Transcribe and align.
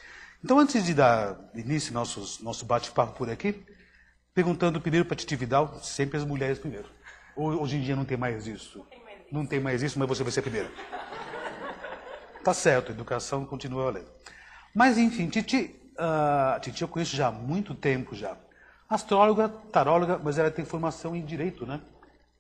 Então, 0.45 0.59
antes 0.59 0.85
de 0.85 0.93
dar 0.93 1.39
início 1.55 1.91
ao 1.91 2.01
nosso, 2.01 2.43
nosso 2.43 2.65
bate-papo 2.65 3.17
por 3.17 3.31
aqui, 3.31 3.65
perguntando 4.35 4.81
primeiro 4.81 5.07
para 5.07 5.15
a 5.15 5.17
Titi 5.17 5.37
Vidal, 5.37 5.79
sempre 5.81 6.17
as 6.17 6.25
mulheres 6.25 6.59
primeiro. 6.59 6.89
Hoje 7.37 7.77
em 7.77 7.81
dia 7.81 7.95
não 7.95 8.05
tem 8.05 8.17
mais 8.17 8.49
isso. 8.49 8.84
Não 9.31 9.47
tem 9.47 9.61
mais 9.61 9.83
isso, 9.83 9.99
mas 9.99 10.09
você 10.09 10.23
vai 10.25 10.33
ser 10.33 10.41
a 10.41 10.43
primeira. 10.43 10.71
Tá 12.43 12.53
certo, 12.53 12.91
educação 12.91 13.47
continua 13.47 13.84
valendo. 13.84 14.09
Mas, 14.75 14.99
enfim, 14.99 15.29
Titi, 15.29 15.77
uh, 15.93 16.59
Titi 16.59 16.83
eu 16.83 16.89
conheço 16.89 17.15
já 17.15 17.29
há 17.29 17.31
muito 17.31 17.73
tempo 17.73 18.17
já. 18.17 18.37
Astróloga, 18.89 19.49
taróloga, 19.71 20.19
mas 20.19 20.39
ela 20.39 20.50
tem 20.50 20.65
formação 20.65 21.15
em 21.15 21.25
Direito, 21.25 21.65
né? 21.65 21.81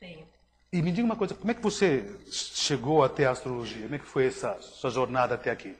Tenho. 0.00 0.26
E 0.72 0.82
me 0.82 0.90
diga 0.90 1.04
uma 1.04 1.14
coisa, 1.14 1.36
como 1.36 1.52
é 1.52 1.54
que 1.54 1.62
você 1.62 2.18
chegou 2.32 3.04
até 3.04 3.26
a 3.26 3.30
astrologia? 3.30 3.84
Como 3.84 3.94
é 3.94 3.98
que 4.00 4.06
foi 4.06 4.26
essa 4.26 4.60
sua 4.60 4.90
jornada 4.90 5.36
até 5.36 5.52
aqui? 5.52 5.76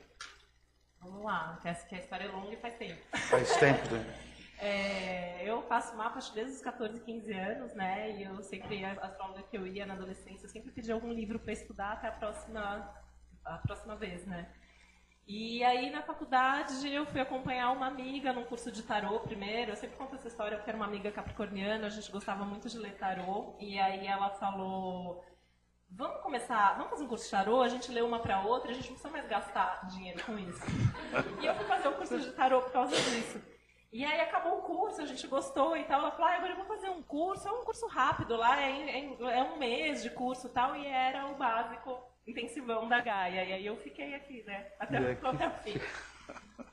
Vamos 1.03 1.23
lá, 1.23 1.59
que 1.61 1.95
a 1.95 1.99
história 1.99 2.25
é 2.25 2.31
longa 2.31 2.53
e 2.53 2.57
faz 2.57 2.75
tempo. 2.75 3.01
Faz 3.29 3.55
tempo, 3.57 3.93
né? 3.93 4.19
É, 4.59 5.43
eu 5.43 5.61
faço 5.63 5.93
mapa 5.97 6.19
desde 6.33 6.53
os 6.53 6.61
14, 6.61 6.97
15 7.01 7.33
anos, 7.33 7.73
né? 7.73 8.11
E 8.11 8.23
eu 8.23 8.41
sempre, 8.43 8.85
a 8.85 8.93
astróloga 8.93 9.43
que 9.43 9.57
eu 9.57 9.67
ia 9.67 9.85
na 9.85 9.93
adolescência, 9.93 10.45
eu 10.45 10.49
sempre 10.49 10.71
pedi 10.71 10.89
algum 10.89 11.11
livro 11.11 11.37
para 11.37 11.51
estudar 11.51 11.91
até 11.91 12.07
a 12.07 12.11
próxima, 12.13 12.89
a 13.43 13.57
próxima 13.57 13.97
vez, 13.97 14.25
né? 14.25 14.47
E 15.27 15.63
aí 15.63 15.89
na 15.89 16.01
faculdade 16.01 16.87
eu 16.93 17.05
fui 17.05 17.19
acompanhar 17.19 17.71
uma 17.71 17.87
amiga 17.87 18.31
num 18.31 18.43
curso 18.43 18.71
de 18.71 18.83
tarô 18.83 19.19
primeiro. 19.21 19.71
Eu 19.71 19.75
sempre 19.75 19.97
conto 19.97 20.15
essa 20.15 20.27
história 20.27 20.57
porque 20.57 20.69
era 20.69 20.77
uma 20.77 20.85
amiga 20.85 21.11
capricorniana, 21.11 21.87
a 21.87 21.89
gente 21.89 22.11
gostava 22.11 22.45
muito 22.45 22.69
de 22.69 22.77
ler 22.77 22.95
tarô. 22.97 23.55
E 23.59 23.79
aí 23.79 24.05
ela 24.05 24.29
falou: 24.31 25.25
Vamos 25.95 26.21
começar, 26.21 26.73
vamos 26.73 26.89
fazer 26.89 27.03
um 27.03 27.07
curso 27.07 27.25
de 27.25 27.31
tarô, 27.31 27.61
a 27.61 27.67
gente 27.67 27.91
lê 27.91 28.01
uma 28.01 28.17
para 28.17 28.41
outra, 28.41 28.71
a 28.71 28.73
gente 28.73 28.87
não 28.87 28.93
precisa 28.93 29.11
mais 29.11 29.27
gastar 29.27 29.87
dinheiro 29.87 30.23
com 30.25 30.39
isso. 30.39 30.63
E 31.39 31.45
eu 31.45 31.53
fui 31.53 31.65
fazer 31.65 31.87
o 31.87 31.91
um 31.91 31.93
curso 31.93 32.19
de 32.19 32.31
tarô 32.31 32.61
por 32.63 32.71
causa 32.71 32.95
disso. 32.95 33.39
E 33.91 34.03
aí 34.03 34.21
acabou 34.21 34.57
o 34.57 34.61
curso, 34.63 35.01
a 35.01 35.05
gente 35.05 35.27
gostou 35.27 35.77
e 35.77 35.83
tal. 35.83 35.99
Ela 35.99 36.11
falou, 36.11 36.25
ah, 36.25 36.35
agora 36.35 36.53
eu 36.53 36.55
vou 36.55 36.65
fazer 36.65 36.89
um 36.89 37.03
curso, 37.03 37.47
é 37.47 37.51
um 37.51 37.63
curso 37.63 37.85
rápido 37.85 38.35
lá, 38.35 38.59
é, 38.59 38.71
é, 38.71 39.37
é 39.37 39.43
um 39.43 39.57
mês 39.57 40.01
de 40.01 40.09
curso 40.09 40.47
e 40.47 40.49
tal, 40.49 40.75
e 40.75 40.83
era 40.83 41.27
o 41.27 41.35
básico 41.35 42.01
intensivão 42.25 42.89
da 42.89 42.99
Gaia. 42.99 43.43
E 43.43 43.53
aí 43.53 43.65
eu 43.65 43.77
fiquei 43.77 44.15
aqui, 44.15 44.41
né? 44.47 44.71
Até 44.79 44.97
a 45.45 45.51
fim. 45.51 45.79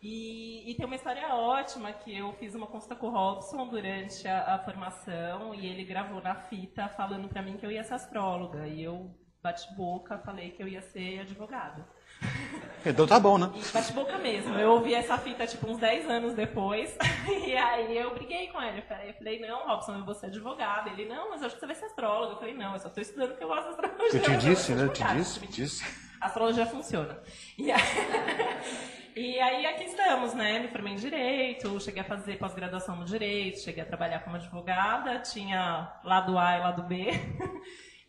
E, 0.03 0.71
e, 0.71 0.75
tem 0.75 0.87
uma 0.87 0.95
história 0.95 1.35
ótima 1.35 1.93
que 1.93 2.17
eu 2.17 2.33
fiz 2.35 2.55
uma 2.55 2.67
consulta 2.67 2.97
com 2.97 3.09
o 3.09 3.11
Robson 3.11 3.67
durante 3.67 4.27
a, 4.27 4.55
a 4.55 4.59
formação 4.59 5.55
e 5.55 5.67
ele 5.67 5.85
gravou 5.85 6.23
na 6.23 6.35
fita 6.35 6.89
falando 6.89 7.29
para 7.29 7.43
mim 7.43 7.59
que 7.59 7.67
eu 7.67 7.71
ia 7.71 7.85
ser 7.85 7.95
astróloga. 7.95 8.67
E 8.67 8.83
eu 8.83 9.15
bate 9.43 9.75
boca, 9.75 10.19
falei 10.19 10.51
que 10.51 10.63
eu 10.63 10.69
ia 10.69 10.81
ser 10.81 11.21
advogada. 11.21 11.87
Então 12.83 13.07
tá 13.07 13.21
bom, 13.21 13.37
né? 13.37 13.53
E 13.55 13.73
bate 13.73 13.93
boca 13.93 14.17
mesmo. 14.17 14.55
Eu 14.55 14.71
ouvi 14.71 14.95
essa 14.95 15.19
fita 15.19 15.47
tipo 15.47 15.67
uns 15.69 15.77
10 15.77 16.09
anos 16.09 16.33
depois. 16.33 16.97
E 17.29 17.55
aí 17.55 17.95
eu 17.99 18.15
briguei 18.15 18.49
com 18.49 18.61
ele. 18.63 18.83
Eu 19.07 19.15
falei, 19.15 19.39
não, 19.39 19.67
Robson, 19.67 19.97
eu 19.97 20.05
vou 20.05 20.15
ser 20.15 20.27
advogada. 20.27 20.89
Ele, 20.89 21.05
não, 21.05 21.29
mas 21.29 21.43
eu 21.43 21.47
acho 21.47 21.57
que 21.57 21.61
você 21.61 21.67
vai 21.67 21.75
ser 21.75 21.85
astróloga. 21.85 22.33
Eu 22.33 22.39
falei, 22.39 22.55
não, 22.55 22.73
eu 22.73 22.79
só 22.79 22.89
estou 22.89 23.03
estudando 23.03 23.31
porque 23.31 23.45
eu 23.45 23.49
gosto 23.49 23.65
de 23.65 23.69
astrologia. 23.69 24.21
Eu 24.21 24.23
te 24.23 24.37
disse, 24.39 24.73
né? 24.73 24.85
Eu 24.85 24.93
te 24.95 25.05
disse, 25.05 25.41
te 25.41 25.47
disse. 25.49 25.85
A 26.23 26.27
astrologia 26.27 26.65
funciona. 26.65 27.19
E 27.59 27.71
aí... 27.71 27.81
E 29.21 29.39
aí 29.39 29.67
aqui 29.67 29.85
estamos, 29.85 30.33
né? 30.33 30.61
Me 30.61 30.69
formei 30.69 30.95
em 30.95 30.97
Direito, 30.97 31.79
cheguei 31.79 32.01
a 32.01 32.05
fazer 32.07 32.39
pós-graduação 32.39 32.97
no 32.97 33.05
Direito, 33.05 33.61
cheguei 33.61 33.83
a 33.83 33.87
trabalhar 33.87 34.21
como 34.21 34.37
advogada, 34.37 35.19
tinha 35.19 35.93
lado 36.03 36.39
A 36.39 36.57
e 36.57 36.61
lado 36.61 36.83
B. 36.85 37.11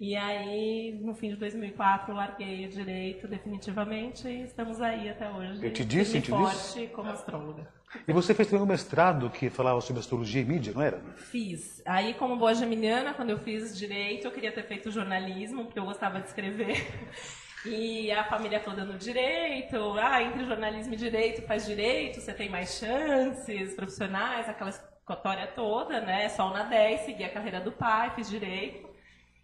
E 0.03 0.15
aí, 0.15 0.99
no 0.99 1.13
fim 1.13 1.29
de 1.29 1.35
2004, 1.35 2.11
larguei 2.11 2.65
o 2.65 2.69
Direito 2.69 3.27
definitivamente 3.27 4.27
e 4.27 4.41
estamos 4.45 4.81
aí 4.81 5.07
até 5.07 5.29
hoje. 5.29 5.63
Eu 5.63 5.71
te 5.71 5.85
disse, 5.85 6.17
eu 6.17 6.23
te 6.23 6.31
forte 6.31 6.57
disse. 6.57 6.87
como 6.87 7.11
astróloga. 7.11 7.71
E 8.07 8.11
você 8.11 8.33
fez 8.33 8.49
também 8.49 8.63
um 8.63 8.67
mestrado 8.67 9.29
que 9.29 9.47
falava 9.51 9.79
sobre 9.79 9.99
astrologia 9.99 10.41
e 10.41 10.45
mídia, 10.45 10.73
não 10.73 10.81
era? 10.81 10.99
Fiz. 11.17 11.83
Aí, 11.85 12.15
como 12.15 12.35
boa 12.35 12.55
geminiana, 12.55 13.13
quando 13.13 13.29
eu 13.29 13.37
fiz 13.37 13.77
Direito, 13.77 14.25
eu 14.25 14.31
queria 14.31 14.51
ter 14.51 14.63
feito 14.63 14.89
jornalismo, 14.89 15.65
porque 15.65 15.77
eu 15.77 15.85
gostava 15.85 16.19
de 16.19 16.25
escrever. 16.29 16.83
E 17.65 18.11
a 18.11 18.23
família 18.23 18.59
toda 18.59 18.83
no 18.83 18.97
direito, 18.97 19.77
ah, 19.99 20.21
entre 20.21 20.45
jornalismo 20.45 20.93
e 20.93 20.97
direito 20.97 21.45
faz 21.45 21.65
direito, 21.65 22.19
você 22.19 22.33
tem 22.33 22.49
mais 22.49 22.79
chances 22.79 23.75
profissionais, 23.75 24.49
aquela 24.49 24.71
escotória 24.71 25.45
toda, 25.47 26.01
né? 26.01 26.27
Sol 26.29 26.49
na 26.49 26.63
10, 26.63 27.01
segui 27.01 27.23
a 27.23 27.29
carreira 27.29 27.59
do 27.61 27.71
pai, 27.71 28.11
fiz 28.15 28.29
direito. 28.29 28.89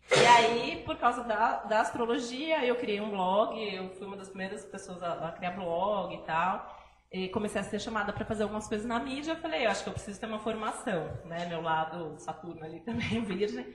E 0.10 0.26
aí, 0.26 0.84
por 0.84 0.98
causa 0.98 1.24
da, 1.24 1.64
da 1.64 1.82
astrologia, 1.82 2.66
eu 2.66 2.76
criei 2.78 3.00
um 3.02 3.10
blog, 3.10 3.56
eu 3.62 3.90
fui 3.96 4.08
uma 4.08 4.18
das 4.18 4.30
primeiras 4.30 4.66
pessoas 4.66 5.04
a, 5.04 5.28
a 5.28 5.32
criar 5.34 5.52
blog 5.52 6.16
e 6.16 6.22
tal. 6.24 6.76
E 7.12 7.30
comecei 7.30 7.62
a 7.62 7.64
ser 7.64 7.80
chamada 7.80 8.12
para 8.12 8.26
fazer 8.26 8.44
algumas 8.44 8.68
coisas 8.68 8.88
na 8.88 9.00
mídia. 9.00 9.34
Eu 9.34 9.38
falei, 9.38 9.66
eu 9.66 9.70
acho 9.70 9.84
que 9.84 9.90
eu 9.90 9.94
preciso 9.94 10.20
ter 10.20 10.26
uma 10.26 10.40
formação, 10.40 11.12
né? 11.26 11.46
Meu 11.46 11.62
lado 11.62 12.16
Saturno 12.20 12.64
ali 12.64 12.80
também, 12.86 13.24
virgem. 13.24 13.66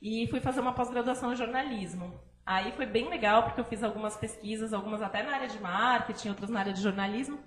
E 0.00 0.26
fui 0.28 0.40
fazer 0.40 0.60
uma 0.60 0.72
pós-graduação 0.72 1.32
em 1.32 1.36
jornalismo. 1.36 2.31
Aí 2.44 2.72
foi 2.72 2.86
bem 2.86 3.08
legal, 3.08 3.44
porque 3.44 3.60
eu 3.60 3.64
fiz 3.64 3.82
algumas 3.82 4.16
pesquisas, 4.16 4.72
algumas 4.72 5.00
até 5.00 5.22
na 5.22 5.32
área 5.32 5.48
de 5.48 5.60
marketing, 5.60 6.30
outras 6.30 6.50
na 6.50 6.60
área 6.60 6.72
de 6.72 6.82
jornalismo. 6.82 7.38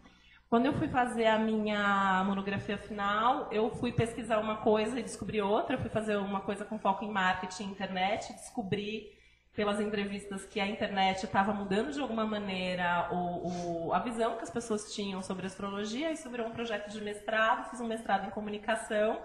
Quando 0.50 0.68
eu 0.68 0.74
fui 0.74 0.88
fazer 0.88 1.26
a 1.26 1.38
minha 1.38 2.24
monografia 2.26 2.78
final, 2.78 3.50
eu 3.52 3.70
fui 3.72 3.92
pesquisar 3.92 4.40
uma 4.40 4.58
coisa 4.58 5.00
e 5.00 5.04
descobri 5.04 5.42
outra. 5.42 5.76
Eu 5.76 5.82
fui 5.82 5.90
fazer 5.90 6.16
uma 6.18 6.40
coisa 6.42 6.64
com 6.64 6.80
foco 6.80 7.04
em 7.04 7.12
marketing 7.12 7.64
e 7.64 7.72
internet, 7.72 8.32
descobri 8.34 9.12
pelas 9.54 9.80
entrevistas 9.80 10.46
que 10.46 10.60
a 10.60 10.68
internet 10.68 11.24
estava 11.24 11.54
mudando 11.54 11.92
de 11.92 12.00
alguma 12.00 12.26
maneira 12.26 13.10
o, 13.12 13.88
o, 13.88 13.94
a 13.94 14.00
visão 14.00 14.36
que 14.36 14.44
as 14.44 14.50
pessoas 14.50 14.94
tinham 14.94 15.22
sobre 15.22 15.46
astrologia. 15.46 16.12
Isso 16.12 16.30
virou 16.30 16.48
um 16.48 16.52
projeto 16.52 16.90
de 16.90 17.02
mestrado, 17.02 17.70
fiz 17.70 17.82
um 17.82 17.88
mestrado 17.88 18.28
em 18.28 18.32
comunicação 18.32 19.20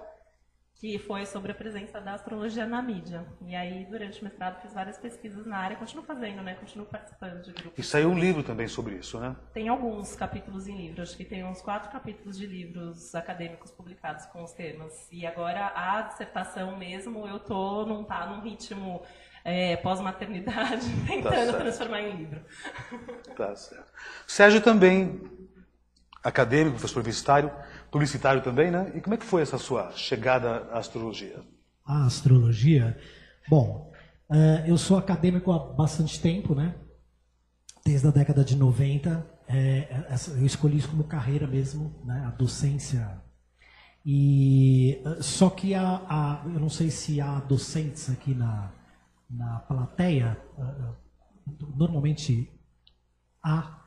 que 0.81 0.99
foi 0.99 1.27
sobre 1.27 1.53
a 1.53 1.55
presença 1.55 2.01
da 2.01 2.15
astrologia 2.15 2.67
na 2.67 2.81
mídia. 2.81 3.27
E 3.43 3.55
aí, 3.55 3.85
durante 3.85 4.23
o 4.23 4.25
mestrado, 4.25 4.63
fiz 4.63 4.73
várias 4.73 4.97
pesquisas 4.97 5.45
na 5.45 5.59
área, 5.59 5.77
continuo 5.77 6.03
fazendo, 6.03 6.41
né? 6.41 6.55
Continuo 6.55 6.87
participando 6.87 7.43
de 7.43 7.53
grupos. 7.53 7.79
E 7.79 7.83
saiu 7.83 8.09
um 8.09 8.19
livro 8.19 8.43
também 8.43 8.67
sobre 8.67 8.95
isso, 8.95 9.21
né? 9.21 9.37
Tem 9.53 9.69
alguns 9.69 10.17
capítulos 10.17 10.67
em 10.67 10.77
livro, 10.79 11.03
acho 11.03 11.15
que 11.15 11.25
tem 11.25 11.45
uns 11.45 11.61
quatro 11.61 11.93
capítulos 11.93 12.39
de 12.39 12.47
livros 12.47 13.15
acadêmicos 13.15 13.71
publicados 13.71 14.25
com 14.27 14.43
os 14.43 14.53
temas. 14.53 15.07
E 15.13 15.27
agora, 15.27 15.71
a 15.77 16.01
dissertação 16.01 16.75
mesmo, 16.79 17.29
eu 17.29 17.39
tô 17.39 17.85
num, 17.85 18.03
tá, 18.03 18.25
num 18.25 18.41
ritmo 18.41 19.03
é, 19.45 19.77
pós-maternidade, 19.77 20.87
tentando 21.07 21.53
tá 21.53 21.59
transformar 21.59 22.01
em 22.01 22.17
livro. 22.17 22.41
Tá 23.37 23.55
certo. 23.55 23.93
Sérgio 24.27 24.63
também 24.63 25.21
acadêmico, 26.23 26.77
professor 26.77 27.01
universitário, 27.01 27.51
publicitário 27.91 28.43
também, 28.43 28.71
né? 28.71 28.93
E 28.95 29.01
como 29.01 29.15
é 29.15 29.17
que 29.19 29.25
foi 29.25 29.43
essa 29.43 29.59
sua 29.59 29.91
chegada 29.93 30.69
à 30.73 30.79
astrologia? 30.79 31.41
A 31.85 32.05
astrologia? 32.07 32.99
Bom, 33.49 33.93
eh, 34.33 34.65
eu 34.67 34.79
sou 34.79 34.97
acadêmico 34.97 35.51
há 35.53 35.59
bastante 35.59 36.21
tempo, 36.21 36.55
né? 36.55 36.75
Desde 37.85 38.07
a 38.07 38.11
década 38.11 38.45
de 38.45 38.57
90. 38.57 39.27
eh, 39.49 39.89
eu 40.39 40.47
escolhi 40.47 40.79
isso 40.79 40.89
como 40.91 41.03
carreira 41.05 41.47
mesmo, 41.47 42.01
né? 42.05 42.25
A 42.27 42.31
docência. 42.31 43.21
E 44.05 45.03
eh, 45.05 45.23
só 45.23 45.51
que 45.51 45.75
a, 45.75 45.83
a- 46.09 46.43
eu 46.47 46.61
não 46.61 46.69
sei 46.71 46.91
se 46.91 47.21
há 47.21 47.41
docentes 47.41 48.09
aqui 48.11 48.35
na, 48.35 48.71
na 49.29 49.59
plateia. 49.61 50.39
normalmente 51.77 52.51
há. 53.43 53.80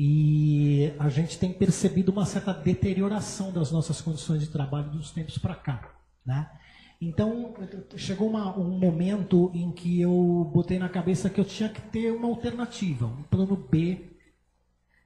E 0.00 0.94
a 0.96 1.08
gente 1.08 1.36
tem 1.40 1.52
percebido 1.52 2.12
uma 2.12 2.24
certa 2.24 2.54
deterioração 2.54 3.50
das 3.50 3.72
nossas 3.72 4.00
condições 4.00 4.42
de 4.42 4.46
trabalho 4.46 4.90
dos 4.90 5.10
tempos 5.10 5.38
para 5.38 5.56
cá, 5.56 5.92
né? 6.24 6.48
Então, 7.00 7.52
chegou 7.96 8.28
uma- 8.28 8.56
um 8.56 8.78
momento 8.78 9.50
em 9.52 9.72
que 9.72 10.00
eu 10.00 10.48
botei 10.54 10.78
na 10.78 10.88
cabeça 10.88 11.28
que 11.28 11.40
eu 11.40 11.44
tinha 11.44 11.68
que 11.68 11.80
ter 11.80 12.12
uma 12.12 12.28
alternativa, 12.28 13.06
um 13.06 13.24
plano 13.24 13.56
B, 13.56 14.16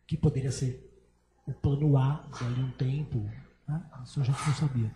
que 0.07 0.15
poderia 0.15 0.53
ser 0.53 0.87
o 1.47 1.55
plano 1.55 1.97
A 1.97 2.27
dali 2.39 2.61
um 2.61 2.71
tempo, 2.73 3.27
né? 3.67 3.83
isso 4.05 4.21
a 4.21 4.25
gente 4.25 4.47
não 4.47 4.55
sabia. 4.55 4.95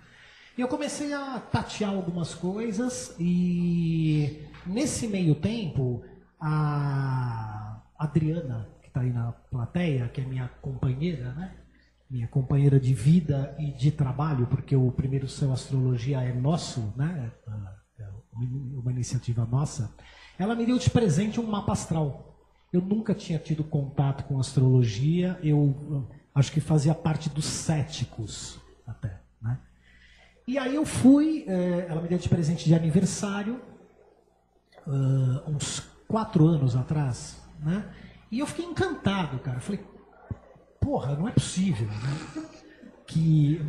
E 0.58 0.60
eu 0.60 0.68
comecei 0.68 1.14
a 1.14 1.40
tatear 1.40 1.94
algumas 1.94 2.34
coisas 2.34 3.16
e 3.18 4.42
nesse 4.66 5.08
meio 5.08 5.34
tempo 5.34 6.02
a 6.38 7.80
Adriana, 7.98 8.68
está 8.96 9.00
aí 9.00 9.12
na 9.12 9.32
plateia, 9.32 10.08
que 10.08 10.20
é 10.22 10.24
minha 10.24 10.48
companheira, 10.62 11.32
né? 11.34 11.54
Minha 12.08 12.28
companheira 12.28 12.80
de 12.80 12.94
vida 12.94 13.54
e 13.58 13.72
de 13.72 13.90
trabalho, 13.90 14.46
porque 14.46 14.74
o 14.74 14.90
primeiro 14.90 15.28
céu 15.28 15.52
astrologia 15.52 16.22
é 16.22 16.32
nosso, 16.32 16.94
né? 16.96 17.30
É 17.98 18.08
uma 18.32 18.90
iniciativa 18.90 19.44
nossa. 19.44 19.94
Ela 20.38 20.54
me 20.54 20.64
deu 20.64 20.78
de 20.78 20.88
presente 20.88 21.40
um 21.40 21.46
mapa 21.46 21.72
astral. 21.72 22.38
Eu 22.72 22.80
nunca 22.80 23.14
tinha 23.14 23.38
tido 23.38 23.64
contato 23.64 24.24
com 24.24 24.38
astrologia. 24.38 25.38
Eu 25.42 26.08
acho 26.34 26.52
que 26.52 26.60
fazia 26.60 26.94
parte 26.94 27.28
dos 27.28 27.44
céticos 27.44 28.60
até, 28.86 29.20
né? 29.42 29.58
E 30.46 30.58
aí 30.58 30.74
eu 30.74 30.86
fui, 30.86 31.44
eh, 31.48 31.86
ela 31.88 32.00
me 32.00 32.08
deu 32.08 32.18
de 32.18 32.28
presente 32.28 32.64
de 32.64 32.74
aniversário, 32.74 33.60
ah, 34.86 35.42
uns 35.48 35.80
quatro 36.06 36.46
anos 36.46 36.76
atrás, 36.76 37.42
né? 37.58 37.84
E 38.36 38.38
eu 38.38 38.46
fiquei 38.46 38.66
encantado, 38.66 39.38
cara. 39.38 39.60
Falei, 39.60 39.82
porra, 40.78 41.16
não 41.16 41.26
é 41.26 41.32
possível, 41.32 41.86
né? 41.86 42.44
Que 43.06 43.62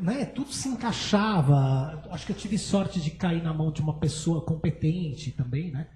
né, 0.00 0.24
tudo 0.24 0.50
se 0.50 0.70
encaixava. 0.70 2.02
Acho 2.10 2.24
que 2.24 2.32
eu 2.32 2.36
tive 2.36 2.56
sorte 2.56 2.98
de 2.98 3.10
cair 3.10 3.42
na 3.42 3.52
mão 3.52 3.70
de 3.70 3.82
uma 3.82 3.98
pessoa 3.98 4.40
competente 4.40 5.32
também, 5.32 5.70
né? 5.70 5.88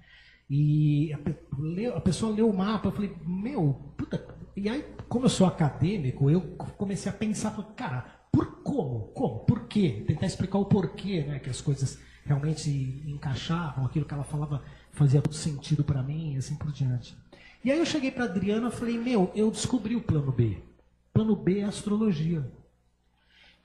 E 0.47 1.11
a, 1.11 1.99
pessoa 1.99 2.31
leu 2.31 2.47
o 2.47 2.55
mapa, 2.55 2.89
eu 2.89 2.91
falei, 2.91 3.11
meu, 3.25 3.91
puta. 3.97 4.23
E 4.55 4.69
aí, 4.69 4.85
como 5.09 5.25
eu 5.25 5.29
sou 5.29 5.47
acadêmico, 5.47 6.29
eu 6.29 6.41
comecei 6.77 7.11
a 7.11 7.15
pensar, 7.15 7.49
falei, 7.49 7.71
cara, 7.75 8.05
por 8.31 8.61
como? 8.61 9.07
Como? 9.15 9.39
Por 9.45 9.67
quê? 9.67 10.03
Tentar 10.05 10.27
explicar 10.27 10.59
o 10.59 10.65
porquê, 10.65 11.23
né? 11.23 11.39
Que 11.39 11.49
as 11.49 11.59
coisas 11.59 11.97
realmente 12.23 12.69
encaixavam, 13.07 13.83
aquilo 13.83 14.05
que 14.05 14.13
ela 14.13 14.23
falava 14.23 14.61
fazia 14.91 15.23
sentido 15.31 15.83
para 15.83 16.03
mim 16.03 16.35
e 16.35 16.37
assim 16.37 16.55
por 16.55 16.71
diante. 16.71 17.17
E 17.63 17.71
aí 17.71 17.77
eu 17.77 17.85
cheguei 17.85 18.11
para 18.11 18.25
Adriana 18.25 18.69
e 18.69 18.71
falei, 18.71 18.97
meu, 18.97 19.31
eu 19.35 19.51
descobri 19.51 19.95
o 19.95 20.01
plano 20.01 20.31
B. 20.31 20.57
Plano 21.13 21.35
B 21.35 21.59
é 21.59 21.63
astrologia. 21.63 22.49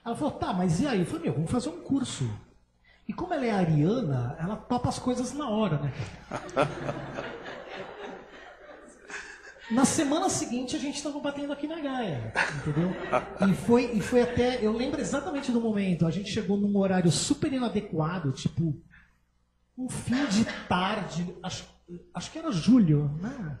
Ela 0.05 0.15
falou, 0.15 0.33
tá, 0.33 0.53
mas 0.53 0.79
e 0.79 0.87
aí? 0.87 0.99
Eu 0.99 1.05
falei, 1.05 1.23
meu, 1.23 1.33
vamos 1.33 1.51
fazer 1.51 1.69
um 1.69 1.81
curso. 1.81 2.29
E 3.07 3.13
como 3.13 3.33
ela 3.33 3.45
é 3.45 3.51
ariana, 3.51 4.35
ela 4.39 4.55
topa 4.55 4.89
as 4.89 4.99
coisas 4.99 5.33
na 5.33 5.49
hora, 5.49 5.79
né? 5.79 5.93
Na 9.69 9.83
semana 9.83 10.29
seguinte 10.29 10.77
a 10.77 10.79
gente 10.79 10.95
estava 10.95 11.19
batendo 11.19 11.51
aqui 11.51 11.67
na 11.67 11.81
Gaia, 11.81 12.31
entendeu? 12.55 12.89
E 13.49 13.53
foi, 13.53 13.91
e 13.97 13.99
foi 13.99 14.21
até, 14.21 14.65
eu 14.65 14.71
lembro 14.71 15.01
exatamente 15.01 15.51
do 15.51 15.59
momento, 15.59 16.07
a 16.07 16.11
gente 16.11 16.31
chegou 16.31 16.55
num 16.55 16.77
horário 16.77 17.11
super 17.11 17.51
inadequado, 17.51 18.31
tipo, 18.31 18.81
um 19.77 19.89
fim 19.89 20.25
de 20.27 20.45
tarde, 20.69 21.35
acho, 21.43 21.65
acho 22.13 22.31
que 22.31 22.39
era 22.39 22.49
julho, 22.49 23.11
né? 23.21 23.59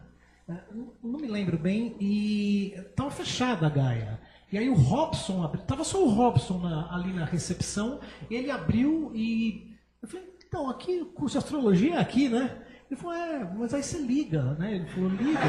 Não 1.03 1.19
me 1.19 1.27
lembro 1.27 1.57
bem, 1.57 1.95
e 1.99 2.73
estava 2.77 3.11
fechada 3.11 3.67
a 3.67 3.69
Gaia. 3.69 4.19
E 4.51 4.57
aí 4.57 4.69
o 4.69 4.75
Robson 4.75 5.43
abriu, 5.43 5.61
tava 5.65 5.83
só 5.83 6.01
o 6.01 6.09
Robson 6.09 6.57
na- 6.59 6.93
ali 6.95 7.11
na 7.11 7.25
recepção, 7.25 7.99
ele 8.31 8.49
abriu 8.49 9.11
e 9.13 9.75
eu 10.01 10.07
falei, 10.07 10.25
então, 10.47 10.69
aqui 10.69 11.01
o 11.01 11.05
curso 11.07 11.33
de 11.33 11.43
astrologia 11.43 11.95
é 11.95 11.99
aqui, 11.99 12.29
né? 12.29 12.55
Ele 12.89 12.97
falou, 12.97 13.15
é, 13.17 13.43
mas 13.57 13.73
aí 13.73 13.83
você 13.83 13.97
liga, 13.97 14.41
né? 14.57 14.75
Ele 14.75 14.85
falou, 14.87 15.09
liga. 15.09 15.39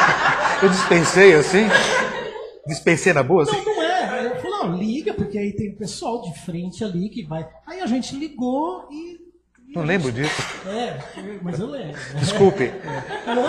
Eu 0.62 0.68
dispensei 0.68 1.34
assim? 1.34 1.64
Dispensei 2.66 3.12
na 3.12 3.22
boa? 3.24 3.42
Assim? 3.42 3.56
Não, 3.56 3.64
não 3.64 3.82
é. 3.82 4.26
Eu 4.26 4.36
falei, 4.36 4.50
não, 4.50 4.76
liga, 4.76 5.12
porque 5.14 5.36
aí 5.38 5.52
tem 5.56 5.70
o 5.72 5.76
pessoal 5.76 6.22
de 6.22 6.38
frente 6.40 6.84
ali 6.84 7.08
que 7.08 7.24
vai. 7.24 7.48
Aí 7.66 7.80
a 7.80 7.86
gente 7.86 8.14
ligou 8.16 8.88
e. 8.92 9.18
Não 9.74 9.82
lembro 9.82 10.10
gente- 10.10 10.22
disso. 10.22 10.68
É, 10.68 10.98
mas 11.42 11.58
eu 11.60 11.66
lembro. 11.66 12.00
Desculpe. 12.18 12.72
Não, 13.26 13.44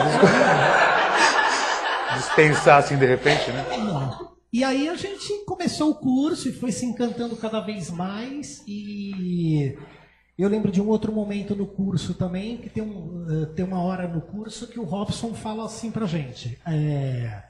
Dispensar 2.17 2.77
assim 2.79 2.97
de 2.97 3.05
repente, 3.05 3.49
né? 3.51 3.65
não. 3.77 4.31
E 4.53 4.63
aí 4.65 4.89
a 4.89 4.95
gente 4.95 5.45
começou 5.45 5.91
o 5.91 5.95
curso 5.95 6.49
e 6.49 6.53
foi 6.53 6.71
se 6.73 6.85
encantando 6.85 7.37
cada 7.37 7.61
vez 7.61 7.89
mais. 7.89 8.61
E 8.67 9.77
eu 10.37 10.49
lembro 10.49 10.69
de 10.71 10.81
um 10.81 10.89
outro 10.89 11.11
momento 11.13 11.55
no 11.55 11.65
curso 11.65 12.13
também, 12.13 12.57
que 12.57 12.69
tem, 12.69 12.83
um, 12.83 13.25
eh, 13.29 13.45
tem 13.55 13.63
uma 13.63 13.81
hora 13.81 14.07
no 14.09 14.19
curso 14.21 14.67
que 14.67 14.77
o 14.79 14.83
Robson 14.83 15.33
fala 15.33 15.65
assim 15.65 15.89
pra 15.89 16.05
gente. 16.05 16.59
é, 16.67 17.43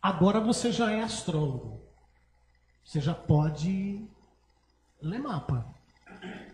agora 0.00 0.38
você 0.40 0.70
já 0.70 0.92
é 0.92 1.02
astrólogo. 1.02 1.82
Você 2.84 3.00
já 3.00 3.12
pode 3.14 4.08
ler 5.02 5.18
mapa. 5.18 5.66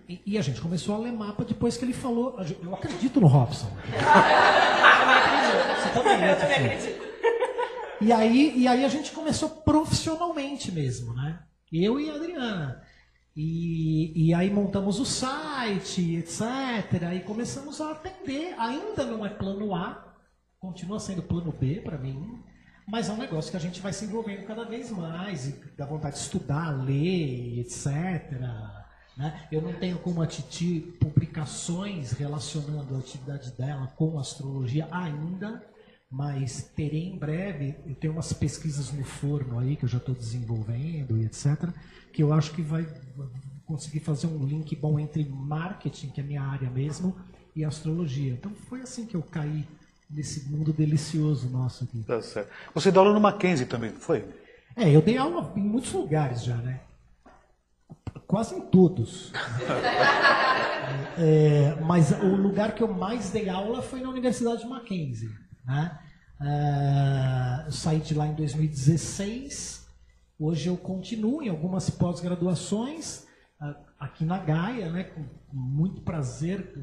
E, 0.08 0.22
e 0.26 0.38
a 0.38 0.42
gente 0.42 0.60
começou 0.60 0.94
a 0.94 0.98
ler 0.98 1.12
mapa 1.12 1.44
depois 1.44 1.76
que 1.76 1.84
ele 1.84 1.92
falou. 1.92 2.38
Eu 2.62 2.74
acredito 2.74 3.20
no 3.20 3.26
Robson. 3.26 3.70
Você 5.76 5.88
também, 5.90 6.28
Eu 6.28 6.38
também 6.38 6.56
acredito. 6.56 7.04
E 8.00 8.12
aí, 8.12 8.52
e 8.56 8.68
aí 8.68 8.84
a 8.84 8.88
gente 8.88 9.12
começou 9.12 9.48
profissionalmente 9.48 10.70
mesmo, 10.70 11.14
né? 11.14 11.38
Eu 11.72 11.98
e 11.98 12.10
a 12.10 12.14
Adriana. 12.14 12.82
E, 13.36 14.28
e 14.28 14.34
aí 14.34 14.50
montamos 14.50 15.00
o 15.00 15.04
site, 15.04 16.16
etc. 16.16 16.42
E 17.14 17.20
começamos 17.20 17.80
a 17.80 17.92
atender. 17.92 18.54
Ainda 18.58 19.04
não 19.04 19.24
é 19.24 19.30
plano 19.30 19.74
A, 19.74 20.14
continua 20.58 21.00
sendo 21.00 21.22
plano 21.22 21.52
B 21.52 21.80
para 21.80 21.98
mim, 21.98 22.42
mas 22.86 23.08
é 23.08 23.12
um 23.12 23.16
negócio 23.16 23.50
que 23.50 23.56
a 23.56 23.60
gente 23.60 23.80
vai 23.80 23.92
se 23.92 24.04
envolvendo 24.04 24.46
cada 24.46 24.64
vez 24.64 24.90
mais, 24.90 25.48
e 25.48 25.76
dá 25.76 25.86
vontade 25.86 26.16
de 26.16 26.22
estudar, 26.22 26.70
ler, 26.84 27.60
etc. 27.60 27.86
né? 29.16 29.46
Eu 29.50 29.62
não 29.62 29.72
tenho 29.72 29.98
como 29.98 30.22
a 30.22 30.26
Titi 30.26 30.80
publicações 31.00 32.12
relacionando 32.12 32.94
a 32.94 32.98
atividade 32.98 33.52
dela 33.52 33.86
com 33.96 34.18
astrologia 34.18 34.88
ainda, 34.90 35.64
mas 36.10 36.70
terei 36.74 37.08
em 37.08 37.18
breve. 37.18 37.76
Eu 37.86 37.94
tenho 37.94 38.12
umas 38.12 38.32
pesquisas 38.32 38.92
no 38.92 39.04
forno 39.04 39.58
aí 39.58 39.76
que 39.76 39.84
eu 39.84 39.88
já 39.88 39.98
estou 39.98 40.14
desenvolvendo 40.14 41.16
e 41.16 41.24
etc. 41.24 41.68
Que 42.12 42.22
eu 42.22 42.32
acho 42.32 42.52
que 42.52 42.62
vai 42.62 42.86
conseguir 43.66 44.00
fazer 44.00 44.26
um 44.26 44.44
link 44.44 44.74
bom 44.76 44.98
entre 44.98 45.24
marketing, 45.24 46.08
que 46.08 46.20
é 46.20 46.24
a 46.24 46.26
minha 46.26 46.42
área 46.42 46.70
mesmo, 46.70 47.16
e 47.54 47.64
astrologia. 47.64 48.32
Então 48.32 48.52
foi 48.68 48.80
assim 48.80 49.06
que 49.06 49.14
eu 49.14 49.22
caí 49.22 49.66
nesse 50.10 50.48
mundo 50.48 50.72
delicioso 50.72 51.48
nosso 51.48 51.84
aqui. 51.84 52.02
Tá 52.04 52.20
certo. 52.20 52.50
Você 52.74 52.90
deu 52.90 53.02
aula 53.02 53.14
no 53.14 53.20
Mackenzie 53.20 53.66
também, 53.66 53.90
foi? 53.90 54.24
É, 54.76 54.94
eu 54.94 55.00
dei 55.00 55.16
aula 55.16 55.52
em 55.56 55.62
muitos 55.62 55.92
lugares 55.92 56.44
já, 56.44 56.56
né? 56.56 56.80
Quase 58.34 58.56
em 58.56 58.62
todos. 58.62 59.32
É, 61.16 61.76
mas 61.80 62.10
o 62.10 62.36
lugar 62.36 62.74
que 62.74 62.82
eu 62.82 62.92
mais 62.92 63.30
dei 63.30 63.48
aula 63.48 63.80
foi 63.80 64.00
na 64.00 64.10
Universidade 64.10 64.62
de 64.62 64.68
Mackenzie. 64.68 65.30
Né? 65.64 65.98
É, 66.40 67.66
eu 67.66 67.72
saí 67.72 68.00
de 68.00 68.14
lá 68.14 68.26
em 68.26 68.34
2016. 68.34 69.88
Hoje 70.38 70.68
eu 70.68 70.76
continuo 70.76 71.42
em 71.42 71.48
algumas 71.48 71.88
pós-graduações 71.88 73.26
ah, 73.60 73.76
aqui 73.98 74.24
na 74.24 74.38
Gaia, 74.38 74.90
né? 74.90 75.04
com 75.04 75.24
muito 75.52 76.02
prazer. 76.02 76.76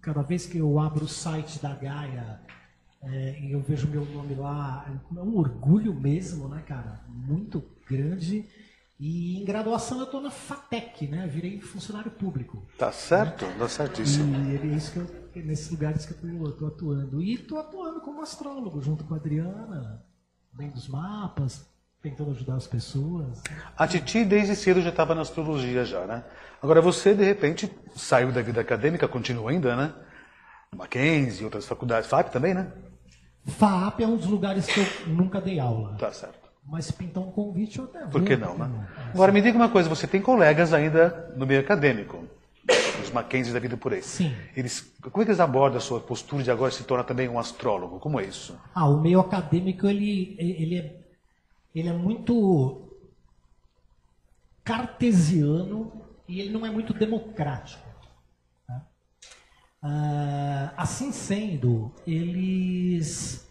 Cada 0.00 0.22
vez 0.22 0.46
que 0.46 0.58
eu 0.58 0.78
abro 0.78 1.04
o 1.04 1.08
site 1.08 1.60
da 1.60 1.74
Gaia, 1.74 2.40
é, 3.02 3.40
e 3.40 3.52
eu 3.52 3.60
vejo 3.60 3.86
meu 3.88 4.04
nome 4.06 4.34
lá, 4.34 4.86
é 5.14 5.20
um 5.20 5.36
orgulho 5.36 5.94
mesmo, 5.94 6.48
né, 6.48 6.62
cara? 6.66 7.00
Muito 7.08 7.62
grande. 7.88 8.46
E 8.98 9.38
em 9.38 9.44
graduação 9.44 9.98
eu 9.98 10.04
estou 10.04 10.20
na 10.20 10.30
FATEC, 10.30 11.06
né? 11.06 11.26
Virei 11.26 11.60
funcionário 11.60 12.10
público. 12.10 12.66
Tá 12.78 12.90
certo? 12.90 13.44
Tá 13.58 13.68
certíssimo. 13.68 14.34
E 14.50 14.56
é 14.56 14.74
isso 14.74 14.92
que 14.92 14.98
eu, 14.98 15.06
é 15.34 15.40
nesses 15.40 15.70
lugares 15.70 16.06
que 16.06 16.14
eu 16.24 16.48
estou 16.48 16.68
atuando. 16.68 17.22
E 17.22 17.34
estou 17.34 17.58
atuando 17.58 18.00
como 18.00 18.22
astrólogo, 18.22 18.80
junto 18.80 19.04
com 19.04 19.12
a 19.12 19.18
Adriana, 19.18 20.02
bem 20.50 20.70
dos 20.70 20.88
mapas, 20.88 21.68
tentando 22.00 22.30
ajudar 22.30 22.54
as 22.54 22.66
pessoas. 22.66 23.42
A 23.76 23.86
Titi 23.86 24.24
desde 24.24 24.56
cedo 24.56 24.80
já 24.80 24.88
estava 24.88 25.14
na 25.14 25.20
astrologia 25.20 25.84
já, 25.84 26.06
né? 26.06 26.24
Agora 26.62 26.80
você, 26.80 27.14
de 27.14 27.24
repente, 27.24 27.70
saiu 27.94 28.32
da 28.32 28.40
vida 28.40 28.62
acadêmica, 28.62 29.06
continua 29.06 29.50
ainda, 29.50 29.76
né? 29.76 29.94
Mackenzie, 30.74 31.44
outras 31.44 31.66
faculdades, 31.66 32.08
FAP 32.08 32.30
também, 32.30 32.54
né? 32.54 32.72
FAP 33.44 34.00
é 34.00 34.06
um 34.06 34.16
dos 34.16 34.26
lugares 34.26 34.66
que 34.66 34.80
eu 34.80 35.14
nunca 35.14 35.40
dei 35.40 35.60
aula. 35.60 35.96
Tá 35.98 36.10
certo. 36.12 36.45
Mas 36.68 36.86
se 36.86 36.92
pintar 36.92 37.22
um 37.22 37.30
convite, 37.30 37.78
eu 37.78 37.84
até 37.84 38.00
vou. 38.00 38.10
Por 38.10 38.24
que 38.24 38.36
não, 38.36 38.58
né? 38.58 38.88
Agora 39.14 39.30
me 39.32 39.40
diga 39.40 39.56
uma 39.56 39.68
coisa, 39.68 39.88
você 39.88 40.06
tem 40.06 40.20
colegas 40.20 40.72
ainda 40.72 41.32
no 41.36 41.46
meio 41.46 41.60
acadêmico, 41.60 42.24
os 43.02 43.10
Mackenzies 43.12 43.54
da 43.54 43.60
vida 43.60 43.76
por 43.76 43.92
aí. 43.92 44.02
Sim. 44.02 44.34
Eles, 44.56 44.80
como 45.00 45.22
é 45.22 45.24
que 45.24 45.30
eles 45.30 45.40
abordam 45.40 45.78
a 45.78 45.80
sua 45.80 46.00
postura 46.00 46.42
de 46.42 46.50
agora 46.50 46.72
se 46.72 46.82
torna 46.82 47.04
também 47.04 47.28
um 47.28 47.38
astrólogo? 47.38 48.00
Como 48.00 48.18
é 48.18 48.24
isso? 48.24 48.58
Ah, 48.74 48.88
o 48.88 49.00
meio 49.00 49.20
acadêmico, 49.20 49.86
ele, 49.86 50.34
ele, 50.40 50.78
é, 50.78 51.00
ele 51.74 51.88
é 51.88 51.92
muito 51.92 52.82
cartesiano 54.64 55.92
e 56.28 56.40
ele 56.40 56.50
não 56.50 56.66
é 56.66 56.70
muito 56.70 56.92
democrático. 56.92 57.86
né? 58.68 58.82
Ah, 59.82 60.72
assim 60.76 61.12
sendo, 61.12 61.94
eles, 62.04 63.45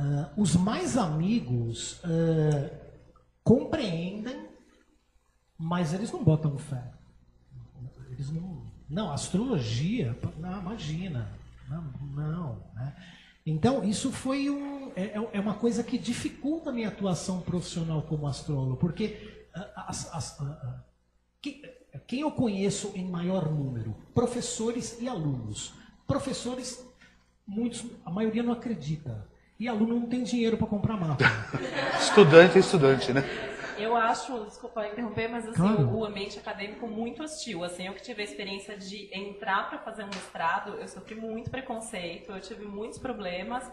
ah, 0.00 0.32
os 0.36 0.56
mais 0.56 0.96
amigos 0.96 2.00
ah, 2.04 2.70
compreendem, 3.44 4.48
mas 5.58 5.92
eles 5.92 6.10
não 6.10 6.22
botam 6.24 6.56
fé. 6.58 6.92
Eles 8.10 8.30
não, 8.30 8.66
não, 8.88 9.12
astrologia, 9.12 10.18
não, 10.38 10.60
imagina, 10.60 11.28
não, 11.68 11.82
não 12.14 12.56
né? 12.74 12.94
Então, 13.46 13.82
isso 13.84 14.12
foi 14.12 14.50
um, 14.50 14.92
é, 14.94 15.04
é- 15.18 15.30
é 15.32 15.40
uma 15.40 15.54
coisa 15.54 15.82
que 15.82 15.96
dificulta 15.98 16.70
a 16.70 16.72
minha 16.72 16.88
atuação 16.88 17.40
profissional 17.40 18.02
como 18.02 18.26
astrólogo, 18.26 18.76
porque 18.76 19.46
ah, 19.54 19.86
as- 19.88 20.14
as- 20.14 20.38
que- 21.40 21.62
quem 22.06 22.20
eu 22.20 22.30
conheço 22.30 22.92
em 22.94 23.08
maior 23.08 23.50
número? 23.50 23.94
Professores 24.14 24.98
e 25.00 25.08
alunos. 25.08 25.72
Professores, 26.06 26.84
muitos, 27.46 27.84
a 28.04 28.10
maioria 28.10 28.42
não 28.42 28.52
acredita. 28.52 29.26
E 29.60 29.68
aluno 29.68 30.00
não 30.00 30.06
tem 30.06 30.22
dinheiro 30.22 30.56
para 30.56 30.66
comprar 30.66 30.96
mapa. 30.96 31.22
Estudante 32.00 32.56
é 32.56 32.60
estudante, 32.60 33.12
né? 33.12 33.22
Eu 33.78 33.94
acho, 33.94 34.44
desculpa 34.46 34.86
interromper, 34.86 35.28
mas 35.28 35.46
assim, 35.46 35.56
Claro. 35.56 35.94
o 35.94 36.02
ambiente 36.02 36.38
acadêmico 36.38 36.86
muito 36.88 37.22
hostil. 37.22 37.62
Assim, 37.62 37.86
eu 37.86 37.92
que 37.92 38.00
tive 38.02 38.22
a 38.22 38.24
experiência 38.24 38.74
de 38.74 39.10
entrar 39.12 39.68
para 39.68 39.78
fazer 39.78 40.02
um 40.04 40.06
mestrado, 40.06 40.76
eu 40.80 40.88
sofri 40.88 41.14
muito 41.14 41.50
preconceito, 41.50 42.32
eu 42.32 42.40
tive 42.40 42.64
muitos 42.64 42.98
problemas. 42.98 43.70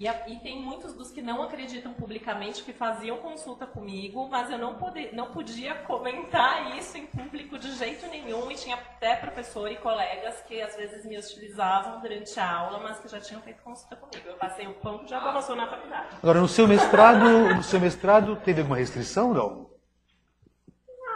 E, 0.00 0.08
a- 0.08 0.26
e 0.26 0.38
tem 0.38 0.58
muitos 0.62 0.94
dos 0.94 1.10
que 1.10 1.20
não 1.20 1.42
acreditam 1.42 1.92
publicamente 1.92 2.62
que 2.64 2.72
faziam 2.72 3.18
consulta 3.18 3.66
comigo, 3.66 4.26
mas 4.30 4.50
eu 4.50 4.56
não, 4.56 4.76
pode, 4.76 5.14
não 5.14 5.30
podia 5.30 5.74
comentar 5.74 6.74
isso 6.78 6.96
em 6.96 7.04
público 7.06 7.58
de 7.58 7.70
jeito 7.72 8.06
nenhum. 8.06 8.50
E 8.50 8.54
tinha 8.54 8.76
até 8.76 9.16
professor 9.16 9.70
e 9.70 9.76
colegas 9.76 10.40
que 10.48 10.58
às 10.62 10.74
vezes 10.74 11.04
me 11.04 11.18
hostilizavam 11.18 12.00
durante 12.00 12.40
a 12.40 12.50
aula, 12.50 12.80
mas 12.80 12.98
que 12.98 13.08
já 13.08 13.20
tinham 13.20 13.42
feito 13.42 13.62
consulta 13.62 13.94
comigo. 13.94 14.26
Eu 14.26 14.36
passei 14.36 14.66
o 14.66 14.72
pão 14.72 15.04
de 15.04 15.12
água 15.12 15.32
na 15.32 15.42
faculdade. 15.66 16.16
Agora, 16.22 16.40
no 16.40 16.48
seu 16.48 16.66
mestrado, 16.66 17.54
no 17.54 17.62
seu 17.62 17.78
mestrado 17.78 18.36
teve 18.36 18.62
alguma 18.62 18.78
restrição, 18.78 19.34
não? 19.34 19.68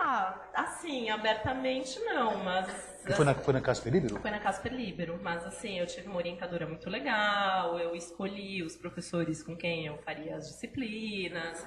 Ah, 0.02 0.34
assim, 0.54 1.08
abertamente 1.08 1.98
não, 2.00 2.36
mas. 2.44 2.93
Foi 3.12 3.24
na, 3.24 3.34
foi 3.34 3.52
na 3.52 3.60
Casper 3.60 3.92
Libero? 3.92 4.20
Foi 4.20 4.30
na 4.30 4.38
Casper 4.38 4.72
Libero, 4.72 5.20
mas 5.22 5.44
assim, 5.44 5.78
eu 5.78 5.86
tive 5.86 6.08
uma 6.08 6.16
orientadora 6.16 6.66
muito 6.66 6.88
legal, 6.88 7.78
eu 7.78 7.94
escolhi 7.94 8.62
os 8.62 8.76
professores 8.76 9.42
com 9.42 9.54
quem 9.56 9.86
eu 9.86 9.98
faria 9.98 10.36
as 10.36 10.48
disciplinas. 10.48 11.66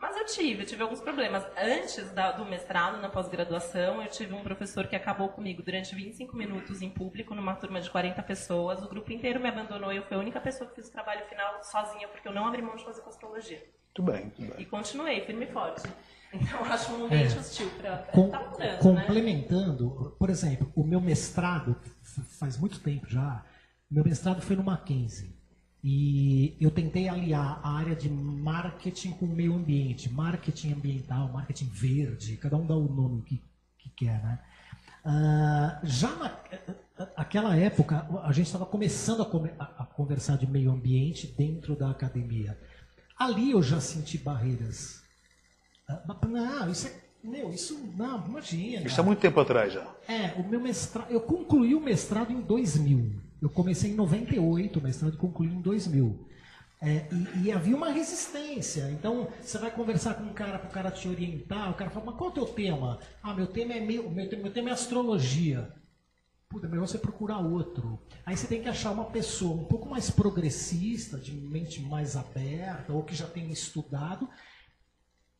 Mas 0.00 0.16
eu 0.16 0.26
tive, 0.26 0.62
eu 0.62 0.66
tive 0.66 0.82
alguns 0.82 1.00
problemas. 1.00 1.44
Antes 1.56 2.10
da- 2.12 2.32
do 2.32 2.44
mestrado, 2.44 3.00
na 3.00 3.08
pós-graduação, 3.08 4.02
eu 4.02 4.08
tive 4.08 4.34
um 4.34 4.42
professor 4.42 4.86
que 4.86 4.94
acabou 4.94 5.28
comigo 5.30 5.62
durante 5.62 5.94
25 5.94 6.36
minutos 6.36 6.82
em 6.82 6.90
público, 6.90 7.34
numa 7.34 7.54
turma 7.54 7.80
de 7.80 7.88
40 7.90 8.22
pessoas. 8.22 8.82
O 8.82 8.88
grupo 8.88 9.10
inteiro 9.12 9.40
me 9.40 9.48
abandonou 9.48 9.92
e 9.92 9.96
eu 9.96 10.02
fui 10.02 10.16
a 10.16 10.20
única 10.20 10.40
pessoa 10.40 10.68
que 10.68 10.76
fiz 10.76 10.88
o 10.88 10.92
trabalho 10.92 11.24
final 11.26 11.62
sozinha, 11.62 12.06
porque 12.08 12.28
eu 12.28 12.32
não 12.32 12.46
abri 12.46 12.60
mão 12.60 12.76
de 12.76 12.84
fazer 12.84 13.02
astrologia. 13.02 13.62
Muito 13.96 14.02
bem, 14.12 14.24
muito 14.24 14.40
bem. 14.42 14.52
E 14.58 14.64
continuei, 14.66 15.20
firme 15.24 15.46
e 15.46 15.52
forte. 15.52 15.82
Então, 16.34 16.58
eu 16.66 16.72
acho 16.72 16.92
um 16.92 17.04
ambiente 17.04 17.36
É. 17.36 17.38
hostil 17.38 17.70
para. 17.80 17.96
Com- 18.12 18.28
Tá 18.28 18.40
mudando, 18.40 18.58
né? 18.58 18.76
complementando, 18.78 20.16
por 20.18 20.28
exemplo, 20.28 20.72
o 20.74 20.82
meu 20.84 21.00
mestrado, 21.00 21.76
faz 22.40 22.58
muito 22.58 22.80
tempo 22.80 23.06
já, 23.08 23.44
meu 23.88 24.02
mestrado 24.04 24.42
foi 24.42 24.56
no 24.56 24.64
Mackenzie. 24.64 25.32
E 25.86 26.56
eu 26.58 26.70
tentei 26.70 27.10
aliar 27.10 27.60
a 27.62 27.76
área 27.76 27.94
de 27.94 28.08
marketing 28.08 29.10
com 29.12 29.26
o 29.26 29.28
meio 29.28 29.54
ambiente, 29.54 30.10
marketing 30.10 30.72
ambiental, 30.72 31.28
marketing 31.30 31.66
verde, 31.66 32.38
cada 32.38 32.56
um 32.56 32.66
dá 32.66 32.74
o 32.74 32.90
nome 32.90 33.20
que, 33.20 33.42
que 33.78 33.90
quer, 33.90 34.22
né? 34.24 34.38
Ah, 35.04 35.78
já 35.84 36.40
naquela 37.18 37.54
época, 37.54 38.06
a 38.24 38.32
gente 38.32 38.46
estava 38.46 38.64
começando 38.64 39.20
a, 39.20 39.26
come- 39.26 39.50
a- 39.58 39.82
a 39.82 39.84
conversar 39.84 40.38
de 40.38 40.46
meio 40.46 40.70
ambiente 40.72 41.26
dentro 41.26 41.76
da 41.76 41.90
academia. 41.90 42.58
Ali 43.18 43.50
eu 43.50 43.62
já 43.62 43.78
senti 43.78 44.16
barreiras. 44.16 45.02
Mas 46.06 46.30
Não, 46.30 46.70
isso 46.70 46.86
é. 46.86 47.04
Meu, 47.22 47.50
isso. 47.52 47.78
Não, 47.94 48.24
imagina. 48.26 48.86
Isso 48.86 48.98
há 49.00 49.04
muito 49.04 49.18
tempo 49.18 49.38
atrás 49.38 49.72
já. 49.74 49.86
É, 50.08 50.32
o 50.40 50.48
meu 50.48 50.60
mestrado. 50.60 51.10
Eu 51.10 51.20
concluí 51.20 51.74
o 51.74 51.80
mestrado 51.80 52.32
em 52.32 52.40
2000. 52.40 53.20
Eu 53.44 53.50
comecei 53.50 53.90
em 53.90 53.94
98, 53.94 54.78
o 54.78 54.82
mestrado 54.82 55.18
concluí 55.18 55.48
em 55.48 55.60
2000. 55.60 56.26
É, 56.80 57.06
e, 57.12 57.44
e 57.44 57.52
havia 57.52 57.76
uma 57.76 57.90
resistência. 57.90 58.90
Então, 58.90 59.28
você 59.38 59.58
vai 59.58 59.70
conversar 59.70 60.14
com 60.14 60.24
um 60.24 60.32
cara 60.32 60.58
para 60.58 60.68
o 60.70 60.72
cara 60.72 60.90
te 60.90 61.06
orientar, 61.06 61.70
o 61.70 61.74
cara 61.74 61.90
fala, 61.90 62.06
mas 62.06 62.16
qual 62.16 62.30
é 62.30 62.32
o 62.32 62.34
teu 62.34 62.46
tema? 62.46 62.98
Ah, 63.22 63.34
meu 63.34 63.46
tema 63.46 63.74
é 63.74 63.80
meu, 63.80 64.10
meu, 64.10 64.30
meu 64.30 64.50
tema 64.50 64.70
é 64.70 64.72
astrologia. 64.72 65.70
Puta, 66.48 66.66
melhor 66.68 66.88
você 66.88 66.96
procurar 66.96 67.38
outro. 67.38 68.00
Aí 68.24 68.34
você 68.34 68.46
tem 68.46 68.62
que 68.62 68.68
achar 68.68 68.92
uma 68.92 69.10
pessoa 69.10 69.60
um 69.60 69.66
pouco 69.66 69.90
mais 69.90 70.10
progressista, 70.10 71.18
de 71.18 71.32
mente 71.32 71.82
mais 71.82 72.16
aberta, 72.16 72.94
ou 72.94 73.02
que 73.02 73.14
já 73.14 73.26
tenha 73.26 73.52
estudado, 73.52 74.26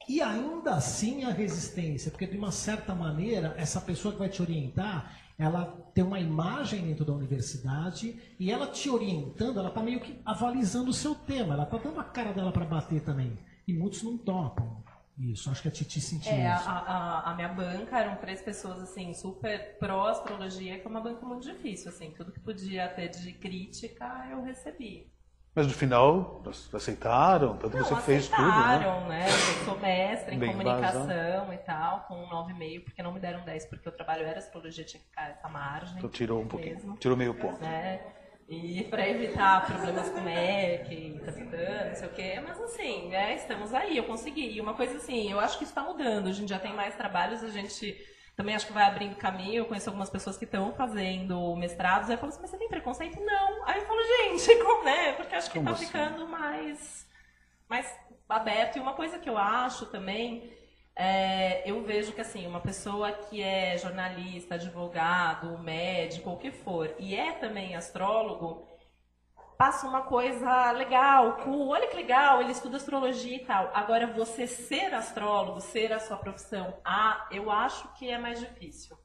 e 0.07 0.21
ainda 0.21 0.75
assim 0.75 1.25
a 1.25 1.31
resistência, 1.31 2.11
porque 2.11 2.27
de 2.27 2.37
uma 2.37 2.53
certa 2.53 2.95
maneira, 2.95 3.55
essa 3.57 3.81
pessoa 3.81 4.13
que 4.13 4.19
vai 4.19 4.29
te 4.29 4.43
orientar, 4.43 5.24
ela 5.39 5.67
tem 5.95 6.05
uma 6.05 6.21
imagem 6.21 6.83
dentro 6.87 7.05
da 7.05 7.13
universidade 7.13 8.17
e 8.39 8.51
ela 8.51 8.67
te 8.67 8.89
orientando, 8.89 9.59
ela 9.59 9.69
está 9.69 9.83
meio 9.83 10.01
que 10.01 10.21
avalizando 10.25 10.91
o 10.91 10.95
seu 10.95 11.15
tema, 11.15 11.55
ela 11.55 11.65
está 11.65 11.77
dando 11.79 12.01
a 12.01 12.05
cara 12.05 12.33
dela 12.33 12.53
para 12.53 12.65
bater 12.65 13.01
também. 13.03 13.37
E 13.67 13.73
muitos 13.73 14.03
não 14.03 14.17
topam 14.17 14.83
isso. 15.19 15.51
Acho 15.51 15.63
que 15.63 15.69
a 15.69 15.71
Titi 15.71 16.01
sentiu 16.01 16.33
É, 16.33 16.53
a, 16.53 16.57
isso. 16.57 16.69
a, 16.69 17.31
a 17.31 17.35
minha 17.35 17.49
banca 17.49 17.99
eram 17.99 18.17
três 18.17 18.43
pessoas, 18.43 18.81
assim, 18.81 19.15
super 19.15 19.79
pró-astrologia, 19.79 20.79
que 20.79 20.87
é 20.87 20.91
uma 20.91 21.01
banca 21.01 21.25
muito 21.25 21.45
difícil, 21.45 21.89
assim. 21.89 22.11
Tudo 22.11 22.33
que 22.33 22.41
podia 22.41 22.89
ter 22.89 23.09
de 23.09 23.33
crítica, 23.33 24.27
eu 24.31 24.43
recebi. 24.43 25.13
Mas 25.55 25.69
no 25.69 25.73
final, 25.73 26.43
aceitaram, 26.73 27.57
tanto 27.57 27.77
Não, 27.77 27.85
você 27.85 27.95
fez 28.03 28.29
tudo, 28.29 28.43
né? 28.43 28.49
aceitaram, 28.49 29.09
né? 29.09 29.27
Eu 29.29 29.65
sou 29.65 29.79
mestre 29.79 30.35
em 30.35 30.39
Bem 30.39 30.51
comunicação 30.51 31.53
e 31.53 31.59
tal, 31.59 32.01
com 32.09 32.15
um 32.15 32.29
9,5, 32.29 32.85
porque 32.85 33.03
não 33.03 33.13
me 33.13 33.21
deram 33.21 33.45
10, 33.45 33.67
porque 33.67 33.89
o 33.89 33.93
trabalho 33.93 34.27
era 34.27 34.39
astrologia, 34.39 34.85
tinha 34.85 35.01
que 35.01 35.07
ficar 35.07 35.31
essa 35.31 35.49
margem. 35.49 35.97
Então 35.97 36.11
tirou 36.11 36.43
um 36.43 36.49
pouquinho, 36.49 36.75
mesmo, 36.75 36.97
tirou 36.97 37.17
meio 37.17 37.35
ponto. 37.35 37.61
Né? 37.61 38.01
E 38.49 38.83
para 38.91 39.09
evitar 39.09 39.65
problemas 39.65 40.11
com 40.11 40.21
MEC, 40.21 41.21
capitã, 41.25 41.89
não 41.89 41.95
sei 41.95 42.09
o 42.09 42.11
quê. 42.11 42.43
Mas 42.45 42.61
assim, 42.61 43.09
né, 43.09 43.37
estamos 43.37 43.73
aí, 43.73 43.97
eu 43.97 44.05
consegui. 44.05 44.51
E 44.51 44.61
uma 44.61 44.75
coisa 44.75 44.97
assim, 44.97 45.31
eu 45.31 45.39
acho 45.39 45.57
que 45.57 45.65
isso 45.65 45.71
está 45.71 45.83
mudando. 45.83 46.29
A 46.29 46.33
gente 46.33 46.49
já 46.51 46.59
tem 46.59 46.75
mais 46.75 46.95
trabalhos, 46.95 47.43
a 47.45 47.49
gente 47.49 47.97
também 48.37 48.55
acho 48.55 48.67
que 48.67 48.73
vai 48.73 48.85
abrindo 48.85 49.17
caminho. 49.17 49.61
Eu 49.61 49.65
conheço 49.67 49.89
algumas 49.89 50.11
pessoas 50.11 50.37
que 50.37 50.45
estão 50.45 50.73
fazendo 50.75 51.55
mestrados. 51.57 52.09
Aí 52.09 52.17
eu 52.17 52.19
falo 52.19 52.31
assim, 52.33 52.43
mas 52.43 52.51
você 52.51 52.59
tem 52.59 52.69
preconceito? 52.69 53.21
Não. 53.21 53.67
Aí 53.67 53.81
eu 53.81 53.87
falo, 53.87 54.01
gente, 54.03 54.57
como, 54.63 54.85
né? 54.85 55.13
Porque 55.13 55.35
acho 55.35 55.51
que 55.51 55.59
está 55.59 55.71
assim? 55.71 55.87
ficando 55.87 56.27
mais, 56.27 57.09
mais 57.69 57.93
aberto. 58.29 58.77
E 58.77 58.81
uma 58.81 58.95
coisa 58.95 59.19
que 59.19 59.29
eu 59.31 59.39
acho 59.39 59.87
também, 59.87 60.53
é, 60.97 61.69
eu 61.69 61.83
vejo 61.85 62.13
que 62.13 62.21
assim, 62.21 62.47
uma 62.47 62.61
pessoa 62.61 63.13
que 63.13 63.41
é 63.43 63.79
jornalista, 63.79 64.55
advogado, 64.57 65.59
médico, 65.59 66.31
o 66.31 66.37
que 66.37 66.51
for, 66.51 66.93
e 66.99 67.15
é 67.15 67.33
também 67.33 67.77
astrólogo, 67.77 68.69
passa 69.57 69.87
uma 69.87 70.03
coisa 70.03 70.73
legal, 70.73 71.39
cool, 71.45 71.69
olha 71.69 71.87
que 71.87 71.97
legal, 71.97 72.41
ele 72.41 72.53
estuda 72.53 72.77
astrologia 72.77 73.37
e 73.37 73.45
tal. 73.45 73.71
Agora, 73.75 74.07
você 74.07 74.47
ser 74.47 74.93
astrólogo, 74.95 75.61
ser 75.61 75.93
a 75.93 75.99
sua 76.01 76.17
profissão, 76.17 76.75
ah, 76.85 77.27
eu 77.31 77.51
acho 77.51 77.89
que 77.95 78.11
é 78.11 78.19
mais 78.19 78.41
difícil. 78.41 78.97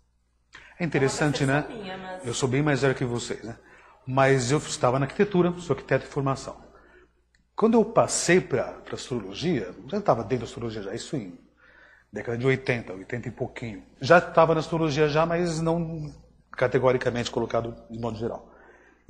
É 0.80 0.84
interessante, 0.86 1.44
É 1.44 1.46
né? 1.48 1.66
minha, 1.70 1.98
mas- 1.98 2.26
Eu 2.26 2.34
sou 2.34 2.48
bem 2.50 2.62
mais 2.62 2.82
velho 2.82 2.96
que 2.96 3.06
vocês, 3.06 3.44
né? 3.44 3.58
Mas 4.08 4.52
eu 4.52 4.58
estava 4.58 4.98
na 4.98 5.06
arquitetura, 5.06 5.54
sou 5.60 5.76
arquiteto 5.76 6.06
de 6.06 6.12
formação. 6.12 6.58
Quando 7.56 7.74
eu 7.76 7.84
passei 7.86 8.40
para 8.40 8.78
a 8.90 8.94
astrologia, 8.96 9.76
já 9.88 9.98
estava 9.98 10.24
dentro 10.24 10.40
da 10.40 10.46
astrologia 10.46 10.82
já, 10.82 10.94
isso 10.94 11.16
em 11.16 11.38
década 12.12 12.38
de 12.38 12.48
80, 12.48 12.94
80 12.94 13.28
e 13.28 13.32
pouquinho. 13.32 13.84
Já 14.02 14.18
estava 14.18 14.54
na 14.54 14.62
astrologia 14.62 15.08
já, 15.10 15.26
mas 15.26 15.62
não 15.62 16.12
categoricamente 16.54 17.30
colocado 17.30 17.76
de 17.90 18.00
modo 18.00 18.18
geral. 18.18 18.50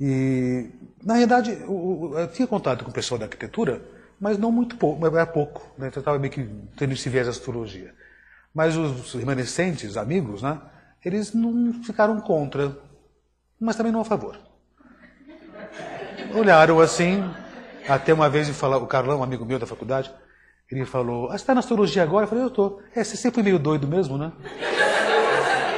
E, 0.00 0.70
na 1.04 1.14
realidade, 1.14 1.52
o- 1.68 2.14
eu 2.18 2.28
tinha 2.28 2.48
contato 2.48 2.84
com 2.84 2.90
o 2.90 2.94
pessoal 2.94 3.18
da 3.18 3.26
arquitetura, 3.26 3.82
mas 4.18 4.38
não 4.38 4.50
muito 4.50 4.76
pouco, 4.76 5.04
era 5.06 5.26
pouco, 5.26 5.70
né? 5.78 5.90
Eu 5.94 5.98
estava 5.98 6.18
meio 6.18 6.32
que 6.32 6.48
tendo 6.76 6.92
esse 6.92 7.08
viés 7.08 7.26
da 7.26 7.32
astrologia. 7.32 7.94
Mas 8.54 8.76
os 8.76 9.12
remanescentes, 9.14 9.96
amigos, 9.96 10.42
né? 10.42 10.58
Eles 11.04 11.32
não 11.32 11.72
ficaram 11.84 12.20
contra, 12.20 12.76
mas 13.60 13.76
também 13.76 13.92
não 13.92 14.00
a 14.00 14.04
favor. 14.04 14.38
Olharam 16.34 16.80
assim, 16.80 17.22
até 17.88 18.12
uma 18.12 18.28
vez 18.28 18.48
falar, 18.50 18.78
o 18.78 18.86
Carlão, 18.86 19.20
um 19.20 19.22
amigo 19.22 19.44
meu 19.44 19.58
da 19.58 19.66
faculdade, 19.66 20.12
ele 20.70 20.84
falou, 20.84 21.26
ah, 21.26 21.30
você 21.30 21.36
está 21.36 21.54
na 21.54 21.60
astrologia 21.60 22.02
agora? 22.02 22.24
Eu 22.24 22.28
falei, 22.28 22.44
eu 22.44 22.48
estou. 22.48 22.80
É, 22.94 23.02
você 23.02 23.16
sempre 23.16 23.36
foi 23.36 23.42
meio 23.42 23.58
doido 23.58 23.88
mesmo, 23.88 24.16
né? 24.16 24.30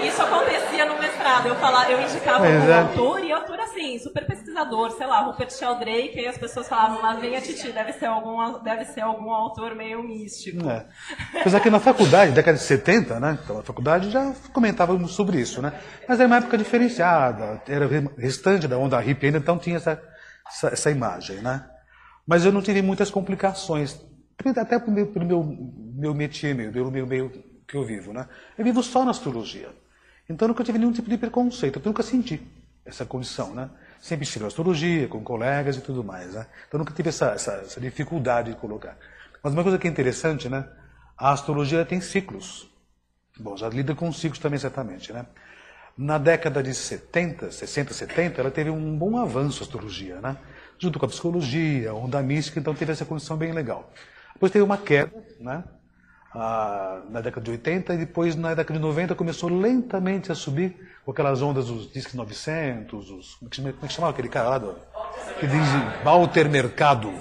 Isso 0.07 0.21
acontecia 0.21 0.85
no 0.85 0.99
mestrado. 0.99 1.47
Eu, 1.49 1.55
falava, 1.57 1.91
eu 1.91 2.03
indicava 2.03 2.43
o 2.43 2.47
é. 2.47 2.81
autor 2.81 3.25
e 3.25 3.33
o 3.33 3.37
autor 3.37 3.59
assim, 3.83 3.99
super 3.99 4.25
pesquisador, 4.27 4.93
sei 4.93 5.07
lá, 5.07 5.21
Rupert 5.23 5.51
Sheldrake, 5.51 6.19
e 6.19 6.27
as 6.27 6.39
pessoas 6.39 6.69
falavam, 6.69 7.03
lá 7.03 7.15
vem 7.17 7.37
a 7.37 7.41
Titi, 7.41 7.73
deve 7.73 7.93
ser 7.93 8.07
algum, 8.07 8.63
deve 8.63 8.85
ser 8.87 9.01
algum 9.01 9.31
autor 9.31 9.75
meio 9.75 10.03
místico. 10.03 10.69
É. 10.69 10.87
Apesar 11.41 11.61
que 11.61 11.71
na 11.71 11.81
faculdade, 11.81 12.33
década 12.33 12.57
de 12.57 12.65
70, 12.65 13.19
né? 13.19 13.39
Na 13.49 13.63
faculdade 13.63 14.11
já 14.11 14.33
comentávamos 14.53 15.13
sobre 15.13 15.41
isso, 15.41 15.61
né? 15.61 15.73
Mas 16.09 16.21
era 16.21 16.27
uma 16.27 16.37
época 16.37 16.57
diferenciada, 16.57 17.61
era 17.67 17.87
restante 18.17 18.69
da 18.69 18.79
onda 18.79 18.99
hippie 19.01 19.27
ainda, 19.27 19.39
então 19.39 19.59
tinha 19.59 19.77
essa, 19.77 20.01
essa, 20.49 20.69
essa 20.69 20.91
imagem, 20.91 21.37
né? 21.39 21.67
Mas 22.27 22.45
eu 22.45 22.53
não 22.53 22.63
tive 22.63 22.81
muitas 22.83 23.11
complicações, 23.11 24.01
até 24.57 24.79
pelo 24.79 24.93
meu, 24.93 25.07
pelo 25.09 25.27
meu, 25.27 25.45
meu 25.95 26.15
métier, 26.15 26.55
meu, 26.55 26.73
pelo 26.73 26.91
meu 26.91 27.07
meio 27.07 27.31
que 27.67 27.77
eu 27.77 27.85
vivo, 27.85 28.13
né? 28.13 28.29
Eu 28.57 28.65
vivo 28.65 28.83
só 28.83 29.05
na 29.05 29.11
astrologia. 29.11 29.69
Então 30.29 30.47
eu 30.47 30.51
nunca 30.51 30.63
tive 30.63 30.79
nenhum 30.79 30.93
tipo 30.93 31.11
de 31.11 31.19
preconceito, 31.19 31.79
eu 31.79 31.83
nunca 31.85 32.03
senti 32.03 32.41
essa 32.85 33.05
condição, 33.05 33.55
né? 33.55 33.71
Sempre 34.01 34.25
estive 34.25 34.43
na 34.43 34.49
astrologia, 34.49 35.07
com 35.09 35.23
colegas 35.23 35.77
e 35.77 35.81
tudo 35.81 36.03
mais, 36.03 36.35
né? 36.35 36.47
Então 36.67 36.79
nunca 36.79 36.93
tive 36.93 37.09
essa, 37.09 37.31
essa, 37.31 37.53
essa 37.53 37.81
dificuldade 37.81 38.51
de 38.51 38.57
colocar. 38.57 38.97
Mas 39.43 39.53
uma 39.53 39.63
coisa 39.63 39.79
que 39.79 39.87
é 39.87 39.91
interessante, 39.91 40.49
né? 40.49 40.67
A 41.17 41.33
astrologia 41.33 41.85
tem 41.85 42.01
ciclos. 42.01 42.69
Bom, 43.39 43.57
já 43.57 43.69
lida 43.69 43.95
com 43.95 44.13
ciclos 44.13 44.39
também, 44.39 44.59
certamente, 44.59 45.13
né? 45.13 45.27
Na 45.97 46.19
década 46.19 46.63
de 46.63 46.75
70, 46.75 47.51
60, 47.51 47.93
70, 47.93 48.41
ela 48.41 48.51
teve 48.51 48.71
um 48.71 48.97
bom 48.97 49.17
avanço 49.19 49.63
a 49.63 49.67
astrologia, 49.67 50.21
né? 50.21 50.37
Junto 50.79 50.99
com 50.99 51.07
a 51.07 51.09
psicologia, 51.09 51.91
a 51.91 51.95
onda 51.95 52.21
mística, 52.23 52.59
então 52.59 52.75
teve 52.75 52.93
essa 52.93 53.05
condição 53.05 53.37
bem 53.37 53.53
legal. 53.53 53.93
Depois 54.35 54.51
teve 54.51 54.65
uma 54.65 54.79
queda, 54.79 55.13
né? 55.39 55.63
Ah, 56.35 57.03
na 57.11 57.21
década 57.21 57.45
de 57.45 57.51
80 57.51 57.95
e 57.95 57.99
depois 57.99 58.35
na 58.35 58.55
década 58.55 58.79
de 58.79 58.85
90 58.85 59.15
começou 59.15 59.51
lentamente 59.51 60.33
a 60.33 60.35
subir 60.35 60.75
com 61.05 61.11
aquelas 61.11 61.43
ondas 61.43 61.67
dos 61.67 61.91
DISC 61.91 62.15
900, 62.15 63.11
os, 63.11 63.35
como, 63.35 63.49
é 63.69 63.73
que 63.73 63.79
como 63.79 63.87
é 63.87 63.89
chamava 63.89 64.13
aquele 64.13 64.29
cara 64.29 64.49
lá 64.51 64.59
do, 64.59 64.77
que 65.39 65.47
diz 65.47 65.69
Walter 66.05 66.49
Mercado. 66.49 67.13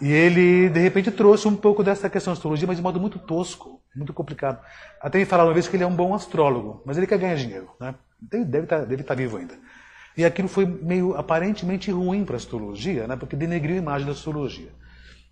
E 0.00 0.10
ele, 0.10 0.68
de 0.68 0.80
repente, 0.80 1.10
trouxe 1.10 1.46
um 1.46 1.54
pouco 1.54 1.84
dessa 1.84 2.10
questão 2.10 2.32
da 2.32 2.36
astrologia, 2.36 2.66
mas 2.66 2.76
de 2.76 2.82
modo 2.82 2.98
muito 2.98 3.18
tosco, 3.18 3.80
muito 3.94 4.12
complicado. 4.12 4.58
Até 5.00 5.18
me 5.18 5.24
falaram 5.24 5.50
uma 5.50 5.54
vez 5.54 5.68
que 5.68 5.76
ele 5.76 5.84
é 5.84 5.86
um 5.86 5.94
bom 5.94 6.14
astrólogo, 6.14 6.82
mas 6.84 6.96
ele 6.96 7.06
quer 7.06 7.18
ganhar 7.18 7.36
dinheiro, 7.36 7.70
né? 7.78 7.94
Deve, 8.20 8.44
deve, 8.44 8.64
estar, 8.64 8.78
deve 8.80 9.02
estar 9.02 9.14
vivo 9.14 9.36
ainda. 9.36 9.54
E 10.16 10.24
aquilo 10.24 10.48
foi 10.48 10.66
meio 10.66 11.16
aparentemente 11.16 11.90
ruim 11.90 12.24
para 12.24 12.36
a 12.36 12.38
astrologia, 12.38 13.06
né? 13.06 13.16
porque 13.16 13.34
denegriu 13.34 13.76
a 13.76 13.78
imagem 13.78 14.06
da 14.06 14.12
astrologia. 14.12 14.70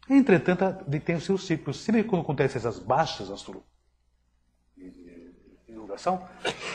Entretanto, 0.08 0.64
tem 1.04 1.16
os 1.16 1.24
seus 1.24 1.46
ciclos. 1.46 1.78
Sempre 1.78 2.02
quando 2.02 2.22
acontecem 2.22 2.58
essas 2.58 2.78
baixas 2.78 3.30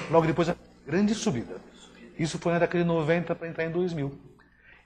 logo 0.09 0.27
depois 0.27 0.49
a 0.49 0.55
grande 0.85 1.13
subida. 1.15 1.55
Isso 2.17 2.39
foi 2.39 2.53
na 2.53 2.59
década 2.59 2.83
de 2.83 2.87
90 2.87 3.35
para 3.35 3.47
entrar 3.47 3.65
em 3.65 3.71
2000. 3.71 4.17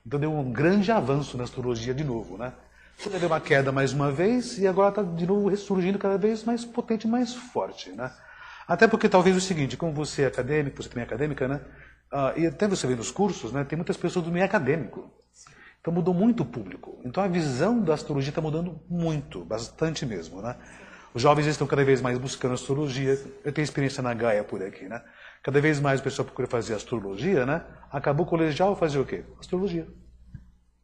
Então 0.05 0.19
deu 0.19 0.33
um 0.33 0.51
grande 0.51 0.91
avanço 0.91 1.37
na 1.37 1.43
astrologia 1.43 1.93
de 1.93 2.03
novo, 2.03 2.37
né? 2.37 2.53
Deu 3.19 3.27
uma 3.27 3.39
queda 3.39 3.71
mais 3.71 3.93
uma 3.93 4.11
vez 4.11 4.57
e 4.57 4.67
agora 4.67 4.89
está 4.89 5.03
de 5.03 5.25
novo 5.25 5.47
ressurgindo 5.47 5.97
cada 5.97 6.17
vez 6.17 6.43
mais 6.43 6.65
potente, 6.65 7.07
mais 7.07 7.33
forte, 7.33 7.91
né? 7.91 8.11
Até 8.67 8.87
porque 8.87 9.07
talvez 9.07 9.35
o 9.35 9.41
seguinte, 9.41 9.77
como 9.77 9.93
você 9.93 10.23
é 10.23 10.25
acadêmico, 10.27 10.81
você 10.81 10.89
também 10.89 11.03
é 11.03 11.07
acadêmica, 11.07 11.47
né? 11.47 11.61
Ah, 12.11 12.33
e 12.35 12.45
até 12.45 12.67
você 12.67 12.85
vê 12.87 12.95
nos 12.95 13.09
cursos, 13.11 13.51
né? 13.51 13.63
Tem 13.63 13.77
muitas 13.77 13.97
pessoas 13.97 14.25
do 14.25 14.31
meio 14.31 14.45
acadêmico. 14.45 15.11
Então 15.79 15.93
mudou 15.93 16.13
muito 16.13 16.43
o 16.43 16.45
público. 16.45 16.99
Então 17.05 17.23
a 17.23 17.27
visão 17.27 17.79
da 17.81 17.93
astrologia 17.93 18.29
está 18.29 18.41
mudando 18.41 18.79
muito, 18.89 19.45
bastante 19.45 20.05
mesmo, 20.05 20.41
né? 20.41 20.55
Os 21.13 21.21
jovens 21.21 21.47
estão 21.47 21.65
cada 21.65 21.83
vez 21.83 22.01
mais 22.01 22.17
buscando 22.17 22.53
astrologia. 22.53 23.19
Eu 23.43 23.51
tenho 23.51 23.63
experiência 23.63 24.01
na 24.03 24.13
Gaia 24.13 24.43
por 24.43 24.61
aqui, 24.61 24.87
né? 24.87 25.01
Cada 25.43 25.59
vez 25.59 25.79
mais 25.79 25.99
o 25.99 26.03
pessoal 26.03 26.25
procura 26.25 26.47
fazer 26.47 26.75
astrologia, 26.75 27.45
né? 27.45 27.63
Acabou 27.91 28.25
o 28.25 28.29
colegial, 28.29 28.75
fazer 28.75 28.99
o 28.99 29.05
quê? 29.05 29.23
Astrologia. 29.39 29.87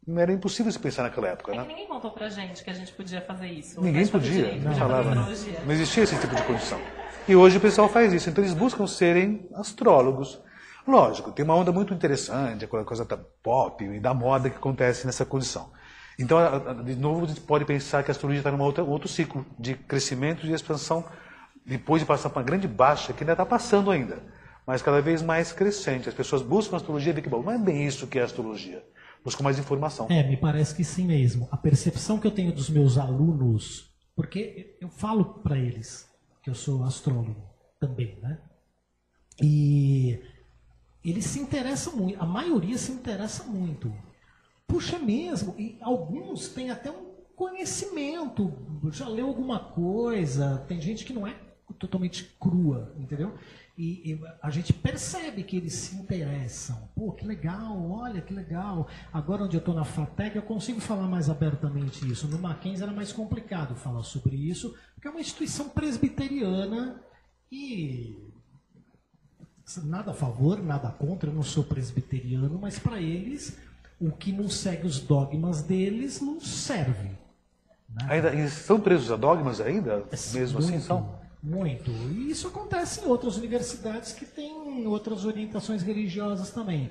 Não 0.08 0.22
era 0.22 0.32
impossível 0.32 0.72
se 0.72 0.80
pensar 0.80 1.04
naquela 1.04 1.28
época, 1.30 1.52
É 1.52 1.56
que 1.56 1.62
né? 1.62 1.68
ninguém 1.68 1.88
contou 1.88 2.12
pra 2.12 2.30
gente 2.30 2.64
que 2.64 2.70
a 2.70 2.74
gente 2.74 2.92
podia 2.94 3.22
fazer 3.22 3.48
isso. 3.48 3.82
Ninguém 3.82 4.06
podia, 4.08 4.32
direito, 4.32 4.64
não 4.64 4.76
falava. 4.76 5.10
astrologia. 5.10 5.60
Não 5.66 5.72
existia 5.74 6.04
esse 6.04 6.18
tipo 6.20 6.36
de 6.36 6.44
condição. 6.44 6.80
E 7.28 7.36
hoje 7.36 7.58
o 7.58 7.62
pessoal 7.62 7.90
faz 7.90 8.14
isso. 8.14 8.30
Então 8.30 8.44
eles 8.44 8.54
buscam 8.54 8.86
serem 8.86 9.50
astrólogos. 9.56 10.40
Lógico, 10.88 11.32
tem 11.32 11.44
uma 11.44 11.56
onda 11.56 11.72
muito 11.72 11.92
interessante, 11.94 12.66
aquela 12.66 12.84
coisa 12.86 13.04
da 13.04 13.18
pop 13.18 13.84
e 13.84 14.00
da 14.00 14.14
moda 14.14 14.50
que 14.50 14.58
acontece 14.58 15.08
nessa 15.08 15.26
condição. 15.26 15.72
Então, 16.18 16.40
de 16.84 16.96
novo, 16.96 17.26
a 17.26 17.28
gente 17.28 17.42
pode 17.42 17.66
pensar 17.66 18.04
que 18.04 18.10
a 18.10 18.14
astrologia 18.14 18.40
está 18.40 18.52
num 18.52 18.62
outro 18.62 19.08
ciclo 19.08 19.46
de 19.60 19.76
crescimento 19.76 20.46
e 20.46 20.54
expansão, 20.54 21.04
depois 21.66 22.02
de 22.02 22.06
passar 22.06 22.30
por 22.30 22.40
uma 22.40 22.46
grande 22.46 22.68
baixa, 22.68 23.12
que 23.12 23.24
ainda 23.24 23.34
está 23.34 23.46
passando 23.46 23.92
ainda, 23.92 24.24
mas 24.66 24.82
cada 24.82 25.02
vez 25.02 25.22
mais 25.22 25.52
crescente. 25.52 26.08
As 26.08 26.16
pessoas 26.16 26.42
buscam 26.42 26.76
a 26.76 26.78
astrologia 26.78 27.12
e 27.12 27.22
que, 27.22 27.30
bom, 27.30 27.42
não 27.42 27.52
é 27.52 27.58
bem 27.58 27.86
isso 27.86 28.08
que 28.08 28.18
é 28.18 28.22
a 28.22 28.26
astrologia. 28.26 28.84
Buscam 29.24 29.44
mais 29.44 29.60
informação. 29.60 30.08
É, 30.10 30.24
me 30.24 30.38
parece 30.38 30.76
que 30.76 30.84
sim 30.84 31.08
mesmo. 31.08 31.50
A 31.52 31.58
percepção 31.58 32.20
que 32.20 32.28
eu 32.28 32.32
tenho 32.32 32.54
dos 32.54 32.70
meus 32.70 32.98
alunos, 32.98 33.92
porque 34.16 34.78
eu 34.80 34.88
falo 34.88 35.26
para 35.26 35.58
eles 35.58 36.08
que 36.44 36.50
eu 36.50 36.56
sou 36.56 36.84
astrólogo 36.84 37.36
também, 37.80 38.18
né? 38.22 38.38
E 39.42 40.22
eles 41.04 41.26
se 41.26 41.40
interessam 41.40 41.96
muito, 41.96 42.22
a 42.22 42.26
maioria 42.26 42.78
se 42.78 42.92
interessa 42.92 43.44
muito. 43.44 43.94
Puxa 44.68 45.00
mesmo, 45.00 45.56
e 45.58 45.78
alguns 45.82 46.50
têm 46.50 46.72
até 46.72 46.92
um 46.92 47.14
conhecimento, 47.36 48.52
já 48.92 49.08
leu 49.08 49.28
alguma 49.28 49.60
coisa, 49.60 50.64
tem 50.68 50.80
gente 50.80 51.06
que 51.06 51.14
não 51.14 51.28
é 51.28 51.36
totalmente 51.78 52.36
crua, 52.40 52.94
entendeu? 52.98 53.38
E, 53.78 54.14
e 54.14 54.22
a 54.42 54.50
gente 54.50 54.72
percebe 54.72 55.44
que 55.44 55.58
eles 55.58 55.74
se 55.74 55.96
interessam. 55.98 56.90
Pô, 56.96 57.12
que 57.12 57.26
legal, 57.26 57.92
olha 57.92 58.22
que 58.22 58.34
legal. 58.34 58.88
Agora 59.12 59.44
onde 59.44 59.58
eu 59.58 59.60
estou 59.60 59.76
na 59.76 59.84
FATEC 59.84 60.38
eu 60.38 60.42
consigo 60.42 60.80
falar 60.80 61.08
mais 61.08 61.30
abertamente 61.30 62.10
isso. 62.10 62.28
No 62.28 62.40
Mackenzie 62.40 62.84
era 62.84 62.94
mais 62.94 63.12
complicado 63.12 63.76
falar 63.76 64.04
sobre 64.04 64.36
isso, 64.36 64.74
porque 64.94 65.08
é 65.08 65.12
uma 65.12 65.20
instituição 65.20 65.68
presbiteriana 65.68 67.02
e 67.52 68.18
nada 69.84 70.12
a 70.12 70.14
favor, 70.14 70.64
nada 70.64 70.90
contra, 70.92 71.30
eu 71.30 71.34
não 71.34 71.44
sou 71.44 71.64
presbiteriano, 71.64 72.58
mas 72.60 72.80
para 72.80 73.02
eles 73.02 73.58
o 74.00 74.12
que 74.12 74.32
não 74.32 74.50
segue 74.50 74.86
os 74.86 75.00
dogmas 75.00 75.62
deles 75.62 76.22
não 76.22 76.40
serve. 76.40 77.10
né? 77.90 78.08
Ainda 78.10 78.48
são 78.50 78.80
presos 78.80 79.12
a 79.12 79.16
dogmas 79.16 79.62
ainda? 79.62 80.04
Mesmo 80.34 80.60
assim 80.60 80.72
muito, 80.72 80.86
são? 80.86 81.20
Muito. 81.42 81.92
E 81.92 82.32
isso 82.32 82.48
acontece 82.48 83.02
em 83.02 83.08
outras 83.08 83.38
universidades 83.38 84.12
que 84.14 84.26
têm 84.26 84.86
outras 84.88 85.26
orientações 85.26 85.82
religiosas 85.82 86.50
também. 86.52 86.90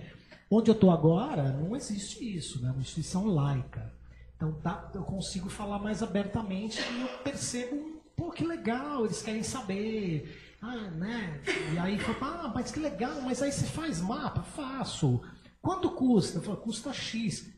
Onde 0.51 0.71
eu 0.71 0.75
estou 0.75 0.91
agora, 0.91 1.51
não 1.53 1.75
existe 1.75 2.25
isso, 2.37 2.63
né? 2.63 2.69
É 2.69 2.73
uma 2.73 2.81
instituição 2.81 3.27
laica. 3.27 3.93
Então 4.37 4.53
tá, 4.63 4.91
eu 4.95 5.03
consigo 5.03 5.49
falar 5.49 5.79
mais 5.79 6.03
abertamente 6.03 6.81
e 6.81 7.01
eu 7.01 7.09
percebo, 7.23 8.01
pô, 8.17 8.31
que 8.31 8.45
legal, 8.47 9.05
eles 9.05 9.23
querem 9.23 9.43
saber. 9.43 10.57
Ah, 10.63 10.91
né? 10.91 11.41
E 11.73 11.79
aí 11.79 11.99
fala, 11.99 12.45
ah, 12.45 12.53
mas 12.55 12.71
que 12.71 12.81
legal, 12.81 13.21
mas 13.23 13.43
aí 13.43 13.53
você 13.53 13.67
faz 13.67 14.01
mapa? 14.01 14.43
Faço. 14.43 15.21
Quanto 15.65 15.89
custa? 15.93 16.37
Eu 16.39 16.43
falo, 16.43 16.59
custa 16.59 16.93
X. 16.93 17.51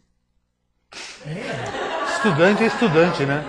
Estudante 2.14 2.62
é 2.62 2.66
estudante, 2.68 3.26
né? 3.26 3.42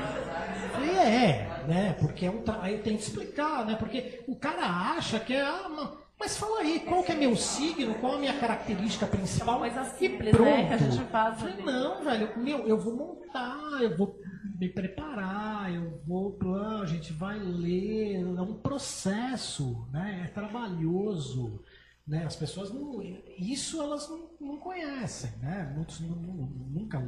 É, 1.00 1.68
né? 1.68 1.94
Porque 2.00 2.26
é 2.26 2.32
um 2.32 2.42
tra... 2.42 2.60
aí 2.64 2.80
tem 2.80 2.98
que 2.98 3.04
explicar, 3.04 3.64
né? 3.68 3.76
Porque 3.76 4.24
o 4.28 4.36
cara 4.36 4.66
acha 4.98 5.20
que 5.20 5.36
é. 5.36 5.44
Ah, 5.44 5.70
ma- 5.70 5.98
mas 6.20 6.36
fala 6.36 6.62
aí, 6.62 6.80
qual 6.80 7.04
que 7.04 7.12
é 7.12 7.16
meu 7.16 7.36
signo, 7.36 7.94
qual 8.00 8.16
a 8.16 8.18
minha 8.18 8.34
característica 8.40 9.06
principal? 9.06 9.60
Coisa 9.60 9.82
e 9.84 9.90
simples, 10.00 10.32
pronto. 10.32 10.50
né, 10.50 10.68
que 10.68 10.74
a 10.74 10.78
gente 10.80 11.04
faz 11.12 11.40
Falei, 11.40 11.64
não, 11.64 12.04
velho, 12.04 12.30
meu, 12.38 12.68
eu 12.68 12.80
vou 12.80 12.96
montar, 12.96 13.80
eu 13.80 13.96
vou 13.96 14.20
me 14.60 14.68
preparar, 14.70 15.72
eu 15.72 16.02
vou. 16.08 16.36
A 16.82 16.86
gente 16.88 17.14
vai 17.14 17.38
ler, 17.38 18.16
é 18.22 18.42
um 18.42 18.56
processo, 18.56 19.88
né? 19.94 20.24
É 20.26 20.28
trabalhoso. 20.30 21.62
Né? 22.08 22.24
As 22.26 22.36
pessoas 22.36 22.72
não. 22.72 23.02
Isso 23.38 23.82
elas 23.82 24.08
não, 24.10 24.30
não 24.40 24.58
conhecem, 24.58 25.32
né? 25.42 25.72
Muitos 25.76 26.00
nu- 26.00 26.16
nunca 26.16 27.00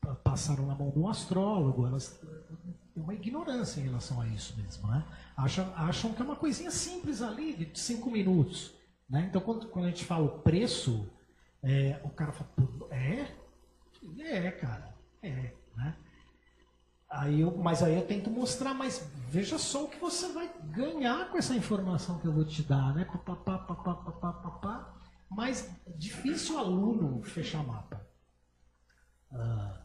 pa- 0.00 0.14
passaram 0.16 0.64
na 0.66 0.74
mão 0.74 0.90
de 0.90 0.98
um 0.98 1.08
astrólogo, 1.08 1.86
elas 1.86 2.20
têm 2.94 3.02
uma 3.02 3.14
ignorância 3.14 3.80
em 3.80 3.84
relação 3.84 4.20
a 4.20 4.28
isso 4.28 4.56
mesmo, 4.56 4.86
né? 4.88 5.04
Acham, 5.36 5.72
acham 5.74 6.12
que 6.12 6.22
é 6.22 6.24
uma 6.24 6.36
coisinha 6.36 6.70
simples 6.70 7.20
ali, 7.20 7.52
de 7.54 7.78
cinco 7.78 8.10
minutos, 8.10 8.72
né? 9.10 9.26
Então, 9.28 9.40
quando, 9.40 9.66
quando 9.68 9.86
a 9.86 9.88
gente 9.88 10.04
fala 10.04 10.24
o 10.24 10.38
preço, 10.40 11.08
é, 11.62 12.00
o 12.04 12.10
cara 12.10 12.32
fala, 12.32 12.50
"Pô, 12.54 12.86
é? 12.92 13.26
É, 14.20 14.50
cara, 14.52 14.94
é. 15.22 15.52
Aí 17.12 17.42
eu, 17.42 17.54
mas 17.58 17.82
aí 17.82 17.94
eu 17.94 18.06
tento 18.06 18.30
mostrar, 18.30 18.72
mas 18.72 19.06
veja 19.28 19.58
só 19.58 19.84
o 19.84 19.88
que 19.88 19.98
você 19.98 20.32
vai 20.32 20.50
ganhar 20.70 21.30
com 21.30 21.36
essa 21.36 21.54
informação 21.54 22.18
que 22.18 22.26
eu 22.26 22.32
vou 22.32 22.44
te 22.44 22.62
dar, 22.62 22.94
né? 22.94 23.04
Pá, 23.04 23.18
pá, 23.18 23.58
pá, 23.58 23.58
pá, 23.58 23.74
pá, 23.74 23.94
pá, 23.94 24.32
pá, 24.32 24.50
pá. 24.50 24.94
Mas 25.30 25.70
difícil 25.98 26.56
o 26.56 26.58
aluno 26.58 27.22
fechar 27.22 27.62
mapa. 27.62 28.00
Ah, 29.30 29.82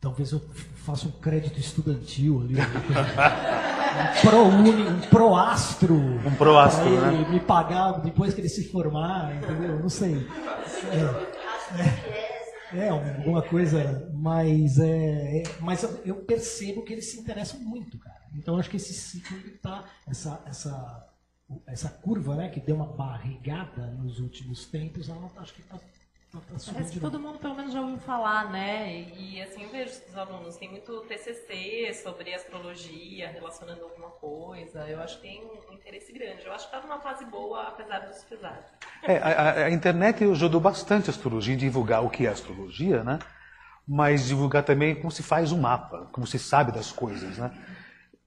talvez 0.00 0.30
eu 0.30 0.40
faça 0.84 1.08
um 1.08 1.12
crédito 1.12 1.58
estudantil 1.58 2.42
ali. 2.42 2.54
um 2.60 4.20
pro-uni, 4.28 4.88
um 4.88 5.00
proastro. 5.08 5.96
Um 5.96 6.34
proastro, 6.36 6.88
né? 7.00 7.28
me 7.28 7.40
pagar 7.40 8.00
depois 8.00 8.32
que 8.32 8.40
ele 8.40 8.48
se 8.48 8.70
formar, 8.70 9.34
entendeu? 9.34 9.80
Não 9.80 9.88
sei. 9.88 10.24
É, 10.92 11.82
é, 11.82 12.25
é 12.72 12.88
alguma 12.88 13.42
coisa, 13.42 14.10
mas, 14.14 14.78
é, 14.78 15.38
é- 15.38 15.42
mas 15.60 15.82
eu- 16.04 16.16
percebo 16.16 16.82
que 16.84 16.92
eles 16.92 17.06
se 17.06 17.18
interessam 17.20 17.60
muito, 17.60 17.98
cara. 17.98 18.20
Então 18.34 18.58
acho 18.58 18.68
que 18.70 18.76
esse 18.76 18.92
ciclo 18.92 19.36
ele 19.38 19.50
tá, 19.58 19.84
essa, 20.06 20.42
essa, 20.46 21.08
essa 21.66 21.88
curva, 21.88 22.34
né, 22.36 22.48
que 22.48 22.60
deu 22.60 22.76
uma 22.76 22.86
barrigada 22.86 23.86
nos 23.92 24.18
últimos 24.20 24.66
tempos, 24.66 25.08
ela 25.08 25.30
acho 25.36 25.54
que 25.54 25.60
está 25.62 25.76
tá, 25.78 25.84
tá 25.84 25.95
Parece 26.72 26.92
que 26.92 27.00
todo 27.00 27.18
mundo 27.18 27.38
pelo 27.38 27.54
menos 27.54 27.72
já 27.72 27.80
ouviu 27.80 27.98
falar, 27.98 28.50
né? 28.50 28.92
E, 29.16 29.40
assim, 29.42 29.64
eu 29.64 29.70
vejo 29.70 29.92
os 30.08 30.16
alunos, 30.16 30.56
tem 30.56 30.70
muito 30.70 31.00
TCC 31.02 31.92
sobre 32.02 32.34
astrologia, 32.34 33.28
relacionando 33.28 33.84
alguma 33.84 34.10
coisa. 34.10 34.88
Eu 34.88 35.00
acho 35.00 35.16
que 35.16 35.22
tem 35.22 35.44
um 35.44 35.72
interesse 35.74 36.12
grande. 36.12 36.44
Eu 36.44 36.52
acho 36.52 36.68
que 36.68 36.76
está 36.76 36.86
numa 36.86 37.00
fase 37.00 37.24
boa, 37.24 37.62
apesar 37.68 38.00
dos 38.00 38.22
pesares. 38.24 38.64
É, 39.02 39.18
a, 39.18 39.64
a- 39.66 39.70
internet 39.70 40.24
ajudou 40.24 40.60
bastante 40.60 41.08
a 41.08 41.12
astrologia 41.12 41.56
divulgar 41.56 42.04
o 42.04 42.10
que 42.10 42.26
é 42.26 42.30
astrologia, 42.30 43.02
né? 43.04 43.18
Mas 43.86 44.26
divulgar 44.26 44.64
também 44.64 44.94
como 44.96 45.10
se 45.10 45.22
faz 45.22 45.52
um 45.52 45.60
mapa, 45.60 46.08
como 46.12 46.26
se 46.26 46.38
sabe 46.38 46.72
das 46.72 46.90
coisas, 46.90 47.38
né? 47.38 47.50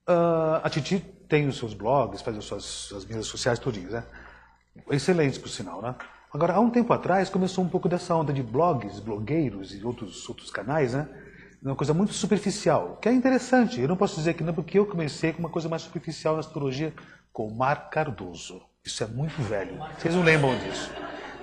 Ah, 0.07 0.61
a 0.63 0.69
Titi 0.69 0.99
tem 0.99 1.47
os 1.47 1.57
seus 1.57 1.73
blogs, 1.73 2.21
faz 2.21 2.37
as 2.37 2.45
suas, 2.45 2.63
suas 2.63 3.05
mídias 3.05 3.27
sociais 3.27 3.59
tudinhas, 3.59 3.91
né? 3.91 4.03
Excelentes, 4.89 5.37
por 5.37 5.49
sinal, 5.49 5.81
né? 5.81 5.95
Agora, 6.31 6.53
há 6.53 6.59
um 6.59 6.69
tempo 6.69 6.93
atrás, 6.93 7.27
começou 7.29 7.63
um 7.63 7.69
pouco 7.69 7.89
dessa 7.89 8.13
onda 8.15 8.31
de 8.31 8.43
blogs, 8.43 8.99
blogueiros 8.99 9.73
e 9.73 9.83
outros, 9.83 10.27
outros 10.29 10.51
canais, 10.51 10.93
né? 10.93 11.07
Uma 11.61 11.75
coisa 11.75 11.93
muito 11.93 12.13
superficial, 12.13 12.97
que 13.01 13.09
é 13.09 13.11
interessante. 13.11 13.81
Eu 13.81 13.87
não 13.87 13.97
posso 13.97 14.15
dizer 14.15 14.35
que 14.35 14.43
não, 14.43 14.53
porque 14.53 14.77
eu 14.79 14.85
comecei 14.85 15.33
com 15.33 15.39
uma 15.39 15.49
coisa 15.49 15.67
mais 15.67 15.81
superficial 15.81 16.35
na 16.35 16.39
astrologia, 16.39 16.93
com 17.33 17.47
o 17.47 17.57
Mar 17.57 17.89
Cardoso. 17.89 18.61
Isso 18.85 19.03
é 19.03 19.07
muito 19.07 19.41
velho. 19.41 19.77
Vocês 19.97 20.15
não 20.15 20.23
lembram 20.23 20.57
disso? 20.59 20.89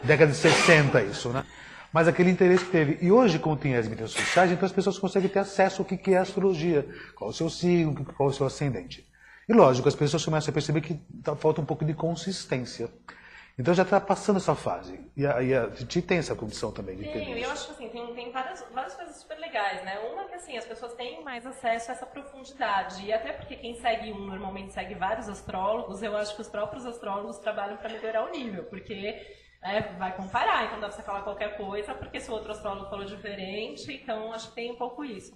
Década 0.05 0.31
de 0.31 0.39
60 0.39 1.03
isso, 1.03 1.29
né? 1.31 1.45
Mas 1.93 2.09
aquele 2.09 2.31
interesse 2.31 2.65
que 2.65 2.71
teve. 2.71 2.99
E 3.05 3.11
hoje, 3.11 3.39
como 3.39 3.57
tem 3.57 3.75
as 3.77 3.89
mídias 3.89 4.13
sociais, 4.13 4.51
então 4.53 4.65
as 4.65 4.73
pessoas 4.73 4.99
conseguem 4.99 5.29
ter 5.29 5.41
acesso 5.41 5.83
ao 5.83 5.87
que 5.87 6.15
é 6.15 6.19
astrologia, 6.19 6.87
qual 7.15 7.31
o 7.31 7.33
seu 7.33 7.51
signo, 7.51 8.05
qual 8.17 8.29
o 8.29 8.33
seu 8.33 8.47
ascendente. 8.47 9.07
E 9.49 9.53
lógico, 9.53 9.89
as 9.89 9.95
pessoas 9.95 10.25
começam 10.25 10.51
a 10.51 10.55
perceber 10.55 10.81
que 10.81 10.95
tá- 11.23 11.37
falta 11.37 11.61
um 11.61 11.65
pouco 11.65 11.85
de 11.85 11.95
consistência. 11.95 12.89
Então 13.59 13.73
já 13.73 13.85
está 13.85 13.99
passando 13.99 14.37
essa 14.37 14.55
fase. 14.55 15.01
E 15.17 15.27
a, 15.27 15.43
e 15.43 15.55
a 15.55 15.71
Titi 15.71 16.03
tem 16.03 16.19
essa 16.19 16.35
condição 16.35 16.71
também 16.71 16.95
de 16.97 17.05
ter 17.05 17.25
Sim, 17.25 17.39
eu 17.39 17.51
acho 17.51 17.67
que 17.69 17.73
assim, 17.73 17.89
tem, 17.89 18.15
tem 18.15 18.31
várias, 18.31 18.63
várias 18.71 18.95
coisas 18.95 19.17
super 19.17 19.39
legais, 19.39 19.83
né? 19.83 19.99
Uma 20.13 20.25
que 20.25 20.35
assim, 20.35 20.59
as 20.59 20.67
pessoas 20.67 20.93
têm 20.93 21.25
mais 21.25 21.47
acesso 21.47 21.91
a 21.91 21.95
essa 21.95 22.05
profundidade. 22.05 23.03
E 23.07 23.13
até 23.13 23.33
porque 23.33 23.57
quem 23.57 23.75
segue 23.81 24.13
um 24.13 24.27
normalmente 24.27 24.75
segue 24.75 24.95
vários 24.95 25.27
astrólogos, 25.27 26.03
eu 26.03 26.15
acho 26.15 26.35
que 26.35 26.43
os 26.43 26.49
próprios 26.49 26.85
astrólogos 26.85 27.39
trabalham 27.39 27.79
para 27.79 27.89
melhorar 27.89 28.25
o 28.27 28.31
nível, 28.31 28.65
porque 28.65 29.25
né, 29.63 29.81
vai 29.99 30.15
comparar, 30.15 30.67
então 30.67 30.79
dá 30.79 30.89
pra 30.89 30.97
você 30.97 31.03
falar 31.03 31.23
qualquer 31.23 31.57
coisa, 31.57 31.95
porque 31.95 32.21
se 32.21 32.31
o 32.31 32.35
outro 32.35 32.53
astrólogo 32.53 32.91
falou 32.91 33.07
diferente, 33.07 33.91
então 33.91 34.35
acho 34.35 34.51
que 34.51 34.55
tem 34.55 34.71
um 34.71 34.77
pouco 34.77 35.03
isso. 35.03 35.35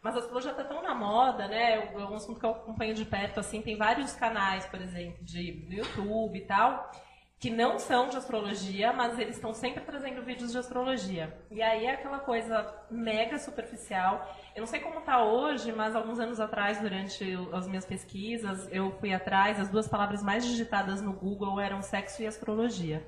Mas 0.00 0.14
a 0.14 0.20
astrologia 0.20 0.52
está 0.52 0.62
tão 0.62 0.80
na 0.82 0.94
moda, 0.94 1.48
né? 1.48 1.74
É 1.74 1.98
um 1.98 2.14
assunto 2.14 2.38
que 2.38 2.46
eu 2.46 2.50
acompanho 2.50 2.94
de 2.94 3.04
perto, 3.04 3.40
assim, 3.40 3.60
tem 3.60 3.76
vários 3.76 4.12
canais, 4.12 4.64
por 4.66 4.80
exemplo, 4.80 5.24
de 5.24 5.50
do 5.66 5.74
YouTube 5.74 6.38
e 6.38 6.46
tal, 6.46 6.88
que 7.38 7.50
não 7.50 7.78
são 7.78 8.08
de 8.08 8.16
astrologia, 8.16 8.92
mas 8.94 9.18
eles 9.18 9.36
estão 9.36 9.52
sempre 9.52 9.84
trazendo 9.84 10.22
vídeos 10.22 10.52
de 10.52 10.58
astrologia. 10.58 11.36
E 11.50 11.60
aí 11.60 11.84
é 11.84 11.92
aquela 11.92 12.18
coisa 12.18 12.74
mega 12.90 13.38
superficial. 13.38 14.34
Eu 14.54 14.60
não 14.60 14.66
sei 14.66 14.80
como 14.80 15.00
está 15.00 15.22
hoje, 15.22 15.70
mas 15.70 15.94
alguns 15.94 16.18
anos 16.18 16.40
atrás, 16.40 16.80
durante 16.80 17.36
as 17.52 17.68
minhas 17.68 17.84
pesquisas, 17.84 18.66
eu 18.72 18.90
fui 18.98 19.12
atrás, 19.12 19.60
as 19.60 19.68
duas 19.68 19.86
palavras 19.86 20.22
mais 20.22 20.46
digitadas 20.46 21.02
no 21.02 21.12
Google 21.12 21.60
eram 21.60 21.82
sexo 21.82 22.22
e 22.22 22.26
astrologia. 22.26 23.06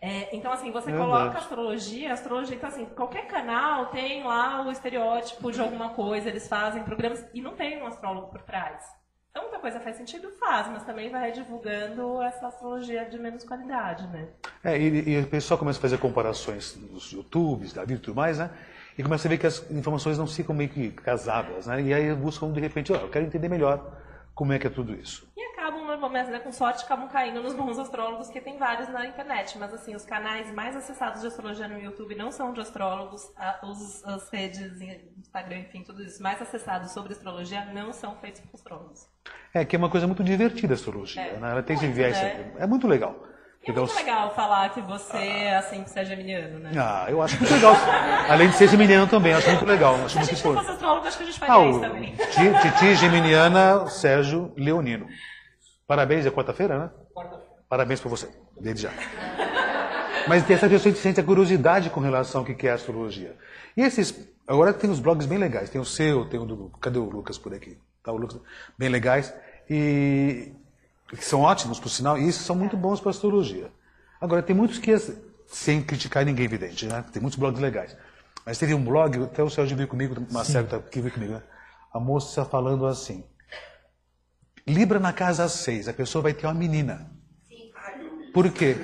É, 0.00 0.36
então, 0.36 0.52
assim, 0.52 0.70
você 0.70 0.92
Verdade. 0.92 1.10
coloca 1.10 1.38
astrologia, 1.38 2.12
astrologia, 2.12 2.54
então, 2.54 2.68
assim, 2.68 2.84
qualquer 2.84 3.26
canal 3.26 3.86
tem 3.86 4.22
lá 4.22 4.62
o 4.62 4.70
estereótipo 4.70 5.50
de 5.50 5.60
alguma 5.60 5.88
coisa, 5.88 6.28
eles 6.28 6.46
fazem 6.46 6.84
programas 6.84 7.26
e 7.34 7.40
não 7.40 7.56
tem 7.56 7.82
um 7.82 7.86
astrólogo 7.86 8.28
por 8.28 8.42
trás. 8.42 8.84
Então, 9.38 9.50
muita 9.50 9.60
coisa 9.60 9.78
faz 9.78 9.96
sentido, 9.96 10.32
faz, 10.32 10.66
mas 10.66 10.82
também 10.82 11.10
vai 11.10 11.30
divulgando 11.30 12.20
essa 12.22 12.48
astrologia 12.48 13.04
de 13.04 13.16
menos 13.20 13.44
qualidade, 13.44 14.04
né? 14.08 14.26
É, 14.64 14.76
e, 14.76 15.10
e 15.10 15.20
o 15.20 15.28
pessoal 15.28 15.56
começa 15.56 15.78
a 15.78 15.82
fazer 15.82 15.96
comparações 15.98 16.76
nos 16.90 17.12
YouTubes, 17.12 17.72
da 17.72 17.82
vida 17.84 18.00
e 18.00 18.02
tudo 18.02 18.16
mais, 18.16 18.38
né? 18.38 18.50
E 18.98 19.02
começa 19.02 19.28
a 19.28 19.30
ver 19.30 19.38
que 19.38 19.46
as 19.46 19.70
informações 19.70 20.18
não 20.18 20.26
ficam 20.26 20.52
meio 20.52 20.68
que 20.68 20.90
casadas, 20.90 21.68
né? 21.68 21.80
E 21.80 21.94
aí 21.94 22.12
buscam, 22.16 22.50
de 22.50 22.58
repente, 22.58 22.92
ó, 22.92 22.96
eu 22.96 23.08
quero 23.08 23.26
entender 23.26 23.48
melhor 23.48 23.96
como 24.34 24.52
é 24.52 24.58
que 24.58 24.66
é 24.66 24.70
tudo 24.70 24.92
isso. 24.92 25.28
Acabam, 25.68 25.84
normalmente, 25.86 26.30
né, 26.30 26.38
com 26.38 26.50
sorte, 26.50 26.82
acabam 26.84 27.06
caindo 27.08 27.42
nos 27.42 27.52
bons 27.52 27.78
astrólogos, 27.78 28.28
que 28.30 28.40
tem 28.40 28.56
vários 28.56 28.88
na 28.88 29.06
internet. 29.06 29.58
Mas, 29.58 29.74
assim, 29.74 29.94
os 29.94 30.02
canais 30.04 30.50
mais 30.54 30.74
acessados 30.74 31.20
de 31.20 31.26
astrologia 31.26 31.68
no 31.68 31.78
YouTube 31.78 32.14
não 32.14 32.32
são 32.32 32.54
de 32.54 32.60
astrólogos. 32.60 33.22
Os, 33.62 34.02
as 34.06 34.30
redes, 34.30 34.80
Instagram, 35.18 35.58
enfim, 35.58 35.82
tudo 35.84 36.02
isso, 36.02 36.22
mais 36.22 36.40
acessados 36.40 36.90
sobre 36.92 37.12
astrologia 37.12 37.66
não 37.66 37.92
são 37.92 38.16
feitos 38.16 38.40
por 38.40 38.54
astrólogos. 38.54 39.06
É 39.52 39.62
que 39.62 39.76
é 39.76 39.78
uma 39.78 39.90
coisa 39.90 40.06
muito 40.06 40.24
divertida 40.24 40.72
a 40.72 40.76
astrologia, 40.76 41.20
É, 41.20 41.36
né? 41.38 41.50
Ela 41.50 41.62
tem 41.62 41.76
esse 41.76 41.84
muito, 41.84 41.96
viés. 41.96 42.16
né? 42.22 42.52
É 42.60 42.66
muito 42.66 42.88
legal. 42.88 43.14
É 43.66 43.72
muito 43.72 43.94
legal 43.96 44.34
falar 44.34 44.70
que 44.70 44.80
você, 44.80 45.52
assim, 45.58 45.82
que 45.84 45.90
você 45.90 46.00
é 46.00 46.04
geminiano, 46.06 46.58
né? 46.60 46.70
Ah, 46.78 47.04
eu 47.10 47.20
acho 47.20 47.36
muito 47.38 47.52
legal. 47.52 47.74
Além 48.30 48.48
de 48.48 48.54
ser 48.56 48.68
geminiano 48.68 49.06
também, 49.06 49.34
acho 49.34 49.48
muito 49.50 49.66
legal. 49.66 49.94
Acho 49.96 50.10
Se 50.10 50.16
a 50.16 50.20
muito 50.20 50.30
gente 50.34 50.42
fosse 50.42 50.70
astrólogo, 50.70 51.06
acho 51.06 51.16
que 51.18 51.22
a 51.24 51.26
gente 51.26 51.36
Ah, 51.42 51.46
faria 51.46 51.68
isso 51.70 51.80
também. 51.80 52.14
Ti- 52.16 52.70
Titi 52.70 52.94
Geminiana, 52.94 53.86
Sérgio 53.88 54.54
Leonino. 54.56 55.06
Parabéns, 55.88 56.26
é 56.26 56.30
quarta-feira, 56.30 56.78
né? 56.78 56.90
Parabéns 57.66 57.98
pra 57.98 58.10
você, 58.10 58.28
desde 58.60 58.82
já. 58.82 58.92
Mas 60.28 60.44
tem 60.44 60.54
essa 60.54 60.68
pessoa 60.68 60.92
que 60.94 61.00
sente 61.00 61.18
a 61.18 61.24
curiosidade 61.24 61.88
com 61.88 61.98
relação 61.98 62.42
ao 62.42 62.44
que 62.44 62.68
é 62.68 62.70
a 62.70 62.74
astrologia. 62.74 63.34
E 63.74 63.80
esses. 63.80 64.14
Agora 64.46 64.74
tem 64.74 64.90
os 64.90 65.00
blogs 65.00 65.26
bem 65.26 65.38
legais. 65.38 65.70
Tem 65.70 65.80
o 65.80 65.86
seu, 65.86 66.26
tem 66.26 66.38
o 66.38 66.44
do. 66.44 66.70
Cadê 66.78 66.98
o 66.98 67.08
Lucas 67.08 67.38
por 67.38 67.54
aqui? 67.54 67.78
Tá 68.02 68.12
o 68.12 68.18
Lucas. 68.18 68.38
Bem 68.76 68.90
legais. 68.90 69.32
E. 69.70 70.52
Que 71.08 71.24
são 71.24 71.40
ótimos, 71.40 71.80
por 71.80 71.88
sinal, 71.88 72.18
e 72.18 72.28
esses 72.28 72.42
são 72.42 72.54
muito 72.54 72.76
bons 72.76 73.00
para 73.00 73.08
astrologia. 73.08 73.72
Agora, 74.20 74.42
tem 74.42 74.54
muitos 74.54 74.78
que, 74.78 74.94
sem 75.46 75.80
criticar 75.80 76.22
ninguém, 76.22 76.44
evidente, 76.44 76.84
né? 76.84 77.02
Tem 77.10 77.22
muitos 77.22 77.38
blogs 77.38 77.62
legais. 77.62 77.96
Mas 78.44 78.58
teve 78.58 78.74
um 78.74 78.84
blog, 78.84 79.24
até 79.24 79.42
o 79.42 79.48
Sérgio 79.48 79.74
veio 79.74 79.88
comigo, 79.88 80.14
o 80.14 80.34
Marcelo 80.34 80.66
tá 80.66 80.76
aqui 80.76 81.00
veio 81.00 81.14
comigo, 81.14 81.32
né? 81.32 81.42
A 81.94 81.98
moça 81.98 82.44
falando 82.44 82.86
assim: 82.86 83.24
Libra 84.68 84.98
na 85.00 85.12
casa 85.12 85.48
6, 85.48 85.88
a 85.88 85.92
pessoa 85.92 86.22
vai 86.22 86.32
ter 86.34 86.46
uma 86.46 86.54
menina. 86.54 87.10
Por 88.32 88.50
quê? 88.50 88.76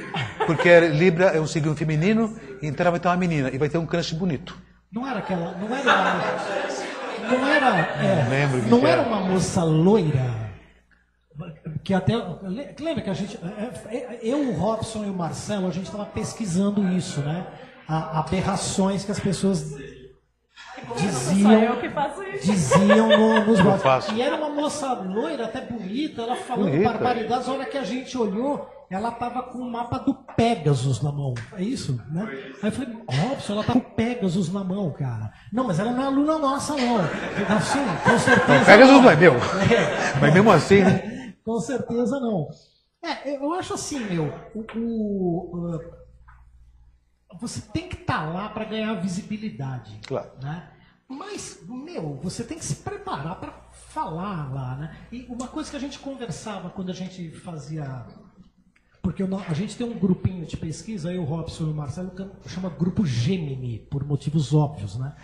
Porque 0.46 0.80
Libra 0.80 1.26
é 1.26 1.40
um 1.40 1.46
signo 1.46 1.76
feminino, 1.76 2.34
então 2.62 2.82
ela 2.84 2.90
vai 2.92 3.00
ter 3.00 3.08
uma 3.08 3.16
menina 3.16 3.50
e 3.52 3.58
vai 3.58 3.68
ter 3.68 3.78
um 3.78 3.86
crush 3.86 4.12
bonito. 4.14 4.56
Não 4.90 5.06
era 5.08 5.18
aquela. 5.18 5.52
Não 5.58 5.74
era. 5.76 5.94
Não 7.30 7.46
era. 7.46 7.78
é, 7.78 8.22
Não 8.24 8.30
lembro 8.30 8.62
que 8.62 8.68
não 8.70 8.80
que 8.80 8.86
era 8.86 9.02
era. 9.02 9.08
uma 9.08 9.20
moça 9.20 9.62
loira. 9.64 10.44
Que 11.82 11.92
até. 11.92 12.14
Lembra 12.80 13.02
que 13.02 13.10
a 13.10 13.14
gente. 13.14 13.38
é, 13.88 13.96
é, 13.96 14.18
Eu, 14.22 14.50
o 14.50 14.56
Robson 14.56 15.04
e 15.04 15.10
o 15.10 15.14
Marcelo, 15.14 15.66
a 15.66 15.70
gente 15.70 15.86
estava 15.86 16.06
pesquisando 16.06 16.88
isso, 16.92 17.20
né? 17.20 17.46
A- 17.88 18.20
aberrações 18.20 19.04
que 19.04 19.10
as 19.12 19.20
pessoas 19.20 19.74
diziam. 20.96 21.52
eu 21.52 21.80
que 21.80 21.88
faço 21.90 22.22
isso. 22.22 22.46
diziam 22.52 23.08
no- 23.08 23.44
nos 23.46 23.82
faço. 23.82 24.12
E 24.14 24.22
era 24.22 24.36
uma 24.36 24.48
moça 24.50 24.92
loira, 24.94 25.44
até 25.44 25.60
bonita, 25.60 26.22
ela 26.22 26.36
falando 26.36 26.70
Bonita. 26.70 26.90
barbaridades. 26.90 27.48
A 27.48 27.52
hora 27.52 27.64
que 27.64 27.78
a 27.78 27.84
gente 27.84 28.16
olhou, 28.16 28.68
ela 28.90 29.10
tava 29.10 29.42
com 29.44 29.58
o 29.58 29.70
mapa 29.70 29.98
do 29.98 30.14
Pegasus 30.36 31.02
na 31.02 31.10
mão. 31.12 31.34
É 31.56 31.62
isso, 31.62 32.00
né? 32.10 32.26
Aí 32.62 32.68
eu 32.68 32.72
falei, 32.72 32.96
Robson, 33.08 33.52
ela 33.54 33.64
tá 33.64 33.72
com 33.72 33.78
o 33.78 33.82
Pegasus 33.82 34.52
na 34.52 34.62
mão, 34.64 34.90
cara. 34.92 35.32
Não, 35.52 35.64
mas 35.64 35.78
ela 35.78 35.90
não 35.92 36.02
é 36.02 36.06
aluna 36.06 36.38
nossa, 36.38 36.74
não. 36.76 36.96
Assim, 37.56 37.78
com 38.04 38.18
certeza. 38.18 38.64
Pegasus 38.64 39.02
não 39.02 39.10
é 39.10 39.16
meu. 39.16 39.34
É. 39.34 40.20
Mas 40.20 40.34
mesmo 40.34 40.50
assim, 40.52 40.80
né? 40.80 41.34
Com 41.44 41.58
certeza 41.60 42.18
não. 42.20 42.48
É, 43.02 43.36
eu 43.36 43.52
acho 43.52 43.74
assim, 43.74 43.98
meu, 43.98 44.32
o, 44.54 44.64
o, 44.78 45.74
uh, 45.76 45.78
você 47.40 47.60
tem 47.60 47.88
que 47.88 47.96
estar 47.96 48.32
lá 48.32 48.48
para 48.48 48.64
ganhar 48.64 48.94
visibilidade. 48.94 49.98
Claro. 50.06 50.30
Né? 50.42 50.68
Mas, 51.08 51.60
meu, 51.68 52.18
você 52.22 52.42
tem 52.42 52.58
que 52.58 52.64
se 52.64 52.76
preparar 52.76 53.36
para 53.36 53.52
falar 53.72 54.52
lá, 54.52 54.76
né? 54.76 54.96
E 55.12 55.26
uma 55.28 55.46
coisa 55.46 55.70
que 55.70 55.76
a 55.76 55.80
gente 55.80 55.98
conversava 55.98 56.70
quando 56.70 56.90
a 56.90 56.94
gente 56.94 57.30
fazia. 57.30 58.04
Porque 59.02 59.22
a 59.22 59.52
gente 59.52 59.76
tem 59.76 59.86
um 59.86 59.98
grupinho 59.98 60.46
de 60.46 60.56
pesquisa, 60.56 61.10
aí 61.10 61.18
o 61.18 61.24
Robson 61.24 61.64
e 61.64 61.70
o 61.70 61.74
Marcelo, 61.74 62.10
que 62.10 62.48
chama 62.48 62.70
Grupo 62.70 63.04
Gemini, 63.04 63.86
por 63.90 64.02
motivos 64.02 64.54
óbvios, 64.54 64.96
né? 64.96 65.14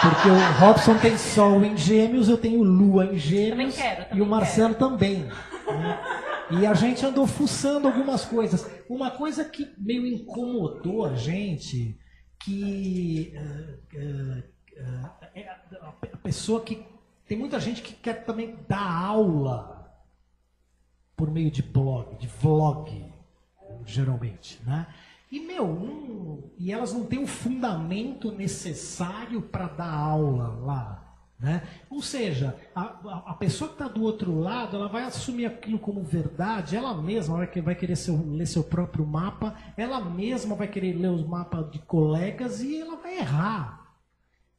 Porque 0.00 0.28
o 0.28 0.60
Robson 0.60 0.96
tem 0.98 1.18
Sol 1.18 1.64
em 1.64 1.76
Gêmeos, 1.76 2.28
eu 2.28 2.38
tenho 2.38 2.62
Lua 2.62 3.06
em 3.06 3.18
Gêmeos 3.18 3.50
Também 3.50 3.70
quero, 3.72 4.04
também 4.04 4.18
e 4.18 4.22
o 4.22 4.26
Marcelo 4.26 4.74
também. 4.74 5.28
E 6.50 6.64
a 6.66 6.72
gente 6.74 7.04
andou 7.04 7.26
fuçando 7.26 7.86
algumas 7.88 8.24
coisas. 8.24 8.66
Uma 8.88 9.10
coisa 9.10 9.44
que 9.44 9.70
meio 9.76 10.06
incomodou 10.06 11.04
a 11.04 11.14
gente, 11.14 11.98
que 12.38 13.32
eh, 13.34 13.78
eh, 13.94 14.42
é 15.34 15.48
a 15.48 16.16
pessoa 16.22 16.60
que. 16.62 16.84
Tem 17.26 17.36
muita 17.36 17.60
gente 17.60 17.82
que 17.82 17.92
quer 17.92 18.24
também 18.24 18.56
dar 18.66 18.90
aula 18.90 19.92
por 21.14 21.30
meio 21.30 21.50
de 21.50 21.62
blog, 21.62 22.16
de 22.16 22.26
vlog, 22.26 23.04
geralmente, 23.84 24.58
né? 24.64 24.86
E, 25.30 25.40
meu, 25.40 25.66
não- 25.66 26.50
e 26.56 26.72
elas 26.72 26.92
não 26.94 27.04
têm 27.04 27.22
o 27.22 27.26
fundamento 27.26 28.32
necessário 28.32 29.42
para 29.42 29.66
dar 29.68 29.92
aula 29.92 30.48
lá, 30.64 31.07
né? 31.38 31.62
Ou 31.88 32.02
seja, 32.02 32.56
a, 32.74 32.82
a- 33.30 33.34
pessoa 33.34 33.68
que 33.68 33.74
está 33.74 33.86
do 33.86 34.02
outro 34.02 34.38
lado, 34.40 34.76
ela 34.76 34.88
vai 34.88 35.04
assumir 35.04 35.46
aquilo 35.46 35.78
como 35.78 36.02
verdade, 36.02 36.76
ela 36.76 37.00
mesma 37.00 37.36
vai, 37.36 37.62
vai 37.62 37.74
querer 37.74 37.96
seu- 37.96 38.20
ler 38.28 38.46
seu 38.46 38.64
próprio 38.64 39.06
mapa, 39.06 39.56
ela 39.76 40.00
mesma 40.00 40.56
vai 40.56 40.66
querer 40.68 40.94
ler 40.94 41.10
os 41.10 41.24
mapas 41.26 41.70
de 41.70 41.78
colegas 41.80 42.60
e 42.62 42.80
ela 42.80 42.96
vai 42.96 43.18
errar. 43.18 43.86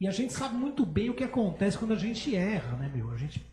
E 0.00 0.08
a 0.08 0.10
gente 0.10 0.32
sabe 0.32 0.54
muito 0.56 0.86
bem 0.86 1.10
o 1.10 1.14
que 1.14 1.24
acontece 1.24 1.76
quando 1.78 1.92
a 1.92 1.96
gente 1.98 2.34
erra, 2.34 2.76
né, 2.78 2.90
meu? 2.94 3.10
A 3.10 3.16
gente 3.16 3.44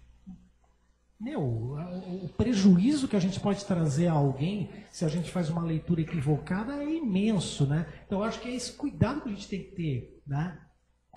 meu, 1.20 1.42
o 1.42 2.26
o 2.26 2.30
prejuízo 2.30 3.08
que 3.08 3.16
a 3.16 3.20
gente 3.20 3.40
pode 3.40 3.66
trazer 3.66 4.08
a 4.08 4.13
alguém 4.13 4.70
se 4.92 5.04
a 5.04 5.08
gente 5.08 5.32
faz 5.32 5.50
uma 5.50 5.63
leitura 5.63 6.02
equivocada 6.02 6.76
é 6.76 6.96
imenso, 6.96 7.66
né? 7.66 7.88
Então 8.06 8.20
eu 8.20 8.24
acho 8.24 8.40
que 8.40 8.48
é 8.50 8.56
esse 8.56 8.74
cuidado 8.74 9.22
que 9.22 9.30
a 9.30 9.32
gente 9.32 9.48
tem 9.48 9.63
que 9.63 9.72
ter, 9.76 10.22
né? 10.28 10.60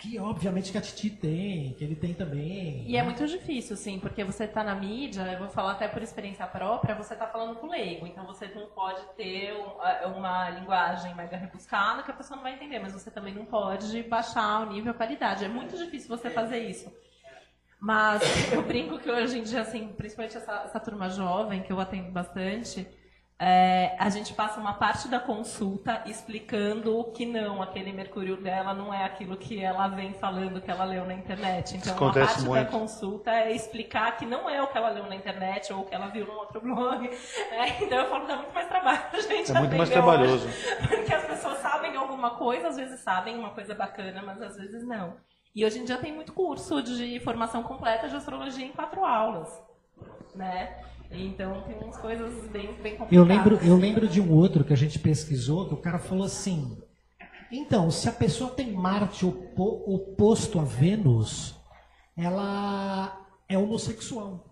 Que 0.01 0.19
obviamente 0.19 0.73
que 0.73 0.79
a 0.79 0.81
Titi 0.81 1.11
tem, 1.11 1.75
que 1.75 1.85
ele 1.85 1.95
tem 1.95 2.15
também. 2.15 2.85
E 2.87 2.97
é 2.97 3.01
né? 3.01 3.05
muito 3.05 3.27
difícil, 3.27 3.77
sim, 3.77 3.99
porque 3.99 4.25
você 4.25 4.45
está 4.45 4.65
na 4.65 4.75
mídia, 4.75 5.21
eu 5.33 5.39
vou 5.41 5.49
falar 5.49 5.73
até 5.73 5.87
por 5.87 6.03
experiência 6.03 6.47
própria, 6.47 6.95
você 6.95 7.13
está 7.13 7.27
falando 7.27 7.57
com 7.57 7.69
leigo, 7.69 8.07
então 8.07 8.25
você 8.25 8.47
não 8.49 8.67
pode 8.69 9.03
ter 9.15 9.53
um- 9.53 10.17
uma 10.17 10.49
linguagem 10.51 11.15
mega 11.15 11.37
rebuscada 11.37 12.03
que 12.03 12.11
a 12.11 12.15
pessoa 12.15 12.37
não 12.37 12.43
vai 12.43 12.55
entender, 12.55 12.79
mas 12.79 12.95
você 12.95 13.11
também 13.11 13.35
não 13.35 13.45
pode 13.45 14.03
baixar 14.05 14.63
o 14.63 14.73
nível 14.73 14.93
a 14.93 14.95
qualidade. 14.95 15.45
É 15.45 15.49
muito 15.49 15.77
difícil 15.77 16.09
você 16.09 16.31
fazer 16.31 16.67
isso. 16.67 16.91
Mas 17.79 18.23
eu 18.53 18.63
brinco 18.63 18.99
que 18.99 19.11
hoje 19.11 19.39
em 19.39 19.43
dia, 19.43 19.61
assim, 19.63 19.89
principalmente 19.89 20.37
essa, 20.37 20.63
essa 20.65 20.81
turma 20.81 21.09
jovem, 21.11 21.63
que 21.63 21.73
eu 21.73 21.81
atendo 21.81 22.11
bastante, 22.11 22.87
é, 23.42 23.96
a 23.98 24.11
gente 24.11 24.35
passa 24.35 24.61
uma 24.61 24.74
parte 24.74 25.09
da 25.09 25.18
consulta 25.18 26.03
explicando 26.05 27.05
que 27.14 27.24
não, 27.24 27.62
aquele 27.62 27.90
mercúrio 27.90 28.37
dela 28.37 28.74
não 28.74 28.92
é 28.92 29.03
aquilo 29.03 29.35
que 29.35 29.59
ela 29.59 29.88
vem 29.88 30.12
falando 30.12 30.61
que 30.61 30.70
ela 30.70 30.85
leu 30.85 31.07
na 31.07 31.14
internet. 31.14 31.74
Então, 31.74 31.94
uma 31.96 32.11
acontece 32.11 32.35
parte 32.35 32.42
da 32.42 32.50
muito. 32.50 32.70
consulta 32.70 33.31
é 33.31 33.53
explicar 33.53 34.14
que 34.18 34.26
não 34.26 34.48
é 34.48 34.62
o 34.62 34.66
que 34.66 34.76
ela 34.76 34.90
leu 34.90 35.07
na 35.07 35.16
internet 35.16 35.72
ou 35.72 35.81
o 35.81 35.85
que 35.87 35.94
ela 35.94 36.09
viu 36.09 36.26
num 36.26 36.35
outro 36.35 36.61
blog. 36.61 37.09
É, 37.50 37.83
então, 37.83 38.00
eu 38.00 38.11
falo 38.11 38.26
que 38.26 38.29
dá 38.29 38.37
muito 38.37 38.53
mais 38.53 38.68
trabalho, 38.68 39.00
gente. 39.26 39.50
É 39.50 39.59
muito 39.59 39.76
mais 39.76 39.88
trabalhoso. 39.88 40.46
hoje. 40.46 40.76
Porque 40.87 41.14
as 41.14 41.24
pessoas 41.24 41.59
sabem 41.61 41.96
alguma 41.96 42.33
coisa, 42.33 42.68
às 42.68 42.76
vezes 42.76 43.00
sabem 43.00 43.38
uma 43.38 43.50
coisa 43.50 43.74
bacana, 43.74 44.22
mas 44.22 44.42
às 44.42 44.57
vezes 44.57 44.87
não. 44.87 45.16
E 45.55 45.64
hoje 45.64 45.79
em 45.79 45.87
dia 45.87 45.96
tem 45.96 46.12
muito 46.12 46.35
curso 46.35 46.83
de 46.83 47.18
formação 47.20 47.62
completa 47.62 48.07
de 48.07 48.16
astrologia 48.16 48.66
em 48.66 48.72
quatro 48.72 49.03
aulas, 49.03 49.48
né? 50.35 50.76
Então 51.12 51.62
tem 51.62 51.77
umas 51.77 51.96
coisas 51.96 52.33
bem, 52.51 52.75
bem 52.83 52.96
complicadas. 52.96 53.12
Eu 53.12 53.25
lembro, 53.25 53.59
eu 53.62 53.77
lembro 53.77 54.09
de 54.09 54.20
um 54.20 54.33
outro 54.33 54.64
que 54.64 54.73
a 54.73 54.77
gente 54.77 54.99
pesquisou, 54.99 55.66
que 55.68 55.75
o 55.75 55.79
cara 55.79 55.99
falou 55.99 56.25
assim: 56.25 56.79
então, 57.51 57.90
se 57.90 58.09
a 58.09 58.12
pessoa 58.12 58.51
tem 58.51 58.73
Marte 58.73 59.27
opo- 59.27 59.83
oposto 59.92 60.61
a 60.61 60.64
Vênus, 60.64 61.57
ela 62.16 63.27
é 63.49 63.59
homossexual. 63.59 64.46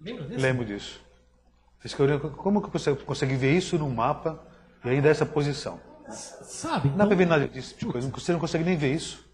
Lembra 0.00 0.24
disso? 0.26 0.40
Lembro 0.40 0.64
disso. 0.64 1.00
Como 2.36 2.62
que 2.62 2.70
você 2.70 2.94
consegue 2.94 3.34
ver 3.36 3.56
isso 3.56 3.76
no 3.78 3.90
mapa 3.90 4.46
e 4.84 4.88
ainda 4.90 5.08
essa 5.08 5.26
posição? 5.26 5.80
Sabe? 6.08 6.88
Não 6.88 6.96
dá 6.96 7.06
pra 7.06 7.16
ver 7.16 7.26
nada 7.26 7.48
disso, 7.48 7.74
tipo, 7.76 7.92
você 7.92 8.32
não 8.32 8.40
consegue 8.40 8.64
nem 8.64 8.76
ver 8.76 8.94
isso. 8.94 9.27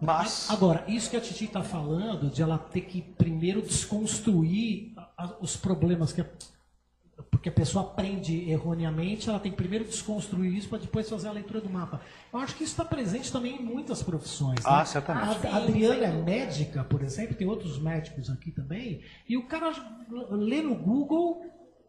Mas, 0.00 0.48
Agora, 0.50 0.84
isso 0.86 1.10
que 1.10 1.16
a 1.16 1.20
Titi 1.20 1.44
está 1.46 1.62
falando, 1.62 2.30
de 2.30 2.40
ela 2.42 2.58
ter 2.58 2.82
que 2.82 3.02
primeiro 3.02 3.60
desconstruir 3.62 4.94
os 5.40 5.56
problemas 5.56 6.12
que 6.12 6.20
a, 6.20 6.26
porque 7.30 7.48
a 7.48 7.52
pessoa 7.52 7.84
aprende 7.84 8.48
erroneamente, 8.48 9.28
ela 9.28 9.40
tem 9.40 9.50
que 9.50 9.56
primeiro 9.56 9.84
desconstruir 9.84 10.56
isso 10.56 10.68
para 10.68 10.78
depois 10.78 11.08
fazer 11.08 11.28
a 11.28 11.32
leitura 11.32 11.60
do 11.60 11.68
mapa. 11.68 12.00
Eu 12.32 12.38
acho 12.38 12.54
que 12.54 12.62
isso 12.62 12.72
está 12.72 12.84
presente 12.84 13.30
também 13.32 13.56
em 13.56 13.62
muitas 13.62 14.02
profissões. 14.02 14.56
né? 14.56 14.64
Ah, 14.64 14.84
certamente. 14.84 15.46
A, 15.46 15.50
a 15.50 15.56
Adriana 15.56 16.04
é 16.04 16.12
médica, 16.12 16.84
por 16.84 17.02
exemplo, 17.02 17.34
tem 17.34 17.46
outros 17.46 17.78
médicos 17.78 18.30
aqui 18.30 18.50
também, 18.52 19.02
e 19.28 19.36
o 19.36 19.46
cara 19.46 19.72
lê 20.30 20.62
no 20.62 20.74
Google 20.74 21.42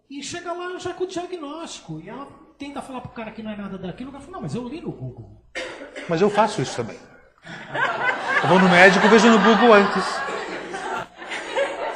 e 0.10 0.24
chega 0.24 0.52
lá 0.52 0.78
já 0.80 0.94
com 0.94 1.04
o 1.04 1.08
diagnóstico. 1.08 2.00
E 2.00 2.10
ela 2.10 2.28
tenta 2.58 2.82
falar 2.82 3.02
pro 3.02 3.12
cara 3.12 3.32
que 3.32 3.44
não 3.44 3.52
é 3.52 3.56
nada 3.56 3.78
daquilo, 3.78 4.10
o 4.10 4.12
cara 4.12 4.24
fala, 4.24 4.38
não, 4.38 4.42
mas 4.42 4.56
eu 4.56 4.68
li 4.68 4.82
no 4.82 4.92
Google. 4.92 5.44
mas 6.10 6.22
eu 6.22 6.30
faço 6.30 6.62
isso 6.62 6.76
também. 6.76 6.98
Eu 8.44 8.50
vou 8.50 8.60
no 8.60 8.70
médico 8.70 9.06
e 9.06 9.10
vejo 9.10 9.30
no 9.30 9.40
Google 9.40 9.74
antes. 9.74 10.06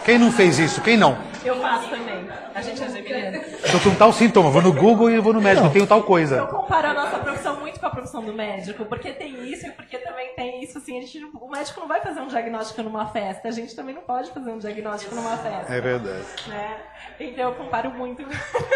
Quem 0.05 0.17
não 0.19 0.31
fez 0.31 0.59
isso? 0.59 0.81
Quem 0.81 0.97
não? 0.97 1.17
Eu 1.45 1.59
faço 1.61 1.89
também. 1.89 2.27
A 2.53 2.61
gente 2.61 2.83
é 2.83 2.89
geminiano. 2.89 3.37
Estou 3.37 3.79
com 3.79 3.95
tal 3.95 4.13
sintoma, 4.13 4.49
vou 4.49 4.61
no 4.61 4.71
Google 4.73 5.09
e 5.09 5.19
vou 5.19 5.33
no 5.33 5.41
médico, 5.41 5.69
tenho 5.69 5.87
tal 5.87 5.99
Eu 5.99 6.03
coisa. 6.03 6.45
comparo 6.45 6.89
a 6.89 6.93
nossa 6.93 7.19
profissão 7.19 7.59
muito 7.59 7.79
com 7.79 7.85
a 7.85 7.89
profissão 7.89 8.23
do 8.23 8.33
médico, 8.33 8.85
porque 8.85 9.11
tem 9.11 9.51
isso 9.51 9.65
e 9.67 9.71
porque 9.71 9.97
também 9.97 10.33
tem 10.35 10.63
isso, 10.63 10.77
assim, 10.77 10.97
a 10.97 11.01
gente, 11.01 11.23
o 11.23 11.49
médico 11.49 11.79
não 11.79 11.87
vai 11.87 12.01
fazer 12.01 12.21
um 12.21 12.27
diagnóstico 12.27 12.83
numa 12.83 13.07
festa, 13.07 13.47
a 13.47 13.51
gente 13.51 13.75
também 13.75 13.95
não 13.95 14.03
pode 14.03 14.29
fazer 14.31 14.51
um 14.51 14.57
diagnóstico 14.59 15.15
numa 15.15 15.37
festa. 15.37 15.73
É 15.73 15.81
verdade. 15.81 16.23
Né? 16.47 16.77
Então 17.19 17.45
eu 17.45 17.55
comparo 17.55 17.89
muito. 17.91 18.23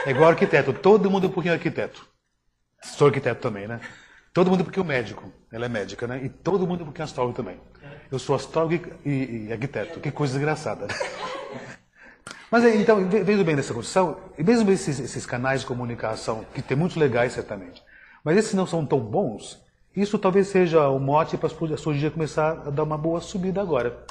É 0.05 0.11
igual 0.11 0.29
arquiteto, 0.29 0.73
todo 0.73 1.11
mundo 1.11 1.27
é 1.27 1.29
um 1.29 1.33
pouquinho 1.33 1.53
arquiteto. 1.53 2.07
Sou 2.81 3.07
arquiteto 3.07 3.41
também, 3.41 3.67
né? 3.67 3.79
Todo 4.37 4.51
mundo 4.51 4.59
é 4.59 4.61
um 4.61 4.65
pouquinho 4.65 4.85
médico. 4.85 5.33
Ela 5.51 5.65
é 5.65 5.67
médica, 5.67 6.05
né? 6.05 6.21
E 6.23 6.29
todo 6.29 6.67
mundo 6.67 6.81
é 6.81 6.83
um 6.83 6.85
pouquinho 6.85 7.05
astrólogo 7.05 7.35
também. 7.35 7.59
Eu 8.11 8.19
sou 8.19 8.35
astrólogo 8.35 8.75
e, 9.03 9.47
e 9.47 9.51
arquiteto. 9.51 9.99
Que 9.99 10.11
coisa 10.11 10.33
desgraçada. 10.33 10.85
né? 10.85 10.93
Mas 12.51 12.63
é, 12.63 12.75
então, 12.75 13.03
ve- 13.09 13.23
vendo 13.23 13.43
bem 13.43 13.55
dessa 13.55 13.73
condição, 13.73 14.19
e 14.37 14.43
mesmo 14.43 14.69
esses, 14.69 14.99
esses 14.99 15.25
canais 15.25 15.61
de 15.61 15.65
comunicação, 15.65 16.45
que 16.53 16.61
tem 16.61 16.77
muitos 16.77 16.97
legais 16.97 17.33
certamente, 17.33 17.81
mas 18.23 18.37
esses 18.37 18.53
não 18.53 18.67
são 18.67 18.85
tão 18.85 18.99
bons, 18.99 19.59
isso 19.95 20.19
talvez 20.19 20.47
seja 20.49 20.87
o 20.87 20.99
mote 20.99 21.35
para 21.35 21.49
a 21.49 21.73
astrologia 21.73 22.11
começar 22.11 22.51
a 22.67 22.69
dar 22.69 22.83
uma 22.83 22.97
boa 22.97 23.19
subida 23.19 23.59
agora. 23.59 24.05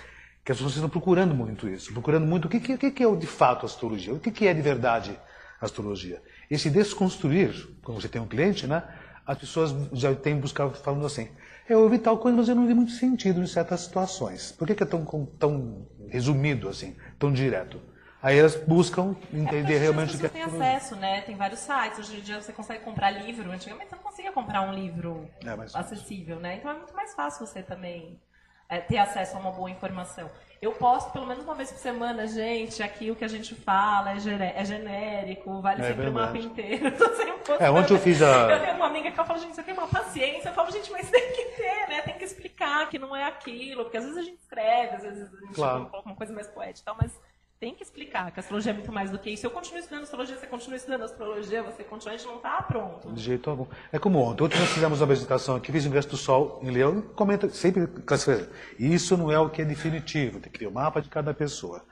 Que 0.44 0.50
as 0.50 0.58
pessoas 0.58 0.74
estão 0.74 0.88
procurando 0.90 1.36
muito 1.36 1.68
isso, 1.68 1.92
procurando 1.92 2.26
muito 2.26 2.46
o 2.46 2.48
que, 2.48 2.58
que, 2.58 2.74
o 2.74 2.92
que 2.92 3.04
é 3.04 3.14
de 3.14 3.26
fato 3.28 3.62
a 3.62 3.66
astrologia, 3.66 4.12
o 4.12 4.18
que 4.18 4.48
é 4.48 4.52
de 4.52 4.60
verdade 4.60 5.16
a 5.60 5.64
astrologia. 5.66 6.20
Esse 6.50 6.68
desconstruir, 6.68 7.68
quando 7.84 8.00
você 8.02 8.08
tem 8.08 8.20
um 8.20 8.26
cliente, 8.26 8.66
né, 8.66 8.82
as 9.26 9.38
pessoas 9.38 9.74
já 9.92 10.14
têm 10.14 10.38
buscado 10.38 10.72
falando 10.74 11.04
assim, 11.04 11.28
eu 11.68 11.80
ouvi 11.80 11.98
tal 11.98 12.16
coisa, 12.18 12.36
mas 12.36 12.48
eu 12.48 12.54
não 12.54 12.66
vi 12.66 12.74
muito 12.74 12.92
sentido 12.92 13.42
em 13.42 13.46
certas 13.46 13.80
situações. 13.80 14.52
Por 14.52 14.66
que, 14.66 14.74
que 14.74 14.82
é 14.84 14.86
tão, 14.86 15.04
tão 15.38 15.86
resumido 16.08 16.68
assim, 16.68 16.96
tão 17.18 17.32
direto? 17.32 17.80
Aí 18.22 18.38
elas 18.38 18.56
buscam 18.56 19.14
entender 19.32 19.74
É 19.74 19.78
realmente 19.78 20.16
o 20.16 20.18
que 20.18 20.26
é 20.26 20.28
têm 20.28 20.42
acesso, 20.42 20.96
né? 20.96 21.20
Tem 21.20 21.36
vários 21.36 21.60
sites. 21.60 21.98
Hoje 21.98 22.18
em 22.18 22.20
dia 22.20 22.40
você 22.40 22.52
consegue 22.52 22.82
comprar 22.82 23.10
livro. 23.10 23.50
Antigamente 23.50 23.90
você 23.90 23.96
não 23.96 24.02
conseguia 24.02 24.32
comprar 24.32 24.62
um 24.62 24.72
livro 24.72 25.28
É, 25.44 25.78
acessível, 25.78 26.40
né? 26.40 26.56
Então 26.56 26.70
é 26.70 26.74
muito 26.74 26.94
mais 26.94 27.14
fácil 27.14 27.46
você 27.46 27.62
também 27.62 28.20
é, 28.68 28.80
ter 28.80 28.98
acesso 28.98 29.36
a 29.36 29.40
uma 29.40 29.52
boa 29.52 29.70
informação. 29.70 30.30
Eu 30.60 30.72
posto 30.72 31.10
pelo 31.12 31.26
menos 31.26 31.44
uma 31.44 31.54
vez 31.54 31.70
por 31.70 31.78
semana, 31.78 32.26
gente, 32.26 32.82
aqui 32.82 33.10
o 33.10 33.16
que 33.16 33.24
a 33.24 33.28
gente 33.28 33.54
fala 33.54 34.12
é, 34.12 34.18
gere- 34.18 34.52
é 34.56 34.64
genérico, 34.64 35.60
vale 35.60 35.82
É 35.82 35.88
sempre 35.88 36.08
o 36.08 36.12
mapa 36.12 36.38
inteiro. 36.38 36.86
É, 37.60 37.70
ontem 37.70 37.94
eu 37.94 37.98
fiz 38.00 38.20
a- 38.22 38.50
Eu 38.50 38.60
tenho 38.60 38.74
uma 38.74 38.86
amiga 38.86 39.08
que 39.08 39.16
ela 39.18 39.26
fala, 39.26 39.38
gente, 39.38 39.54
você 39.54 39.62
tem 39.62 39.72
uma 39.72 39.86
paciência. 39.86 40.48
Eu 40.48 40.52
falo, 40.52 40.68
gente, 40.72 40.90
mas 40.90 41.08
tem 41.08 41.32
que 41.32 41.44
ter, 41.56 41.88
né? 41.88 42.00
Tem 42.02 42.14
que 42.18 42.24
explicar 42.24 42.88
que 42.90 42.98
não 42.98 43.14
é 43.14 43.22
aquilo. 43.24 43.84
Porque 43.84 43.96
às 43.98 44.02
vezes 44.04 44.18
a 44.18 44.22
gente 44.22 44.38
escreve, 44.40 44.96
às 44.96 45.02
vezes 45.02 45.32
a 45.32 45.40
gente 45.46 45.54
Claro. 45.54 45.86
coloca 45.86 46.08
uma 46.08 46.16
coisa 46.16 46.32
mais 46.32 46.48
poética 46.48 46.80
e 46.80 46.84
tal, 46.84 46.96
mas 47.00 47.12
tem 47.58 47.74
que 47.74 47.82
explicar 47.82 48.30
que 48.30 48.38
a 48.38 48.42
astrologia 48.42 48.72
é 48.72 48.74
muito 48.74 48.92
mais 48.92 49.10
do 49.10 49.18
que 49.18 49.30
isso. 49.30 49.46
Eu 49.46 49.50
continuo 49.50 49.78
estudando 49.78 50.02
astrologia, 50.02 50.36
você 50.36 50.46
continua 50.46 50.76
estudando 50.76 51.02
astrologia, 51.02 51.62
você 51.62 51.84
continua, 51.84 52.14
a 52.14 52.16
gente 52.16 52.26
não 52.26 52.36
está 52.36 52.62
pronto. 52.62 53.12
De 53.12 53.22
jeito 53.22 53.48
algum. 53.48 53.66
É 53.90 53.98
como 53.98 54.18
ontem. 54.18 54.44
Ontem 54.44 54.58
nós 54.58 54.68
fizemos 54.70 55.00
uma 55.00 55.04
apresentação 55.04 55.56
aqui, 55.56 55.72
fiz 55.72 55.84
o 55.84 55.88
ingresso 55.88 56.08
do 56.08 56.16
Sol 56.16 56.60
em 56.62 56.70
Leão 56.70 56.98
e 56.98 57.02
comenta, 57.02 57.48
sempre 57.48 57.86
classifica. 57.86 58.50
Isso 58.78 59.16
não 59.16 59.32
é 59.32 59.38
o 59.38 59.48
que 59.48 59.62
é 59.62 59.64
definitivo, 59.64 60.38
tem 60.38 60.52
que 60.52 60.58
ter 60.58 60.66
o 60.66 60.72
mapa 60.72 61.00
de 61.00 61.08
cada 61.08 61.32
pessoa. 61.32 61.82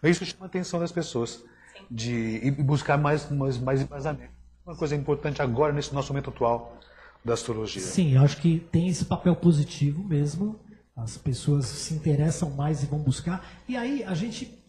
Mas 0.00 0.12
isso 0.12 0.24
chama 0.24 0.46
a 0.46 0.46
atenção 0.46 0.80
das 0.80 0.90
pessoas 0.90 1.44
de 1.90 2.40
e 2.42 2.50
buscar 2.50 2.96
mais, 2.96 3.30
mais, 3.30 3.58
mais 3.58 3.82
embasamento. 3.82 4.32
Uma 4.64 4.76
coisa 4.76 4.94
importante 4.94 5.42
agora, 5.42 5.72
nesse 5.72 5.92
nosso 5.94 6.12
momento 6.12 6.30
atual 6.30 6.78
da 7.24 7.34
astrologia. 7.34 7.82
Sim, 7.82 8.14
eu 8.14 8.22
acho 8.22 8.38
que 8.38 8.60
tem 8.72 8.88
esse 8.88 9.04
papel 9.04 9.36
positivo 9.36 10.02
mesmo. 10.02 10.58
As 10.96 11.16
pessoas 11.16 11.66
se 11.66 11.94
interessam 11.94 12.50
mais 12.50 12.82
e 12.82 12.86
vão 12.86 12.98
buscar. 12.98 13.44
E 13.68 13.76
aí 13.76 14.04
a 14.04 14.14
gente, 14.14 14.59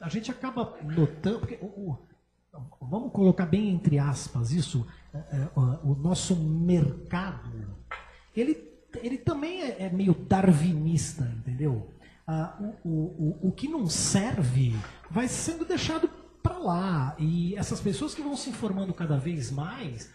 a 0.00 0.08
gente 0.08 0.30
acaba 0.30 0.76
notando. 0.82 1.40
Porque 1.40 1.58
o, 1.62 1.66
o- 1.66 1.98
vamos 2.80 3.12
colocar 3.12 3.46
bem 3.46 3.70
entre 3.70 3.98
aspas 3.98 4.50
isso. 4.52 4.86
é, 5.14 5.18
é, 5.18 5.48
o, 5.54 5.94
nosso 5.94 6.34
mercado, 6.36 7.50
ele 8.36 8.66
ele 9.02 9.18
também 9.18 9.62
é, 9.62 9.82
é 9.84 9.90
meio 9.90 10.14
darwinista, 10.14 11.24
entendeu? 11.38 11.90
Ah, 12.26 12.56
o, 12.84 12.88
o, 12.88 13.48
o 13.48 13.52
que 13.52 13.68
não 13.68 13.86
serve 13.86 14.74
vai 15.10 15.28
sendo 15.28 15.64
deixado 15.64 16.08
para 16.42 16.56
lá. 16.58 17.14
E 17.18 17.54
essas 17.56 17.80
pessoas 17.80 18.14
que 18.14 18.22
vão 18.22 18.34
se 18.36 18.48
informando 18.50 18.94
cada 18.94 19.18
vez 19.18 19.50
mais, 19.50 20.10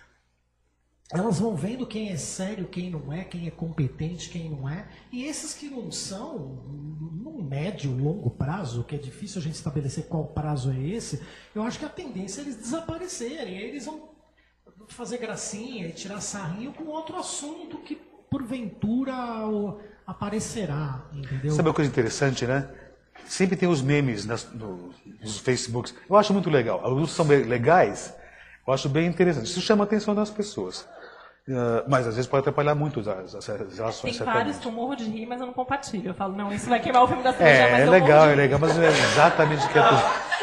elas 1.13 1.39
vão 1.39 1.55
vendo 1.55 1.85
quem 1.85 2.09
é 2.09 2.17
sério, 2.17 2.65
quem 2.65 2.89
não 2.89 3.13
é, 3.13 3.23
quem 3.23 3.45
é 3.45 3.51
competente, 3.51 4.29
quem 4.29 4.49
não 4.49 4.67
é. 4.67 4.87
E 5.11 5.25
esses 5.25 5.53
que 5.53 5.69
não 5.69 5.91
são, 5.91 6.63
num 7.23 7.41
médio, 7.43 7.95
longo 7.95 8.31
prazo, 8.31 8.83
que 8.83 8.95
é 8.95 8.97
difícil 8.97 9.39
a 9.39 9.43
gente 9.43 9.53
estabelecer 9.53 10.05
qual 10.05 10.25
prazo 10.25 10.71
é 10.71 10.79
esse, 10.79 11.21
eu 11.53 11.61
acho 11.61 11.77
que 11.77 11.85
a 11.85 11.89
tendência 11.89 12.41
é 12.41 12.43
eles 12.45 12.55
desaparecerem. 12.55 13.55
Eles 13.55 13.85
vão 13.85 14.09
fazer 14.87 15.19
gracinha 15.19 15.87
e 15.87 15.91
tirar 15.91 16.19
sarrinho 16.19 16.73
com 16.73 16.85
outro 16.85 17.15
assunto 17.15 17.77
que 17.77 17.95
porventura 18.29 19.13
aparecerá, 20.07 21.05
entendeu? 21.13 21.51
Sabe 21.51 21.69
uma 21.69 21.75
coisa 21.75 21.89
interessante, 21.89 22.47
né? 22.47 22.67
Sempre 23.25 23.55
tem 23.55 23.69
os 23.69 23.83
memes 23.83 24.25
nas, 24.25 24.51
no, 24.51 24.91
nos 25.21 25.37
Facebooks. 25.37 25.93
Eu 26.09 26.15
acho 26.15 26.33
muito 26.33 26.49
legal. 26.49 26.81
Alguns 26.83 27.11
são 27.11 27.25
legais, 27.27 28.13
eu 28.65 28.73
acho 28.73 28.89
bem 28.89 29.07
interessante. 29.07 29.45
Isso 29.45 29.61
chama 29.61 29.83
a 29.83 29.85
atenção 29.85 30.15
das 30.15 30.31
pessoas. 30.31 30.87
Uh, 31.47 31.83
mas 31.89 32.07
às 32.07 32.15
vezes 32.15 32.29
pode 32.29 32.41
atrapalhar 32.41 32.73
muito 32.73 33.01
as, 33.01 33.35
as 33.35 33.47
relações. 33.47 34.17
Tem 34.17 34.25
vários 34.25 34.57
que 34.57 34.65
eu 34.65 34.71
morro 34.71 34.95
de 34.95 35.03
rir, 35.03 35.25
mas 35.25 35.41
eu 35.41 35.47
não 35.47 35.53
compartilho. 35.53 36.09
Eu 36.09 36.13
falo, 36.13 36.35
não, 36.37 36.53
isso 36.53 36.69
vai 36.69 36.79
queimar 36.79 37.03
o 37.03 37.07
filme 37.07 37.21
da 37.21 37.33
trilogia, 37.33 37.59
é, 37.59 37.71
mas 37.71 37.81
é 37.81 37.89
legal, 37.89 38.29
é 38.29 38.35
legal, 38.35 38.59
mas 38.59 38.75
não 38.77 38.83
é 38.83 38.87
exatamente 38.87 39.65
o 39.65 39.69
que 39.69 39.77
é 39.77 39.83
tudo. 39.83 40.01